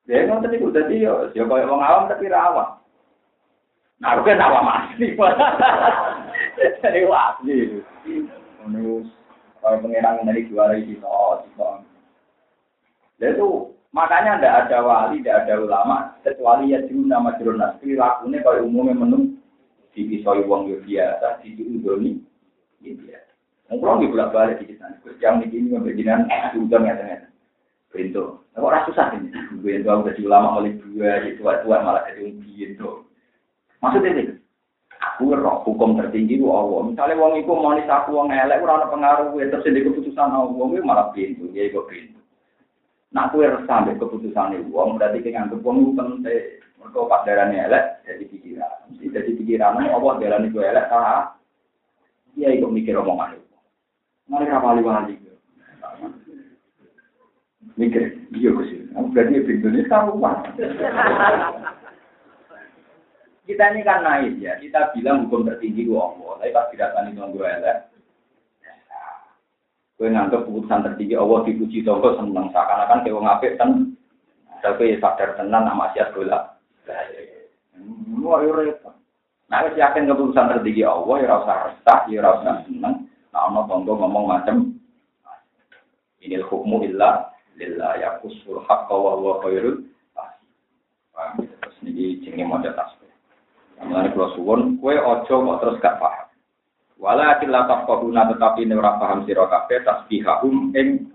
Ya 0.08 0.24
ngoten 0.24 0.48
niku 0.48 0.72
dadi 0.72 1.04
yo 1.04 1.28
yo 1.36 1.44
koyo 1.44 1.68
wong 1.68 1.84
awam 1.84 2.08
tapi 2.08 2.32
ra 2.32 2.48
awam. 2.48 2.80
Nah, 4.00 4.16
kan 4.24 4.40
awam 4.40 4.64
asli. 4.64 5.12
Jadi 6.56 7.04
asli. 7.04 7.56
Ngono 8.64 9.04
kalau 9.60 9.82
pengiran 9.82 10.24
dari 10.24 10.48
juara 10.48 10.78
itu, 10.78 10.94
itu. 10.94 11.68
itu 13.18 13.48
makanya 13.90 14.38
tidak 14.38 14.56
ada 14.62 14.78
wali, 14.86 15.18
tidak 15.20 15.42
ada 15.42 15.54
ulama, 15.58 15.96
kecuali 16.22 16.70
ya 16.70 16.80
dulu 16.86 17.02
nama 17.02 17.34
jurnas. 17.36 17.74
Perilakunya 17.82 18.46
kalau 18.46 18.62
umumnya 18.62 18.94
menung 18.94 19.42
di 19.90 20.06
pisau 20.06 20.38
uang 20.38 20.70
biasa, 20.86 21.42
di 21.42 21.58
udoni, 21.60 22.22
ya 22.78 22.94
biasa. 22.94 23.35
Ngomong 23.66 23.98
di 23.98 24.10
bolak 24.10 24.30
balik 24.30 24.62
di 24.62 24.78
sana. 24.78 24.94
Yang 25.18 25.50
di 25.50 25.58
sini 25.58 25.74
beginian 25.74 26.30
sudah 26.54 26.78
nggak 26.78 26.98
ada. 27.02 27.26
Pintu. 27.90 28.46
Kok 28.54 28.70
rasa 28.70 28.86
susah 28.92 29.06
ini? 29.18 29.32
Pintu 29.58 29.88
aku 29.90 30.10
jadi 30.12 30.22
ulama 30.22 30.62
oleh 30.62 30.78
dua, 30.78 31.24
di 31.26 31.34
tua 31.40 31.58
tua 31.66 31.82
malah 31.82 32.06
jadi 32.06 32.30
pintu. 32.38 33.04
Maksudnya 33.82 34.10
ini, 34.16 34.22
aku 35.02 35.34
roh 35.34 35.64
hukum 35.66 35.98
tertinggi 35.98 36.38
ku 36.38 36.52
Allah. 36.52 36.92
Misalnya 36.92 37.20
wong 37.20 37.40
iku 37.42 37.52
mau 37.58 37.74
aku 37.74 38.10
wong 38.14 38.28
elek 38.32 38.62
ora 38.62 38.84
ana 38.84 38.86
pengaruh 38.92 39.34
terus 39.36 39.66
di 39.66 39.82
keputusan 39.82 40.30
Allah 40.30 40.66
malah 40.84 41.10
pintu, 41.12 41.50
ya 41.52 41.66
iku 41.66 41.84
pintu. 41.90 42.20
Nah 43.12 43.32
aku 43.32 43.42
harus 43.42 43.64
sampai 43.64 43.96
keputusan 43.96 44.60
itu, 44.60 44.70
wong 44.72 45.00
berarti 45.00 45.24
kayak 45.24 45.46
nganggep 45.48 45.64
wong 45.64 45.96
penting. 45.96 46.60
Mereka 46.76 47.08
pas 47.08 47.24
darahnya 47.24 47.66
elek, 47.66 47.84
jadi 48.04 48.24
pikiran. 48.28 48.76
Jadi 49.00 49.30
pikiran, 49.40 49.80
Allah 49.80 50.12
darah 50.20 50.38
itu 50.44 50.60
elek, 50.60 50.86
salah. 50.92 51.34
Iya, 52.36 52.52
ikut 52.60 52.68
mikir 52.68 53.00
omongan 53.00 53.40
itu. 53.40 53.45
Mereka 54.26 54.58
paling 54.58 54.86
wali. 54.86 55.14
Mikir, 57.76 58.24
iya 58.32 58.50
sih. 58.66 58.88
Aku 58.96 59.12
berarti 59.12 59.36
ini 59.36 59.84
karuan. 59.84 60.40
Kita 63.46 63.62
ini 63.70 63.86
kan 63.86 64.02
naik 64.02 64.42
ya, 64.42 64.58
kita 64.58 64.90
bilang 64.90 65.30
hukum 65.30 65.46
tertinggi 65.46 65.86
gua 65.86 66.10
Allah, 66.10 66.34
tapi 66.42 66.50
pas 66.50 66.66
didatangi 66.66 67.14
tuan 67.14 67.30
gue 67.30 67.46
elek, 67.46 67.78
gue 70.02 70.10
nganggap 70.10 70.50
keputusan 70.50 70.82
tertinggi 70.82 71.14
Allah 71.14 71.46
dipuji 71.46 71.86
tonggo 71.86 72.18
seneng 72.18 72.50
seakan-akan 72.50 73.06
kayak 73.06 73.14
wong 73.14 73.30
apik 73.30 73.54
kan, 73.54 73.94
tapi 74.66 74.98
sadar 74.98 75.38
tenan 75.38 75.62
nama 75.62 75.94
siat 75.94 76.10
bola. 76.10 76.58
Wah, 78.18 78.42
repot. 78.42 78.98
Nah, 79.46 79.62
yakin 79.78 80.10
keputusan 80.10 80.50
tertinggi 80.58 80.82
Allah, 80.82 81.14
ya 81.22 81.26
rasa 81.30 81.52
resah, 81.70 82.00
ya 82.10 82.18
rasa 82.26 82.66
seneng, 82.66 83.05
Nah, 83.36 83.68
tonggo 83.68 84.00
ngomong 84.00 84.24
macam 84.32 84.72
ini 86.24 86.40
hukmu 86.40 86.88
illa 86.88 87.28
lillah 87.60 88.00
ya 88.00 88.16
kusul 88.24 88.64
haqqa 88.64 88.96
wa 88.96 89.12
huwa 89.20 89.44
khairul 89.44 89.84
Paham? 91.16 91.48
Terus 91.48 91.76
ini 91.80 92.20
jenenge 92.20 92.44
maca 92.44 92.76
tasbih. 92.76 93.08
Mulane 93.80 94.12
kula 94.12 94.36
suwun 94.36 94.76
kowe 94.76 94.92
aja 94.92 95.32
kok 95.32 95.58
terus 95.64 95.80
gak 95.80 95.96
paham. 95.96 96.28
Walakin 97.00 97.52
la 97.52 97.64
tafqahuna 97.64 98.36
tetapi 98.36 98.68
nek 98.68 98.80
ora 98.80 99.00
paham 99.00 99.24
sira 99.24 99.48
kabeh 99.48 99.80
tasbihahum 99.80 100.76
ing 100.76 101.08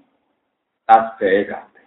tasbih 0.90 1.54
kabeh. 1.54 1.86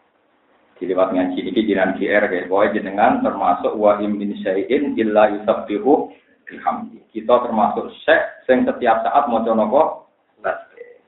Diliwat 0.78 1.10
ngaji 1.10 1.42
iki 1.42 1.66
jinan 1.66 1.98
GR 1.98 2.26
kayak 2.30 2.46
boy 2.46 2.70
jenengan 2.70 3.18
termasuk 3.22 3.74
wa 3.74 3.98
min 3.98 4.30
syai'in 4.42 4.94
illa 4.94 5.34
yusabbihu 5.34 6.14
bihamdi. 6.46 7.02
Kita 7.10 7.34
termasuk 7.50 7.90
syekh 8.06 8.22
sing 8.46 8.62
setiap 8.62 9.02
saat 9.02 9.26
maca 9.26 9.54
napa 9.58 10.03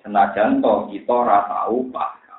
Senajan 0.06 0.62
to 0.62 0.86
kita 0.94 1.10
ora 1.10 1.50
tahu 1.50 1.90
paham. 1.90 2.38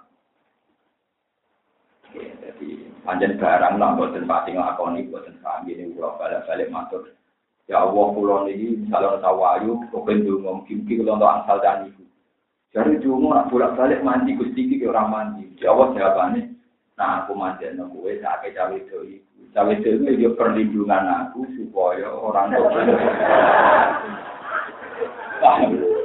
Jadi 2.16 2.88
panjang 3.04 3.36
barang 3.36 3.76
lah 3.76 3.92
buatan 4.00 4.24
pati 4.24 4.56
ngelakoni 4.56 5.12
buatan 5.12 5.36
sami 5.44 5.76
ini 5.76 5.92
pulau 5.92 6.16
balik-balik 6.16 6.72
matur. 6.72 7.12
Ya 7.68 7.84
Allah 7.84 8.08
pulau 8.16 8.48
ini 8.48 8.88
misalnya 8.88 9.20
tawayu, 9.20 9.84
kepen 9.92 10.24
dungo 10.24 10.64
mungkin 10.64 10.88
kalau 10.88 11.20
untuk 11.20 11.28
asal 11.44 11.60
dan 11.60 11.92
ibu. 11.92 12.08
Jadi 12.72 13.04
dungo 13.04 13.36
nak 13.36 13.52
bolak 13.52 13.76
balik 13.76 14.00
mandi 14.00 14.40
gusti 14.40 14.72
ki 14.72 14.88
orang 14.88 15.12
mandi. 15.12 15.52
Ya 15.60 15.76
Allah 15.76 15.92
jawabannya, 15.92 16.48
nah 16.96 17.28
aku 17.28 17.36
mandi 17.36 17.68
no 17.76 17.92
gue 17.92 18.24
sakit 18.24 18.56
cawe 18.56 18.80
itu 18.80 19.20
ibu. 19.20 19.52
Cawe 19.52 19.76
itu 19.76 20.08
itu 20.08 20.32
perlindungan 20.40 21.04
aku 21.28 21.44
supaya 21.60 22.16
orang 22.16 22.56
tua. 22.56 22.80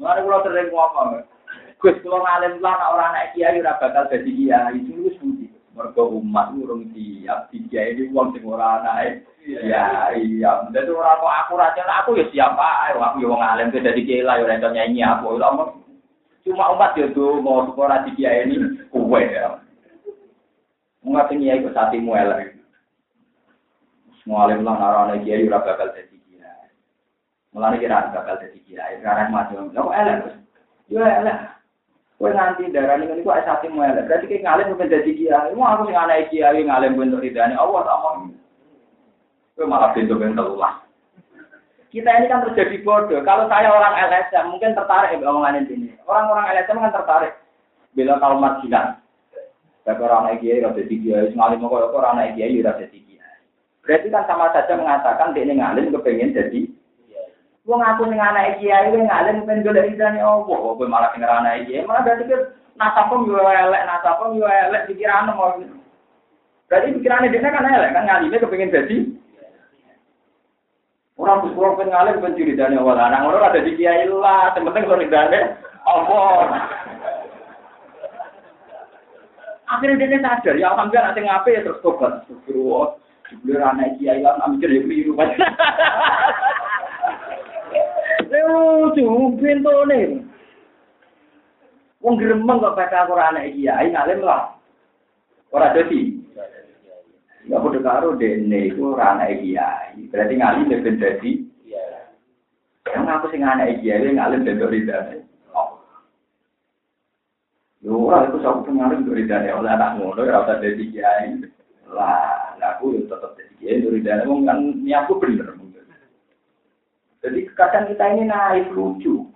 Mulane 0.00 0.24
kula 0.24 0.40
sering 0.40 0.72
ngomong, 0.72 1.28
Gus 1.76 2.00
kula 2.00 2.24
ngalim 2.24 2.64
lah 2.64 2.72
nek 2.72 2.90
ora 2.96 3.04
anak 3.12 3.36
kiai 3.36 3.60
ora 3.60 3.76
bakal 3.76 4.08
dadi 4.08 4.32
kiai. 4.32 4.80
Itu 4.80 4.96
wis 5.04 5.20
budi. 5.20 5.52
Mergo 5.76 6.16
umat 6.16 6.56
urung 6.56 6.88
siap 6.96 7.52
kiai 7.52 7.92
ini 7.92 8.08
wong 8.08 8.32
sing 8.32 8.48
ora 8.48 8.80
anake. 8.80 9.28
Ya 9.44 10.08
iya, 10.16 10.64
dadi 10.72 10.88
ora 10.88 11.20
kok 11.20 11.36
aku 11.44 11.52
ra 11.60 11.76
aku 12.00 12.16
ya 12.16 12.24
siapa? 12.32 12.96
Aku 12.96 13.20
ya 13.20 13.28
wong 13.28 13.44
alim 13.44 13.68
dadi 13.68 14.00
kiai 14.08 14.24
lah 14.24 14.40
ya 14.40 14.48
ora 14.48 14.72
nyanyi 14.72 15.04
aku. 15.04 15.36
Cuma 16.48 16.72
umat 16.72 16.96
ya 16.96 17.12
tuh 17.12 17.36
mau 17.44 17.68
sekolah 17.68 18.08
di 18.08 18.16
kiai 18.16 18.48
ini 18.48 18.88
kuwe 18.88 19.20
ya. 19.20 19.60
Mengapa 21.04 21.36
kiai 21.36 21.60
kok 21.60 21.76
satimu 21.76 22.16
elek? 22.16 22.56
Semua 24.24 24.48
alim 24.48 24.64
lah 24.64 24.80
narane 24.80 25.20
kiai 25.28 25.44
ora 25.44 25.60
bakal 25.60 25.92
dadi 25.92 26.19
Mulane 27.50 27.82
kira 27.82 28.14
bakal 28.14 28.38
jadi 28.38 28.58
kiai, 28.62 29.02
sekarang 29.02 29.34
mati. 29.34 29.58
Lah 29.58 29.66
kok 29.74 29.96
elek, 29.98 30.16
Gus? 30.22 30.34
Yo 30.86 31.02
elek. 31.02 31.38
Kowe 32.14 32.30
nganti 32.30 32.70
darani 32.70 33.10
ngene 33.10 33.26
kok 33.26 33.38
esate 33.42 33.66
mu 33.66 33.82
elek. 33.82 34.06
Berarti 34.06 34.30
ki 34.30 34.44
ngalim 34.46 34.70
bukan 34.70 34.92
jadi 34.92 35.10
kiai. 35.10 35.50
Mau 35.58 35.66
aku 35.66 35.90
sing 35.90 35.98
anak 35.98 36.30
kiai 36.30 36.62
ngalim 36.62 36.94
bentuk 36.94 37.24
ridane 37.26 37.58
Allah 37.58 37.82
tak 37.82 37.98
mau. 38.06 38.30
Kowe 39.58 39.66
malah 39.66 39.90
pintu 39.98 40.14
bentuk 40.14 40.46
Allah. 40.54 40.86
Kita 41.90 42.06
ini 42.22 42.30
kan 42.30 42.46
terjadi 42.46 42.86
bodoh. 42.86 43.18
Kalau 43.26 43.50
saya 43.50 43.66
orang 43.66 43.98
LSM 43.98 44.54
mungkin 44.54 44.78
tertarik 44.78 45.10
ya 45.10 45.26
omongan 45.26 45.66
ini. 45.66 45.90
Orang-orang 46.06 46.54
LSM 46.54 46.78
kan 46.78 46.94
tertarik. 46.94 47.34
Bila 47.98 48.22
kalau 48.22 48.38
marginal. 48.38 49.02
Tapi 49.82 49.98
orang 49.98 50.38
kiai, 50.38 50.62
rasa 50.62 50.86
jadi 50.86 50.96
kiai. 51.02 51.34
Ngalim 51.34 51.66
kok 51.66 51.90
orang 51.98 52.22
anak 52.22 52.38
kiai, 52.38 52.62
jadi 52.62 52.86
kiai. 52.94 53.38
Berarti 53.82 54.06
kan 54.06 54.22
sama 54.30 54.54
saja 54.54 54.78
mengatakan 54.78 55.34
dia 55.34 55.50
ngalim 55.50 55.90
kepengen 55.90 56.30
jadi 56.30 56.69
Wong 57.68 57.84
aku 57.84 58.08
ning 58.08 58.16
anak 58.16 58.56
kiai 58.56 58.88
kowe 58.88 59.04
ngalim 59.04 59.44
ben 59.44 59.60
golek 59.60 59.92
ridane 59.92 60.24
Allah, 60.24 60.48
kowe 60.48 60.84
malah 60.88 61.12
ning 61.12 61.28
anak 61.28 61.68
kiai, 61.68 61.84
malah 61.84 62.00
berarti 62.08 62.24
ke 62.24 62.36
nasabem 62.80 63.28
yo 63.28 63.36
elek, 63.36 63.84
nasabem 63.84 64.40
yo 64.40 64.48
elek 64.48 64.88
pikiran 64.88 65.28
mau. 65.36 65.52
Berarti 66.72 66.96
pikirannya 66.96 67.28
dia 67.28 67.44
kan 67.44 67.68
elek 67.68 67.92
kan 67.92 68.08
ngalime 68.08 68.40
kepengin 68.40 68.72
jadi. 68.72 68.96
Orang 71.20 71.44
bersekolah 71.44 71.76
pengen 71.76 71.92
ngalim 71.92 72.16
pengen 72.24 72.36
curi 72.40 72.56
dana 72.56 72.80
awal 72.80 72.96
anak 72.96 73.28
orang 73.28 73.44
ada 73.52 73.60
di 73.60 73.76
kiai 73.76 74.08
lah, 74.08 74.56
penting 74.56 74.88
curi 74.88 75.12
dana 75.12 75.40
Allah. 75.84 76.64
Akhirnya 79.68 80.00
dia 80.00 80.18
sadar, 80.24 80.56
ya 80.56 80.72
alhamdulillah 80.72 81.12
nanti 81.12 81.20
ngapain 81.28 81.54
ya 81.60 81.64
terus 81.68 81.82
tobat. 81.84 82.24
Terus, 82.48 82.96
dibeli 83.28 83.60
anak 83.60 84.00
kiai 84.00 84.24
lah, 84.24 84.48
mikir 84.48 84.72
ya 84.72 84.80
keliru. 84.80 85.12
Lucu, 88.50 89.38
pintu 89.38 89.74
nih. 89.86 90.30
Wong 92.00 92.16
gremeng 92.16 92.64
kok 92.64 92.76
baca 92.80 93.04
Quran 93.04 93.36
anak 93.36 93.52
kiai 93.52 93.92
ngalim 93.92 94.24
lah. 94.24 94.56
Ora 95.52 95.76
dadi. 95.76 96.16
Ya 97.44 97.60
padha 97.60 97.80
karo 97.84 98.16
dene 98.16 98.72
iku 98.72 98.96
ora 98.96 99.20
anak 99.20 99.44
kiai. 99.44 100.08
Berarti 100.08 100.34
ngalim 100.40 100.72
ben 100.80 100.96
dadi. 100.96 101.44
Yang 102.88 103.04
aku 103.04 103.26
sing 103.28 103.44
anak 103.44 103.84
kiai 103.84 104.16
ngalim 104.16 104.48
ben 104.48 104.64
ridane. 104.64 105.28
Yo 107.84 108.00
ora 108.08 108.32
iku 108.32 108.40
sak 108.40 108.64
ngalim 108.64 109.04
ben 109.04 109.16
ridane 109.20 109.52
oleh 109.52 109.68
anak 109.68 110.00
ngono 110.00 110.24
ora 110.24 110.48
usah 110.48 110.56
dadi 110.56 110.88
kiai. 110.88 111.36
Lah, 111.92 112.56
aku 112.56 112.96
yo 112.96 113.12
tetep 113.12 113.36
dadi 113.36 113.54
kiai 113.60 113.84
ridane 113.84 114.24
wong 114.24 114.48
kan 114.48 114.58
niatku 114.80 115.20
bener. 115.20 115.52
Jadi 117.20 117.52
kadang 117.52 117.84
kita 117.92 118.04
ini 118.16 118.24
naik 118.24 118.72
lucu. 118.72 119.28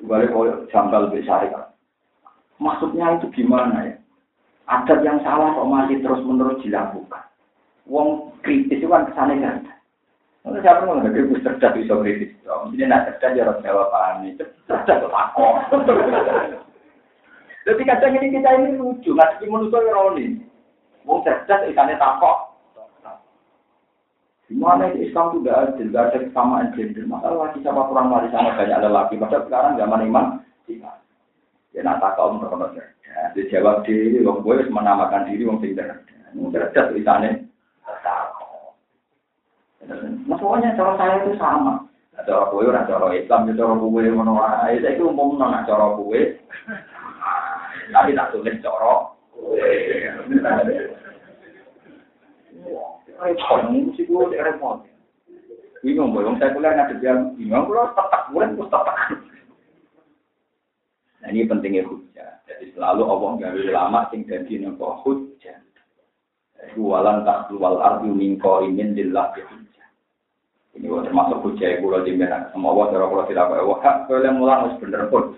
Balik 0.00 0.32
kalau 0.32 0.64
jambal 0.72 1.12
besar 1.12 1.44
Maksudnya 2.58 3.18
itu 3.18 3.26
gimana 3.34 3.86
ya? 3.86 3.94
Adat 4.68 5.00
yang 5.00 5.22
salah 5.24 5.54
kok 5.54 5.68
masih 5.68 6.02
terus 6.02 6.20
menerus 6.26 6.60
dilakukan. 6.60 7.24
Wong 7.88 8.36
kritis 8.44 8.84
itu 8.84 8.90
kan 8.90 9.08
kesannya 9.08 9.40
ganda. 9.40 9.72
Mungkin 10.44 10.60
siapa 10.60 10.84
mau 10.84 11.00
nggak 11.00 11.14
kritis 11.14 11.44
cerdas 11.44 11.72
bisa 11.72 11.94
kritis. 12.04 12.30
Jadi 12.44 12.84
nak 12.84 13.04
cerdas 13.08 13.36
ya 13.36 13.42
harus 13.48 13.62
jawab 13.64 13.88
paham. 13.88 14.28
Cerdas 14.68 15.00
kok 15.00 15.12
aku. 15.14 15.46
Jadi 17.68 17.82
kadang 17.84 18.12
ini 18.16 18.32
kita 18.32 18.50
ini 18.60 18.80
lucu, 18.80 19.12
nggak 19.12 19.40
sih 19.40 19.48
menurut 19.48 19.76
ironi. 19.76 20.40
Wong 21.04 21.20
cerdas 21.24 21.68
ikannya 21.68 22.00
takok, 22.00 22.47
Gimana 24.48 24.88
itu 24.88 25.12
Islam 25.12 25.36
tidak 25.36 25.76
adil, 25.76 25.92
tidak 25.92 26.04
ada 26.08 26.18
kesamaan 26.24 26.72
gender. 26.72 27.04
Masalah 27.04 27.52
lagi 27.52 27.60
siapa 27.60 27.84
kurang 27.84 28.08
sama 28.32 28.56
banyak 28.56 28.80
lelaki. 28.80 29.14
Padahal 29.20 29.44
sekarang 29.44 29.72
zaman 29.76 30.04
iman, 30.08 30.26
tidak. 30.64 30.96
Ya 31.76 31.84
nak 31.84 32.00
tak 32.00 32.16
kaum 32.16 32.40
terkenal 32.40 32.72
cerdas. 32.72 33.36
Dia 33.36 33.44
jawab 33.52 33.84
diri, 33.84 34.24
wong 34.24 34.40
gue 34.40 34.64
menamakan 34.72 35.28
diri 35.28 35.44
wong 35.44 35.60
sing 35.60 35.76
cerdas. 35.76 36.00
Wong 36.32 36.48
cerdas 36.48 36.88
tulisannya. 36.88 37.44
Maksudnya 40.24 40.76
cara 40.80 40.92
saya 40.96 41.14
itu 41.24 41.36
sama. 41.36 41.84
Nah, 42.16 42.22
cara 42.24 42.48
kue 42.48 42.64
orang 42.64 42.88
cara 42.88 43.12
Islam, 43.12 43.52
ya 43.52 43.54
cara 43.56 43.72
kue 43.76 44.04
wae. 44.10 44.76
Saya 44.80 44.96
itu 44.96 45.04
umum 45.06 45.36
nona 45.36 45.64
cara 45.68 45.92
kue. 45.96 46.40
Tapi 47.92 48.16
tak 48.16 48.32
tulis 48.32 48.60
cara 48.64 49.12
kue. 49.32 50.96
Repot, 53.18 53.60
mesti 53.70 54.02
gue 54.06 54.24
repot. 54.38 54.86
Bingung, 55.82 56.10
boy. 56.10 56.26
Saya 56.38 56.54
kuliah 56.54 56.74
ngadep 56.74 56.98
yang 57.02 57.34
bingung, 57.38 57.70
gue 57.70 57.82
tetap, 57.94 58.22
gue 58.34 58.44
gue 58.54 58.66
tetap. 58.66 58.96
Nah 61.18 61.28
ini 61.34 61.46
pentingnya 61.50 61.82
hujah. 61.86 62.40
Jadi 62.46 62.72
selalu 62.74 63.02
Allah 63.04 63.30
nggak 63.38 63.52
lama 63.74 64.00
sing 64.10 64.22
jadi 64.26 64.62
nopo 64.62 65.02
hujah. 65.02 65.58
Walan 66.78 67.26
tak 67.26 67.50
keluar 67.50 67.78
arti 67.82 68.10
mingko 68.10 68.66
ingin 68.66 68.94
dilak 68.94 69.34
hujah. 69.34 69.88
Ini 70.78 70.86
termasuk 70.86 71.42
hujah 71.42 71.82
pulau 71.82 72.06
di 72.06 72.14
mana 72.14 72.46
semua 72.54 72.70
Allah 72.70 72.86
cara 72.94 73.04
pulau 73.10 73.26
tidak 73.26 73.50
kaya 73.50 73.66
wah 73.66 73.82
boleh 74.06 74.32
mulang 74.34 74.58
harus 74.66 74.78
bener 74.78 75.02
pun. 75.10 75.34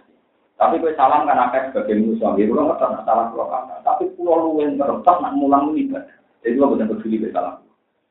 Tapi 0.60 0.76
gue 0.76 0.92
salam 0.92 1.24
kan 1.24 1.48
akeh 1.48 1.72
sebagai 1.72 1.96
musuh, 1.96 2.36
gue 2.36 2.44
nggak 2.44 2.76
pernah 2.76 3.00
salah 3.08 3.32
pulau 3.32 3.48
kata. 3.48 3.80
Tapi 3.80 4.12
pulau 4.20 4.52
lu 4.52 4.60
yang 4.60 4.76
terletak 4.76 5.16
nak 5.24 5.32
mulang 5.32 5.72
ini 5.72 5.88
Jadi 6.44 6.56
gue 6.56 6.70
benar 6.76 6.88
peduli 6.92 7.32
salam. 7.32 7.56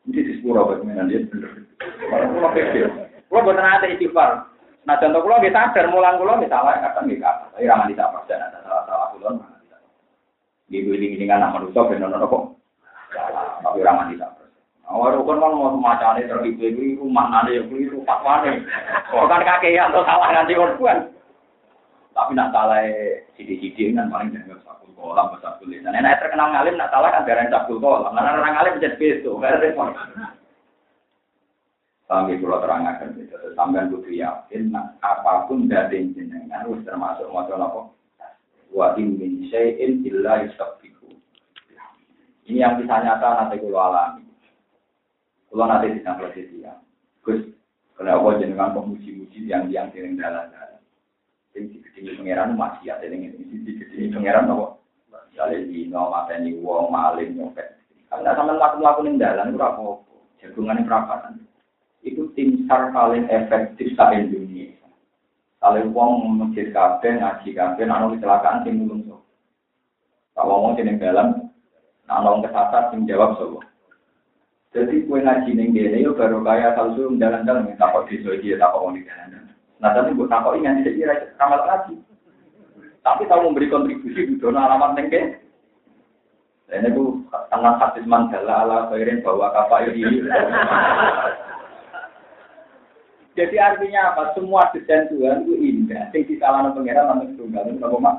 Ini 0.08 0.20
di 0.24 0.34
sepuluh 0.40 0.64
bagaimana 0.64 1.10
dia 1.12 1.28
bener. 1.28 1.52
Kalau 1.80 2.52
kecil, 2.56 2.88
kalau 3.28 3.44
buat 3.44 3.60
nanti 3.60 3.96
istighfar. 3.98 4.48
Nah 4.88 4.96
contoh 4.96 5.22
kalau 5.22 5.44
kita 5.44 5.60
sadar 5.76 5.86
mulang 5.92 6.16
kalau 6.16 6.40
misalnya 6.40 6.80
kadang 6.80 7.12
nggak 7.12 7.28
apa, 7.28 7.46
tapi 7.52 7.68
ramah 7.68 7.86
tidak 7.92 8.10
dan 8.32 8.48
ada 8.48 8.60
salah 8.64 8.84
salah 8.88 9.08
tidak. 9.14 9.36
Ibu 10.70 10.90
ini 10.96 11.18
ini 11.20 11.26
kan 11.28 11.44
nama 11.44 11.60
manusia 11.60 11.84
benar 11.84 12.10
benar 12.10 12.26
kok. 12.26 12.44
Tapi 13.60 13.80
ramah 13.84 14.08
tidak. 14.08 14.40
Awal 14.90 15.22
rukun 15.22 15.38
kan 15.38 15.54
mau 15.54 15.70
semacam 15.78 16.18
ini 16.18 16.26
terhibu 16.26 16.62
itu 16.66 16.98
rumah 16.98 17.30
nanti 17.30 17.62
yang 17.62 17.70
keliru 17.70 18.02
fatwane. 18.10 18.66
Oh 19.14 19.30
kan 19.30 19.46
kakean 19.46 19.94
atau 19.94 20.02
salah 20.02 20.34
nanti 20.34 20.58
korban. 20.58 21.14
Tapi 22.18 22.34
nak 22.34 22.50
salah 22.50 22.82
sidik-sidik 23.38 23.94
kan 23.94 24.10
paling 24.10 24.34
jangan 24.34 24.58
kolam 25.00 25.32
bahasa 25.32 25.56
tulis. 25.64 25.80
Nah, 25.82 25.96
nenek 25.96 26.20
terkenal 26.20 26.52
ngalim 26.52 26.76
nak 26.76 26.92
salah 26.92 27.10
kan 27.16 27.24
darah 27.24 27.48
sabul 27.48 27.80
kolam. 27.80 28.12
Karena 28.12 28.36
orang 28.36 28.54
ngalim 28.60 28.74
menjadi 28.78 28.98
beso, 29.00 29.40
gak 29.40 29.52
ada 29.56 29.64
repot. 29.64 29.90
Sampai 32.10 32.42
kalau 32.42 32.58
terangkan 32.58 33.14
itu, 33.22 33.38
sampai 33.54 33.86
butuh 33.86 34.10
yakin, 34.10 34.74
nah, 34.74 34.98
apa 35.06 35.46
pun 35.46 35.70
dari 35.70 36.10
jenengan, 36.10 36.66
harus 36.66 36.82
termasuk 36.82 37.30
masalah 37.30 37.70
apa? 37.70 37.82
Wa 38.74 38.98
min 38.98 39.46
syai'in 39.46 40.02
illa 40.02 40.42
yusabbihu. 40.42 41.14
Ini 42.50 42.66
yang 42.66 42.82
bisa 42.82 42.98
nyata 43.06 43.46
nanti 43.46 43.62
kalau 43.62 43.78
alami. 43.78 44.26
Kalau 45.54 45.70
nanti 45.70 45.94
di 45.94 46.02
prosesi 46.02 46.66
ya. 46.66 46.74
Gus, 47.22 47.46
kalau 47.94 48.26
apa 48.26 48.42
jenengan 48.42 48.74
pemuji-muji 48.74 49.46
yang 49.46 49.70
yang 49.70 49.94
sering 49.94 50.18
dalam-dalam. 50.18 50.82
Yang 51.54 51.78
di 51.94 52.10
pengiran 52.18 52.58
masih 52.58 52.90
ada 52.90 53.06
yang 53.06 53.38
ini 53.38 53.70
di 53.70 54.10
pengiran 54.10 54.50
apa? 54.50 54.78
Misalnya 55.40 55.72
dino, 55.72 56.11
mateni 56.11 56.52
wong, 56.60 56.91
maling, 56.91 57.32
nyopet. 57.40 57.80
Karena 58.11 58.36
sama 58.36 58.60
laku-laku 58.60 59.07
ning 59.07 59.16
dalan 59.16 59.56
itu 59.56 59.64
apa 59.64 60.03
Jagungan 60.44 60.84
perapatan. 60.84 61.48
Itu 62.03 62.28
tim 62.36 62.68
SAR 62.68 62.91
paling 62.91 63.24
efektif 63.32 63.95
sa 63.95 64.11
Indonesia. 64.11 64.84
Kalau 65.64 65.95
wong 65.95 66.44
masjid 66.44 66.76
kabeh, 66.76 67.24
ngaji 67.24 67.56
kabeh, 67.56 67.84
nang 67.88 68.11
kecelakaan 68.20 68.68
sing 68.68 68.84
mulung 68.84 69.07
so. 69.07 69.24
Kalau 70.36 70.60
ngomong 70.60 70.76
sing 70.76 70.99
dalan, 70.99 71.48
nang 72.03 72.44
kesasar 72.44 72.91
sing 72.91 73.07
jawab 73.07 73.40
so. 73.40 73.64
Jadi 74.76 75.07
kue 75.07 75.24
ngaji 75.24 75.56
ning 75.56 75.72
kene 75.72 76.03
yo 76.03 76.20
baru 76.20 76.44
kaya 76.44 76.76
asal 76.76 76.99
suruh 76.99 77.16
dalan-dalan 77.16 77.80
takut 77.80 78.11
desa 78.11 78.36
iki 78.36 78.60
wong 78.60 78.99
di 78.99 79.07
dalan. 79.07 79.56
Nah 79.80 79.95
tapi 79.95 80.11
gue 80.20 80.28
takut 80.28 80.60
ingat 80.60 80.84
tidak 80.84 80.99
kira 80.99 81.16
ramal 81.40 81.64
ngaji. 81.64 81.95
Tapi 83.04 83.28
tahu 83.28 83.48
memberi 83.48 83.72
kontribusi 83.72 84.28
di 84.28 84.36
zona 84.38 84.68
alamat 84.68 85.00
nengke. 85.00 85.22
Dan 86.70 86.86
itu 86.86 87.26
tengah 87.50 87.82
hadis 87.82 88.06
mandala 88.06 88.62
ala 88.62 88.78
khairin 88.94 89.26
bahwa 89.26 89.50
kapal 89.50 89.90
ini. 89.90 90.22
Jadi 93.34 93.56
artinya 93.56 94.14
apa? 94.14 94.36
Semua 94.36 94.70
desain 94.76 95.10
Tuhan 95.10 95.48
itu 95.48 95.54
indah. 95.58 96.12
Sing 96.12 96.28
disalahkan 96.28 96.76
pengiran 96.76 97.08
namun 97.08 97.40
tunggal 97.40 97.66
itu 97.72 97.82
apa 97.82 97.98
mak? 97.98 98.18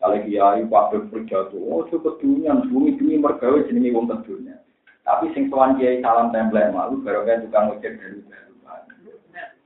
Kalau 0.00 0.20
kiai 0.20 0.60
waktu 0.68 0.96
kerja 1.08 1.48
tuh, 1.48 1.64
oh 1.64 1.84
cukup 1.88 2.20
dunia, 2.20 2.52
bumi 2.68 2.92
bumi 3.00 3.20
mergawe 3.20 3.64
jenenge 3.64 3.92
wong 3.96 4.04
kedunya. 4.08 4.60
Tapi 5.00 5.32
sing 5.32 5.48
tuan 5.48 5.80
kiai 5.80 6.04
salam 6.04 6.28
template 6.28 6.72
malu, 6.72 7.00
baru 7.00 7.24
kan 7.24 7.44
tukang 7.44 7.72
ojek 7.72 7.96
dari 8.00 8.20
dari. 8.28 8.52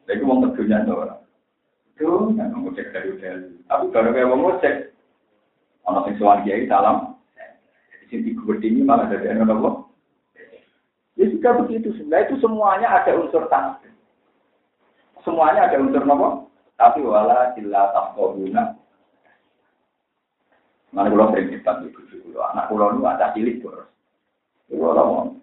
Jadi 0.07 0.23
wong 0.23 0.47
kedunya 0.47 0.87
tuh 0.87 1.07
orang. 1.07 1.28
Tuh, 1.99 2.31
nggak 2.31 2.55
mau 2.55 2.71
cek 2.71 2.95
dari 2.95 3.11
dari. 3.19 3.59
Tapi 3.67 3.85
kalau 3.91 4.15
kayak 4.15 4.31
mau 4.31 4.55
cek, 4.63 4.95
anak 5.83 6.05
sing 6.07 6.15
sowan 6.23 6.47
kiai 6.47 6.71
salam, 6.71 7.19
di 7.91 8.07
sini 8.09 8.39
ini 8.39 8.87
malah 8.87 9.11
dari 9.11 9.27
anak 9.27 9.51
Allah. 9.51 9.83
Ya 11.19 11.27
sudah 11.35 11.53
begitu. 11.67 11.91
Sebenarnya 11.99 12.31
itu 12.31 12.37
semuanya 12.39 12.89
ada 12.95 13.11
unsur 13.19 13.51
tanah. 13.51 13.83
Semuanya 15.27 15.67
ada 15.67 15.83
unsur 15.83 16.07
nopo. 16.07 16.47
Tapi 16.79 17.03
wala 17.03 17.51
sila 17.59 17.91
guna. 18.15 18.79
Mana 20.95 21.11
kalau 21.13 21.35
sering 21.35 21.53
debat 21.53 21.85
di 21.85 21.93
kulo, 21.93 22.41
anak 22.55 22.71
kulo 22.73 22.97
nu 22.97 23.05
ada 23.05 23.35
cilik 23.37 23.61
boros. 23.61 23.91
Kulo 24.71 25.37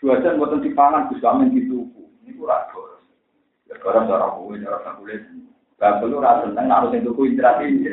dua 0.00 0.16
jam 0.24 0.40
buatan 0.40 0.64
dipangan, 0.64 1.12
gus 1.12 1.20
kamen 1.20 1.52
dituku. 1.52 2.08
Ini 2.24 2.32
kurang 2.40 2.64
boros. 2.72 3.04
Ya 3.68 3.76
boros 3.82 4.08
cara 4.08 4.32
kue, 4.38 4.56
cara 4.62 4.96
kulit. 4.96 5.20
Bapak 5.80 6.12
lu 6.12 6.20
rasa 6.20 6.44
tentang 6.44 6.68
harus 6.68 6.92
yang 6.92 7.08
tuku 7.08 7.32
interaksi. 7.32 7.88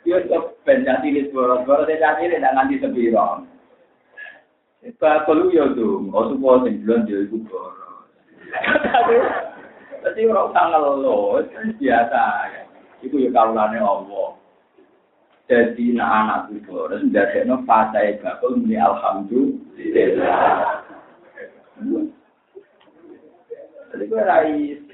Dia 0.00 0.24
coba 0.24 0.56
penjati 0.64 1.12
ini 1.12 1.28
boros-boros, 1.28 1.84
dia 1.84 2.00
jadi 2.00 2.24
ini 2.24 2.40
tidak 2.40 2.54
nganti 2.56 2.80
sepiro. 2.80 3.44
Bapak 4.96 5.36
lu 5.36 5.52
ya 5.52 5.68
tuh, 5.76 6.08
nggak 6.08 6.24
suka 6.32 6.64
sing 6.64 6.80
bulan 6.80 7.04
dia 7.04 7.20
itu 7.20 7.36
boros. 7.44 8.08
Tapi 10.00 10.24
orang 10.24 10.48
usah 10.48 10.64
ngeluh, 10.72 11.44
biasa. 11.76 12.24
Iku 13.04 13.20
ya 13.20 13.28
kaulane 13.28 13.76
Allah. 13.76 14.40
Jadi 15.50 15.98
nak 15.98 16.08
anak 16.08 16.42
itu 16.56 16.72
harus 16.72 17.04
no 17.44 17.60
fase 17.66 18.22
bakul 18.22 18.56
muni 18.56 18.78
alhamdulillah. 18.78 20.78
Jadi 23.90 24.04
gue 24.06 24.22
rais. 24.22 24.89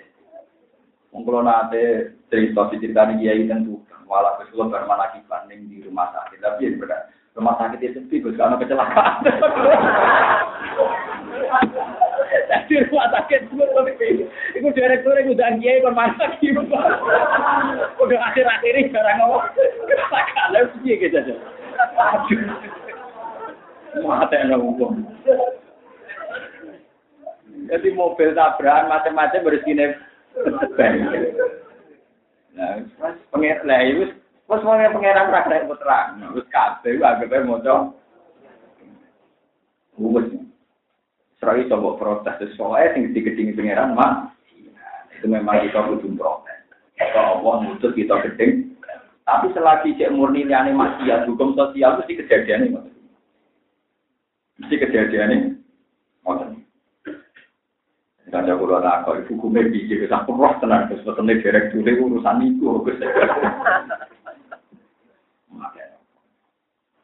Mengkulo 1.16 1.40
nate 1.40 2.12
cerita 2.28 2.68
cerita 2.68 3.08
nih 3.08 3.16
kiai 3.24 3.48
tentu 3.48 3.80
malah 4.04 4.36
kesulo 4.38 4.68
bermana 4.68 5.10
banding 5.26 5.66
di 5.66 5.80
rumah 5.82 6.12
sakit 6.12 6.38
tapi 6.44 6.68
ya 6.68 6.78
benar 6.78 7.10
rumah 7.36 7.56
sakit 7.60 7.78
itu 7.84 8.00
sepi 8.00 8.24
gue 8.24 8.32
karena 8.32 8.56
kecelakaan. 8.56 9.24
Di 12.66 12.76
rumah 12.88 13.06
sakit 13.12 13.40
semua 13.52 13.68
tapi 13.76 13.92
itu 14.56 14.68
direktur 14.72 15.14
itu 15.20 15.36
udah 15.36 15.52
kiai 15.60 15.84
kon 15.84 15.92
masak 15.92 16.40
gitu. 16.40 16.64
Udah 18.00 18.18
akhir-akhir 18.32 18.74
ini 18.76 18.92
barang 18.92 19.16
ngomong. 19.20 19.44
Kalau 20.08 20.64
sih 20.80 20.96
gitu 20.96 21.16
aja. 21.16 21.34
Mata 24.00 24.34
yang 24.36 24.56
ngomong. 24.56 25.04
Jadi 27.66 27.88
mobil 27.92 28.32
tabrakan 28.32 28.88
macam-macam 28.88 29.44
bersihnya. 29.44 29.96
Nah, 32.56 32.72
pengen 33.32 33.58
lah 33.68 33.80
itu 33.84 34.04
Wes 34.46 34.62
wong 34.62 34.78
pangeran 34.78 35.34
ra 35.34 35.42
kena 35.42 35.74
terang. 35.74 36.22
Wis 36.30 36.46
kabeh 36.54 37.02
anggap 37.02 37.34
ae 37.34 37.42
maca. 37.42 37.90
Wes. 39.98 40.26
Serai 41.42 41.66
coba 41.66 41.98
protes 41.98 42.54
soalnya 42.54 42.94
sing 42.94 43.10
digedingi 43.10 43.58
pangeran 43.58 43.98
mah. 43.98 44.30
Itu 45.18 45.26
memang 45.26 45.66
kita 45.66 45.82
kudu 45.90 46.14
protes. 46.14 46.58
Kalau 46.94 47.42
Allah 47.42 47.54
mutus 47.66 47.90
kita 47.98 48.22
gedeng. 48.22 48.78
Tapi 49.26 49.50
selagi 49.50 49.98
cek 49.98 50.14
murni 50.14 50.46
liane 50.46 50.70
maksiat 50.70 51.26
hukum 51.26 51.58
sosial 51.58 51.98
mesti 51.98 52.14
kejadian 52.14 52.70
ini. 52.70 52.78
Mesti 54.62 54.74
kejadian 54.78 55.34
ini. 55.34 55.48
Aku 58.44 58.68
ora 58.68 59.00
tak 59.06 59.24
hukume 59.32 59.72
piye 59.72 60.04
wis 60.04 60.12
aku 60.12 60.36
roh 60.36 60.52
tenan 60.60 60.92
terus 60.92 61.00
petene 61.08 61.40
direktur 61.40 61.88
urusan 61.88 62.44
iku. 62.44 62.84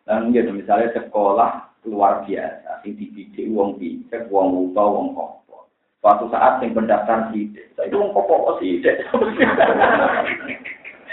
Dan 0.02 0.34
gitu 0.34 0.50
misalnya 0.52 0.92
sekolah 0.92 1.72
luar 1.88 2.26
biasa, 2.26 2.82
sing 2.82 2.98
dididik 2.98 3.48
wong 3.48 3.78
bijak, 3.78 4.28
wong 4.28 4.70
uta, 4.70 4.82
wong 4.82 5.14
kopo. 5.16 5.70
Suatu 6.02 6.26
saat 6.30 6.58
sing 6.58 6.74
pendaftar 6.74 7.30
sidik, 7.30 7.70
saya 7.78 7.88
itu 7.88 7.96
wong 7.96 8.12
kopo 8.12 8.58
sidik. 8.58 9.02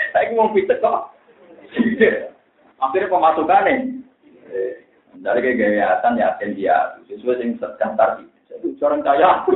Saya 0.09 0.33
wong 0.33 0.51
bijak 0.51 0.81
kok 0.81 1.13
sidik. 1.73 2.33
Akhirnya 2.81 3.13
pemasukan 3.13 3.65
nih. 3.65 3.79
Dari 5.19 5.39
kegiatan 5.43 6.19
ya 6.19 6.33
dia 6.41 6.77
sesuai 7.07 7.39
sing 7.39 7.49
daftar 7.61 8.19
sidik. 8.19 8.38
Orang 8.79 9.03
kaya. 9.03 9.43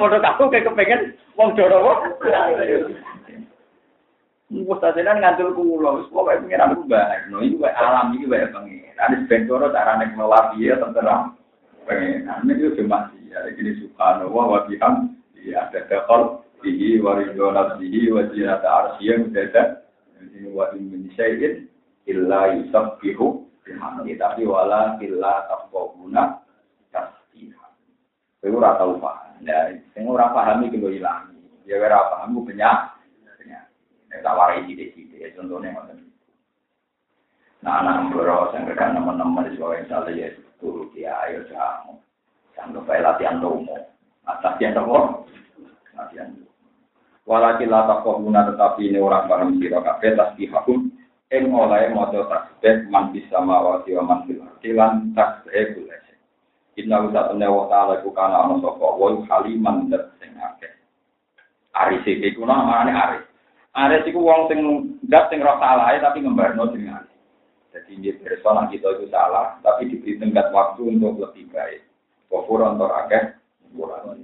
Bodoh 0.00 0.20
kamu 0.20 0.50
kayak 0.50 0.66
kepengen 0.70 1.00
wong 1.36 1.52
jorowo. 1.58 1.92
Mustazilan 4.54 5.18
ngantul 5.18 5.50
kulo, 5.56 5.98
wis 5.98 6.08
pokoke 6.12 6.46
pengiran 6.46 6.78
ku 6.78 6.84
bae. 6.86 7.26
No 7.32 7.42
iki 7.42 7.58
wae 7.58 7.74
alam 7.74 8.14
iki 8.14 8.28
wae 8.28 8.46
pengiran. 8.48 8.96
Ada 8.96 9.16
bentoro 9.26 9.66
carane 9.72 10.14
ngelola 10.14 10.54
piye 10.54 10.72
terserah. 10.78 11.34
Pengiran 11.84 12.48
iki 12.48 12.76
cuma 12.80 13.10
ya 13.28 13.38
iki 13.50 13.82
subhanallah 13.82 14.44
wa 14.46 14.60
biham 14.68 14.94
ya 15.36 15.68
ada 15.68 15.84
dakal 15.90 16.44
bihi 16.62 17.02
wa 17.02 17.18
ridho 17.18 17.50
nafsihi 17.50 18.14
wa 18.14 18.22
zinata 18.30 18.68
arsyih 18.68 19.26
dada. 19.34 19.84
Ini 20.22 20.48
wa 20.54 20.70
in 20.72 20.88
min 20.88 21.02
syai'in 21.12 21.68
illa 22.08 22.56
yusabbihu 22.56 23.43
tapi 23.64 24.42
wala 24.44 25.00
illa 25.00 25.32
tafqahuna 25.48 26.44
tasbihah. 26.92 27.68
Kowe 28.44 28.48
ora 28.52 28.76
tau 28.76 29.00
paham. 29.00 29.40
Ya, 29.44 29.72
sing 29.96 30.04
ora 30.04 30.28
paham 30.36 30.68
iki 30.68 30.76
lho. 30.76 30.92
Ya 31.64 31.80
ora 31.80 32.12
paham 32.12 32.36
ku 32.36 32.44
banyak 32.44 32.94
tak 34.24 34.36
warai 34.40 34.64
sidik-sidik, 34.64 35.20
ya 35.20 35.28
contohnya 35.36 35.76
ngoten. 35.76 36.00
Nah, 37.60 37.84
anak 37.84 38.08
mboro 38.08 38.48
sing 38.56 38.64
teman-teman 38.64 39.44
di 39.48 39.56
sekolah 39.56 39.84
misalnya 39.84 40.12
ya 40.16 40.28
turut 40.56 40.88
ya 40.96 41.12
ayo 41.28 41.44
jamu. 41.52 42.00
Jangan 42.56 42.72
lupa 42.72 43.00
latihan. 43.04 43.36
Latihan 44.24 44.80
apa? 44.80 44.98
Latihan 45.92 46.28
domo. 46.32 46.48
Walaki 47.24 47.64
la 47.68 48.00
guna 48.00 48.52
tetapi 48.52 48.92
ini 48.92 49.00
orang 49.00 49.28
paham 49.28 49.56
sira 49.56 49.80
kabeh 49.80 50.12
tasbihahum 50.12 50.92
ing 51.34 51.50
oleh 51.50 51.90
maca 51.90 52.22
tasbih 52.30 52.86
man 52.86 53.10
bisa 53.10 53.42
mawati 53.42 53.98
wa 53.98 54.02
man 54.06 54.18
fil 54.30 54.38
ardi 54.38 54.70
lan 54.70 55.10
tasbih 55.18 55.74
kula. 55.74 55.96
Inna 56.74 57.06
usatune 57.06 57.46
wa 57.46 57.70
ta'ala 57.70 58.02
ku 58.02 58.10
kana 58.14 58.46
ana 58.46 58.58
sapa 58.58 58.86
wa 58.98 59.14
haliman 59.30 59.90
dat 59.90 60.14
sing 60.18 60.34
akeh. 60.34 60.70
Aris 61.74 62.06
iki 62.06 62.34
kuna 62.34 62.66
amane 62.66 62.90
aris. 62.90 63.26
Ares 63.74 64.06
itu 64.06 64.18
wong 64.18 64.50
sing 64.50 64.58
nggak 65.06 65.30
sing 65.30 65.38
roh 65.42 65.58
salah 65.58 65.94
tapi 65.98 66.22
ngembarno 66.22 66.70
dengan 66.70 67.06
Jadi 67.74 67.98
dia 67.98 68.14
personal 68.22 68.70
kita 68.70 68.86
itu 68.86 69.10
salah, 69.10 69.58
tapi 69.58 69.90
diberi 69.90 70.14
tenggat 70.14 70.54
waktu 70.54 70.94
untuk 70.94 71.18
lebih 71.18 71.50
baik. 71.50 71.82
Kofur 72.30 72.62
untuk 72.62 72.86
akeh, 72.86 73.34
kurang 73.74 74.14